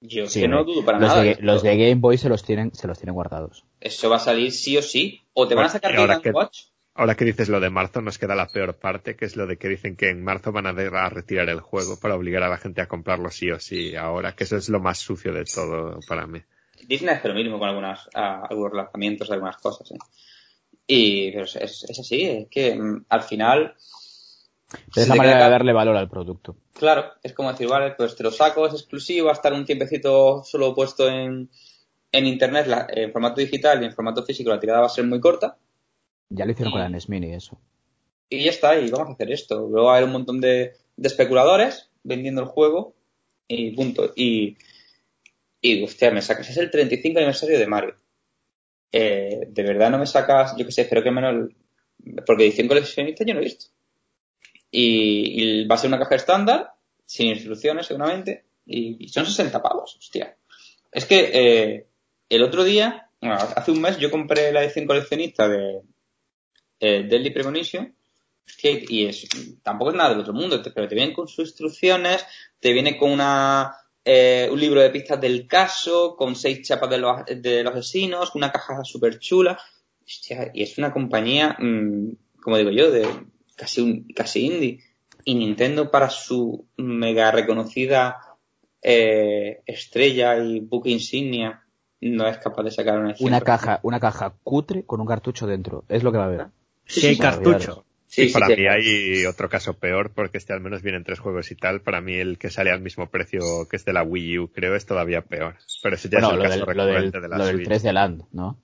Yo 0.00 0.24
es 0.24 0.32
Sí, 0.32 0.40
que 0.42 0.48
no 0.48 0.60
hombre, 0.60 0.74
dudo 0.74 0.84
para 0.84 0.98
los 0.98 1.08
nada. 1.08 1.22
de, 1.22 1.38
los 1.40 1.62
de 1.62 1.76
Game 1.76 1.96
Boy 1.96 2.18
se 2.18 2.28
los 2.28 2.44
tienen, 2.44 2.72
se 2.74 2.86
los 2.86 2.98
tienen 2.98 3.14
guardados. 3.14 3.64
Eso 3.80 4.08
va 4.08 4.16
a 4.16 4.20
salir 4.20 4.52
sí 4.52 4.76
o 4.76 4.82
sí. 4.82 5.22
O 5.32 5.48
te 5.48 5.54
van 5.54 5.66
a 5.66 5.68
sacar 5.68 5.96
ahora 5.96 6.14
Game 6.14 6.22
que- 6.22 6.30
Watch. 6.30 6.58
ahora 6.94 7.14
que 7.16 7.24
dices 7.24 7.48
lo 7.48 7.58
de 7.60 7.70
marzo, 7.70 8.00
nos 8.00 8.16
queda 8.18 8.34
la 8.36 8.46
peor 8.46 8.76
parte, 8.78 9.16
que 9.16 9.24
es 9.24 9.34
lo 9.36 9.46
de 9.46 9.56
que 9.56 9.68
dicen 9.68 9.96
que 9.96 10.08
en 10.10 10.22
marzo 10.22 10.52
van 10.52 10.66
a, 10.66 10.72
de- 10.72 10.86
a 10.96 11.08
retirar 11.08 11.48
el 11.48 11.60
juego 11.60 11.98
para 11.98 12.14
obligar 12.14 12.42
a 12.44 12.48
la 12.48 12.58
gente 12.58 12.80
a 12.80 12.86
comprarlo 12.88 13.30
sí 13.30 13.50
o 13.50 13.58
sí 13.58 13.96
ahora, 13.96 14.34
que 14.36 14.44
eso 14.44 14.56
es 14.56 14.68
lo 14.68 14.78
más 14.80 14.98
sucio 14.98 15.32
de 15.32 15.44
todo 15.44 15.98
para 16.08 16.26
mí. 16.26 16.40
Disney 16.86 17.14
hace 17.14 17.28
lo 17.28 17.34
mismo 17.34 17.58
con 17.58 17.68
algunas, 17.68 18.08
a- 18.14 18.46
algunos 18.48 18.72
lanzamientos 18.74 19.28
de 19.28 19.34
algunas 19.34 19.56
cosas. 19.56 19.90
¿eh? 19.90 19.96
Y 20.86 21.32
pero 21.32 21.44
es, 21.44 21.56
es- 21.56 21.84
es 21.88 21.98
así, 21.98 22.22
es 22.22 22.46
que 22.48 22.74
mm, 22.76 23.04
al 23.08 23.22
final 23.22 23.74
Pero 24.94 25.02
es 25.02 25.08
la 25.08 25.14
manera 25.16 25.44
de 25.44 25.50
darle 25.50 25.72
valor 25.72 25.96
al 25.96 26.08
producto. 26.08 26.56
Claro, 26.72 27.04
es 27.22 27.32
como 27.34 27.50
decir, 27.50 27.68
vale, 27.68 27.92
pues 27.96 28.14
te 28.16 28.22
lo 28.22 28.30
saco, 28.30 28.66
es 28.66 28.72
exclusivo, 28.74 29.26
va 29.26 29.32
a 29.32 29.34
estar 29.34 29.52
un 29.52 29.64
tiempecito 29.64 30.42
solo 30.44 30.74
puesto 30.74 31.08
en, 31.08 31.50
en 32.12 32.26
internet, 32.26 32.66
la- 32.66 32.86
en 32.90 33.12
formato 33.12 33.40
digital 33.40 33.82
y 33.82 33.86
en 33.86 33.92
formato 33.92 34.24
físico 34.24 34.50
la 34.50 34.60
tirada 34.60 34.80
va 34.80 34.86
a 34.86 34.90
ser 34.90 35.04
muy 35.04 35.20
corta 35.20 35.56
Ya 36.30 36.44
lo 36.44 36.52
hicieron 36.52 36.70
Y- 36.70 36.72
con 36.72 36.80
la 36.80 36.88
NES 36.88 37.08
Mini, 37.08 37.32
eso. 37.34 37.58
y 38.30 38.44
ya 38.44 38.50
está, 38.50 38.78
y 38.78 38.90
vamos 38.90 39.08
a 39.08 39.12
hacer 39.12 39.30
esto. 39.32 39.56
Luego 39.68 39.86
va 39.86 39.92
a 39.94 39.96
haber 39.96 40.06
un 40.06 40.12
montón 40.12 40.40
de, 40.40 40.72
de 40.96 41.08
especuladores 41.08 41.90
vendiendo 42.02 42.40
el 42.42 42.48
juego 42.48 42.94
y 43.48 43.70
punto. 43.72 44.12
Y, 44.16 44.56
y 45.60 45.82
hostia, 45.82 46.10
me 46.10 46.22
sacas, 46.22 46.48
es 46.50 46.56
el 46.58 46.70
35 46.70 47.18
aniversario 47.18 47.58
de 47.58 47.66
Mario. 47.66 47.94
Eh, 48.92 49.46
de 49.48 49.62
verdad 49.62 49.90
no 49.90 49.98
me 49.98 50.06
sacas, 50.06 50.56
yo 50.56 50.64
que 50.64 50.72
sé, 50.72 50.82
espero 50.82 51.02
que 51.02 51.10
menos, 51.10 51.34
el- 51.34 51.56
porque 52.24 52.44
edición 52.46 52.68
coleccionista 52.68 53.24
yo 53.24 53.34
no 53.34 53.40
he 53.40 53.44
visto. 53.44 53.66
Y, 54.70 55.62
y 55.62 55.66
va 55.66 55.76
a 55.76 55.78
ser 55.78 55.88
una 55.88 55.98
caja 55.98 56.16
estándar, 56.16 56.72
sin 57.06 57.28
instrucciones 57.28 57.86
seguramente, 57.86 58.44
y, 58.66 59.08
son 59.08 59.24
60 59.26 59.62
pavos, 59.62 59.96
hostia. 59.96 60.36
Es 60.92 61.06
que 61.06 61.30
eh, 61.32 61.86
el 62.28 62.42
otro 62.42 62.64
día, 62.64 63.10
bueno, 63.20 63.36
hace 63.36 63.70
un 63.70 63.80
mes 63.80 63.98
yo 63.98 64.10
compré 64.10 64.52
la 64.52 64.62
edición 64.62 64.86
coleccionista 64.86 65.48
de 65.48 65.80
eh, 66.80 67.06
Deadly 67.08 67.30
Premonition, 67.30 67.94
hostia, 68.46 68.78
y 68.88 69.06
es, 69.06 69.26
tampoco 69.62 69.90
es 69.90 69.96
nada 69.96 70.10
del 70.10 70.20
otro 70.20 70.34
mundo, 70.34 70.62
pero 70.74 70.88
te 70.88 70.94
vienen 70.94 71.14
con 71.14 71.28
sus 71.28 71.46
instrucciones, 71.46 72.24
te 72.60 72.72
viene 72.72 72.98
con 72.98 73.10
una 73.10 73.74
eh, 74.04 74.48
un 74.50 74.58
libro 74.58 74.80
de 74.80 74.90
pistas 74.90 75.20
del 75.20 75.46
caso, 75.46 76.16
con 76.16 76.34
seis 76.34 76.66
chapas 76.66 76.88
de 76.88 76.98
los, 76.98 77.24
de 77.26 77.62
los 77.62 77.74
asesinos, 77.74 78.34
una 78.34 78.50
caja 78.50 78.82
súper 78.84 79.18
chula, 79.18 79.58
y 80.54 80.62
es 80.62 80.78
una 80.78 80.92
compañía, 80.92 81.56
mm, 81.58 82.12
como 82.40 82.56
digo 82.56 82.70
yo, 82.70 82.90
de 82.90 83.06
casi 83.58 83.82
un, 83.82 84.06
casi 84.14 84.46
indie. 84.46 84.80
Y 85.24 85.34
Nintendo 85.34 85.90
para 85.90 86.08
su 86.08 86.66
mega 86.76 87.30
reconocida 87.30 88.16
eh, 88.80 89.60
estrella 89.66 90.38
y 90.38 90.60
buque 90.60 90.90
insignia 90.90 91.64
no 92.00 92.28
es 92.28 92.38
capaz 92.38 92.62
de 92.62 92.70
sacar 92.70 92.98
una 92.98 93.14
Una 93.18 93.40
caja, 93.40 93.80
una 93.82 94.00
caja 94.00 94.34
cutre 94.42 94.84
con 94.84 95.00
un 95.00 95.06
cartucho 95.06 95.46
dentro. 95.46 95.84
Es 95.88 96.02
lo 96.02 96.12
que 96.12 96.18
va 96.18 96.24
a 96.24 96.26
haber. 96.28 96.46
Sí, 96.86 97.18
cartucho. 97.18 97.84
Sí, 98.06 98.22
y 98.22 98.32
para 98.32 98.46
sí. 98.46 98.56
mí 98.56 98.66
hay 98.66 99.26
otro 99.26 99.50
caso 99.50 99.74
peor, 99.74 100.12
porque 100.14 100.38
este 100.38 100.54
al 100.54 100.60
menos 100.60 100.80
vienen 100.80 101.04
tres 101.04 101.18
juegos 101.18 101.50
y 101.50 101.56
tal. 101.56 101.82
Para 101.82 102.00
mí 102.00 102.14
el 102.14 102.38
que 102.38 102.48
sale 102.48 102.70
al 102.70 102.80
mismo 102.80 103.10
precio 103.10 103.40
que 103.68 103.76
es 103.76 103.84
de 103.84 103.92
la 103.92 104.02
Wii 104.02 104.38
U, 104.38 104.48
creo, 104.50 104.74
es 104.76 104.86
todavía 104.86 105.20
peor. 105.22 105.56
Pero 105.82 105.96
ese 105.96 106.08
ya 106.08 106.20
Bueno, 106.20 106.44
es 106.44 106.52
el 106.52 106.60
caso 106.60 106.66
del, 106.66 106.76
lo 106.76 106.84
del, 106.86 106.94
recurrente 106.94 107.20
de 107.20 107.28
la 107.28 107.36
lo 107.36 107.44
del 107.44 107.56
Switch. 107.56 107.68
3 107.68 107.82
de 107.82 107.92
Land, 107.92 108.22
¿no? 108.32 108.58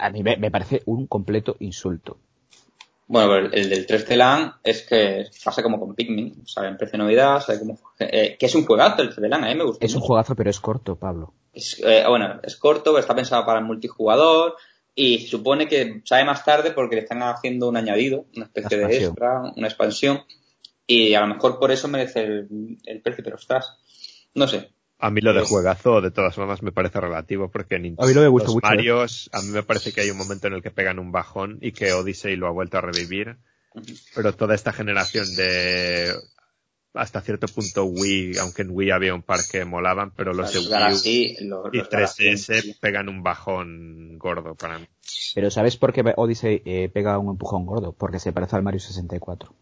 A 0.00 0.10
mí 0.10 0.22
me, 0.24 0.36
me 0.38 0.50
parece 0.50 0.82
un 0.86 1.06
completo 1.06 1.56
insulto. 1.60 2.18
Bueno, 3.10 3.34
el, 3.34 3.52
el 3.52 3.68
del 3.68 3.86
3 3.86 4.06
de 4.06 4.16
LAN 4.16 4.52
es 4.62 4.82
que 4.82 5.26
pasa 5.44 5.64
como 5.64 5.80
con 5.80 5.96
Pikmin, 5.96 6.46
sale 6.46 6.68
en 6.68 6.76
precio 6.76 6.96
de 6.96 7.02
novedad, 7.02 7.40
sale 7.40 7.58
como, 7.58 7.76
eh, 7.98 8.36
que 8.38 8.46
es 8.46 8.54
un 8.54 8.64
juegazo 8.64 9.02
el 9.02 9.08
3 9.08 9.22
de 9.22 9.28
LAN, 9.28 9.42
a 9.42 9.48
mí 9.48 9.56
me 9.56 9.64
gusta. 9.64 9.84
Es 9.84 9.96
un 9.96 10.00
juegazo, 10.00 10.36
pero 10.36 10.48
es 10.48 10.60
corto, 10.60 10.94
Pablo. 10.94 11.34
Es, 11.52 11.82
eh, 11.84 12.04
bueno, 12.06 12.38
es 12.40 12.54
corto, 12.54 12.96
está 12.96 13.12
pensado 13.16 13.44
para 13.44 13.58
el 13.58 13.64
multijugador 13.64 14.54
y 14.94 15.18
se 15.18 15.26
supone 15.26 15.66
que 15.66 16.02
sale 16.04 16.24
más 16.24 16.44
tarde 16.44 16.70
porque 16.70 16.94
le 16.94 17.02
están 17.02 17.20
haciendo 17.24 17.68
un 17.68 17.76
añadido, 17.76 18.26
una 18.36 18.44
especie 18.44 18.78
de 18.78 18.96
extra, 18.98 19.42
una 19.56 19.66
expansión. 19.66 20.20
Y 20.86 21.14
a 21.14 21.20
lo 21.22 21.34
mejor 21.34 21.58
por 21.58 21.72
eso 21.72 21.88
merece 21.88 22.22
el, 22.22 22.78
el 22.84 23.02
precio, 23.02 23.24
pero 23.24 23.34
ostras, 23.34 23.76
no 24.34 24.46
sé. 24.46 24.70
A 25.02 25.10
mí 25.10 25.20
lo 25.22 25.32
de 25.32 25.42
Es- 25.42 25.48
juegazo, 25.48 26.00
de 26.02 26.10
todas 26.10 26.34
formas, 26.34 26.62
me 26.62 26.72
parece 26.72 27.00
relativo 27.00 27.50
porque 27.50 27.76
en 27.76 27.96
A 27.98 28.06
mí 28.06 28.14
no 28.14 28.20
me 28.20 28.28
gusta 28.28 28.48
los 28.48 28.54
mucho, 28.56 28.66
¿eh? 28.66 28.70
Marios, 28.76 29.30
a 29.32 29.40
mí 29.40 29.48
me 29.48 29.62
parece 29.62 29.92
que 29.92 30.02
hay 30.02 30.10
un 30.10 30.18
momento 30.18 30.46
en 30.46 30.52
el 30.54 30.62
que 30.62 30.70
pegan 30.70 30.98
un 30.98 31.10
bajón 31.10 31.58
y 31.62 31.72
que 31.72 31.92
Odyssey 31.92 32.36
lo 32.36 32.46
ha 32.46 32.50
vuelto 32.50 32.78
a 32.78 32.82
revivir. 32.82 33.36
Pero 34.14 34.34
toda 34.34 34.54
esta 34.54 34.72
generación 34.72 35.24
de 35.36 36.12
hasta 36.92 37.20
cierto 37.20 37.46
punto 37.46 37.84
Wii, 37.84 38.38
aunque 38.38 38.62
en 38.62 38.70
Wii 38.72 38.90
había 38.90 39.14
un 39.14 39.22
par 39.22 39.40
que 39.50 39.64
molaban, 39.64 40.10
pero 40.10 40.34
los 40.34 40.52
de 40.52 40.58
Wii 40.58 40.66
U 40.66 40.70
Galaxy, 40.70 41.36
los, 41.40 41.72
y 41.72 41.78
los 41.78 41.88
Galaxy, 41.88 42.24
3DS 42.24 42.60
sí. 42.62 42.76
pegan 42.80 43.08
un 43.08 43.22
bajón 43.22 44.18
gordo 44.18 44.54
para 44.56 44.78
mí. 44.80 44.86
Pero 45.34 45.50
¿sabes 45.50 45.76
por 45.76 45.92
qué 45.92 46.02
Odyssey 46.16 46.62
eh, 46.64 46.90
pega 46.92 47.16
un 47.18 47.30
empujón 47.30 47.64
gordo? 47.64 47.92
Porque 47.92 48.18
se 48.18 48.32
parece 48.32 48.56
al 48.56 48.62
Mario 48.64 48.80
64. 48.80 49.54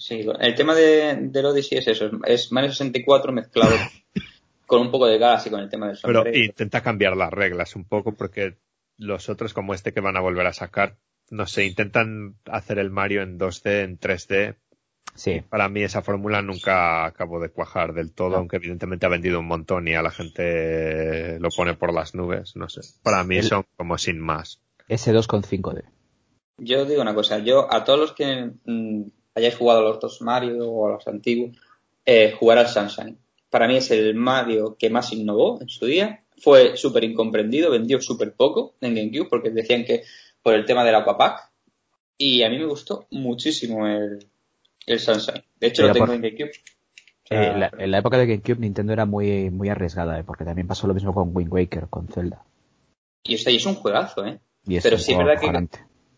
Sí, 0.00 0.26
el 0.40 0.54
tema 0.54 0.74
de, 0.74 1.16
del 1.20 1.44
Odyssey 1.44 1.76
es 1.78 1.88
eso, 1.88 2.10
es- 2.24 2.50
Mario 2.52 2.70
64 2.70 3.32
mezclado 3.32 3.76
con 4.66 4.80
un 4.80 4.90
poco 4.90 5.06
de 5.06 5.18
Galaxy 5.18 5.50
con 5.50 5.60
el 5.60 5.68
tema 5.68 5.88
del 5.88 5.98
Pero 6.02 6.20
sombrero. 6.22 6.38
intenta 6.44 6.82
cambiar 6.82 7.16
las 7.16 7.30
reglas 7.30 7.76
un 7.76 7.84
poco 7.84 8.12
porque 8.14 8.56
los 8.96 9.28
otros 9.28 9.52
como 9.52 9.74
este 9.74 9.92
que 9.92 10.00
van 10.00 10.16
a 10.16 10.20
volver 10.20 10.46
a 10.46 10.52
sacar, 10.54 10.96
no 11.30 11.46
sé, 11.46 11.66
intentan 11.66 12.36
hacer 12.46 12.78
el 12.78 12.90
Mario 12.90 13.22
en 13.22 13.38
2D, 13.38 13.84
en 13.84 13.98
3D. 13.98 14.56
Sí. 15.14 15.42
Para 15.48 15.68
mí 15.68 15.82
esa 15.82 16.02
fórmula 16.02 16.40
nunca 16.40 17.04
acabó 17.04 17.40
de 17.40 17.50
cuajar 17.50 17.92
del 17.92 18.12
todo, 18.12 18.30
No. 18.30 18.36
aunque 18.38 18.56
evidentemente 18.56 19.04
ha 19.06 19.10
vendido 19.10 19.40
un 19.40 19.46
montón 19.46 19.86
y 19.88 19.94
a 19.94 20.02
la 20.02 20.10
gente 20.10 21.38
lo 21.40 21.50
pone 21.50 21.74
por 21.74 21.92
las 21.92 22.14
nubes, 22.14 22.56
no 22.56 22.68
sé. 22.68 22.80
Para 23.02 23.22
mí 23.24 23.36
El- 23.38 23.44
son 23.44 23.64
como 23.76 23.98
sin 23.98 24.18
más. 24.18 24.62
S2 24.88 25.26
con 25.26 25.42
5D. 25.42 25.82
Yo 26.58 26.84
digo 26.84 27.02
una 27.02 27.14
cosa, 27.14 27.38
yo 27.38 27.72
a 27.72 27.84
todos 27.84 27.98
los 27.98 28.12
que 28.12 28.50
mm, 28.64 29.02
hayáis 29.34 29.56
jugado 29.56 29.80
a 29.80 29.82
los 29.84 30.00
dos 30.00 30.20
Mario 30.22 30.70
o 30.70 30.86
a 30.88 30.92
los 30.92 31.06
antiguos, 31.06 31.56
eh, 32.04 32.32
jugar 32.38 32.58
al 32.58 32.68
Sunshine. 32.68 33.16
Para 33.48 33.66
mí 33.68 33.76
es 33.76 33.90
el 33.90 34.14
Mario 34.14 34.76
que 34.78 34.90
más 34.90 35.12
innovó 35.12 35.58
en 35.60 35.68
su 35.68 35.86
día. 35.86 36.22
Fue 36.38 36.76
súper 36.76 37.04
incomprendido, 37.04 37.70
vendió 37.70 38.00
súper 38.00 38.32
poco 38.34 38.74
en 38.80 38.94
GameCube 38.94 39.28
porque 39.28 39.50
decían 39.50 39.84
que 39.84 40.04
por 40.42 40.54
el 40.54 40.64
tema 40.64 40.84
del 40.84 40.94
Aquapack. 40.94 41.50
Y 42.16 42.42
a 42.42 42.50
mí 42.50 42.58
me 42.58 42.66
gustó 42.66 43.06
muchísimo 43.10 43.86
el, 43.86 44.26
el 44.86 44.98
Sunshine. 45.00 45.42
De 45.58 45.66
hecho, 45.68 45.82
lo 45.82 45.92
tengo 45.92 46.06
por- 46.06 46.14
en 46.14 46.22
GameCube. 46.22 46.52
Eh, 47.32 47.52
la- 47.56 47.70
en 47.78 47.90
la 47.90 47.98
época 47.98 48.18
de 48.18 48.26
GameCube 48.26 48.58
Nintendo 48.60 48.92
era 48.92 49.06
muy, 49.06 49.50
muy 49.50 49.68
arriesgada, 49.68 50.18
eh, 50.18 50.24
porque 50.24 50.44
también 50.44 50.66
pasó 50.66 50.86
lo 50.86 50.94
mismo 50.94 51.14
con 51.14 51.30
Wind 51.34 51.52
Waker, 51.52 51.86
con 51.88 52.08
Zelda. 52.08 52.44
Y, 53.22 53.34
o 53.36 53.38
sea, 53.38 53.52
y 53.52 53.56
es 53.56 53.66
un 53.66 53.74
juegazo, 53.76 54.24
¿eh? 54.26 54.40
Y 54.66 54.76
es 54.76 54.82
Pero 54.82 54.98
sí 54.98 55.12
es 55.12 55.18
verdad 55.18 55.40
que-. 55.40 55.68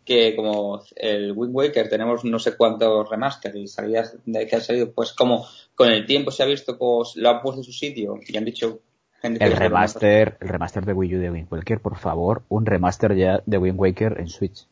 Que 0.04 0.34
como 0.34 0.82
el 0.96 1.32
Wind 1.32 1.54
Waker 1.54 1.88
tenemos 1.88 2.24
no 2.24 2.38
sé 2.38 2.56
cuántos 2.56 3.08
remaster 3.08 3.54
y 3.56 3.68
salidas 3.68 4.16
de 4.24 4.46
que 4.46 4.56
han 4.56 4.62
salido, 4.62 4.92
pues 4.92 5.12
como 5.12 5.46
con 5.74 5.90
el 5.90 6.06
tiempo 6.06 6.30
se 6.30 6.42
ha 6.42 6.46
visto 6.46 6.76
pues 6.76 7.16
lo 7.16 7.30
han 7.30 7.40
puesto 7.40 7.60
en 7.60 7.64
su 7.64 7.72
sitio 7.72 8.18
y 8.26 8.36
han 8.36 8.44
dicho 8.44 8.80
gente 9.20 9.38
que 9.38 9.44
El 9.44 9.56
remaster, 9.56 10.36
el 10.40 10.48
remaster 10.48 10.84
de 10.84 10.92
Wii 10.92 11.16
U 11.16 11.20
de 11.20 11.30
Wind 11.30 11.48
Waker, 11.50 11.80
por 11.80 11.96
favor, 11.96 12.42
un 12.48 12.66
remaster 12.66 13.14
ya 13.16 13.42
de 13.46 13.58
Wind 13.58 13.78
Waker 13.78 14.16
en 14.18 14.28
Switch. 14.28 14.66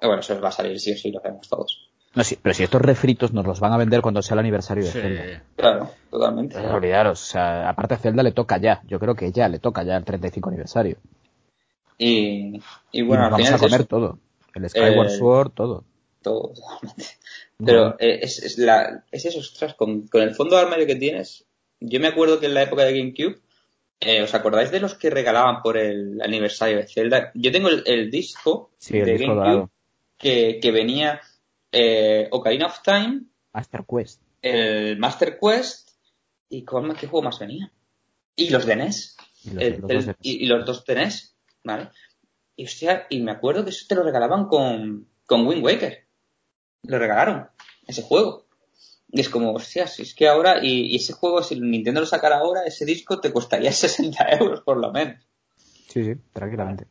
Bueno, 0.00 0.20
eso 0.20 0.38
va 0.40 0.48
a 0.48 0.52
salir 0.52 0.78
sí 0.78 0.92
o 0.92 0.96
sí, 0.96 1.10
lo 1.10 1.20
sabemos 1.20 1.48
todos. 1.48 1.90
No, 2.14 2.24
sí, 2.24 2.38
pero 2.40 2.54
si 2.54 2.62
estos 2.64 2.80
refritos 2.80 3.32
nos 3.34 3.44
los 3.46 3.60
van 3.60 3.72
a 3.74 3.76
vender 3.76 4.00
cuando 4.00 4.22
sea 4.22 4.34
el 4.34 4.40
aniversario 4.40 4.84
de 4.84 4.90
Sí. 4.90 5.00
Zelda. 5.00 5.42
Claro, 5.54 5.90
totalmente. 6.10 6.58
Olvidaros, 6.58 7.22
o 7.22 7.26
sea, 7.26 7.68
aparte 7.68 7.94
a 7.94 7.98
Zelda 7.98 8.22
le 8.22 8.32
toca 8.32 8.56
ya, 8.58 8.80
yo 8.86 8.98
creo 8.98 9.14
que 9.14 9.30
ya 9.32 9.48
le 9.48 9.58
toca 9.58 9.82
ya 9.82 9.96
el 9.96 10.04
35 10.04 10.48
aniversario. 10.48 10.96
Y, 11.98 12.56
y 12.56 12.60
Y 12.92 13.02
bueno, 13.02 13.24
nos 13.24 13.26
al 13.26 13.30
vamos 13.32 13.46
final 13.46 13.54
a 13.60 13.62
comer 13.62 13.84
todo. 13.86 14.18
El 14.54 14.68
Skyward 14.70 15.06
Eh, 15.08 15.18
Sword, 15.18 15.50
todo. 15.52 15.84
todo, 16.22 16.52
totalmente. 16.54 17.04
Pero 17.64 17.96
eh, 17.98 18.20
es, 18.22 18.38
es, 18.42 18.58
la, 18.58 19.04
es 19.10 19.24
eso, 19.24 19.38
ostras, 19.38 19.74
con, 19.74 20.06
con 20.08 20.22
el 20.22 20.34
fondo 20.34 20.56
de 20.56 20.62
armario 20.62 20.86
que 20.86 20.96
tienes, 20.96 21.44
yo 21.80 22.00
me 22.00 22.08
acuerdo 22.08 22.38
que 22.40 22.46
en 22.46 22.54
la 22.54 22.62
época 22.62 22.84
de 22.84 22.98
GameCube, 22.98 23.40
eh, 24.00 24.22
¿os 24.22 24.34
acordáis 24.34 24.70
de 24.70 24.80
los 24.80 24.94
que 24.94 25.08
regalaban 25.10 25.62
por 25.62 25.76
el 25.78 26.20
aniversario 26.20 26.76
de 26.76 26.86
Zelda? 26.86 27.30
Yo 27.34 27.50
tengo 27.52 27.68
el, 27.68 27.82
el 27.86 28.10
disco 28.10 28.72
Sí, 28.78 28.98
el 28.98 29.06
de 29.06 29.12
disco 29.12 29.36
GameCube 29.36 29.68
que, 30.18 30.58
que 30.60 30.70
venía 30.70 31.20
eh, 31.72 32.28
Ocarina 32.30 32.66
of 32.66 32.82
Time, 32.82 33.22
Master 33.52 33.84
Quest. 33.88 34.20
el 34.42 34.98
Master 34.98 35.38
Quest 35.40 35.90
y 36.50 36.62
¿cuál 36.64 36.94
¿qué 36.96 37.06
juego 37.06 37.24
más 37.24 37.38
venía? 37.38 37.72
Y 38.36 38.50
los 38.50 38.66
de 38.66 38.76
NES. 38.76 39.16
Y 39.44 39.50
los, 39.50 39.62
El- 39.64 39.80
los 39.80 39.90
el- 39.90 39.96
dos 39.96 40.06
de- 40.06 40.16
y, 40.22 40.44
y 40.44 40.46
los 40.46 40.66
dos 40.66 40.84
de 40.84 40.94
NES, 40.94 41.35
¿vale? 41.66 41.90
Y 42.54 42.64
hostia, 42.64 43.06
y 43.10 43.20
me 43.20 43.32
acuerdo 43.32 43.64
que 43.64 43.70
eso 43.70 43.84
te 43.88 43.94
lo 43.94 44.02
regalaban 44.02 44.46
con, 44.46 45.08
con 45.26 45.46
Wind 45.46 45.62
Waker. 45.62 46.06
Lo 46.84 46.98
regalaron, 46.98 47.48
ese 47.86 48.02
juego. 48.02 48.46
Y 49.08 49.20
es 49.20 49.28
como, 49.28 49.52
hostia, 49.52 49.86
si 49.86 50.02
es 50.02 50.14
que 50.14 50.28
ahora, 50.28 50.64
y, 50.64 50.86
y 50.92 50.96
ese 50.96 51.12
juego, 51.12 51.42
si 51.42 51.60
Nintendo 51.60 52.00
lo 52.00 52.06
sacara 52.06 52.38
ahora, 52.38 52.62
ese 52.64 52.84
disco 52.84 53.20
te 53.20 53.32
costaría 53.32 53.72
60 53.72 54.30
euros 54.40 54.62
por 54.62 54.78
lo 54.78 54.92
menos. 54.92 55.22
Sí, 55.88 56.04
sí, 56.04 56.14
tranquilamente. 56.32 56.86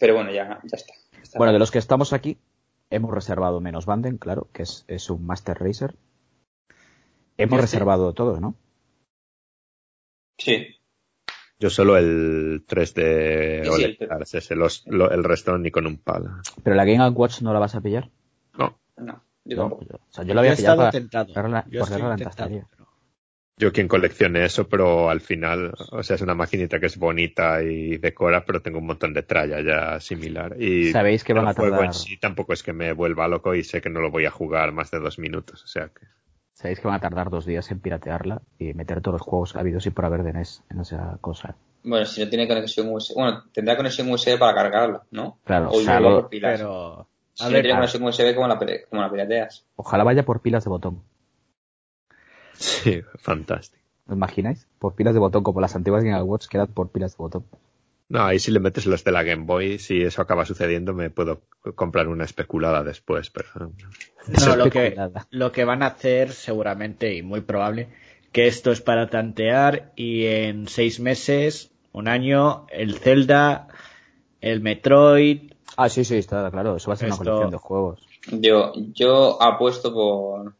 Pero 0.00 0.14
bueno, 0.14 0.30
ya, 0.32 0.60
ya 0.62 0.76
está. 0.76 0.94
Bueno, 1.36 1.52
de 1.52 1.58
los 1.58 1.70
que 1.70 1.78
estamos 1.78 2.12
aquí, 2.12 2.38
hemos 2.90 3.12
reservado 3.12 3.60
menos 3.60 3.86
Banden, 3.86 4.18
claro, 4.18 4.48
que 4.52 4.62
es, 4.62 4.84
es 4.88 5.10
un 5.10 5.26
Master 5.26 5.58
Racer. 5.58 5.94
Hemos 7.36 7.60
reservado 7.60 8.14
todo, 8.14 8.40
¿no? 8.40 8.54
Sí, 10.38 10.77
Yo 11.60 11.70
solo 11.70 11.96
el 11.96 12.62
3 12.66 12.94
de 12.94 13.62
Sí, 13.76 13.84
el- 13.84 13.98
ese, 14.32 14.54
los- 14.54 14.84
lo- 14.86 15.10
el 15.10 15.24
resto 15.24 15.58
ni 15.58 15.70
con 15.70 15.86
un 15.86 15.98
palo. 15.98 16.30
Pero 16.62 16.76
la 16.76 16.84
Game 16.84 17.08
Watch 17.10 17.40
no 17.42 17.52
la 17.52 17.58
vas 17.58 17.74
a 17.74 17.80
pillar. 17.80 18.08
No, 18.56 18.78
no, 18.96 19.24
yo 19.44 19.56
No, 19.56 19.62
tampoco. 19.62 19.84
o 19.96 20.00
sea, 20.12 20.24
yo 20.24 20.34
la 20.34 20.40
voy 20.42 20.48
Yo 20.48 20.50
a 20.50 20.54
he 20.54 20.56
pillar 20.56 20.72
estado 20.72 20.76
para 20.78 21.64
Yo 21.68 21.80
la 21.80 22.16
tentado, 22.16 22.66
pero- 22.70 22.88
yo 23.60 23.72
quien 23.72 23.88
coleccione 23.88 24.44
eso, 24.44 24.68
pero 24.68 25.10
al 25.10 25.20
final, 25.20 25.74
o 25.90 26.02
sea, 26.04 26.14
es 26.14 26.22
una 26.22 26.36
maquinita 26.36 26.78
que 26.78 26.86
es 26.86 26.96
bonita 26.96 27.60
y 27.60 27.96
decora, 27.96 28.44
pero 28.44 28.62
tengo 28.62 28.78
un 28.78 28.86
montón 28.86 29.12
de 29.12 29.24
tralla 29.24 29.60
ya 29.60 29.98
similar. 29.98 30.62
Y 30.62 30.92
Sabéis 30.92 31.24
que 31.24 31.32
van 31.32 31.42
el 31.46 31.50
a 31.50 31.54
juego 31.54 31.70
tardar, 31.72 31.86
en 31.86 31.92
sí 31.92 32.16
tampoco 32.18 32.52
es 32.52 32.62
que 32.62 32.72
me 32.72 32.92
vuelva 32.92 33.26
loco 33.26 33.56
y 33.56 33.64
sé 33.64 33.80
que 33.80 33.90
no 33.90 34.00
lo 34.00 34.12
voy 34.12 34.26
a 34.26 34.30
jugar 34.30 34.70
más 34.70 34.92
de 34.92 35.00
dos 35.00 35.18
minutos, 35.18 35.64
o 35.64 35.66
sea 35.66 35.88
que... 35.88 36.06
sabéis 36.60 36.80
que 36.80 36.88
van 36.88 36.96
a 36.96 37.00
tardar 37.00 37.30
dos 37.30 37.46
días 37.46 37.70
en 37.70 37.78
piratearla 37.78 38.42
y 38.58 38.74
meter 38.74 39.00
todos 39.00 39.14
los 39.20 39.22
juegos 39.22 39.54
habidos 39.54 39.86
y 39.86 39.90
por 39.90 40.04
haber 40.04 40.24
de 40.24 40.32
NES 40.32 40.64
en 40.70 40.80
esa 40.80 41.16
cosa. 41.20 41.54
Bueno, 41.84 42.04
si 42.04 42.20
no 42.22 42.28
tiene 42.28 42.48
conexión 42.48 42.92
USB, 42.92 43.14
bueno, 43.14 43.44
tendrá 43.52 43.76
conexión 43.76 44.10
USB 44.10 44.38
para 44.38 44.54
cargarla, 44.54 45.02
¿no? 45.12 45.38
Claro, 45.44 45.68
o 45.70 45.70
o 45.70 45.74
sea, 45.74 45.82
llevarla 45.84 46.08
lo- 46.10 46.20
por 46.22 46.28
pilas. 46.30 46.58
Pero, 46.58 47.06
si 47.34 47.44
a 47.44 47.46
no 47.46 47.52
ver, 47.52 47.62
tiene 47.62 47.76
conexión 47.78 48.02
USB, 48.02 48.34
como 48.34 48.48
la, 48.48 48.58
como 48.90 49.02
la 49.02 49.10
pirateas. 49.10 49.64
Ojalá 49.76 50.02
vaya 50.04 50.24
por 50.24 50.40
pilas 50.40 50.64
de 50.64 50.70
botón. 50.70 51.00
Sí, 52.54 53.02
fantástico. 53.18 53.82
¿Os 54.08 54.14
imagináis? 54.16 54.66
Por 54.80 54.94
pilas 54.94 55.14
de 55.14 55.20
botón, 55.20 55.42
como 55.44 55.60
las 55.60 55.76
antiguas 55.76 56.02
Game 56.02 56.20
Watch 56.22 56.48
que 56.48 56.56
eran 56.56 56.66
por 56.68 56.88
pilas 56.90 57.12
de 57.12 57.18
botón. 57.22 57.44
No, 58.08 58.24
ahí 58.24 58.38
si 58.38 58.50
le 58.50 58.60
metes 58.60 58.86
los 58.86 59.04
de 59.04 59.12
la 59.12 59.22
Game 59.22 59.44
Boy, 59.44 59.78
si 59.78 60.00
eso 60.02 60.22
acaba 60.22 60.46
sucediendo, 60.46 60.94
me 60.94 61.10
puedo 61.10 61.42
comprar 61.74 62.08
una 62.08 62.24
especulada 62.24 62.82
después, 62.82 63.30
pero... 63.30 63.72
no, 64.28 64.56
lo 64.56 64.70
que, 64.70 64.96
lo 65.30 65.52
que 65.52 65.64
van 65.64 65.82
a 65.82 65.88
hacer 65.88 66.32
seguramente 66.32 67.14
y 67.14 67.22
muy 67.22 67.42
probable 67.42 67.88
que 68.32 68.46
esto 68.46 68.70
es 68.72 68.80
para 68.80 69.08
tantear 69.10 69.92
y 69.96 70.26
en 70.26 70.68
seis 70.68 71.00
meses, 71.00 71.70
un 71.92 72.08
año, 72.08 72.66
el 72.70 72.94
Zelda, 72.98 73.68
el 74.40 74.60
Metroid, 74.60 75.52
Ah, 75.80 75.88
sí, 75.88 76.04
sí, 76.04 76.16
está 76.16 76.50
claro. 76.50 76.74
Eso 76.74 76.88
va 76.90 76.94
a 76.94 76.96
ser 76.96 77.08
Esto- 77.10 77.22
una 77.22 77.30
colección 77.30 77.50
de 77.52 77.56
juegos. 77.58 78.00
Yo, 78.32 78.72
yo 78.94 79.40
apuesto 79.40 79.94
por, 79.94 80.56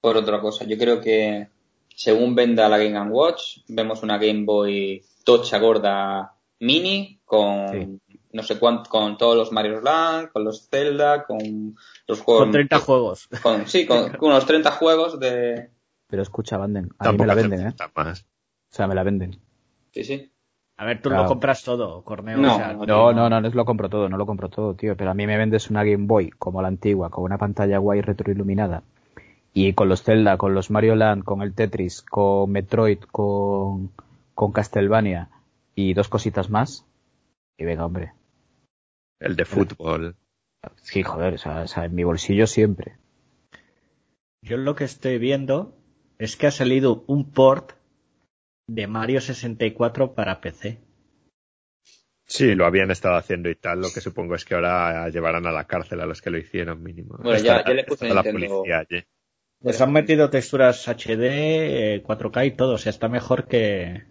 por 0.00 0.16
otra 0.16 0.40
cosa. 0.40 0.64
Yo 0.64 0.78
creo 0.78 1.00
que 1.00 1.48
según 1.88 2.36
venda 2.36 2.68
la 2.68 2.78
Game 2.78 3.10
Watch, 3.10 3.58
vemos 3.66 4.04
una 4.04 4.16
Game 4.16 4.44
Boy 4.44 5.02
tocha 5.24 5.58
gorda 5.58 6.33
mini 6.64 7.20
con 7.24 7.68
Sí. 7.70 8.00
no 8.32 8.42
sé 8.42 8.58
cuánto, 8.58 8.90
con 8.90 9.16
todos 9.16 9.36
los 9.36 9.52
Mario 9.52 9.80
Land, 9.80 10.30
con 10.32 10.44
los 10.44 10.68
Zelda, 10.68 11.24
con 11.24 11.76
los 12.06 12.20
juegos. 12.20 12.42
con 12.44 12.52
30 12.52 12.78
juegos. 12.80 13.28
con- 13.42 13.66
sí, 13.66 13.86
con, 13.86 14.10
con 14.18 14.30
unos 14.30 14.46
30 14.46 14.70
juegos 14.72 15.20
de. 15.20 15.70
Pero 16.08 16.22
escucha, 16.22 16.56
Banden. 16.58 16.90
A 16.98 17.12
mí 17.12 17.18
me 17.18 17.26
la 17.26 17.34
venden, 17.34 17.68
¿eh? 17.68 17.74
más. 17.94 18.22
O 18.22 18.74
sea, 18.76 18.86
me 18.86 18.94
la 18.94 19.02
venden. 19.02 19.38
Sí, 19.92 20.04
sí. 20.04 20.30
A 20.76 20.84
ver, 20.84 21.00
tú 21.00 21.08
Claro. 21.08 21.22
lo 21.24 21.28
compras 21.28 21.62
todo, 21.62 22.02
Corneo. 22.02 22.36
No, 22.36 22.54
o 22.54 22.56
sea, 22.56 22.72
no, 22.72 22.84
No, 22.84 23.12
no, 23.12 23.30
no, 23.30 23.40
no 23.40 23.48
lo 23.48 23.64
compro 23.64 23.88
todo, 23.88 24.08
no 24.08 24.16
lo 24.16 24.26
compro 24.26 24.48
todo, 24.48 24.74
tío. 24.74 24.96
Pero 24.96 25.10
a 25.10 25.14
mí 25.14 25.26
me 25.26 25.36
vendes 25.38 25.70
una 25.70 25.84
Game 25.84 26.06
Boy 26.06 26.30
como 26.30 26.60
la 26.62 26.68
antigua, 26.68 27.10
con 27.10 27.22
una 27.24 27.38
pantalla 27.38 27.78
guay 27.78 28.00
retroiluminada. 28.00 28.82
Y 29.52 29.72
con 29.74 29.88
los 29.88 30.02
Zelda, 30.02 30.36
con 30.36 30.52
los 30.52 30.70
Mario 30.72 30.96
Land, 30.96 31.22
con 31.22 31.40
el 31.42 31.54
Tetris, 31.54 32.02
con 32.02 32.50
Metroid, 32.50 32.98
con, 33.12 33.90
con 34.34 34.50
Castlevania 34.50 35.28
y 35.74 35.94
dos 35.94 36.08
cositas 36.08 36.50
más. 36.50 36.86
Y 37.58 37.64
venga, 37.64 37.84
hombre. 37.86 38.12
El 39.20 39.36
de 39.36 39.44
fútbol. 39.44 40.16
Sí, 40.76 41.02
joder, 41.02 41.34
o 41.34 41.38
sea, 41.38 41.62
o 41.62 41.66
sea, 41.66 41.84
en 41.84 41.94
mi 41.94 42.04
bolsillo 42.04 42.46
siempre. 42.46 42.96
Yo 44.42 44.56
lo 44.56 44.74
que 44.74 44.84
estoy 44.84 45.18
viendo 45.18 45.76
es 46.18 46.36
que 46.36 46.46
ha 46.46 46.50
salido 46.50 47.04
un 47.06 47.30
port 47.32 47.72
de 48.66 48.86
Mario 48.86 49.20
64 49.20 50.14
para 50.14 50.40
PC. 50.40 50.80
Sí, 52.26 52.54
lo 52.54 52.64
habían 52.64 52.90
estado 52.90 53.16
haciendo 53.16 53.50
y 53.50 53.54
tal. 53.54 53.80
Lo 53.82 53.88
que 53.92 54.00
supongo 54.00 54.34
es 54.34 54.44
que 54.46 54.54
ahora 54.54 55.08
llevarán 55.10 55.46
a 55.46 55.52
la 55.52 55.66
cárcel 55.66 56.00
a 56.00 56.06
los 56.06 56.22
que 56.22 56.30
lo 56.30 56.38
hicieron 56.38 56.82
mínimo. 56.82 57.16
Bueno, 57.18 57.38
ya- 57.38 57.58
Está- 57.58 57.68
ya 57.70 57.74
le 57.74 57.84
puse 57.84 58.06
está 58.08 58.14
la 58.14 58.22
policía 58.22 58.78
allí. 58.78 59.04
Les 59.60 59.80
han 59.80 59.92
metido 59.92 60.30
texturas 60.30 60.88
HD, 60.88 61.94
eh, 61.96 62.02
4K 62.02 62.46
y 62.46 62.50
todo. 62.52 62.74
O 62.74 62.78
sea, 62.78 62.90
está 62.90 63.08
mejor 63.08 63.46
que. 63.46 64.04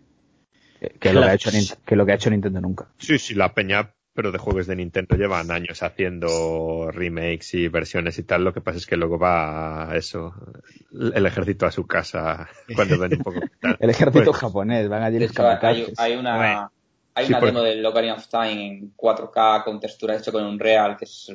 Que, 0.99 1.13
lo 1.13 1.21
que, 1.23 1.29
ha 1.29 1.33
hecho, 1.33 1.51
Nin- 1.51 1.77
que 1.85 1.95
lo 1.95 2.05
que 2.05 2.11
ha 2.11 2.15
hecho 2.15 2.29
Nintendo 2.29 2.61
nunca. 2.61 2.87
Sí, 2.97 3.19
sí, 3.19 3.33
la 3.35 3.53
peña, 3.53 3.93
pero 4.13 4.31
de 4.31 4.37
juegos 4.37 4.67
de 4.67 4.75
Nintendo 4.75 5.15
llevan 5.15 5.51
años 5.51 5.83
haciendo 5.83 6.89
remakes 6.91 7.53
y 7.55 7.67
versiones 7.67 8.17
y 8.17 8.23
tal. 8.23 8.43
Lo 8.43 8.53
que 8.53 8.61
pasa 8.61 8.77
es 8.77 8.85
que 8.85 8.95
luego 8.97 9.19
va 9.19 9.91
a 9.91 9.97
eso, 9.97 10.33
el 10.91 11.25
ejército 11.25 11.65
a 11.65 11.71
su 11.71 11.85
casa 11.85 12.47
cuando 12.75 12.97
ven 12.97 13.15
un 13.15 13.23
poco 13.23 13.41
tal. 13.59 13.77
El 13.79 13.89
ejército 13.89 14.31
Pues, 14.31 14.39
japonés, 14.41 14.87
van 14.89 15.03
allí 15.03 15.19
los 15.19 15.31
hecho, 15.31 15.43
hay, 15.61 15.93
hay 15.97 16.15
una, 16.15 16.37
Bueno, 16.37 16.71
hay 17.15 17.25
sí, 17.25 17.31
una 17.33 17.41
demo 17.41 17.61
del 17.61 17.85
Ocarina 17.85 18.13
of 18.15 18.27
Time 18.27 18.67
en 18.67 18.93
4K 18.95 19.63
con 19.63 19.79
textura 19.79 20.15
hecho 20.17 20.31
con 20.31 20.43
un 20.45 20.59
Real, 20.59 20.95
que 20.97 21.05
es 21.05 21.31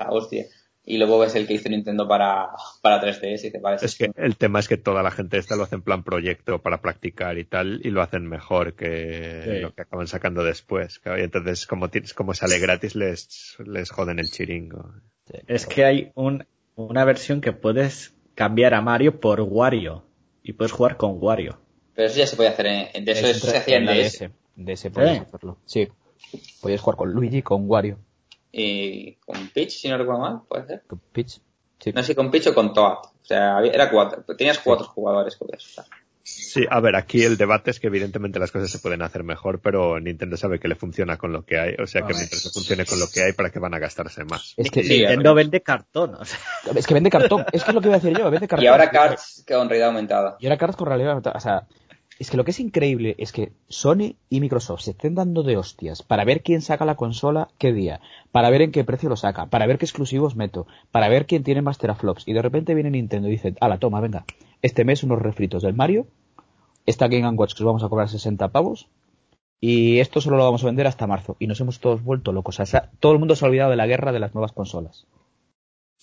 la 0.00 0.10
hostia. 0.10 0.44
Y 0.84 0.98
luego 0.98 1.18
ves 1.20 1.34
el 1.36 1.46
que 1.46 1.54
hizo 1.54 1.68
Nintendo 1.68 2.08
para, 2.08 2.48
para 2.82 3.00
3DS 3.00 3.44
y 3.44 3.50
te 3.52 3.60
parece. 3.60 3.86
Es 3.86 3.94
que 3.96 4.10
el 4.16 4.36
tema 4.36 4.58
es 4.58 4.66
que 4.66 4.76
toda 4.76 5.02
la 5.04 5.12
gente 5.12 5.38
esta 5.38 5.54
lo 5.54 5.62
hace 5.62 5.76
en 5.76 5.82
plan 5.82 6.02
proyecto 6.02 6.60
para 6.60 6.80
practicar 6.80 7.38
y 7.38 7.44
tal, 7.44 7.80
y 7.84 7.90
lo 7.90 8.02
hacen 8.02 8.26
mejor 8.26 8.74
que 8.74 9.42
Sí. 9.44 9.60
lo 9.60 9.72
que 9.74 9.82
acaban 9.82 10.08
sacando 10.08 10.42
después. 10.42 11.00
Y 11.04 11.20
entonces, 11.20 11.66
como, 11.68 11.88
tienes- 11.88 12.14
como 12.14 12.34
sale 12.34 12.58
gratis, 12.58 12.96
les, 12.96 13.56
les 13.64 13.90
joden 13.90 14.18
el 14.18 14.28
chiringo. 14.30 14.92
Es 15.46 15.66
que 15.66 15.84
hay 15.84 16.10
un, 16.14 16.46
una 16.74 17.04
versión 17.04 17.40
que 17.40 17.52
puedes 17.52 18.14
cambiar 18.34 18.74
a 18.74 18.80
Mario 18.80 19.20
por 19.20 19.40
Wario. 19.40 20.04
Y 20.42 20.54
puedes 20.54 20.72
jugar 20.72 20.96
con 20.96 21.18
Wario. 21.22 21.60
Pero 21.94 22.08
eso 22.08 22.18
ya 22.18 22.26
se 22.26 22.34
puede 22.34 22.48
hacer 22.48 22.66
en, 22.66 23.04
de 23.04 23.12
eso, 23.12 23.26
Es 23.28 23.36
eso 23.36 23.46
se 23.46 23.58
hacía 23.58 23.76
en 23.76 23.86
DS. 23.86 24.30
DS. 24.56 24.90
Podías 24.90 25.18
¿Sí? 25.18 25.22
hacerlo. 25.28 25.58
Sí. 25.64 25.88
Podías 26.60 26.80
jugar 26.80 26.96
con 26.96 27.12
Luigi, 27.12 27.42
con 27.42 27.70
Wario, 27.70 27.98
Y 28.52 29.14
con 29.16 29.48
Peach, 29.48 29.70
si 29.70 29.88
no 29.88 29.96
recuerdo 29.98 30.20
mal, 30.20 30.40
puede 30.48 30.66
ser. 30.66 30.82
con. 30.86 31.00
Sí. 31.78 31.90
No 31.92 32.00
sé 32.02 32.08
si 32.08 32.14
con 32.14 32.30
Peach 32.30 32.46
o 32.48 32.54
con 32.54 32.72
Toad. 32.72 32.98
O 32.98 33.24
sea, 33.24 33.56
había- 33.56 33.72
era 33.72 33.90
cuatro. 33.90 34.22
Tenías 34.36 34.58
cuatro 34.58 34.86
jugadores 34.86 35.34
que 35.36 35.44
podías 35.46 35.66
usar. 35.66 35.86
Sí, 36.24 36.64
a 36.70 36.78
ver, 36.78 36.94
aquí 36.94 37.24
el 37.24 37.36
debate 37.36 37.72
es 37.72 37.80
que 37.80 37.88
evidentemente 37.88 38.38
las 38.38 38.52
cosas 38.52 38.70
se 38.70 38.78
pueden 38.78 39.02
hacer 39.02 39.24
mejor, 39.24 39.60
pero 39.60 39.98
Nintendo 39.98 40.36
sabe 40.36 40.60
que 40.60 40.68
le 40.68 40.76
funciona 40.76 41.16
con 41.16 41.32
lo 41.32 41.44
que 41.44 41.58
hay, 41.58 41.74
o 41.82 41.86
sea 41.88 42.02
que 42.02 42.14
mientras 42.14 42.44
le 42.44 42.50
funcione 42.52 42.86
con 42.86 43.00
lo 43.00 43.06
que 43.12 43.22
hay, 43.24 43.32
¿para 43.32 43.50
qué 43.50 43.58
van 43.58 43.74
a 43.74 43.80
gastarse 43.80 44.22
más? 44.24 44.54
Es 44.56 44.70
que, 44.70 44.84
Sí, 44.84 44.98
Nintendo 45.00 45.34
vende 45.34 45.62
cartón. 45.62 46.14
O 46.14 46.24
sea, 46.24 46.38
es 46.76 46.86
que 46.86 46.94
vende 46.94 47.10
cartón. 47.10 47.44
Es 47.52 47.64
que 47.64 47.70
es 47.70 47.74
lo 47.74 47.80
que 47.80 47.88
iba 47.88 47.96
a 47.96 47.98
decir 48.00 48.16
yo, 48.16 48.30
vende 48.30 48.46
cartón. 48.46 48.64
Y 48.64 48.68
ahora 48.68 48.88
cards 48.90 49.44
con 49.48 49.68
realidad 49.68 49.88
aumentada. 49.88 50.36
Y 50.38 50.46
ahora 50.46 50.58
cartas 50.58 50.76
con 50.76 50.86
realidad 50.86 51.10
aumentada. 51.10 51.36
O 51.36 51.40
sea, 51.40 51.66
es 52.18 52.30
que 52.30 52.36
lo 52.36 52.44
que 52.44 52.52
es 52.52 52.60
increíble 52.60 53.14
es 53.18 53.32
que 53.32 53.52
Sony 53.68 54.16
y 54.28 54.40
Microsoft 54.40 54.82
se 54.82 54.92
estén 54.92 55.14
dando 55.14 55.42
de 55.42 55.56
hostias 55.56 56.02
para 56.02 56.24
ver 56.24 56.42
quién 56.42 56.62
saca 56.62 56.84
la 56.84 56.94
consola 56.94 57.48
qué 57.58 57.72
día, 57.72 58.00
para 58.30 58.50
ver 58.50 58.62
en 58.62 58.72
qué 58.72 58.84
precio 58.84 59.08
lo 59.08 59.16
saca, 59.16 59.46
para 59.46 59.66
ver 59.66 59.78
qué 59.78 59.84
exclusivos 59.84 60.36
meto, 60.36 60.66
para 60.90 61.08
ver 61.08 61.26
quién 61.26 61.42
tiene 61.42 61.62
más 61.62 61.78
teraflops. 61.78 62.28
Y 62.28 62.32
de 62.32 62.42
repente 62.42 62.74
viene 62.74 62.90
Nintendo 62.90 63.28
y 63.28 63.32
dice, 63.32 63.54
ala, 63.60 63.78
toma, 63.78 64.00
venga, 64.00 64.24
este 64.60 64.84
mes 64.84 65.02
unos 65.02 65.20
refritos 65.20 65.62
del 65.62 65.74
Mario, 65.74 66.06
esta 66.86 67.08
Game 67.08 67.28
Watch 67.30 67.54
que 67.54 67.62
os 67.62 67.66
vamos 67.66 67.82
a 67.82 67.88
cobrar 67.88 68.08
60 68.08 68.48
pavos, 68.48 68.88
y 69.64 70.00
esto 70.00 70.20
solo 70.20 70.38
lo 70.38 70.44
vamos 70.44 70.64
a 70.64 70.66
vender 70.66 70.88
hasta 70.88 71.06
marzo. 71.06 71.36
Y 71.38 71.46
nos 71.46 71.60
hemos 71.60 71.78
todos 71.78 72.02
vuelto 72.02 72.32
locos. 72.32 72.58
O 72.58 72.66
sea, 72.66 72.90
todo 72.98 73.12
el 73.12 73.20
mundo 73.20 73.36
se 73.36 73.44
ha 73.44 73.48
olvidado 73.48 73.70
de 73.70 73.76
la 73.76 73.86
guerra 73.86 74.10
de 74.10 74.18
las 74.18 74.34
nuevas 74.34 74.50
consolas. 74.50 75.06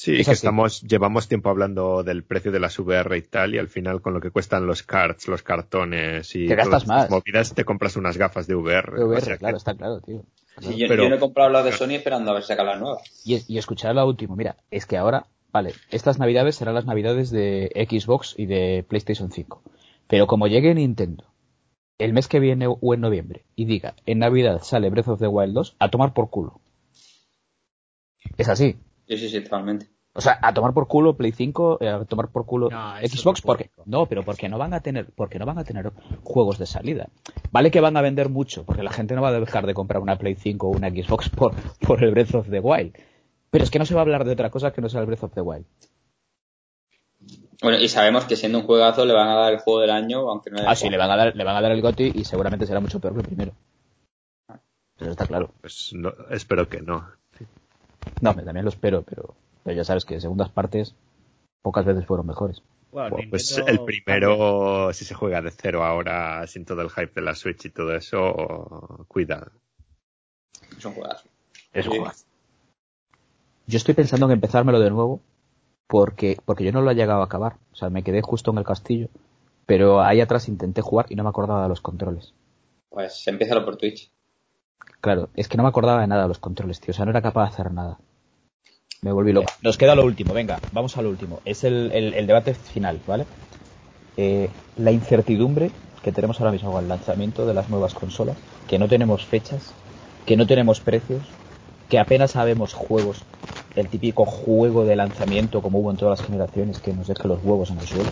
Sí, 0.02 0.16
Es 0.22 0.28
que 0.28 0.32
estamos, 0.32 0.82
llevamos 0.84 1.28
tiempo 1.28 1.50
hablando 1.50 2.04
del 2.04 2.24
precio 2.24 2.54
de 2.54 2.60
las 2.62 2.80
VR 2.80 3.18
y 3.18 3.22
tal, 3.22 3.54
y 3.54 3.58
al 3.58 3.68
final 3.68 4.02
con 4.02 4.14
lo 4.14 4.22
que 4.22 4.32
cuestan 4.32 4.66
los 4.66 4.82
cards, 4.82 5.28
los 5.28 5.44
cartones 5.44 6.34
y 6.38 6.48
Te 6.48 6.56
gastas 6.56 6.86
todas 6.86 6.88
más. 6.88 7.10
movidas, 7.10 7.54
te 7.54 7.66
compras 7.66 7.98
unas 7.98 8.16
gafas 8.18 8.48
de 8.48 8.56
VR. 8.56 8.94
VR, 9.04 9.18
o 9.18 9.20
sea 9.20 9.34
que- 9.34 9.40
claro, 9.40 9.58
está 9.58 9.76
claro, 9.76 10.00
tío. 10.00 10.24
Sí, 10.62 10.78
yo, 10.78 10.88
Pero- 10.88 11.04
yo 11.04 11.10
no 11.10 11.16
he 11.18 11.20
comprado 11.20 11.50
las 11.50 11.66
de 11.66 11.74
Sony 11.74 11.96
esperando 11.96 12.32
a 12.32 12.36
ver 12.36 12.44
si 12.44 12.48
sacan 12.48 12.68
las 12.68 12.80
nuevas. 12.80 13.02
Y, 13.26 13.42
y 13.54 13.58
escuchar 13.58 13.94
la 13.94 14.06
última, 14.06 14.38
mira, 14.38 14.56
es 14.72 14.86
que 14.86 14.96
ahora, 14.96 15.26
vale, 15.52 15.74
estas 15.92 16.18
navidades 16.18 16.56
serán 16.56 16.76
las 16.76 16.86
navidades 16.86 17.30
de 17.30 17.70
Xbox 17.90 18.36
y 18.38 18.46
de 18.46 18.86
PlayStation 18.88 19.34
5. 19.34 19.62
Pero 20.08 20.28
como 20.28 20.48
llegue 20.48 20.74
Nintendo 20.76 21.26
el 21.98 22.14
mes 22.14 22.30
que 22.30 22.40
viene 22.40 22.68
o 22.70 22.94
en 22.94 23.02
noviembre 23.02 23.44
y 23.58 23.66
diga, 23.66 23.96
en 24.06 24.20
Navidad 24.20 24.62
sale 24.64 24.90
Breath 24.90 25.10
of 25.10 25.20
the 25.20 25.28
Wild 25.28 25.54
2, 25.54 25.76
a 25.78 25.90
tomar 25.90 26.14
por 26.14 26.30
culo. 26.30 26.62
Es 28.38 28.48
así. 28.48 28.78
Sí, 29.10 29.18
sí, 29.18 29.30
sí, 29.30 29.42
totalmente. 29.42 29.88
O 30.14 30.22
sea, 30.22 30.38
a 30.42 30.54
tomar 30.54 30.74
por 30.74 30.88
culo 30.88 31.18
Play 31.18 31.32
5, 31.32 31.80
eh, 31.82 31.90
a 31.90 32.06
tomar 32.06 32.30
por 32.30 32.46
culo 32.46 32.70
No, 32.70 32.96
Xbox, 32.98 33.44
no 33.44 33.48
porque 33.48 33.72
no, 33.86 34.06
pero 34.06 34.24
porque 34.24 34.50
no 34.50 34.58
van 34.58 34.74
a 34.74 34.82
tener, 34.82 35.08
porque 35.16 35.40
no 35.40 35.46
van 35.46 35.58
a 35.58 35.64
tener 35.64 35.92
juegos 36.24 36.60
de 36.60 36.66
salida. 36.66 37.10
Vale 37.52 37.72
que 37.72 37.82
van 37.82 37.98
a 37.98 38.02
vender 38.02 38.30
mucho, 38.30 38.66
porque 38.66 38.84
la 38.84 38.92
gente 38.92 39.16
no 39.16 39.22
va 39.22 39.30
a 39.30 39.40
dejar 39.40 39.66
de 39.66 39.74
comprar 39.74 40.02
una 40.02 40.18
Play 40.18 40.36
5 40.36 40.68
o 40.68 40.72
una 40.72 40.90
Xbox 40.90 41.30
por, 41.30 41.54
por 41.88 42.04
el 42.04 42.12
Breath 42.12 42.36
of 42.36 42.50
the 42.50 42.60
Wild. 42.60 42.96
Pero 43.50 43.64
es 43.64 43.72
que 43.72 43.80
no 43.80 43.86
se 43.86 43.96
va 43.96 44.02
a 44.02 44.04
hablar 44.04 44.26
de 44.26 44.34
otra 44.34 44.52
cosa 44.52 44.72
que 44.72 44.82
no 44.82 44.90
sea 44.90 45.02
el 45.02 45.08
Breath 45.08 45.24
of 45.24 45.34
the 45.34 45.42
Wild. 45.42 45.66
Bueno, 47.62 47.80
y 47.80 47.90
sabemos 47.90 48.26
que 48.26 48.36
siendo 48.36 48.60
un 48.60 48.66
juegazo 48.66 49.06
le 49.06 49.14
van 49.14 49.28
a 49.28 49.36
dar 49.36 49.54
el 49.54 49.60
juego 49.60 49.82
del 49.82 49.90
año, 49.90 50.30
aunque 50.30 50.50
no 50.50 50.60
haya 50.60 50.70
Ah, 50.70 50.76
sí, 50.76 50.90
le 50.90 50.98
van 50.98 51.12
a 51.12 51.18
dar, 51.18 51.36
le 51.36 51.44
van 51.44 51.56
a 51.56 51.62
dar 51.62 51.72
el 51.72 51.82
GOTY 51.82 52.14
y 52.16 52.26
seguramente 52.26 52.66
será 52.66 52.80
mucho 52.80 53.00
peor 53.00 53.14
que 53.14 53.22
el 53.22 53.26
primero. 53.26 53.54
Eso 54.98 55.12
está 55.12 55.26
claro. 55.26 55.52
Pues 55.62 55.92
no, 55.94 56.14
espero 56.30 56.68
que 56.68 56.82
no. 56.82 57.19
No, 58.22 58.34
me- 58.34 58.44
también 58.44 58.66
lo 58.66 58.70
espero, 58.70 59.04
pero, 59.04 59.36
pero 59.64 59.76
ya 59.78 59.84
sabes 59.84 60.06
que 60.06 60.20
segundas 60.20 60.50
partes 60.50 60.96
pocas 61.62 61.86
veces 61.86 62.06
fueron 62.06 62.28
mejores. 62.28 62.62
bueno, 62.92 63.16
Bueno, 63.16 63.30
pues 63.30 63.50
Nintendo 63.58 63.72
el 63.72 63.86
primero, 63.86 64.94
si 64.94 65.06
se 65.06 65.14
juega 65.16 65.42
de 65.42 65.52
cero 65.52 65.84
ahora, 65.84 66.46
sin 66.48 66.66
todo 66.66 66.82
el 66.82 66.90
hype 66.90 67.12
de 67.14 67.22
la 67.22 67.36
Switch 67.36 67.66
y 67.66 67.70
todo 67.70 67.94
eso, 67.96 69.06
cuida. 69.08 69.52
Es 70.78 70.86
un 70.86 70.94
juegazo. 70.94 71.28
Es 71.74 71.86
Sí. 71.86 71.92
jugar. 71.98 72.14
Yo 73.68 73.78
estoy 73.78 73.94
pensando 73.94 74.26
en 74.26 74.32
empezármelo 74.34 74.80
de 74.80 74.90
nuevo 74.90 75.22
porque, 75.88 76.38
porque 76.46 76.64
yo 76.64 76.72
no 76.72 76.82
lo 76.82 76.92
he 76.92 76.96
llegado 76.96 77.22
a 77.22 77.26
acabar. 77.26 77.58
O 77.72 77.76
sea, 77.76 77.90
me 77.90 78.04
quedé 78.04 78.22
justo 78.22 78.52
en 78.52 78.58
el 78.58 78.64
castillo. 78.64 79.10
Pero 79.66 80.02
ahí 80.02 80.20
atrás 80.22 80.48
intenté 80.48 80.82
jugar 80.82 81.06
y 81.10 81.16
no 81.16 81.24
me 81.24 81.30
acordaba 81.30 81.62
de 81.64 81.70
los 81.70 81.82
controles. 81.82 82.34
Pues 82.90 83.28
empiézalo 83.28 83.64
por 83.64 83.78
Twitch. 83.78 84.10
Claro, 85.02 85.30
es 85.36 85.48
que 85.48 85.58
no 85.58 85.64
me 85.64 85.70
acordaba 85.70 86.02
de 86.02 86.08
nada 86.08 86.28
los 86.28 86.40
controles, 86.40 86.80
tío. 86.80 86.92
O 86.92 86.94
sea, 86.94 87.06
no 87.06 87.12
era 87.12 87.22
capaz 87.22 87.44
de 87.44 87.54
hacer 87.54 87.72
nada. 87.72 88.00
Me 89.02 89.12
volví 89.12 89.32
loco. 89.32 89.52
Nos 89.62 89.78
queda 89.78 89.96
lo 89.96 90.04
último, 90.04 90.34
venga, 90.34 90.60
vamos 90.72 90.98
a 90.98 91.02
lo 91.02 91.10
último. 91.10 91.40
Es 91.46 91.64
el 91.64 92.28
debate 92.28 92.54
final, 92.54 93.00
¿vale? 93.08 93.26
Eh, 94.22 94.50
la 94.76 94.92
incertidumbre 94.92 95.72
que 96.04 96.12
tenemos 96.12 96.42
ahora 96.42 96.52
mismo 96.52 96.74
con 96.74 96.84
el 96.84 96.90
lanzamiento 96.90 97.46
de 97.46 97.54
las 97.54 97.70
nuevas 97.70 97.94
consolas, 97.94 98.36
que 98.68 98.78
no 98.78 98.90
tenemos 98.90 99.26
fechas, 99.26 99.74
que 100.26 100.36
no 100.36 100.46
tenemos 100.46 100.82
precios, 100.82 101.22
que 101.88 102.00
apenas 102.00 102.32
sabemos 102.32 102.74
juegos, 102.74 103.24
el 103.78 103.88
típico 103.88 104.26
juego 104.26 104.84
de 104.84 104.98
lanzamiento 104.98 105.62
como 105.62 105.80
hubo 105.80 105.92
en 105.92 105.96
todas 105.96 106.20
las 106.20 106.28
generaciones 106.28 106.80
que 106.80 106.94
nos 106.94 107.08
deja 107.08 107.30
los 107.30 107.42
huevos 107.44 107.72
en 107.72 107.80
el 107.80 107.88
suelo. 107.88 108.10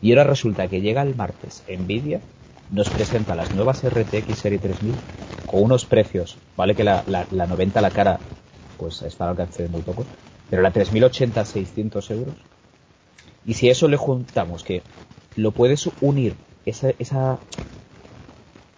Y 0.00 0.12
ahora 0.12 0.24
resulta 0.24 0.66
que 0.68 0.80
llega 0.80 1.02
el 1.02 1.14
martes 1.14 1.62
Nvidia, 1.68 2.20
nos 2.72 2.90
presenta 2.90 3.36
las 3.36 3.52
nuevas 3.54 3.84
RTX 3.84 4.38
Serie 4.38 4.58
3000 4.58 4.96
con 5.46 5.62
unos 5.62 5.86
precios, 5.86 6.38
vale 6.56 6.74
que 6.76 6.84
la, 6.84 7.04
la, 7.06 7.26
la 7.30 7.46
90 7.46 7.80
a 7.80 7.82
la 7.82 7.92
cara 7.92 8.20
pues 8.76 9.02
está 9.02 9.24
al 9.24 9.30
alcance 9.30 9.62
de 9.62 9.68
muy 9.68 9.82
poco, 9.82 10.04
pero 10.48 10.62
la 10.62 10.72
3080 10.72 11.44
600 11.44 12.10
euros. 12.10 12.36
Y 13.44 13.54
si 13.54 13.68
a 13.68 13.72
eso 13.72 13.88
le 13.88 13.96
juntamos 13.96 14.64
que 14.64 14.82
lo 15.36 15.52
puedes 15.52 15.88
unir 16.00 16.36
esa, 16.64 16.90
esa, 16.98 17.40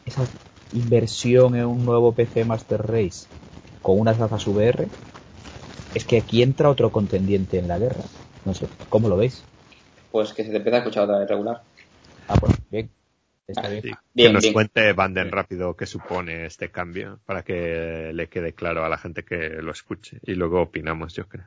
esa 0.07 0.31
inversión 0.71 1.55
en 1.57 1.67
un 1.67 1.85
nuevo 1.85 2.15
PC 2.15 2.45
Master 2.45 2.81
Race 2.83 3.29
con 3.83 3.99
unas 3.99 4.19
gafas 4.19 4.47
VR, 4.47 4.89
es 5.95 6.05
que 6.07 6.19
aquí 6.19 6.43
entra 6.43 6.71
otro 6.71 6.93
contendiente 6.93 7.59
en 7.59 7.69
la 7.69 7.79
guerra. 7.79 8.05
No 8.45 8.55
sé, 8.55 8.71
¿cómo 8.89 9.09
lo 9.09 9.17
veis? 9.17 9.49
Pues 10.11 10.33
que 10.33 10.45
se 10.45 10.51
te 10.51 10.57
empieza 10.57 10.77
a 10.79 10.81
escuchar 10.81 11.05
otra 11.05 11.19
vez 11.19 11.29
regular. 11.29 11.63
Ah, 12.27 12.39
pues 12.39 12.53
bien. 12.71 12.91
Está 13.47 13.69
bien. 13.69 13.83
Sí, 13.83 13.91
Bien, 14.15 14.29
que 14.29 14.33
nos 14.33 14.43
bien. 14.43 14.55
cuente 14.55 14.93
Banden 14.95 15.31
rápido 15.31 15.77
qué 15.77 15.87
supone 15.87 16.47
este 16.47 16.71
cambio 16.71 17.21
para 17.27 17.43
que 17.43 18.11
le 18.15 18.29
quede 18.29 18.55
claro 18.55 18.85
a 18.85 18.89
la 18.89 18.99
gente 18.99 19.25
que 19.25 19.51
lo 19.61 19.73
escuche 19.73 20.19
y 20.23 20.35
luego 20.35 20.63
opinamos, 20.63 21.15
yo 21.15 21.29
creo. 21.29 21.45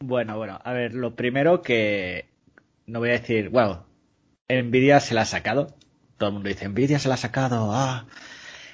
Bueno, 0.00 0.36
bueno, 0.36 0.60
a 0.62 0.72
ver, 0.72 0.94
lo 0.94 1.14
primero 1.16 1.60
que 1.62 2.28
no 2.86 3.00
voy 3.00 3.10
a 3.10 3.12
decir, 3.12 3.48
bueno, 3.50 3.84
Nvidia 4.48 5.00
se 5.00 5.14
la 5.14 5.22
ha 5.22 5.26
sacado. 5.26 5.74
Todo 6.18 6.28
el 6.28 6.34
mundo 6.34 6.48
dice, 6.48 6.68
Nvidia 6.68 6.98
se 6.98 7.08
la 7.08 7.14
ha 7.14 7.18
sacado. 7.18 7.70
Ah. 7.72 8.06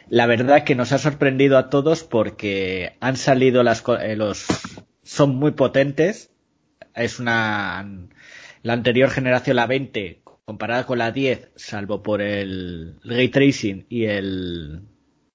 La 0.08 0.26
verdad 0.26 0.64
que 0.64 0.74
nos 0.74 0.92
ha 0.92 0.98
sorprendido 0.98 1.58
a 1.58 1.68
todos 1.70 2.04
porque 2.04 2.96
han 3.00 3.16
salido 3.16 3.62
las 3.62 3.82
co- 3.82 3.98
eh, 3.98 4.16
los 4.16 4.46
son 5.02 5.34
muy 5.36 5.52
potentes. 5.52 6.30
Es 6.94 7.18
una 7.20 7.88
la 8.62 8.72
anterior 8.72 9.10
generación 9.10 9.56
la 9.56 9.66
20 9.66 10.22
comparada 10.47 10.86
con 10.86 10.98
la 10.98 11.12
10, 11.12 11.51
salvo 11.56 12.02
por 12.02 12.23
el 12.23 12.97
ray 13.05 13.28
tracing 13.28 13.86
y 13.89 14.05
el 14.06 14.82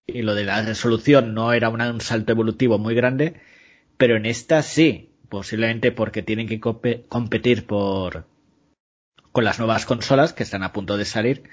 y 0.07 0.23
lo 0.23 0.33
de 0.35 0.43
la 0.45 0.61
resolución 0.63 1.33
no 1.33 1.53
era 1.53 1.69
un 1.69 2.01
salto 2.01 2.31
evolutivo 2.33 2.77
muy 2.79 2.95
grande, 2.95 3.39
pero 3.97 4.17
en 4.17 4.25
esta 4.25 4.61
sí, 4.63 5.11
posiblemente 5.29 5.91
porque 5.91 6.23
tienen 6.23 6.47
que 6.47 6.59
compe- 6.61 7.07
competir 7.07 7.65
por 7.67 8.25
con 9.31 9.43
las 9.43 9.59
nuevas 9.59 9.85
consolas 9.85 10.33
que 10.33 10.43
están 10.43 10.63
a 10.63 10.73
punto 10.73 10.97
de 10.97 11.05
salir 11.05 11.43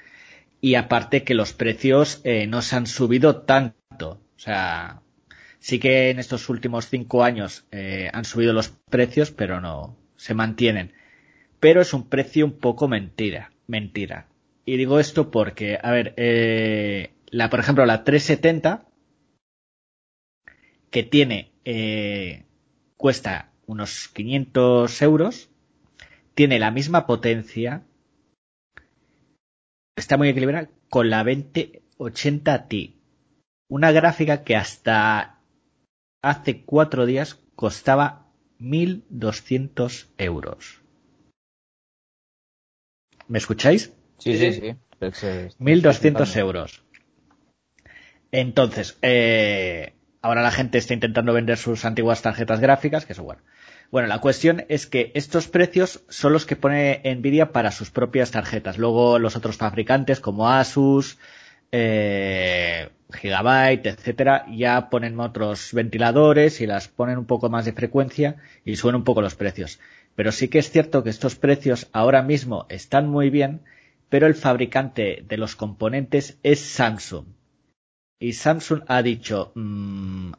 y 0.61 0.75
aparte 0.77 1.25
que 1.25 1.35
los 1.35 1.53
precios 1.53 2.21
eh, 2.25 2.47
no 2.47 2.63
se 2.63 2.77
han 2.77 2.87
subido 2.87 3.43
tanto. 3.43 3.77
O 4.37 4.41
sea, 4.41 5.03
sí 5.61 5.79
que 5.81 6.11
en 6.11 6.19
estos 6.19 6.49
últimos 6.49 6.89
cinco 6.89 7.25
años 7.25 7.67
eh, 7.73 8.11
han 8.13 8.25
subido 8.27 8.53
los 8.53 8.71
precios, 8.91 9.31
pero 9.33 9.61
no 9.61 9.97
se 10.17 10.35
mantienen. 10.35 10.95
Pero 11.61 11.81
es 11.81 11.93
un 11.93 12.09
precio 12.09 12.45
un 12.45 12.59
poco 12.59 12.89
mentira, 12.89 13.53
mentira. 13.67 14.29
Y 14.65 14.77
digo 14.77 15.01
esto 15.01 15.31
porque, 15.31 15.79
a 15.83 15.91
ver, 15.91 16.15
eh, 16.17 17.11
la, 17.31 17.51
por 17.51 17.61
ejemplo, 17.61 17.87
la 17.87 18.05
370 18.05 18.87
que 20.91 21.03
tiene 21.03 21.53
eh, 21.65 22.45
cuesta 22.97 23.53
unos 23.67 24.09
500 24.09 25.03
euros, 25.03 25.51
tiene 26.35 26.59
la 26.59 26.71
misma 26.71 27.07
potencia, 27.07 27.83
está 29.97 30.17
muy 30.17 30.29
equilibrada 30.29 30.71
con 30.89 31.11
la 31.11 31.25
2080 31.25 32.69
Ti. 32.69 33.01
Una 33.69 33.93
gráfica 33.93 34.45
que 34.45 34.57
hasta 34.57 35.41
hace 36.23 36.63
cuatro 36.63 37.05
días 37.05 37.39
costaba 37.55 38.27
1.200 38.61 40.09
euros. 40.17 40.81
¿Me 43.29 43.39
escucháis? 43.39 43.93
Sí, 44.19 44.37
sí, 44.37 44.53
sí. 44.53 44.75
Es 45.01 45.21
que- 45.21 45.49
1.200 45.59 46.37
euros. 46.37 46.83
Entonces, 48.33 48.99
eh, 49.03 49.95
ahora 50.21 50.43
la 50.43 50.51
gente 50.51 50.79
está 50.79 50.95
intentando 50.95 51.33
vender 51.33 51.57
sus 51.57 51.85
antiguas 51.85 52.23
tarjetas 52.23 52.61
gráficas, 52.61 53.07
que 53.07 53.13
eso 53.13 53.23
bueno. 53.23 53.43
Bueno, 53.91 54.09
la 54.09 54.19
cuestión 54.21 54.65
es 54.69 54.87
que 54.87 55.13
estos 55.15 55.49
precios 55.49 56.03
son 56.11 56.35
los 56.35 56.45
que 56.45 56.57
pone 56.57 57.01
Nvidia 57.05 57.53
para 57.53 57.71
sus 57.71 57.91
propias 57.91 58.31
tarjetas. 58.31 58.77
Luego 58.77 59.19
los 59.19 59.35
otros 59.37 59.57
fabricantes 59.57 60.21
como 60.21 60.51
Asus, 60.51 61.17
eh, 61.73 62.91
Gigabyte, 63.11 63.87
etcétera, 63.87 64.45
ya 64.51 64.91
ponen 64.91 65.19
otros 65.21 65.73
ventiladores 65.73 66.61
y 66.61 66.67
las 66.67 66.89
ponen 66.89 67.17
un 67.17 67.25
poco 67.25 67.49
más 67.49 67.65
de 67.65 67.73
frecuencia 67.73 68.37
y 68.63 68.77
suben 68.77 68.97
un 68.97 69.05
poco 69.05 69.23
los 69.23 69.35
precios. 69.35 69.81
Pero 70.19 70.33
sí 70.33 70.49
que 70.49 70.59
es 70.59 70.73
cierto 70.73 71.05
que 71.05 71.11
estos 71.11 71.37
precios 71.37 71.89
ahora 71.93 72.23
mismo 72.23 72.67
están 72.71 73.09
muy 73.09 73.31
bien, 73.31 73.61
pero 74.09 74.27
el 74.27 74.35
fabricante 74.35 75.25
de 75.29 75.37
los 75.37 75.55
componentes 75.55 76.41
es 76.43 76.59
Samsung. 76.59 77.25
Y 78.19 78.33
Samsung 78.33 78.83
ha 78.89 79.01
dicho, 79.03 79.53
mm, 79.55 80.33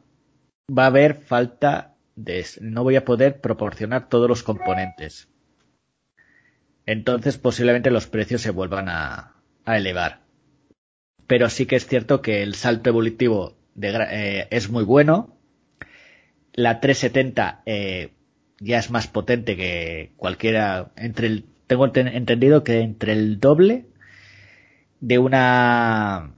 va 0.78 0.82
a 0.82 0.88
haber 0.88 1.14
falta 1.14 1.94
de, 2.14 2.44
no 2.60 2.82
voy 2.82 2.96
a 2.96 3.06
poder 3.06 3.40
proporcionar 3.40 4.10
todos 4.10 4.28
los 4.28 4.42
componentes. 4.42 5.30
Entonces 6.84 7.38
posiblemente 7.38 7.90
los 7.90 8.06
precios 8.06 8.42
se 8.42 8.50
vuelvan 8.50 8.90
a, 8.90 9.36
a 9.64 9.78
elevar. 9.78 10.20
Pero 11.26 11.48
sí 11.48 11.64
que 11.64 11.76
es 11.76 11.86
cierto 11.86 12.20
que 12.20 12.42
el 12.42 12.54
salto 12.54 12.90
evolutivo 12.90 13.56
de 13.74 13.96
eh, 14.10 14.48
es 14.50 14.68
muy 14.68 14.84
bueno. 14.84 15.38
La 16.52 16.80
370 16.80 17.62
eh, 17.64 18.12
ya 18.60 18.78
es 18.78 18.90
más 18.90 19.08
potente 19.08 19.56
que 19.56 20.12
cualquiera 20.16 20.92
entre 20.96 21.26
el 21.26 21.44
tengo 21.66 21.86
enten- 21.86 22.14
entendido 22.14 22.62
que 22.64 22.80
entre 22.80 23.12
el 23.12 23.40
doble 23.40 23.86
de 25.00 25.18
una 25.18 26.34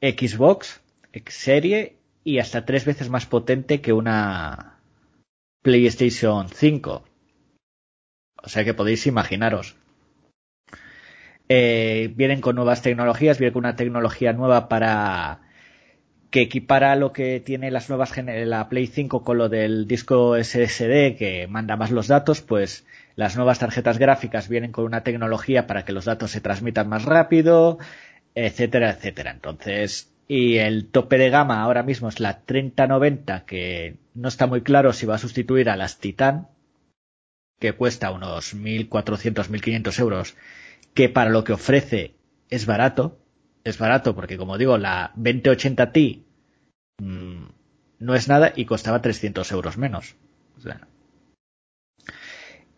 Xbox 0.00 0.82
X 1.12 1.34
serie 1.34 1.96
y 2.24 2.38
hasta 2.38 2.64
tres 2.64 2.84
veces 2.84 3.08
más 3.10 3.26
potente 3.26 3.80
que 3.80 3.92
una 3.92 4.78
PlayStation 5.62 6.48
5. 6.48 7.04
O 8.42 8.48
sea 8.48 8.64
que 8.64 8.74
podéis 8.74 9.06
imaginaros. 9.06 9.76
Eh, 11.48 12.12
vienen 12.14 12.40
con 12.40 12.56
nuevas 12.56 12.82
tecnologías, 12.82 13.38
vienen 13.38 13.54
con 13.54 13.64
una 13.64 13.76
tecnología 13.76 14.32
nueva 14.32 14.68
para 14.68 15.45
que 16.30 16.42
equipara 16.42 16.96
lo 16.96 17.12
que 17.12 17.40
tiene 17.40 17.70
las 17.70 17.88
nuevas 17.88 18.12
la 18.16 18.68
Play 18.68 18.86
5 18.86 19.22
con 19.22 19.38
lo 19.38 19.48
del 19.48 19.86
disco 19.86 20.36
SSD 20.36 21.16
que 21.16 21.46
manda 21.48 21.76
más 21.76 21.90
los 21.90 22.08
datos, 22.08 22.42
pues 22.42 22.84
las 23.14 23.36
nuevas 23.36 23.58
tarjetas 23.58 23.98
gráficas 23.98 24.48
vienen 24.48 24.72
con 24.72 24.84
una 24.84 25.02
tecnología 25.02 25.66
para 25.66 25.84
que 25.84 25.92
los 25.92 26.04
datos 26.04 26.30
se 26.30 26.40
transmitan 26.40 26.88
más 26.88 27.04
rápido, 27.04 27.78
etcétera, 28.34 28.90
etcétera. 28.90 29.30
Entonces, 29.30 30.12
y 30.28 30.56
el 30.56 30.88
tope 30.88 31.18
de 31.18 31.30
gama 31.30 31.62
ahora 31.62 31.82
mismo 31.82 32.08
es 32.08 32.20
la 32.20 32.40
3090 32.40 33.44
que 33.44 33.96
no 34.14 34.28
está 34.28 34.46
muy 34.46 34.62
claro 34.62 34.92
si 34.92 35.06
va 35.06 35.14
a 35.14 35.18
sustituir 35.18 35.70
a 35.70 35.76
las 35.76 35.98
Titan 35.98 36.48
que 37.58 37.72
cuesta 37.72 38.10
unos 38.10 38.54
1400, 38.54 39.48
1500 39.50 39.98
euros, 39.98 40.36
que 40.94 41.08
para 41.08 41.30
lo 41.30 41.44
que 41.44 41.52
ofrece 41.52 42.14
es 42.50 42.66
barato, 42.66 43.18
es 43.66 43.78
barato 43.78 44.14
porque 44.14 44.36
como 44.36 44.58
digo, 44.58 44.78
la 44.78 45.10
2080 45.16 45.92
Ti 45.92 46.24
mm, 46.98 47.44
no 47.98 48.14
es 48.14 48.28
nada 48.28 48.52
y 48.54 48.64
costaba 48.64 49.02
300 49.02 49.50
euros 49.50 49.76
menos. 49.76 50.14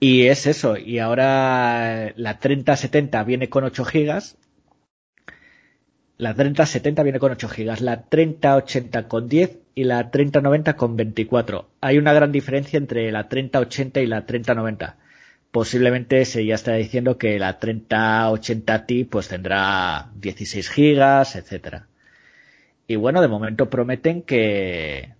Y 0.00 0.26
es 0.26 0.46
eso, 0.46 0.76
y 0.78 0.98
ahora 0.98 2.12
la 2.16 2.38
3070 2.38 3.22
viene 3.24 3.48
con 3.50 3.64
8 3.64 3.84
gigas, 3.84 4.38
la 6.16 6.34
3070 6.34 7.02
viene 7.02 7.18
con 7.18 7.32
8 7.32 7.48
gigas, 7.48 7.80
la 7.80 8.04
3080 8.04 9.08
con 9.08 9.28
10 9.28 9.58
y 9.74 9.84
la 9.84 10.10
3090 10.10 10.76
con 10.76 10.96
24. 10.96 11.68
Hay 11.82 11.98
una 11.98 12.12
gran 12.14 12.32
diferencia 12.32 12.78
entre 12.78 13.12
la 13.12 13.28
3080 13.28 14.00
y 14.00 14.06
la 14.06 14.24
3090. 14.24 14.96
Posiblemente 15.50 16.24
se 16.24 16.44
ya 16.44 16.54
está 16.54 16.74
diciendo 16.74 17.16
que 17.16 17.38
la 17.38 17.58
3080 17.58 18.86
Ti 18.86 19.04
pues 19.04 19.28
tendrá 19.28 20.10
16 20.16 20.68
gigas, 20.68 21.36
etcétera. 21.36 21.88
Y 22.86 22.96
bueno, 22.96 23.20
de 23.20 23.28
momento 23.28 23.70
prometen 23.70 24.22
que 24.22 25.14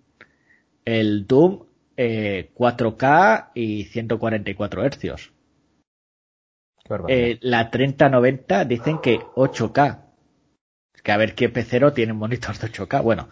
el 0.84 1.26
Doom 1.26 1.64
eh, 1.96 2.50
4K 2.54 3.50
y 3.54 3.84
144 3.84 4.84
hercios. 4.84 5.32
Eh, 7.08 7.38
la 7.42 7.70
3090 7.70 8.64
dicen 8.64 8.98
que 9.00 9.18
8K. 9.18 10.04
Es 10.94 11.02
que 11.02 11.12
a 11.12 11.16
ver 11.16 11.34
qué 11.34 11.48
pecero 11.48 11.92
tiene 11.92 12.12
monitores 12.12 12.60
de 12.60 12.68
8K. 12.68 13.02
Bueno, 13.02 13.28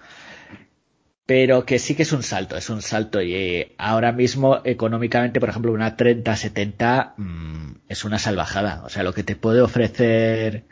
pero 1.27 1.67
que 1.67 1.79
sí 1.79 1.95
que 1.95 2.03
es 2.03 2.13
un 2.13 2.23
salto, 2.23 2.57
es 2.57 2.71
un 2.71 2.83
salto. 2.83 3.21
Y 3.21 3.35
eh, 3.35 3.75
ahora 3.79 4.13
mismo, 4.13 4.61
económicamente, 4.65 5.41
por 5.41 5.49
ejemplo, 5.49 5.73
una 5.73 5.97
3070 5.97 7.15
mm, 7.17 7.73
es 7.89 8.05
una 8.05 8.19
salvajada. 8.19 8.83
O 8.85 8.89
sea, 8.89 9.03
lo 9.03 9.13
que 9.13 9.25
te 9.25 9.37
puede 9.37 9.61
ofrecer 9.61 10.65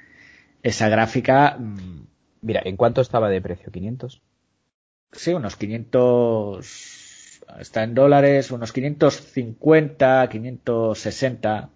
esa 0.62 0.89
gráfica, 0.89 1.56
mm, 1.59 2.05
Mira, 2.44 2.60
¿en 2.62 2.76
cuánto 2.76 3.01
estaba 3.01 3.31
de 3.31 3.40
precio? 3.40 3.72
¿500? 3.72 4.20
sí, 5.12 5.32
unos 5.32 5.56
500. 5.56 7.40
Está 7.59 7.85
en 7.85 7.94
dólares, 7.94 8.51
unos 8.51 8.72
550, 8.72 10.28
560 10.28 11.70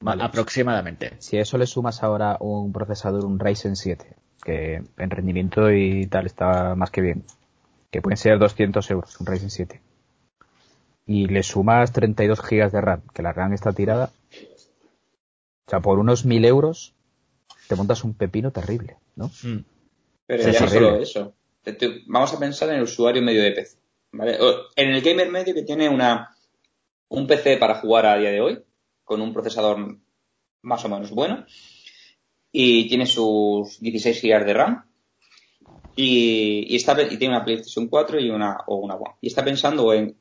Vale. 0.00 0.22
aproximadamente. 0.22 1.16
Si 1.18 1.38
a 1.38 1.42
eso 1.42 1.58
le 1.58 1.66
sumas 1.66 2.04
ahora 2.04 2.36
un 2.38 2.72
procesador, 2.72 3.24
un 3.24 3.40
Ryzen 3.40 3.74
7, 3.74 4.14
que 4.44 4.82
en 4.96 5.10
rendimiento 5.10 5.72
y 5.72 6.06
tal 6.06 6.26
está 6.26 6.76
más 6.76 6.90
que 6.90 7.00
bien, 7.00 7.24
que 7.96 8.02
pueden 8.02 8.18
ser 8.18 8.38
200 8.38 8.90
euros, 8.90 9.18
un 9.20 9.26
Ryzen 9.26 9.50
7, 9.50 9.80
y 11.06 11.26
le 11.28 11.42
sumas 11.42 11.92
32 11.92 12.40
gigas 12.42 12.72
de 12.72 12.80
RAM, 12.82 13.00
que 13.14 13.22
la 13.22 13.32
RAM 13.32 13.54
está 13.54 13.72
tirada, 13.72 14.10
o 15.66 15.70
sea, 15.70 15.80
por 15.80 15.98
unos 15.98 16.24
1000 16.26 16.44
euros 16.44 16.92
te 17.68 17.74
montas 17.74 18.04
un 18.04 18.12
pepino 18.14 18.50
terrible, 18.50 18.96
¿no? 19.16 19.26
Mm. 19.42 19.64
Pero 20.26 20.42
Sí, 20.44 20.52
ya 20.52 20.60
no 20.60 20.68
solo 20.68 20.96
eso. 20.96 21.34
Vamos 22.06 22.34
a 22.34 22.38
pensar 22.38 22.68
en 22.68 22.76
el 22.76 22.82
usuario 22.82 23.22
medio 23.22 23.42
de 23.42 23.52
PC. 23.52 23.78
¿vale? 24.12 24.36
O- 24.40 24.66
En 24.76 24.90
el 24.90 25.00
gamer 25.00 25.30
medio 25.30 25.54
que 25.54 25.62
tiene 25.62 25.88
una 25.88 26.36
un 27.08 27.26
PC 27.26 27.56
para 27.56 27.76
jugar 27.80 28.06
a 28.06 28.18
día 28.18 28.30
de 28.30 28.40
hoy, 28.40 28.62
con 29.04 29.20
un 29.20 29.32
procesador 29.32 29.96
más 30.62 30.84
o 30.84 30.88
menos 30.88 31.10
bueno, 31.12 31.44
y 32.52 32.88
tiene 32.88 33.06
sus 33.06 33.80
16 33.80 34.20
GB 34.22 34.44
de 34.44 34.54
RAM, 34.54 34.84
y, 35.96 36.66
y 36.68 36.76
está, 36.76 37.00
y 37.02 37.16
tiene 37.16 37.34
una 37.34 37.44
PlayStation 37.44 37.88
4 37.88 38.20
y 38.20 38.30
una, 38.30 38.58
o 38.66 38.76
una 38.76 38.94
One. 38.94 39.16
Y 39.22 39.28
está 39.28 39.44
pensando 39.44 39.92
en 39.92 40.14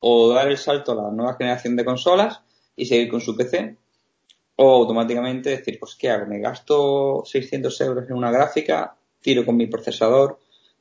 o 0.00 0.32
dar 0.32 0.48
el 0.48 0.56
salto 0.56 0.92
a 0.92 0.94
la 0.94 1.10
nueva 1.10 1.34
generación 1.34 1.76
de 1.76 1.84
consolas 1.84 2.40
y 2.74 2.86
seguir 2.86 3.08
con 3.08 3.20
su 3.20 3.36
PC, 3.36 3.76
o 4.56 4.74
automáticamente 4.76 5.50
decir, 5.50 5.78
pues 5.78 5.94
¿qué 5.94 6.10
hago? 6.10 6.26
Me 6.26 6.38
gasto 6.38 7.22
600 7.24 7.80
euros 7.82 8.08
en 8.08 8.16
una 8.16 8.30
gráfica, 8.30 8.96
tiro 9.20 9.44
con 9.44 9.56
mi 9.56 9.66
procesador 9.66 10.38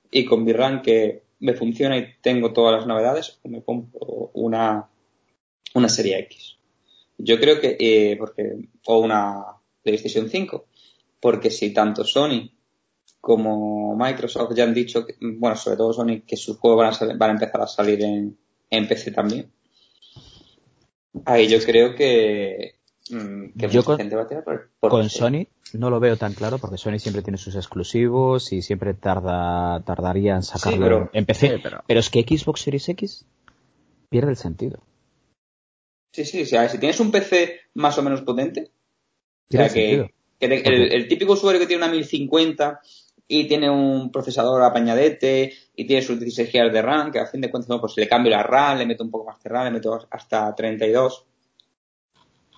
y 0.10 0.26
con 0.26 0.44
mi 0.44 0.54
RAM 0.54 0.82
que 0.82 1.24
me 1.40 1.54
funciona 1.54 1.98
y 1.98 2.16
tengo 2.22 2.54
todas 2.54 2.80
las 2.80 2.88
novedades, 2.88 3.40
o 3.44 3.50
me 3.50 3.64
compro 3.64 4.32
una, 4.34 4.90
una 5.74 5.90
serie 5.90 6.20
X. 6.20 6.56
Yo 7.18 7.40
creo 7.40 7.60
que, 7.60 7.78
eh, 7.80 8.16
porque, 8.18 8.70
o 8.86 9.00
una 9.00 9.46
PlayStation 9.84 10.30
5, 10.30 10.66
porque 11.20 11.52
si 11.52 11.74
tanto 11.74 12.04
Sony 12.04 12.50
como 13.22 13.96
Microsoft 13.96 14.54
ya 14.56 14.64
han 14.64 14.74
dicho, 14.74 15.06
que, 15.06 15.16
bueno, 15.20 15.56
sobre 15.56 15.78
todo 15.78 15.94
Sony, 15.94 16.22
que 16.26 16.38
sus 16.38 16.58
juegos 16.58 16.80
van 16.80 16.90
a, 16.90 16.94
sal- 16.94 17.18
van 17.18 17.30
a 17.32 17.34
empezar 17.34 17.62
a 17.62 17.68
salir 17.68 18.02
en, 18.04 18.38
en 18.70 18.88
PC 18.88 19.12
también. 19.12 19.52
Ahí 21.26 21.48
yo 21.48 21.60
creo 21.60 21.96
que, 21.96 22.76
mm, 23.10 23.58
que 23.58 23.68
Yo 23.68 23.80
mucha 23.80 23.84
con- 23.84 23.98
gente 23.98 24.16
va 24.16 24.22
a 24.24 24.28
tirar 24.28 24.44
por, 24.44 24.70
por 24.80 24.92
Con 24.92 25.04
PC. 25.04 25.18
Sony 25.18 25.48
no 25.74 25.90
lo 25.90 26.00
veo 26.00 26.18
tan 26.18 26.34
claro 26.34 26.58
porque 26.60 26.78
Sony 26.78 26.98
siempre 27.00 27.22
tiene 27.22 27.38
sus 27.38 27.56
exclusivos 27.56 28.52
y 28.54 28.62
siempre 28.62 28.94
tarda 28.94 29.82
tardaría 29.86 30.36
en 30.36 30.44
sacarlo 30.44 30.80
pero- 30.86 31.10
en 31.14 31.26
PC. 31.26 31.48
sí, 31.56 31.60
pero- 31.62 31.84
pero... 31.88 32.00
es 32.00 32.10
que 32.10 32.22
Xbox 32.24 32.62
Series 32.62 32.88
X 32.90 33.26
pierde 34.10 34.32
el 34.32 34.38
sentido. 34.38 34.80
Sí, 36.14 36.26
sí, 36.26 36.42
o 36.42 36.46
sea, 36.46 36.68
si 36.70 36.78
tienes 36.80 37.00
un 37.00 37.12
PC 37.12 37.60
más 37.76 37.98
o 37.98 38.02
menos 38.02 38.22
potente, 38.22 38.72
o 39.50 39.52
sea, 39.52 39.66
el 39.68 39.74
que, 39.74 39.80
sentido. 39.82 40.10
que 40.40 40.48
te- 40.48 40.68
el, 40.68 40.94
el 40.94 41.08
típico 41.08 41.34
usuario 41.34 41.60
que 41.62 41.68
tiene 41.68 41.84
una 41.84 41.92
1050 41.92 42.80
y 43.32 43.48
tiene 43.48 43.70
un 43.70 44.12
procesador 44.12 44.64
apañadete 44.64 45.54
y 45.76 45.86
tiene 45.86 46.02
sus 46.02 46.20
16 46.20 46.52
GB 46.52 46.72
de 46.72 46.82
RAM, 46.82 47.12
que 47.12 47.20
a 47.20 47.28
fin 47.28 47.40
de 47.40 47.52
cuentas, 47.52 47.68
bueno, 47.68 47.82
pues 47.82 47.96
le 47.96 48.08
cambio 48.08 48.32
la 48.32 48.42
RAM, 48.42 48.80
le 48.80 48.88
meto 48.88 49.04
un 49.04 49.12
poco 49.12 49.26
más 49.26 49.42
de 49.42 49.50
RAM, 49.50 49.66
le 49.66 49.72
meto 49.72 50.00
hasta 50.10 50.54
32. 50.56 51.28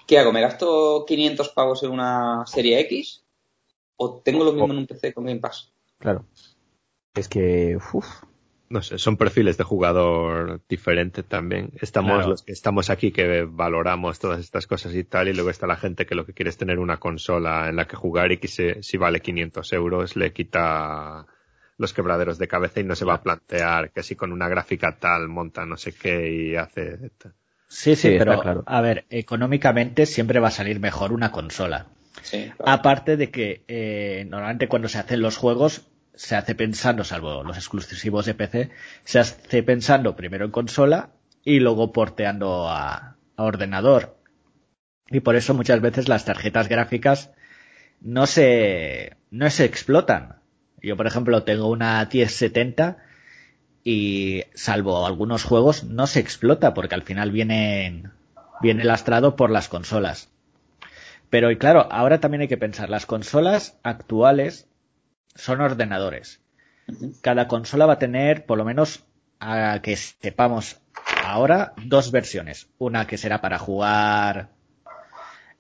¿Qué 0.08 0.18
hago? 0.18 0.32
¿Me 0.32 0.40
gasto 0.40 1.04
500 1.06 1.50
pavos 1.50 1.84
en 1.84 1.92
una 1.92 2.46
serie 2.48 2.80
X? 2.80 3.22
¿O 3.98 4.22
tengo 4.22 4.46
lo 4.46 4.54
mismo 4.54 4.72
en 4.72 4.80
un 4.80 4.88
PC 4.88 5.14
con 5.14 5.26
Game 5.26 5.42
Pass? 5.42 5.74
Claro. 5.98 6.26
Es 7.14 7.28
que 7.28 7.78
uf, 7.94 8.24
No 8.72 8.82
sé, 8.82 8.98
son 8.98 9.18
perfiles 9.18 9.58
de 9.58 9.64
jugador 9.66 10.62
diferentes 10.70 11.26
también. 11.26 11.72
Estamos 11.82 12.14
Claro. 12.14 12.30
los 12.30 12.44
que 12.44 12.54
estamos 12.54 12.90
aquí 12.90 13.12
que 13.12 13.44
valoramos 13.44 14.18
todas 14.20 14.40
estas 14.40 14.66
cosas 14.66 14.96
y 14.96 15.04
tal, 15.04 15.28
y 15.28 15.34
luego 15.34 15.50
está 15.50 15.68
la 15.68 15.76
gente 15.76 16.06
que 16.06 16.16
lo 16.16 16.26
que 16.26 16.34
quiere 16.34 16.50
es 16.50 16.58
tener 16.58 16.80
una 16.80 16.98
consola 16.98 17.68
en 17.70 17.76
la 17.76 17.86
que 17.86 17.98
jugar 17.98 18.32
y 18.32 18.38
que 18.38 18.48
se- 18.48 18.82
si 18.82 18.98
vale 18.98 19.20
500 19.22 19.74
euros 19.74 20.16
le 20.16 20.32
quita 20.32 21.26
los 21.78 21.94
quebraderos 21.94 22.38
de 22.38 22.48
cabeza 22.48 22.80
y 22.80 22.84
no 22.86 22.96
se 22.96 23.06
va 23.06 23.16
a 23.16 23.22
plantear 23.24 23.92
que 23.92 24.04
si 24.04 24.16
con 24.16 24.32
una 24.32 24.48
gráfica 24.48 24.98
tal 25.00 25.28
monta 25.28 25.66
no 25.66 25.76
sé 25.78 25.92
qué 25.94 26.32
y 26.32 26.56
hace... 26.56 27.12
Sí, 27.68 27.96
sí, 27.96 28.16
pero 28.18 28.40
claro. 28.42 28.64
a 28.68 28.82
ver, 28.82 29.06
económicamente 29.10 30.06
siempre 30.06 30.40
va 30.40 30.50
a 30.50 30.52
salir 30.52 30.80
mejor 30.80 31.12
una 31.12 31.32
consola. 31.32 31.88
Sí, 32.22 32.52
claro. 32.58 32.72
Aparte 32.72 33.18
de 33.18 33.32
que 33.32 33.64
eh, 33.68 34.26
normalmente 34.30 34.68
cuando 34.68 34.88
se 34.90 35.00
hacen 35.00 35.22
los 35.22 35.38
juegos 35.38 35.88
se 36.16 36.36
hace 36.36 36.56
pensando, 36.56 37.04
salvo 37.04 37.44
los 37.44 37.58
exclusivos 37.58 38.26
de 38.26 38.34
PC, 38.34 38.70
se 39.04 39.20
hace 39.20 39.64
pensando 39.64 40.16
primero 40.16 40.46
en 40.46 40.52
consola 40.52 41.12
y 41.44 41.60
luego 41.60 41.92
porteando 41.92 42.70
a, 42.70 43.16
a 43.36 43.44
ordenador. 43.44 44.18
Y 45.10 45.20
por 45.22 45.36
eso 45.36 45.54
muchas 45.54 45.82
veces 45.82 46.08
las 46.08 46.26
tarjetas 46.26 46.70
gráficas 46.70 47.32
no 48.02 48.26
se, 48.26 49.18
no 49.30 49.50
se 49.50 49.66
explotan. 49.66 50.42
Yo, 50.82 50.98
por 50.98 51.08
ejemplo, 51.08 51.44
tengo 51.44 51.68
una 51.68 52.08
1070 52.12 52.98
y 53.84 54.44
salvo 54.54 55.06
algunos 55.06 55.44
juegos 55.44 55.84
no 55.84 56.08
se 56.08 56.20
explota 56.20 56.74
porque 56.74 56.96
al 56.96 57.04
final 57.04 57.32
vienen, 57.32 58.12
viene 58.62 58.84
lastrado 58.84 59.36
por 59.36 59.52
las 59.52 59.70
consolas. 59.70 60.30
Pero 61.30 61.52
y 61.52 61.58
claro, 61.58 61.88
ahora 61.92 62.20
también 62.20 62.42
hay 62.42 62.48
que 62.48 62.58
pensar, 62.58 62.90
las 62.90 63.06
consolas 63.06 63.80
actuales 63.84 64.68
son 65.36 65.62
ordenadores. 65.62 66.42
Cada 67.22 67.48
consola 67.48 67.86
va 67.86 67.94
a 67.94 68.00
tener, 68.00 68.46
por 68.46 68.58
lo 68.58 68.66
menos, 68.66 69.06
a 69.40 69.80
que 69.82 69.96
sepamos 69.96 70.80
ahora, 71.24 71.74
dos 71.86 72.12
versiones. 72.12 72.70
Una 72.78 73.08
que 73.08 73.18
será 73.18 73.42
para 73.42 73.58
jugar 73.60 74.50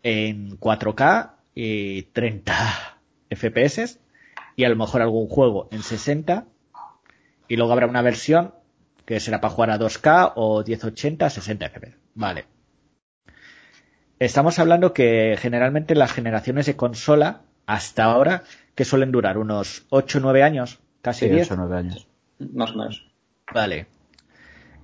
en 0.04 0.60
4K 0.60 1.32
y 1.56 2.04
30 2.04 2.98
FPS 3.30 4.00
y 4.56 4.64
a 4.64 4.70
lo 4.70 4.76
mejor 4.76 5.02
algún 5.02 5.28
juego 5.28 5.70
en 5.72 5.84
60 5.84 6.46
y 7.48 7.56
luego 7.56 7.74
habrá 7.74 7.88
una 7.88 8.02
versión 8.02 8.54
que 9.06 9.20
será 9.20 9.42
para 9.42 9.54
jugar 9.54 9.72
a 9.72 9.80
2K 9.80 10.34
o 10.36 10.64
1080 10.64 11.26
a 11.26 11.30
60 11.30 11.70
FPS. 11.70 11.98
Vale. 12.14 12.46
Estamos 14.20 14.60
hablando 14.60 14.94
que 14.94 15.36
generalmente 15.40 15.96
las 15.96 16.14
generaciones 16.14 16.68
de 16.68 16.76
consola 16.76 17.42
hasta 17.66 18.04
ahora 18.04 18.44
que 18.82 18.86
suelen 18.86 19.12
durar 19.12 19.38
unos 19.38 19.86
8 19.92 20.18
o 20.18 20.22
9 20.22 20.42
años, 20.42 20.80
casi 21.04 21.26
sí, 21.28 21.32
10. 21.32 21.52
8 21.52 21.54
o 21.54 21.58
9 21.58 21.78
años. 21.78 22.08
Más 22.40 22.72
o 22.72 22.78
menos. 22.78 23.12
Vale. 23.54 23.86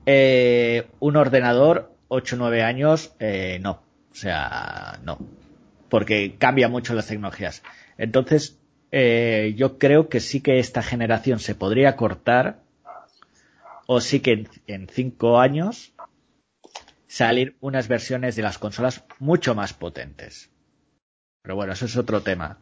Eh, 0.06 0.86
un 1.00 1.16
ordenador, 1.16 1.92
8 2.10 2.36
o 2.36 2.38
9 2.38 2.62
años, 2.62 3.16
eh, 3.20 3.58
no. 3.64 3.82
O 4.12 4.16
sea, 4.16 5.00
no. 5.04 5.18
Porque 5.90 6.36
cambia 6.38 6.70
mucho 6.70 6.94
las 6.94 7.08
tecnologías. 7.08 7.64
Entonces, 7.98 8.60
eh, 8.92 9.56
yo 9.58 9.80
creo 9.80 10.10
que 10.10 10.20
sí 10.20 10.42
que 10.42 10.60
esta 10.60 10.84
generación 10.84 11.40
se 11.40 11.56
podría 11.56 11.96
cortar. 11.96 12.60
O 13.88 14.00
sí 14.00 14.20
que 14.20 14.34
en- 14.34 14.50
en 14.68 14.88
5 14.90 15.40
años 15.40 15.92
salir 17.08 17.56
unas 17.62 17.88
versiones 17.88 18.36
de 18.36 18.44
las 18.44 18.60
consolas 18.60 19.06
mucho 19.18 19.56
más 19.56 19.74
potentes. 19.74 20.52
Pero 21.42 21.56
bueno, 21.56 21.74
eso 21.74 21.86
es 21.86 21.98
otro 21.98 22.22
tema. 22.22 22.60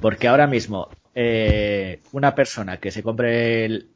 Porque 0.00 0.28
ahora 0.28 0.46
mismo, 0.46 0.88
eh, 1.14 2.02
una 2.12 2.34
persona 2.34 2.78
que 2.78 2.90
se 2.90 3.02
compre 3.02 3.64
el, 3.64 3.90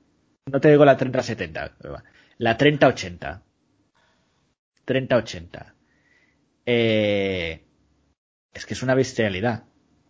no 0.46 0.60
te 0.60 0.70
digo 0.70 0.84
la 0.84 0.96
3070, 0.96 1.76
la 2.38 2.56
3080. 2.56 3.42
3080. 4.84 5.74
Eh, 6.66 7.64
es 8.54 8.66
que 8.66 8.74
es 8.74 8.82
una 8.82 8.94
bestialidad. 8.94 9.64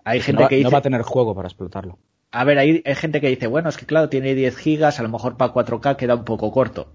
Hay 0.04 0.20
gente 0.20 0.42
no, 0.42 0.48
que 0.48 0.56
dice, 0.56 0.64
no 0.64 0.70
va 0.70 0.78
a 0.78 0.82
tener 0.82 1.02
juego 1.02 1.34
para 1.34 1.48
explotarlo. 1.48 1.98
a 2.30 2.44
ver, 2.44 2.58
hay, 2.58 2.82
hay 2.84 2.94
gente 2.94 3.20
que 3.20 3.28
dice, 3.28 3.46
bueno, 3.46 3.68
es 3.68 3.76
que 3.76 3.86
claro, 3.86 4.08
tiene 4.08 4.34
10 4.34 4.56
gigas, 4.56 5.00
a 5.00 5.02
lo 5.02 5.08
mejor 5.08 5.36
para 5.36 5.52
4K 5.52 5.96
queda 5.96 6.14
un 6.14 6.24
poco 6.24 6.52
corto. 6.52 6.94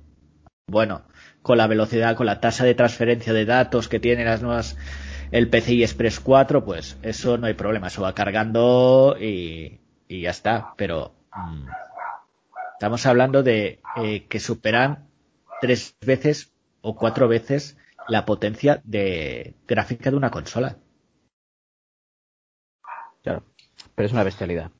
Bueno, 0.67 1.03
con 1.41 1.57
la 1.57 1.67
velocidad, 1.67 2.15
con 2.15 2.25
la 2.25 2.39
tasa 2.39 2.63
de 2.63 2.73
transferencia 2.73 3.33
de 3.33 3.45
datos 3.45 3.89
que 3.89 3.99
tiene 3.99 4.23
las 4.23 4.41
nuevas, 4.41 4.77
el 5.33 5.49
PCI 5.49 5.83
Express 5.83 6.19
4, 6.19 6.63
pues 6.63 6.97
eso 7.01 7.37
no 7.37 7.47
hay 7.47 7.55
problema, 7.55 7.87
eso 7.87 8.03
va 8.03 8.13
cargando 8.15 9.15
y, 9.19 9.79
y 10.07 10.21
ya 10.21 10.29
está. 10.29 10.73
Pero 10.77 11.13
mm, 11.35 11.67
estamos 12.73 13.05
hablando 13.05 13.43
de 13.43 13.81
eh, 13.95 14.27
que 14.29 14.39
superan 14.39 15.09
tres 15.61 15.95
veces 16.05 16.53
o 16.81 16.95
cuatro 16.95 17.27
veces 17.27 17.77
la 18.07 18.25
potencia 18.25 18.81
de 18.83 19.55
gráfica 19.67 20.11
de 20.11 20.17
una 20.17 20.31
consola. 20.31 20.77
Claro. 23.23 23.43
Pero 23.95 24.05
es 24.07 24.13
una 24.13 24.23
bestialidad. 24.23 24.71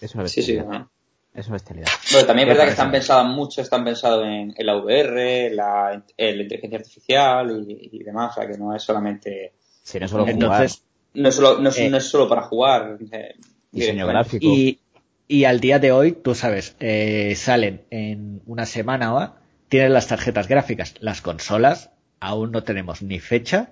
Es 0.00 0.14
una 0.14 0.24
Sí, 0.26 0.42
sí. 0.42 0.56
bestialidad. 0.56 0.88
Es 1.34 1.46
una 1.46 1.54
bestialidad. 1.54 1.88
Bueno, 2.12 2.26
también 2.26 2.48
es 2.48 2.54
verdad 2.54 2.64
que 2.66 2.70
están 2.72 2.90
pensadas 2.90 3.26
mucho, 3.26 3.62
están 3.62 3.84
pensados 3.84 4.24
en, 4.26 4.52
en 4.56 4.66
la 4.66 4.76
VR, 4.76 5.50
la, 5.54 6.02
en 6.16 6.36
la 6.36 6.42
inteligencia 6.42 6.78
artificial 6.78 7.64
y, 7.66 7.88
y 7.92 8.02
demás, 8.04 8.36
o 8.36 8.40
sea 8.40 8.50
que 8.50 8.58
no 8.58 8.74
es 8.76 8.82
solamente, 8.82 9.52
Si 9.82 9.98
no 9.98 10.08
solo 10.08 10.26
Entonces, 10.28 10.84
no 11.14 11.28
es 11.28 11.34
solo, 11.34 11.58
no 11.58 11.68
es, 11.70 11.78
Eh. 11.78 11.88
no 11.90 11.96
es 11.96 12.04
solo 12.04 12.28
para 12.28 12.42
jugar. 12.42 12.98
eh, 13.10 13.34
diseño 13.70 14.06
gráfico. 14.06 14.44
Y, 14.46 14.78
y 15.26 15.44
al 15.44 15.60
día 15.60 15.78
de 15.78 15.90
hoy, 15.92 16.12
tú 16.12 16.34
sabes, 16.34 16.76
eh, 16.80 17.34
salen 17.36 17.82
en 17.90 18.42
una 18.46 18.66
semana 18.66 19.14
o 19.14 19.34
tienen 19.70 19.94
las 19.94 20.08
tarjetas 20.08 20.48
gráficas. 20.48 20.94
Las 21.00 21.22
consolas 21.22 21.90
aún 22.20 22.52
no 22.52 22.62
tenemos 22.62 23.00
ni 23.00 23.18
fecha 23.20 23.70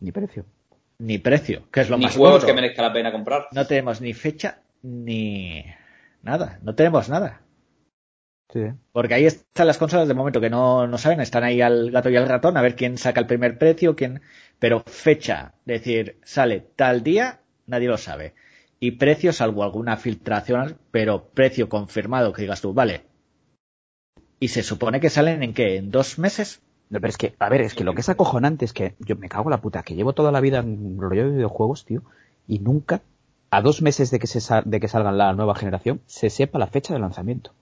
Ni 0.00 0.12
precio. 0.12 0.46
ni 0.98 1.18
precio, 1.18 1.68
que 1.70 1.80
es 1.82 1.90
lo 1.90 1.98
Ni 1.98 2.04
más 2.04 2.16
juegos 2.16 2.36
gordo. 2.40 2.46
que 2.46 2.54
merezca 2.54 2.80
la 2.80 2.92
pena 2.94 3.12
comprar. 3.12 3.48
No 3.52 3.66
tenemos 3.66 4.00
ni 4.00 4.14
fecha 4.14 4.60
ni 4.82 5.62
nada, 6.26 6.58
no 6.62 6.74
tenemos 6.74 7.08
nada. 7.08 7.40
Sí. 8.52 8.60
Porque 8.92 9.14
ahí 9.14 9.24
están 9.24 9.66
las 9.66 9.78
consolas 9.78 10.06
de 10.06 10.14
momento 10.14 10.40
que 10.40 10.50
no, 10.50 10.86
no 10.86 10.98
saben, 10.98 11.20
están 11.20 11.42
ahí 11.42 11.62
al 11.62 11.90
gato 11.90 12.10
y 12.10 12.16
al 12.16 12.28
ratón 12.28 12.56
a 12.56 12.62
ver 12.62 12.76
quién 12.76 12.98
saca 12.98 13.20
el 13.20 13.26
primer 13.26 13.58
precio, 13.58 13.96
quién, 13.96 14.20
pero 14.58 14.82
fecha, 14.86 15.54
decir, 15.64 16.18
sale 16.24 16.60
tal 16.76 17.02
día, 17.02 17.40
nadie 17.66 17.88
lo 17.88 17.96
sabe. 17.96 18.34
Y 18.78 18.92
precio, 18.92 19.32
salvo 19.32 19.64
alguna 19.64 19.96
filtración, 19.96 20.78
pero 20.90 21.28
precio 21.30 21.68
confirmado 21.68 22.32
que 22.32 22.42
digas 22.42 22.60
tú, 22.60 22.74
vale. 22.74 23.04
Y 24.38 24.48
se 24.48 24.62
supone 24.62 25.00
que 25.00 25.10
salen 25.10 25.42
en 25.42 25.54
qué, 25.54 25.76
en 25.76 25.90
dos 25.90 26.18
meses. 26.18 26.60
No, 26.90 27.00
pero 27.00 27.08
es 27.08 27.16
que, 27.16 27.34
a 27.38 27.48
ver, 27.48 27.62
es 27.62 27.74
que 27.74 27.84
lo 27.84 27.94
que 27.94 28.02
es 28.02 28.08
acojonante 28.08 28.64
es 28.64 28.72
que 28.72 28.94
yo 29.00 29.16
me 29.16 29.28
cago 29.28 29.44
en 29.44 29.52
la 29.52 29.60
puta, 29.60 29.82
que 29.82 29.94
llevo 29.94 30.12
toda 30.12 30.30
la 30.30 30.40
vida 30.40 30.58
en 30.58 30.98
rollo 30.98 31.24
de 31.24 31.36
videojuegos, 31.36 31.84
tío, 31.84 32.02
y 32.46 32.60
nunca, 32.60 33.02
a 33.50 33.62
dos 33.62 33.82
meses 33.82 34.10
de 34.10 34.18
que, 34.18 34.26
se 34.26 34.40
de 34.64 34.80
que 34.80 34.88
salgan 34.88 35.18
la 35.18 35.32
nueva 35.32 35.54
generación, 35.54 36.00
se 36.06 36.30
sepa 36.30 36.58
la 36.58 36.66
fecha 36.66 36.94
de 36.94 37.00
lanzamiento. 37.00 37.52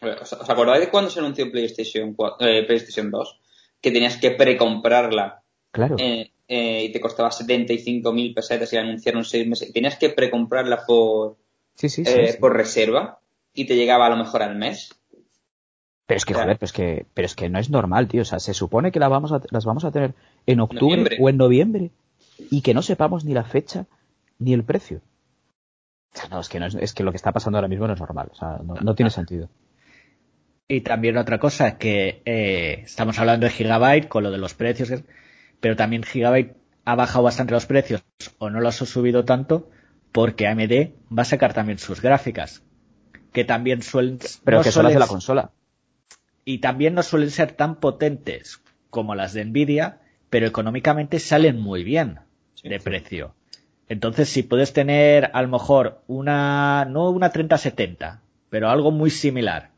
¿Os, 0.00 0.32
acordáis 0.48 0.80
de 0.80 0.90
cuando 0.90 1.10
se 1.10 1.18
anunció 1.20 1.50
PlayStation, 1.50 2.14
4, 2.14 2.46
eh, 2.46 2.62
PlayStation 2.64 3.10
2? 3.10 3.40
Que 3.80 3.90
tenías 3.90 4.16
que 4.16 4.30
precomprarla 4.32 5.42
Claro. 5.72 5.96
eh, 5.98 6.30
eh, 6.46 6.84
y 6.84 6.92
te 6.92 7.00
costaba 7.00 7.30
75.000 7.30 8.34
pesetas 8.34 8.72
y 8.72 8.76
la 8.76 8.82
anunciaron 8.82 9.24
seis 9.24 9.46
meses. 9.46 9.72
Tenías 9.72 9.96
que 9.98 10.10
precomprarla 10.10 10.84
por, 10.86 11.36
sí, 11.74 11.88
sí, 11.88 12.04
sí, 12.04 12.10
eh, 12.12 12.32
sí. 12.32 12.38
por 12.38 12.56
reserva 12.56 13.20
y 13.52 13.66
te 13.66 13.76
llegaba 13.76 14.06
a 14.06 14.10
lo 14.10 14.16
mejor 14.16 14.42
al 14.42 14.56
mes. 14.56 14.90
Pero 16.06 16.16
es 16.16 16.24
que, 16.24 16.32
Claro. 16.32 16.46
joder, 16.46 16.58
pero 16.58 16.66
es 16.66 16.72
que, 16.72 17.06
pero 17.12 17.26
es 17.26 17.34
que 17.34 17.48
no 17.50 17.58
es 17.58 17.68
normal, 17.68 18.08
tío. 18.08 18.22
O 18.22 18.24
sea, 18.24 18.38
se 18.38 18.54
supone 18.54 18.92
que 18.92 18.98
la 19.00 19.08
vamos 19.08 19.32
a- 19.32 19.42
las 19.50 19.64
vamos 19.66 19.84
a 19.84 19.90
tener 19.92 20.14
en 20.46 20.60
octubre 20.60 20.96
Noviembre. 20.96 21.16
o 21.20 21.28
en 21.28 21.36
noviembre 21.36 21.90
y 22.50 22.62
que 22.62 22.72
no 22.72 22.82
sepamos 22.82 23.24
ni 23.24 23.34
la 23.34 23.44
fecha 23.44 23.86
ni 24.38 24.52
el 24.54 24.64
precio. 24.64 25.02
O 26.14 26.18
sea, 26.18 26.28
no, 26.28 26.40
es 26.40 26.48
que, 26.48 26.58
no 26.60 26.66
es, 26.66 26.74
es 26.74 26.94
que 26.94 27.02
lo 27.04 27.10
que 27.12 27.16
está 27.16 27.32
pasando 27.32 27.58
ahora 27.58 27.68
mismo 27.68 27.86
no 27.86 27.94
es 27.94 28.00
normal. 28.00 28.28
O 28.32 28.34
sea, 28.34 28.58
no, 28.64 28.74
no 28.74 28.94
tiene 28.94 29.10
sentido. 29.10 29.48
Y 30.66 30.82
también 30.82 31.16
otra 31.16 31.38
cosa, 31.38 31.78
que 31.78 32.22
eh, 32.24 32.82
estamos 32.84 33.18
hablando 33.18 33.46
de 33.46 33.52
Gigabyte 33.52 34.08
con 34.08 34.22
lo 34.22 34.30
de 34.30 34.38
los 34.38 34.54
precios, 34.54 35.02
pero 35.60 35.76
también 35.76 36.02
Gigabyte 36.02 36.56
ha 36.84 36.94
bajado 36.94 37.24
bastante 37.24 37.52
los 37.54 37.66
precios 37.66 38.04
o 38.38 38.50
no 38.50 38.60
los 38.60 38.80
ha 38.82 38.86
subido 38.86 39.24
tanto 39.24 39.70
porque 40.12 40.46
AMD 40.46 40.92
va 41.16 41.22
a 41.22 41.24
sacar 41.26 41.52
también 41.54 41.78
sus 41.78 42.00
gráficas, 42.02 42.62
que 43.32 43.44
también 43.44 43.82
suelen... 43.82 44.18
Pero 44.44 44.58
no 44.58 44.62
que 44.62 44.72
son 44.72 44.84
las 44.84 44.92
de 44.92 44.96
suelen- 44.98 45.00
la 45.00 45.06
consola. 45.06 45.50
y 46.44 46.58
también 46.58 46.94
no 46.94 47.02
suelen 47.02 47.30
ser 47.30 47.52
tan 47.52 47.76
potentes 47.76 48.62
como 48.90 49.14
las 49.14 49.32
de 49.34 49.44
Nvidia, 49.44 50.00
pero 50.30 50.46
económicamente 50.46 51.18
salen 51.18 51.58
muy 51.60 51.84
bien 51.84 52.20
de 52.62 52.80
precio. 52.80 53.34
Entonces, 53.88 54.28
si 54.28 54.42
puedes 54.42 54.72
tener 54.72 55.30
a 55.32 55.42
lo 55.42 55.48
mejor 55.48 56.02
una, 56.06 56.84
no 56.84 57.10
una 57.10 57.30
3070, 57.30 58.22
pero 58.50 58.68
algo 58.68 58.90
muy 58.90 59.10
similar, 59.10 59.70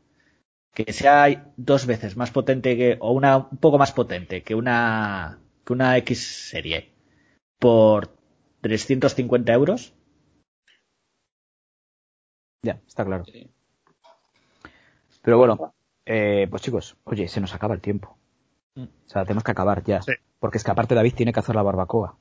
que 0.73 0.91
sea 0.93 1.51
dos 1.57 1.85
veces 1.85 2.17
más 2.17 2.31
potente 2.31 2.75
que, 2.77 2.97
o 2.99 3.11
una 3.11 3.37
un 3.37 3.57
poco 3.57 3.77
más 3.77 3.91
potente 3.91 4.43
que 4.43 4.55
una, 4.55 5.39
que 5.65 5.73
una 5.73 5.97
X 5.97 6.49
serie, 6.49 6.91
por 7.59 8.09
350 8.61 9.53
euros, 9.53 9.93
Ya, 12.63 12.79
está 12.87 13.03
claro. 13.03 13.23
Pero 15.23 15.37
bueno, 15.37 15.73
eh, 16.05 16.47
pues 16.49 16.61
chicos, 16.61 16.97
oye, 17.03 17.27
se 17.27 17.41
nos 17.41 17.53
acaba 17.53 17.73
el 17.73 17.81
tiempo. 17.81 18.17
Mm. 18.75 18.83
O 18.83 19.09
sea, 19.09 19.23
tenemos 19.23 19.43
que 19.43 19.51
acabar 19.51 19.83
ya. 19.83 20.01
Sí. 20.01 20.13
Porque 20.39 20.57
es 20.57 20.63
que 20.63 20.71
aparte 20.71 20.95
David 20.95 21.15
tiene 21.15 21.33
que 21.33 21.39
hacer 21.39 21.55
la 21.55 21.63
barbacoa. 21.63 22.17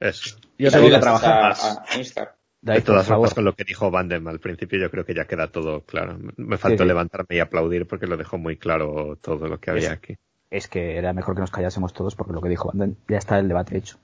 Eso. 0.00 0.36
yo 0.58 0.70
tengo 0.70 0.88
que 0.90 0.98
trabajar. 0.98 1.52
a- 1.52 1.84
a 1.94 1.98
Instar. 1.98 2.34
David, 2.60 2.80
De 2.80 2.86
todas 2.86 3.06
formas, 3.06 3.34
con 3.34 3.44
lo 3.44 3.54
que 3.54 3.62
dijo 3.64 3.88
Vandem 3.90 4.26
al 4.26 4.40
principio, 4.40 4.80
yo 4.80 4.90
creo 4.90 5.04
que 5.04 5.14
ya 5.14 5.26
queda 5.26 5.46
todo 5.46 5.82
claro. 5.82 6.18
Me 6.36 6.58
faltó 6.58 6.78
Sí, 6.78 6.84
sí. 6.84 6.88
levantarme 6.88 7.36
y 7.36 7.38
aplaudir 7.38 7.86
porque 7.86 8.06
lo 8.08 8.16
dejó 8.16 8.36
muy 8.36 8.56
claro 8.56 9.16
todo 9.20 9.46
lo 9.46 9.58
que 9.60 9.70
había 9.70 9.88
Es- 9.88 9.92
aquí. 9.92 10.16
Es 10.50 10.66
que 10.66 10.96
era 10.96 11.12
mejor 11.12 11.34
que 11.34 11.40
nos 11.42 11.50
callásemos 11.52 11.92
todos 11.92 12.16
porque 12.16 12.32
lo 12.32 12.40
que 12.40 12.48
dijo 12.48 12.70
Anden, 12.72 12.96
ya 13.08 13.18
está 13.18 13.38
el 13.38 13.46
debate 13.48 13.76
hecho. 13.76 13.96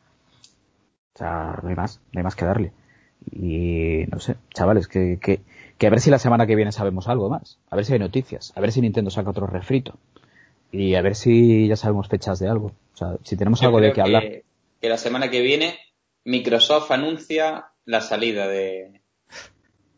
O 1.14 1.18
sea, 1.18 1.58
no 1.62 1.68
hay 1.68 1.74
más, 1.74 2.00
no 2.12 2.20
hay 2.20 2.24
más 2.24 2.36
que 2.36 2.44
darle. 2.44 2.72
Y 3.32 4.04
no 4.10 4.20
sé, 4.20 4.36
chavales, 4.52 4.86
que, 4.86 5.18
que, 5.20 5.40
que 5.78 5.86
a 5.86 5.90
ver 5.90 6.00
si 6.00 6.10
la 6.10 6.18
semana 6.18 6.46
que 6.46 6.54
viene 6.56 6.70
sabemos 6.72 7.08
algo 7.08 7.30
más. 7.30 7.58
A 7.70 7.76
ver 7.76 7.84
si 7.84 7.94
hay 7.94 7.98
noticias. 7.98 8.52
A 8.56 8.60
ver 8.60 8.70
si 8.72 8.80
Nintendo 8.82 9.10
saca 9.10 9.30
otro 9.30 9.46
refrito. 9.46 9.98
Y 10.70 10.94
a 10.96 11.02
ver 11.02 11.14
si 11.14 11.66
ya 11.68 11.76
sabemos 11.76 12.08
fechas 12.08 12.38
de 12.38 12.48
algo. 12.48 12.72
O 12.94 12.96
sea, 12.96 13.16
si 13.22 13.36
tenemos 13.36 13.60
Yo 13.60 13.68
algo 13.68 13.80
de 13.80 13.92
creo 13.92 13.94
qué 13.94 14.00
hablar. 14.02 14.24
Que 14.84 14.90
la 14.90 14.98
semana 14.98 15.30
que 15.30 15.40
viene 15.40 15.78
Microsoft 16.24 16.90
anuncia 16.90 17.68
la 17.86 18.02
salida 18.02 18.46
de... 18.46 19.00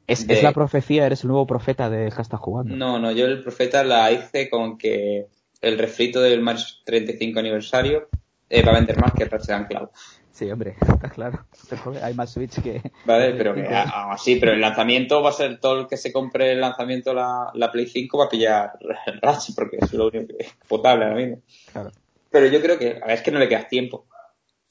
Es, 0.06 0.28
de- 0.28 0.34
es 0.34 0.44
la 0.44 0.52
profecía, 0.52 1.06
eres 1.06 1.24
el 1.24 1.28
nuevo 1.30 1.44
profeta 1.44 1.90
de 1.90 2.08
hashtag 2.12 2.38
jugando. 2.38 2.76
No, 2.76 3.00
no, 3.00 3.10
yo 3.10 3.26
el 3.26 3.42
profeta 3.42 3.82
la 3.82 4.12
hice 4.12 4.48
con 4.48 4.78
que 4.78 5.26
el 5.60 5.76
refrito 5.76 6.20
del 6.20 6.40
Mario 6.40 6.62
35 6.84 7.40
aniversario 7.40 8.08
eh, 8.48 8.62
va 8.62 8.70
a 8.70 8.74
vender 8.76 9.00
más 9.00 9.12
que 9.12 9.24
Ratchet 9.24 9.50
and 9.50 9.66
Cloud. 9.66 9.88
Sí, 10.30 10.48
hombre, 10.52 10.76
está 10.80 11.10
claro. 11.10 11.44
Hay 12.00 12.14
más 12.14 12.32
Switch 12.32 12.62
que... 12.62 12.80
Vale, 13.04 13.34
pero 13.36 13.56
que, 13.56 13.66
ah, 13.66 14.12
ah, 14.12 14.16
sí, 14.16 14.36
pero 14.36 14.52
el 14.52 14.60
lanzamiento 14.60 15.20
va 15.20 15.30
a 15.30 15.32
ser 15.32 15.58
todo 15.58 15.80
el 15.80 15.88
que 15.88 15.96
se 15.96 16.12
compre 16.12 16.52
el 16.52 16.60
lanzamiento 16.60 17.12
la, 17.12 17.50
la 17.54 17.72
Play 17.72 17.88
5 17.88 18.16
va 18.18 18.26
a 18.26 18.28
pillar 18.28 18.70
el 19.06 19.20
Ratchet 19.20 19.56
porque 19.56 19.78
es 19.80 19.92
lo 19.94 20.06
único 20.06 20.28
que 20.28 20.44
es 20.44 20.54
potable 20.68 21.06
ahora 21.06 21.16
mismo. 21.16 21.42
Claro. 21.72 21.90
Pero 22.30 22.46
yo 22.46 22.60
creo 22.62 22.78
que, 22.78 23.00
a 23.02 23.06
ver, 23.06 23.16
es 23.16 23.22
que 23.22 23.32
no 23.32 23.40
le 23.40 23.48
queda 23.48 23.66
tiempo. 23.66 24.06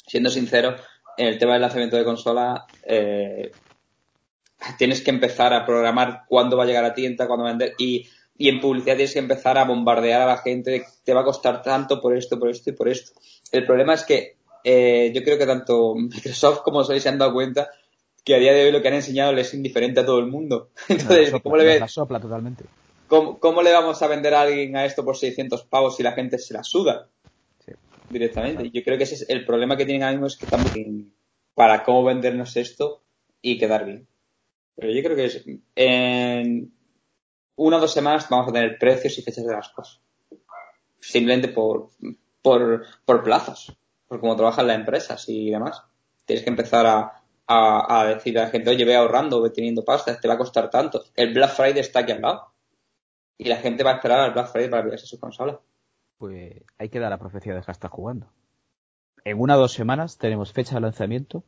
Siendo 0.07 0.30
sincero, 0.30 0.76
en 1.18 1.27
el 1.27 1.38
tema 1.38 1.53
del 1.53 1.61
lanzamiento 1.61 1.98
de 1.98 2.03
consola, 2.03 2.65
eh, 2.84 3.52
tienes 4.77 5.02
que 5.02 5.11
empezar 5.11 5.53
a 5.53 5.65
programar 5.65 6.23
cuándo 6.27 6.57
va 6.57 6.64
a 6.64 6.68
llegar 6.68 6.86
a 6.86 6.94
tienda, 6.94 7.27
cuándo 7.27 7.44
va 7.44 7.49
a 7.49 7.53
vender, 7.53 7.73
y, 7.77 8.07
y 8.38 8.49
en 8.49 8.60
publicidad 8.60 8.95
tienes 8.95 9.14
que 9.14 9.19
empezar 9.19 9.57
a 9.57 9.65
bombardear 9.65 10.22
a 10.22 10.27
la 10.27 10.38
gente 10.38 10.72
de 10.72 10.80
que 10.82 10.88
te 11.03 11.14
va 11.14 11.22
a 11.22 11.26
costar 11.26 11.61
tanto 11.61 12.02
por 12.02 12.15
esto, 12.15 12.40
por 12.40 12.49
esto 12.49 12.69
y 12.69 12.73
por 12.73 12.90
esto. 12.90 13.19
El 13.52 13.65
problema 13.65 13.94
es 13.94 14.03
que 14.03 14.38
eh, 14.64 15.11
yo 15.14 15.23
creo 15.23 15.38
que 15.38 15.45
tanto 15.45 15.95
Microsoft 15.95 16.61
como 16.61 16.84
Sony 16.84 16.99
se 16.99 17.10
han 17.10 17.19
dado 17.19 17.34
cuenta 17.34 17.69
que 18.23 18.36
a 18.36 18.40
día 18.40 18.53
de 18.53 18.65
hoy 18.65 18.72
lo 18.72 18.82
que 18.82 18.88
han 18.88 18.95
enseñado 18.95 19.32
les 19.32 19.48
es 19.48 19.53
indiferente 19.53 19.99
a 19.99 20.06
todo 20.06 20.19
el 20.19 20.26
mundo. 20.26 20.69
Entonces, 20.90 21.30
sopla, 21.30 21.44
¿cómo 21.44 21.57
le, 21.57 21.80
la 21.80 21.88
sopla 21.88 22.19
totalmente. 22.19 22.65
¿Cómo, 23.07 23.40
cómo 23.40 23.61
le 23.61 23.72
vamos 23.72 24.02
a 24.02 24.07
vender 24.07 24.34
a 24.34 24.41
alguien 24.41 24.76
a 24.76 24.86
esto 24.86 25.06
por 25.06 25.15
600 25.15 25.64
pavos 25.65 25.95
si 25.95 26.03
la 26.03 26.14
gente 26.14 26.40
se 26.40 26.56
la 26.56 26.64
suda? 26.64 27.07
Directamente. 28.10 28.69
Yo 28.72 28.84
creo 28.84 28.98
que 28.98 29.03
ese 29.06 29.15
es 29.15 29.30
el 29.30 29.45
problema 29.45 29.76
que 29.77 29.86
tienen 29.86 30.03
ahora 30.03 30.14
mismo 30.14 30.27
es 30.27 30.38
que 30.38 30.45
están 30.45 30.61
muy- 30.61 31.11
para 31.53 31.84
cómo 31.84 32.03
vendernos 32.03 32.56
esto 32.57 33.03
y 33.41 33.57
quedar 33.57 33.86
bien. 33.86 34.07
Pero 34.76 34.91
yo 34.94 35.02
creo 35.03 35.15
que 35.15 35.26
es, 35.26 35.45
en 35.76 36.73
una 37.56 37.77
o 37.77 37.80
dos 37.80 37.94
semanas 37.94 38.27
vamos 38.30 38.49
a 38.49 38.53
tener 38.53 38.77
precios 38.77 39.18
y 39.18 39.22
fechas 39.22 39.45
de 39.45 39.53
las 39.53 39.69
cosas. 39.69 40.02
Simplemente 40.99 41.48
por, 41.49 41.90
por, 42.41 42.86
por 43.06 43.23
plazos, 43.23 43.76
por 44.07 44.19
cómo 44.19 44.36
trabajan 44.36 44.68
las 44.68 44.77
empresas 44.77 45.23
y 45.30 45.49
demás. 45.49 45.82
Tienes 46.26 46.44
que 46.44 46.49
empezar 46.49 46.86
a, 46.86 47.23
a, 47.48 48.02
a 48.02 48.06
decir 48.07 48.38
a 48.38 48.44
la 48.44 48.49
gente, 48.49 48.69
oye, 48.69 48.84
ve 48.86 48.95
ahorrando, 48.95 49.41
ve 49.41 49.52
teniendo 49.52 49.86
pasta, 49.86 50.19
te 50.19 50.27
va 50.27 50.34
a 50.34 50.38
costar 50.38 50.69
tanto. 50.69 51.06
El 51.15 51.34
Black 51.34 51.52
Friday 51.52 51.80
está 51.80 51.99
aquí 51.99 52.11
al 52.11 52.22
lado. 52.22 52.52
Y 53.38 53.45
la 53.45 53.57
gente 53.57 53.84
va 53.84 53.91
a 53.91 53.95
esperar 53.95 54.19
al 54.22 54.32
Black 54.34 54.48
Friday 54.52 54.69
para 54.69 54.84
pillarse 54.84 55.06
su 55.06 55.19
consola. 55.19 55.60
Pues 56.18 56.64
hay 56.78 56.90
que 56.90 57.00
dar 57.00 57.10
la 57.10 57.18
profecía 57.18 57.54
de 57.54 57.62
hashtag 57.62 57.92
jugando. 57.92 58.28
En 59.24 59.40
una 59.40 59.58
o 59.58 59.60
dos 59.60 59.74
semanas 59.74 60.18
tenemos 60.18 60.54
fecha 60.54 60.76
de 60.76 60.82
lanzamiento 60.82 61.44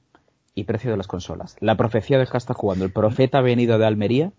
y 0.53 0.63
precio 0.65 0.91
de 0.91 0.97
las 0.97 1.07
consolas. 1.07 1.55
La 1.59 1.77
profecía 1.77 2.17
de 2.17 2.25
hashtag 2.25 2.57
jugando. 2.57 2.83
El 2.85 2.91
profeta 2.91 3.41
venido 3.41 3.77
de 3.77 3.85
Almería 3.85 4.31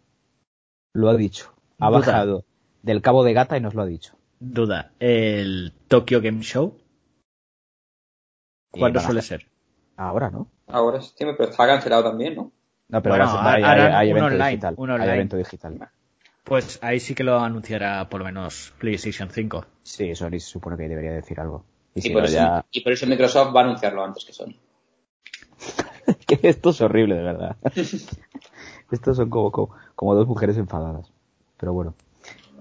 lo 0.92 1.08
ha 1.08 1.16
dicho. 1.16 1.54
Ha 1.78 1.88
Duda. 1.88 1.98
bajado 2.00 2.44
del 2.82 3.00
cabo 3.02 3.24
de 3.24 3.32
gata 3.32 3.56
y 3.56 3.60
nos 3.60 3.74
lo 3.74 3.82
ha 3.82 3.86
dicho. 3.86 4.14
Duda, 4.40 4.92
el 5.00 5.72
Tokyo 5.88 6.20
Game 6.20 6.42
Show, 6.42 6.78
Y 8.72 8.78
¿cuándo 8.80 9.00
suele 9.00 9.22
ser? 9.22 9.46
Ahora, 9.96 10.30
¿no? 10.30 10.48
Ahora 10.68 11.00
sí, 11.00 11.12
pero 11.18 11.44
está 11.50 11.66
cancelado 11.66 12.04
también, 12.04 12.36
¿no? 12.36 12.52
No, 12.88 13.02
pero 13.02 13.16
Bueno, 13.16 13.30
ahora 13.30 13.52
hay, 13.54 13.62
hay- 13.64 14.10
evento 14.10 14.26
online, 14.26 14.50
digital. 14.50 14.74
un 14.78 14.90
Hay 14.90 15.08
evento 15.08 15.36
digital. 15.36 15.90
Pues 16.48 16.78
ahí 16.82 16.98
sí 17.00 17.14
que 17.14 17.24
lo 17.24 17.38
anunciará 17.40 18.08
por 18.08 18.20
lo 18.20 18.24
menos 18.24 18.72
PlayStation 18.78 19.28
5. 19.30 19.66
Sí, 19.82 20.14
Sony 20.14 20.30
se 20.32 20.40
supone 20.40 20.76
que 20.76 20.88
debería 20.88 21.12
decir 21.12 21.38
algo. 21.40 21.64
Y 21.94 21.98
Y, 22.00 22.02
si 22.02 22.10
por 22.10 22.22
no, 22.22 22.28
eso, 22.28 22.34
ya... 22.34 22.64
y 22.70 22.80
por 22.82 22.92
eso 22.92 23.06
Microsoft 23.06 23.54
va 23.54 23.60
a 23.60 23.64
anunciarlo 23.64 24.04
antes 24.04 24.24
que 24.24 24.32
Sony. 24.32 24.54
que 26.26 26.38
esto 26.48 26.70
es 26.70 26.80
horrible, 26.80 27.16
de 27.16 27.22
verdad. 27.22 27.56
Estos 28.90 29.16
son 29.16 29.28
como, 29.28 29.52
como, 29.52 29.74
como 29.94 30.14
dos 30.14 30.26
mujeres 30.26 30.56
enfadadas. 30.56 31.12
Pero 31.58 31.72
bueno. 31.74 31.94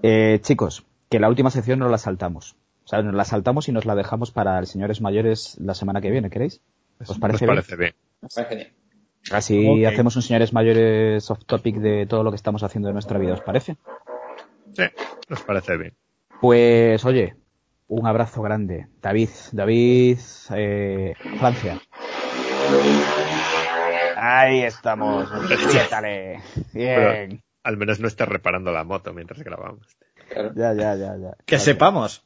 Eh, 0.02 0.38
chicos, 0.42 0.84
que 1.08 1.18
la 1.20 1.28
última 1.28 1.50
sección 1.50 1.78
no 1.78 1.88
la 1.88 1.98
saltamos. 1.98 2.56
O 2.84 2.88
sea, 2.88 3.02
nos 3.02 3.14
la 3.14 3.24
saltamos 3.24 3.68
y 3.68 3.72
nos 3.72 3.86
la 3.86 3.94
dejamos 3.94 4.30
para 4.30 4.64
señores 4.66 5.00
mayores 5.00 5.56
la 5.60 5.74
semana 5.74 6.00
que 6.00 6.10
viene, 6.10 6.30
¿queréis? 6.30 6.60
¿Os 7.06 7.18
parece 7.18 7.46
Nos 7.46 7.54
bien? 7.54 7.56
parece 7.56 7.76
bien. 7.76 7.94
Me 8.22 8.28
parece 8.34 8.54
bien. 8.56 8.77
Así 9.30 9.84
hacemos 9.84 10.16
un 10.16 10.22
señores 10.22 10.52
mayores 10.52 11.30
off 11.30 11.44
topic 11.44 11.76
de 11.76 12.06
todo 12.06 12.22
lo 12.22 12.30
que 12.30 12.36
estamos 12.36 12.62
haciendo 12.62 12.88
en 12.88 12.94
nuestra 12.94 13.18
vida, 13.18 13.34
¿os 13.34 13.40
parece? 13.40 13.76
Sí, 14.74 14.84
nos 15.28 15.42
parece 15.42 15.76
bien. 15.76 15.94
Pues 16.40 17.04
oye, 17.04 17.34
un 17.88 18.06
abrazo 18.06 18.42
grande. 18.42 18.86
David, 19.02 19.30
David, 19.52 20.18
eh, 20.54 21.14
Francia. 21.38 21.80
Ahí 24.16 24.62
estamos. 24.62 25.28
Bien. 26.72 27.42
Al 27.62 27.76
menos 27.76 28.00
no 28.00 28.08
estés 28.08 28.28
reparando 28.28 28.72
la 28.72 28.84
moto 28.84 29.12
mientras 29.12 29.42
grabamos. 29.42 29.96
Claro. 30.28 30.52
Ya, 30.54 30.74
ya, 30.74 30.94
ya, 30.96 31.16
ya. 31.16 31.30
Que 31.44 31.56
Gracias. 31.56 31.62
sepamos. 31.62 32.24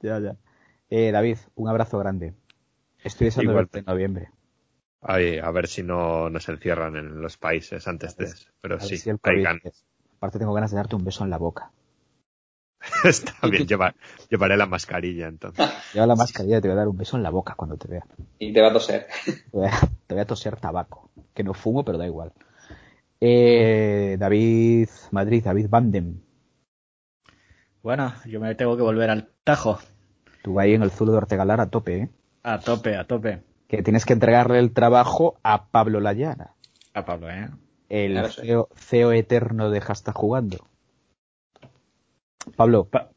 Ya, 0.00 0.18
ya. 0.20 0.36
Eh, 0.90 1.10
David, 1.10 1.38
un 1.54 1.68
abrazo 1.68 1.98
grande. 1.98 2.34
Estoy 3.02 3.26
deseando 3.26 3.54
verte 3.54 3.80
en 3.80 3.84
noviembre. 3.84 4.30
Ay, 5.00 5.38
a 5.38 5.50
ver 5.50 5.68
si 5.68 5.82
no 5.82 6.28
nos 6.28 6.48
encierran 6.48 6.96
en 6.96 7.20
los 7.20 7.36
países 7.36 7.86
antes 7.86 8.16
de 8.16 8.24
eso. 8.26 8.50
Pero 8.60 8.80
sí, 8.80 8.96
si 8.96 9.10
el 9.10 9.18
hay 9.22 9.42
ganas. 9.42 9.84
Aparte 10.16 10.38
tengo 10.38 10.52
ganas 10.52 10.70
de 10.72 10.76
darte 10.76 10.96
un 10.96 11.04
beso 11.04 11.22
en 11.24 11.30
la 11.30 11.38
boca. 11.38 11.70
Está 13.04 13.46
bien, 13.48 13.66
lleva- 13.66 13.94
llevaré 14.28 14.56
la 14.56 14.66
mascarilla 14.66 15.28
entonces. 15.28 15.68
Lleva 15.92 16.06
la 16.06 16.16
mascarilla 16.16 16.58
y 16.58 16.60
te 16.60 16.68
voy 16.68 16.74
a 16.74 16.78
dar 16.78 16.88
un 16.88 16.96
beso 16.96 17.16
en 17.16 17.22
la 17.22 17.30
boca 17.30 17.54
cuando 17.54 17.76
te 17.76 17.88
vea. 17.88 18.04
Y 18.38 18.52
te 18.52 18.60
va 18.60 18.68
a 18.68 18.72
toser. 18.72 19.06
Te 19.24 19.42
voy 19.52 19.66
a, 19.66 19.80
te 20.06 20.14
voy 20.14 20.20
a 20.20 20.26
toser 20.26 20.56
tabaco. 20.56 21.10
Que 21.34 21.44
no 21.44 21.54
fumo, 21.54 21.84
pero 21.84 21.98
da 21.98 22.06
igual. 22.06 22.32
Eh, 23.20 24.16
David 24.18 24.88
Madrid, 25.12 25.42
David 25.44 25.66
Bandem. 25.68 26.20
Bueno, 27.82 28.12
yo 28.26 28.40
me 28.40 28.54
tengo 28.54 28.76
que 28.76 28.82
volver 28.82 29.10
al 29.10 29.30
tajo. 29.44 29.78
Tú 30.42 30.58
ahí 30.60 30.74
en 30.74 30.82
el 30.82 30.90
Zulo 30.90 31.12
de 31.12 31.18
Ortegalar 31.18 31.60
a 31.60 31.70
tope, 31.70 31.98
¿eh? 31.98 32.08
A 32.42 32.58
tope, 32.60 32.96
a 32.96 33.04
tope. 33.06 33.42
Que 33.68 33.82
tienes 33.82 34.04
que 34.04 34.14
entregarle 34.14 34.58
el 34.58 34.72
trabajo 34.72 35.38
a 35.42 35.66
Pablo 35.66 36.00
Layana. 36.00 36.54
A 36.94 37.04
Pablo, 37.04 37.30
¿eh? 37.30 37.48
El 37.88 38.12
Claro. 38.12 38.28
CEO, 38.30 38.68
CEO 38.74 39.12
eterno 39.12 39.70
de 39.70 39.80
Hashtag 39.80 40.14
Jugando. 40.14 40.66
Pablo. 42.56 42.86
Pa- 42.86 43.10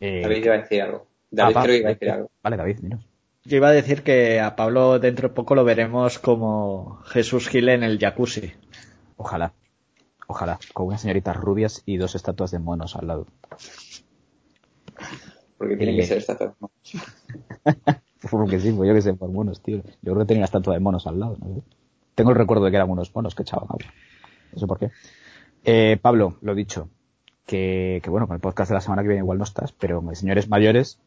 eh, 0.00 0.20
David 0.22 0.44
iba 0.44 0.54
a 0.54 0.58
decir 0.58 0.82
algo. 0.82 1.06
David 1.30 1.56
ah, 1.56 1.62
creo 1.62 1.74
que 1.74 1.80
iba 1.80 1.88
a 1.90 1.92
Pablo, 1.92 1.98
decir 1.98 2.10
algo. 2.10 2.30
Vale, 2.42 2.56
David, 2.56 2.78
dinos. 2.80 3.08
Yo 3.44 3.56
iba 3.56 3.68
a 3.68 3.72
decir 3.72 4.02
que 4.02 4.40
a 4.40 4.54
Pablo 4.54 4.98
dentro 4.98 5.28
de 5.28 5.34
poco 5.34 5.54
lo 5.54 5.64
veremos 5.64 6.18
como 6.18 7.00
Jesús 7.06 7.48
Gil 7.48 7.68
en 7.70 7.82
el 7.82 7.98
jacuzzi. 7.98 8.52
Ojalá. 9.16 9.52
Ojalá. 10.28 10.58
Con 10.72 10.86
unas 10.86 11.00
señoritas 11.00 11.36
rubias 11.36 11.82
y 11.86 11.96
dos 11.96 12.14
estatuas 12.14 12.50
de 12.52 12.58
monos 12.58 12.94
al 12.96 13.06
lado. 13.08 13.26
Porque 15.58 15.76
tiene 15.76 15.96
que 15.96 16.02
Eh, 16.02 16.06
ser 16.06 16.18
esta 16.18 16.36
forma. 16.36 16.54
Por 16.58 16.70
Porque 18.30 18.60
sí, 18.60 18.72
pues 18.72 18.88
yo 18.88 18.94
que 18.94 19.02
sé, 19.02 19.14
por 19.14 19.30
monos, 19.30 19.60
tío. 19.60 19.78
Yo 20.02 20.12
creo 20.12 20.18
que 20.18 20.24
tenía 20.26 20.46
tanto 20.46 20.70
de 20.70 20.78
monos 20.80 21.06
al 21.06 21.18
lado, 21.18 21.36
no 21.40 21.54
sé. 21.56 21.62
Tengo 22.14 22.30
el 22.30 22.36
recuerdo 22.36 22.64
de 22.64 22.70
que 22.70 22.76
eran 22.76 22.90
unos 22.90 23.14
monos 23.14 23.34
que 23.34 23.42
echaban 23.42 23.66
agua. 23.68 23.92
No 24.52 24.58
sé 24.58 24.66
por 24.66 24.78
qué. 24.78 24.90
Eh, 25.64 25.98
Pablo, 26.00 26.36
lo 26.42 26.54
dicho, 26.54 26.88
que, 27.46 28.00
que 28.02 28.10
bueno, 28.10 28.26
con 28.26 28.34
el 28.34 28.40
podcast 28.40 28.70
de 28.70 28.74
la 28.74 28.80
semana 28.80 29.02
que 29.02 29.08
viene 29.08 29.22
igual 29.22 29.38
no 29.38 29.44
estás, 29.44 29.72
pero 29.72 30.02
señores 30.14 30.48
mayores, 30.48 30.98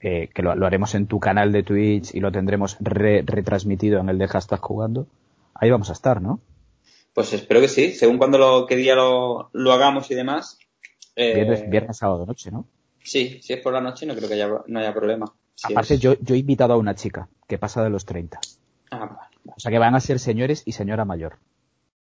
eh, 0.00 0.28
que 0.34 0.42
lo, 0.42 0.54
lo 0.54 0.66
haremos 0.66 0.94
en 0.94 1.06
tu 1.06 1.18
canal 1.18 1.50
de 1.50 1.62
Twitch 1.62 2.14
y 2.14 2.20
lo 2.20 2.30
tendremos 2.30 2.76
re- 2.80 3.22
retransmitido 3.26 4.00
en 4.00 4.08
el 4.08 4.18
de 4.18 4.28
hashtag 4.28 4.60
jugando, 4.60 5.06
ahí 5.54 5.70
vamos 5.70 5.90
a 5.90 5.94
estar, 5.94 6.20
¿no? 6.20 6.40
Pues 7.14 7.32
espero 7.32 7.60
que 7.60 7.68
sí, 7.68 7.92
según 7.92 8.18
cuando 8.18 8.38
lo, 8.38 8.66
qué 8.66 8.76
día 8.76 8.94
lo, 8.94 9.48
lo 9.52 9.72
hagamos 9.72 10.10
y 10.10 10.14
demás. 10.14 10.58
eh, 11.16 11.34
Viernes, 11.34 11.70
viernes, 11.70 11.96
sábado, 11.96 12.26
noche, 12.26 12.50
¿no? 12.50 12.66
Sí, 13.02 13.40
si 13.42 13.52
es 13.52 13.60
por 13.60 13.72
la 13.72 13.80
noche 13.80 14.04
no 14.06 14.14
creo 14.14 14.28
que 14.28 14.34
haya, 14.34 14.48
no 14.66 14.78
haya 14.78 14.92
problema. 14.92 15.32
Si 15.54 15.72
Aparte, 15.72 15.94
es- 15.94 16.00
yo, 16.00 16.14
yo 16.20 16.34
he 16.34 16.38
invitado 16.38 16.74
a 16.74 16.76
una 16.76 16.94
chica 16.94 17.28
que 17.48 17.58
pasa 17.58 17.82
de 17.82 17.90
los 17.90 18.04
30. 18.04 18.40
Ah, 18.90 18.98
vale, 18.98 19.10
vale. 19.44 19.54
O 19.56 19.60
sea 19.60 19.70
que 19.70 19.78
van 19.78 19.94
a 19.94 20.00
ser 20.00 20.18
señores 20.18 20.62
y 20.66 20.72
señora 20.72 21.04
mayor. 21.04 21.38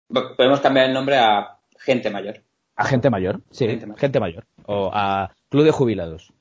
Po- 0.09 0.37
Podemos 0.37 0.61
cambiar 0.61 0.87
el 0.87 0.95
nombre 0.95 1.19
a 1.19 1.57
gente 1.79 2.11
mayor. 2.11 2.43
¿A 2.77 2.85
gente 2.85 3.11
mayor? 3.11 3.41
Sí, 3.51 3.67
Gente 3.67 3.87
gente 3.97 4.21
mayor. 4.21 4.45
O 4.67 4.91
a 4.93 5.33
club 5.49 5.65
de 5.65 5.71
jubilados. 5.71 6.33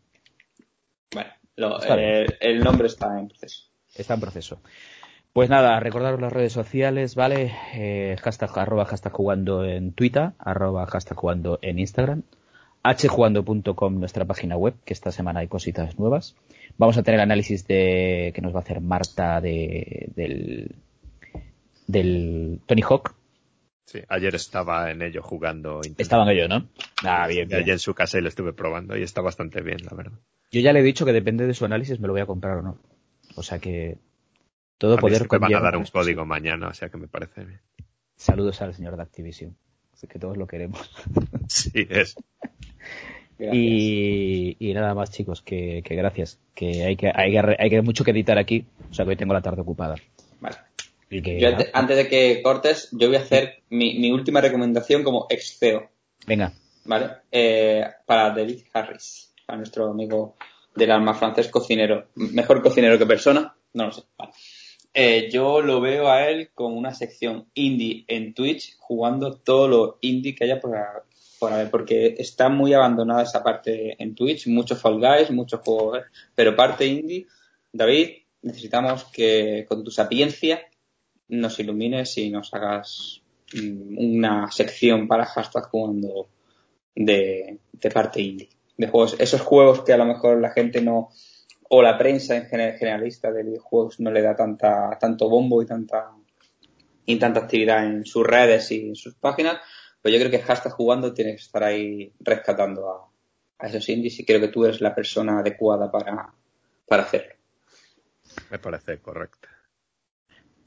Bueno, 1.14 1.30
lo- 1.56 1.80
eh, 1.84 2.26
el 2.40 2.60
nombre 2.64 2.88
está 2.88 3.20
en 3.20 3.28
proceso. 3.28 3.70
Está 3.95 4.15
en 4.15 4.20
proceso. 4.22 4.60
Pues 5.32 5.49
nada, 5.49 5.80
recordaros 5.80 6.22
las 6.22 6.32
redes 6.34 6.53
sociales, 6.53 7.15
¿vale? 7.15 7.52
Eh, 7.74 8.18
hashtag, 8.22 8.52
arroba 8.57 8.86
hashtag 8.86 9.11
jugando 9.14 9.64
en 9.65 9.91
Twitter, 9.94 10.32
arroba 10.40 10.86
hashtag 10.86 11.18
jugando 11.18 11.57
en 11.61 11.80
Instagram, 11.80 12.22
hjugando.com, 12.84 13.99
nuestra 13.99 14.26
página 14.26 14.57
web, 14.57 14.76
que 14.86 14.94
esta 14.94 15.11
semana 15.11 15.40
hay 15.41 15.48
cositas 15.48 15.98
nuevas. 15.98 16.36
Vamos 16.78 16.98
a 16.98 17.04
tener 17.04 17.20
análisis 17.20 17.68
de 17.68 18.32
que 18.34 18.41
nos 18.41 18.54
va 18.54 18.60
a 18.60 18.64
hacer 18.64 18.82
Marta 18.82 19.40
de, 19.41 20.10
del, 20.16 20.76
del 21.88 22.62
Tony 22.66 22.82
Hawk. 22.82 23.16
Sí, 23.86 24.00
ayer 24.08 24.34
estaba 24.36 24.90
en 24.90 25.02
ello 25.02 25.22
jugando. 25.22 25.82
Estaban 25.98 26.30
ellos, 26.30 26.50
¿no? 26.50 26.70
Ah, 27.04 27.28
bien, 27.28 27.48
bien. 27.48 27.62
allí 27.62 27.72
en 27.72 27.80
su 27.80 27.94
casa 27.94 28.18
y 28.18 28.22
lo 28.22 28.30
estuve 28.30 28.54
probando 28.54 28.98
y 28.98 29.04
está 29.04 29.22
bastante 29.22 29.62
bien, 29.62 29.80
la 29.84 29.95
verdad. 29.95 30.18
Yo 30.52 30.62
ya 30.62 30.74
le 30.74 30.80
he 30.80 30.84
dicho 30.84 31.06
que 31.06 31.14
depende 31.14 31.45
de 31.45 31.54
su 31.54 31.66
análisis 31.66 32.00
me 32.00 32.08
lo 32.08 32.14
voy 32.14 32.22
a 32.22 32.26
comprar 32.26 32.58
o 32.58 32.62
no. 32.62 32.78
O 33.36 33.44
sea 33.44 33.60
que 33.60 33.98
todo 34.78 34.95
A 34.95 34.98
poder 34.98 35.28
me 35.30 35.38
van 35.38 35.56
a 35.56 35.60
dar 35.60 35.78
un 35.78 35.86
código 35.86 36.26
mañana, 36.26 36.68
o 36.68 36.74
sea 36.74 36.90
que 36.90 36.98
me 36.98 37.08
parece 37.08 37.44
bien. 37.44 37.62
Saludos 38.16 38.62
al 38.62 38.74
señor 38.74 38.95
de 38.95 39.04
Activision. 39.04 39.56
Así 39.94 40.08
que 40.08 40.20
todos 40.20 40.38
lo 40.38 40.48
queremos. 40.48 40.91
Sí, 41.48 41.88
es. 41.90 42.16
Y, 43.52 44.56
y 44.60 44.74
nada 44.74 44.94
más, 44.94 45.11
chicos, 45.11 45.41
que, 45.41 45.82
que 45.84 45.95
gracias. 45.95 46.40
Que 46.56 46.84
hay 46.86 46.95
que, 46.95 47.11
hay 47.14 47.32
que 47.32 47.56
hay 47.60 47.70
que 47.70 47.82
mucho 47.82 48.03
que 48.03 48.11
editar 48.11 48.38
aquí. 48.38 48.65
O 48.90 48.94
sea 48.94 49.03
que 49.06 49.10
hoy 49.11 49.15
tengo 49.18 49.34
la 49.34 49.41
tarde 49.41 49.61
ocupada. 49.61 49.95
Vale. 50.40 50.57
Y 51.10 51.22
que, 51.22 51.40
Yo 51.40 51.49
nada, 51.52 51.64
ante- 51.64 51.72
antes 51.74 51.98
de 51.98 52.07
que 52.07 52.41
cortes, 52.41 52.90
yo 52.91 53.07
voy 53.07 53.18
a 53.18 53.22
hacer 53.22 53.61
mi, 53.70 53.99
mi 53.99 54.11
última 54.11 54.41
recomendación 54.41 55.03
como 55.03 55.28
ex 55.30 55.57
CEO, 55.60 55.90
venga, 56.26 56.53
¿vale? 56.86 57.07
Eh, 57.32 57.84
para 58.06 58.32
David 58.32 58.61
Harris, 58.74 59.32
para 59.45 59.57
nuestro 59.57 59.91
amigo 59.91 60.36
del 60.76 60.90
alma 60.91 61.14
francés 61.14 61.49
cocinero. 61.49 62.07
Mejor 62.15 62.61
cocinero 62.64 62.98
que 62.98 63.06
persona, 63.06 63.56
no 63.74 63.86
lo 63.86 63.91
sé. 63.91 64.02
Vale. 64.18 64.32
Eh, 64.95 65.30
yo 65.32 65.61
lo 65.61 65.82
veo 65.82 66.10
a 66.10 66.28
él 66.30 66.49
con 66.53 66.76
una 66.78 66.94
sección 66.94 67.48
indie 67.56 68.06
en 68.07 68.34
Twitch, 68.34 68.76
jugando 68.80 69.36
todo 69.38 69.68
lo 69.68 69.98
indie 70.02 70.34
que 70.36 70.45
haya 70.45 70.60
por, 70.60 70.72
porque 71.72 72.15
está 72.18 72.49
muy 72.49 72.74
abandonada 72.74 73.24
esa 73.24 73.44
parte 73.44 73.95
en 74.02 74.15
Twitch, 74.15 74.48
muchos 74.48 74.80
Fall 74.82 74.99
Guys, 74.99 75.32
muchos 75.32 75.61
juegos, 75.61 75.99
¿eh? 75.99 76.03
pero 76.36 76.56
parte 76.56 76.86
indie, 76.86 77.28
David, 77.72 78.10
necesitamos 78.41 79.06
que 79.06 79.65
con 79.68 79.84
tu 79.84 79.91
sapiencia 79.91 80.61
nos 81.30 81.60
ilumines 81.60 82.18
y 82.18 82.30
nos 82.30 82.53
hagas 82.53 83.22
mm, 83.53 83.98
una 83.98 84.52
sección 84.52 85.07
para 85.07 85.26
hashtag 85.26 85.65
jugando 85.70 86.28
de, 86.95 87.60
de 87.72 87.90
parte 87.91 88.22
indie. 88.22 88.49
De 88.78 88.91
esos 89.20 89.41
juegos 89.41 89.84
que 89.84 89.94
a 89.94 89.98
lo 89.98 90.06
mejor 90.06 90.41
la 90.41 90.52
gente 90.52 90.82
no, 90.82 91.10
o 91.70 91.82
la 91.82 91.98
prensa 91.98 92.36
en 92.36 92.44
gener- 92.49 92.78
generalista 92.78 93.32
de 93.32 93.44
videojuegos 93.44 93.99
no 93.99 94.11
le 94.11 94.22
da 94.22 94.36
tanta, 94.36 94.98
tanto 94.99 95.30
bombo 95.30 95.61
y 95.61 95.65
tanta, 95.65 96.11
y 97.06 97.18
tanta 97.18 97.41
actividad 97.41 97.86
en 97.86 98.06
sus 98.06 98.26
redes 98.26 98.72
y 98.72 98.88
en 98.90 98.95
sus 98.95 99.15
páginas, 99.15 99.57
pues 100.04 100.14
yo 100.14 100.20
creo 100.20 100.30
que 100.30 100.40
hashtag 100.40 100.74
jugando 100.74 101.14
tiene 101.14 101.32
que 101.32 101.42
estar 101.42 101.64
ahí 101.64 102.14
rescatando 102.20 102.88
a, 102.92 103.10
a 103.66 103.68
esos 103.68 103.88
indies 103.90 104.20
y 104.20 104.26
creo 104.26 104.40
que 104.40 104.50
tú 104.50 104.66
eres 104.66 104.82
la 104.82 104.94
persona 104.94 105.40
adecuada 105.40 105.90
para, 105.92 106.32
para 106.88 107.04
hacerlo. 107.04 107.34
Me 108.52 108.60
parece 108.60 109.00
correcto. 109.00 109.48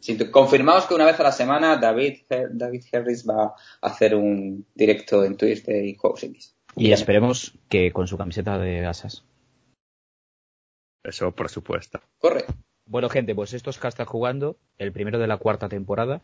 Tú- 0.05 0.31
confirmamos 0.31 0.87
que 0.87 0.95
una 0.95 1.05
vez 1.05 1.19
a 1.21 1.25
la 1.25 1.33
semana 1.33 1.77
David, 1.77 2.23
David 2.51 2.85
Harris 2.93 3.27
va 3.29 3.55
a 3.81 3.87
hacer 3.87 4.15
un 4.15 4.67
directo 4.75 5.25
en 5.25 5.37
Twitch 5.37 5.65
de 5.65 5.95
juegos 5.99 6.25
indies. 6.25 6.57
y 6.77 6.93
esperemos 6.93 7.55
que 7.69 7.93
con 7.93 8.07
su 8.07 8.17
camiseta 8.17 8.59
de 8.59 8.87
asas. 8.87 9.25
Eso, 11.03 11.33
por 11.33 11.49
supuesto. 11.49 12.01
Corre. 12.19 12.45
Bueno, 12.85 13.09
gente, 13.09 13.35
pues 13.35 13.53
esto 13.53 13.71
es 13.71 13.79
Hashtag 13.79 14.07
Jugando, 14.07 14.59
el 14.79 14.93
primero 14.93 15.19
de 15.19 15.27
la 15.27 15.39
cuarta 15.39 15.69
temporada. 15.69 16.23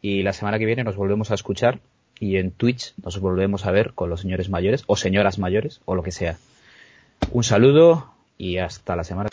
Y 0.00 0.22
la 0.22 0.32
semana 0.32 0.58
que 0.58 0.66
viene 0.66 0.82
nos 0.84 0.96
volvemos 0.96 1.30
a 1.30 1.34
escuchar. 1.34 1.80
Y 2.20 2.36
en 2.36 2.52
Twitch 2.52 2.92
nos 3.02 3.18
volvemos 3.18 3.66
a 3.66 3.72
ver 3.72 3.92
con 3.94 4.10
los 4.10 4.20
señores 4.20 4.50
mayores, 4.50 4.84
o 4.86 4.94
señoras 4.94 5.38
mayores, 5.38 5.80
o 5.86 5.96
lo 5.96 6.04
que 6.04 6.12
sea. 6.12 6.36
Un 7.32 7.42
saludo 7.42 8.12
y 8.38 8.58
hasta 8.58 8.94
la 8.94 9.04
semana. 9.04 9.30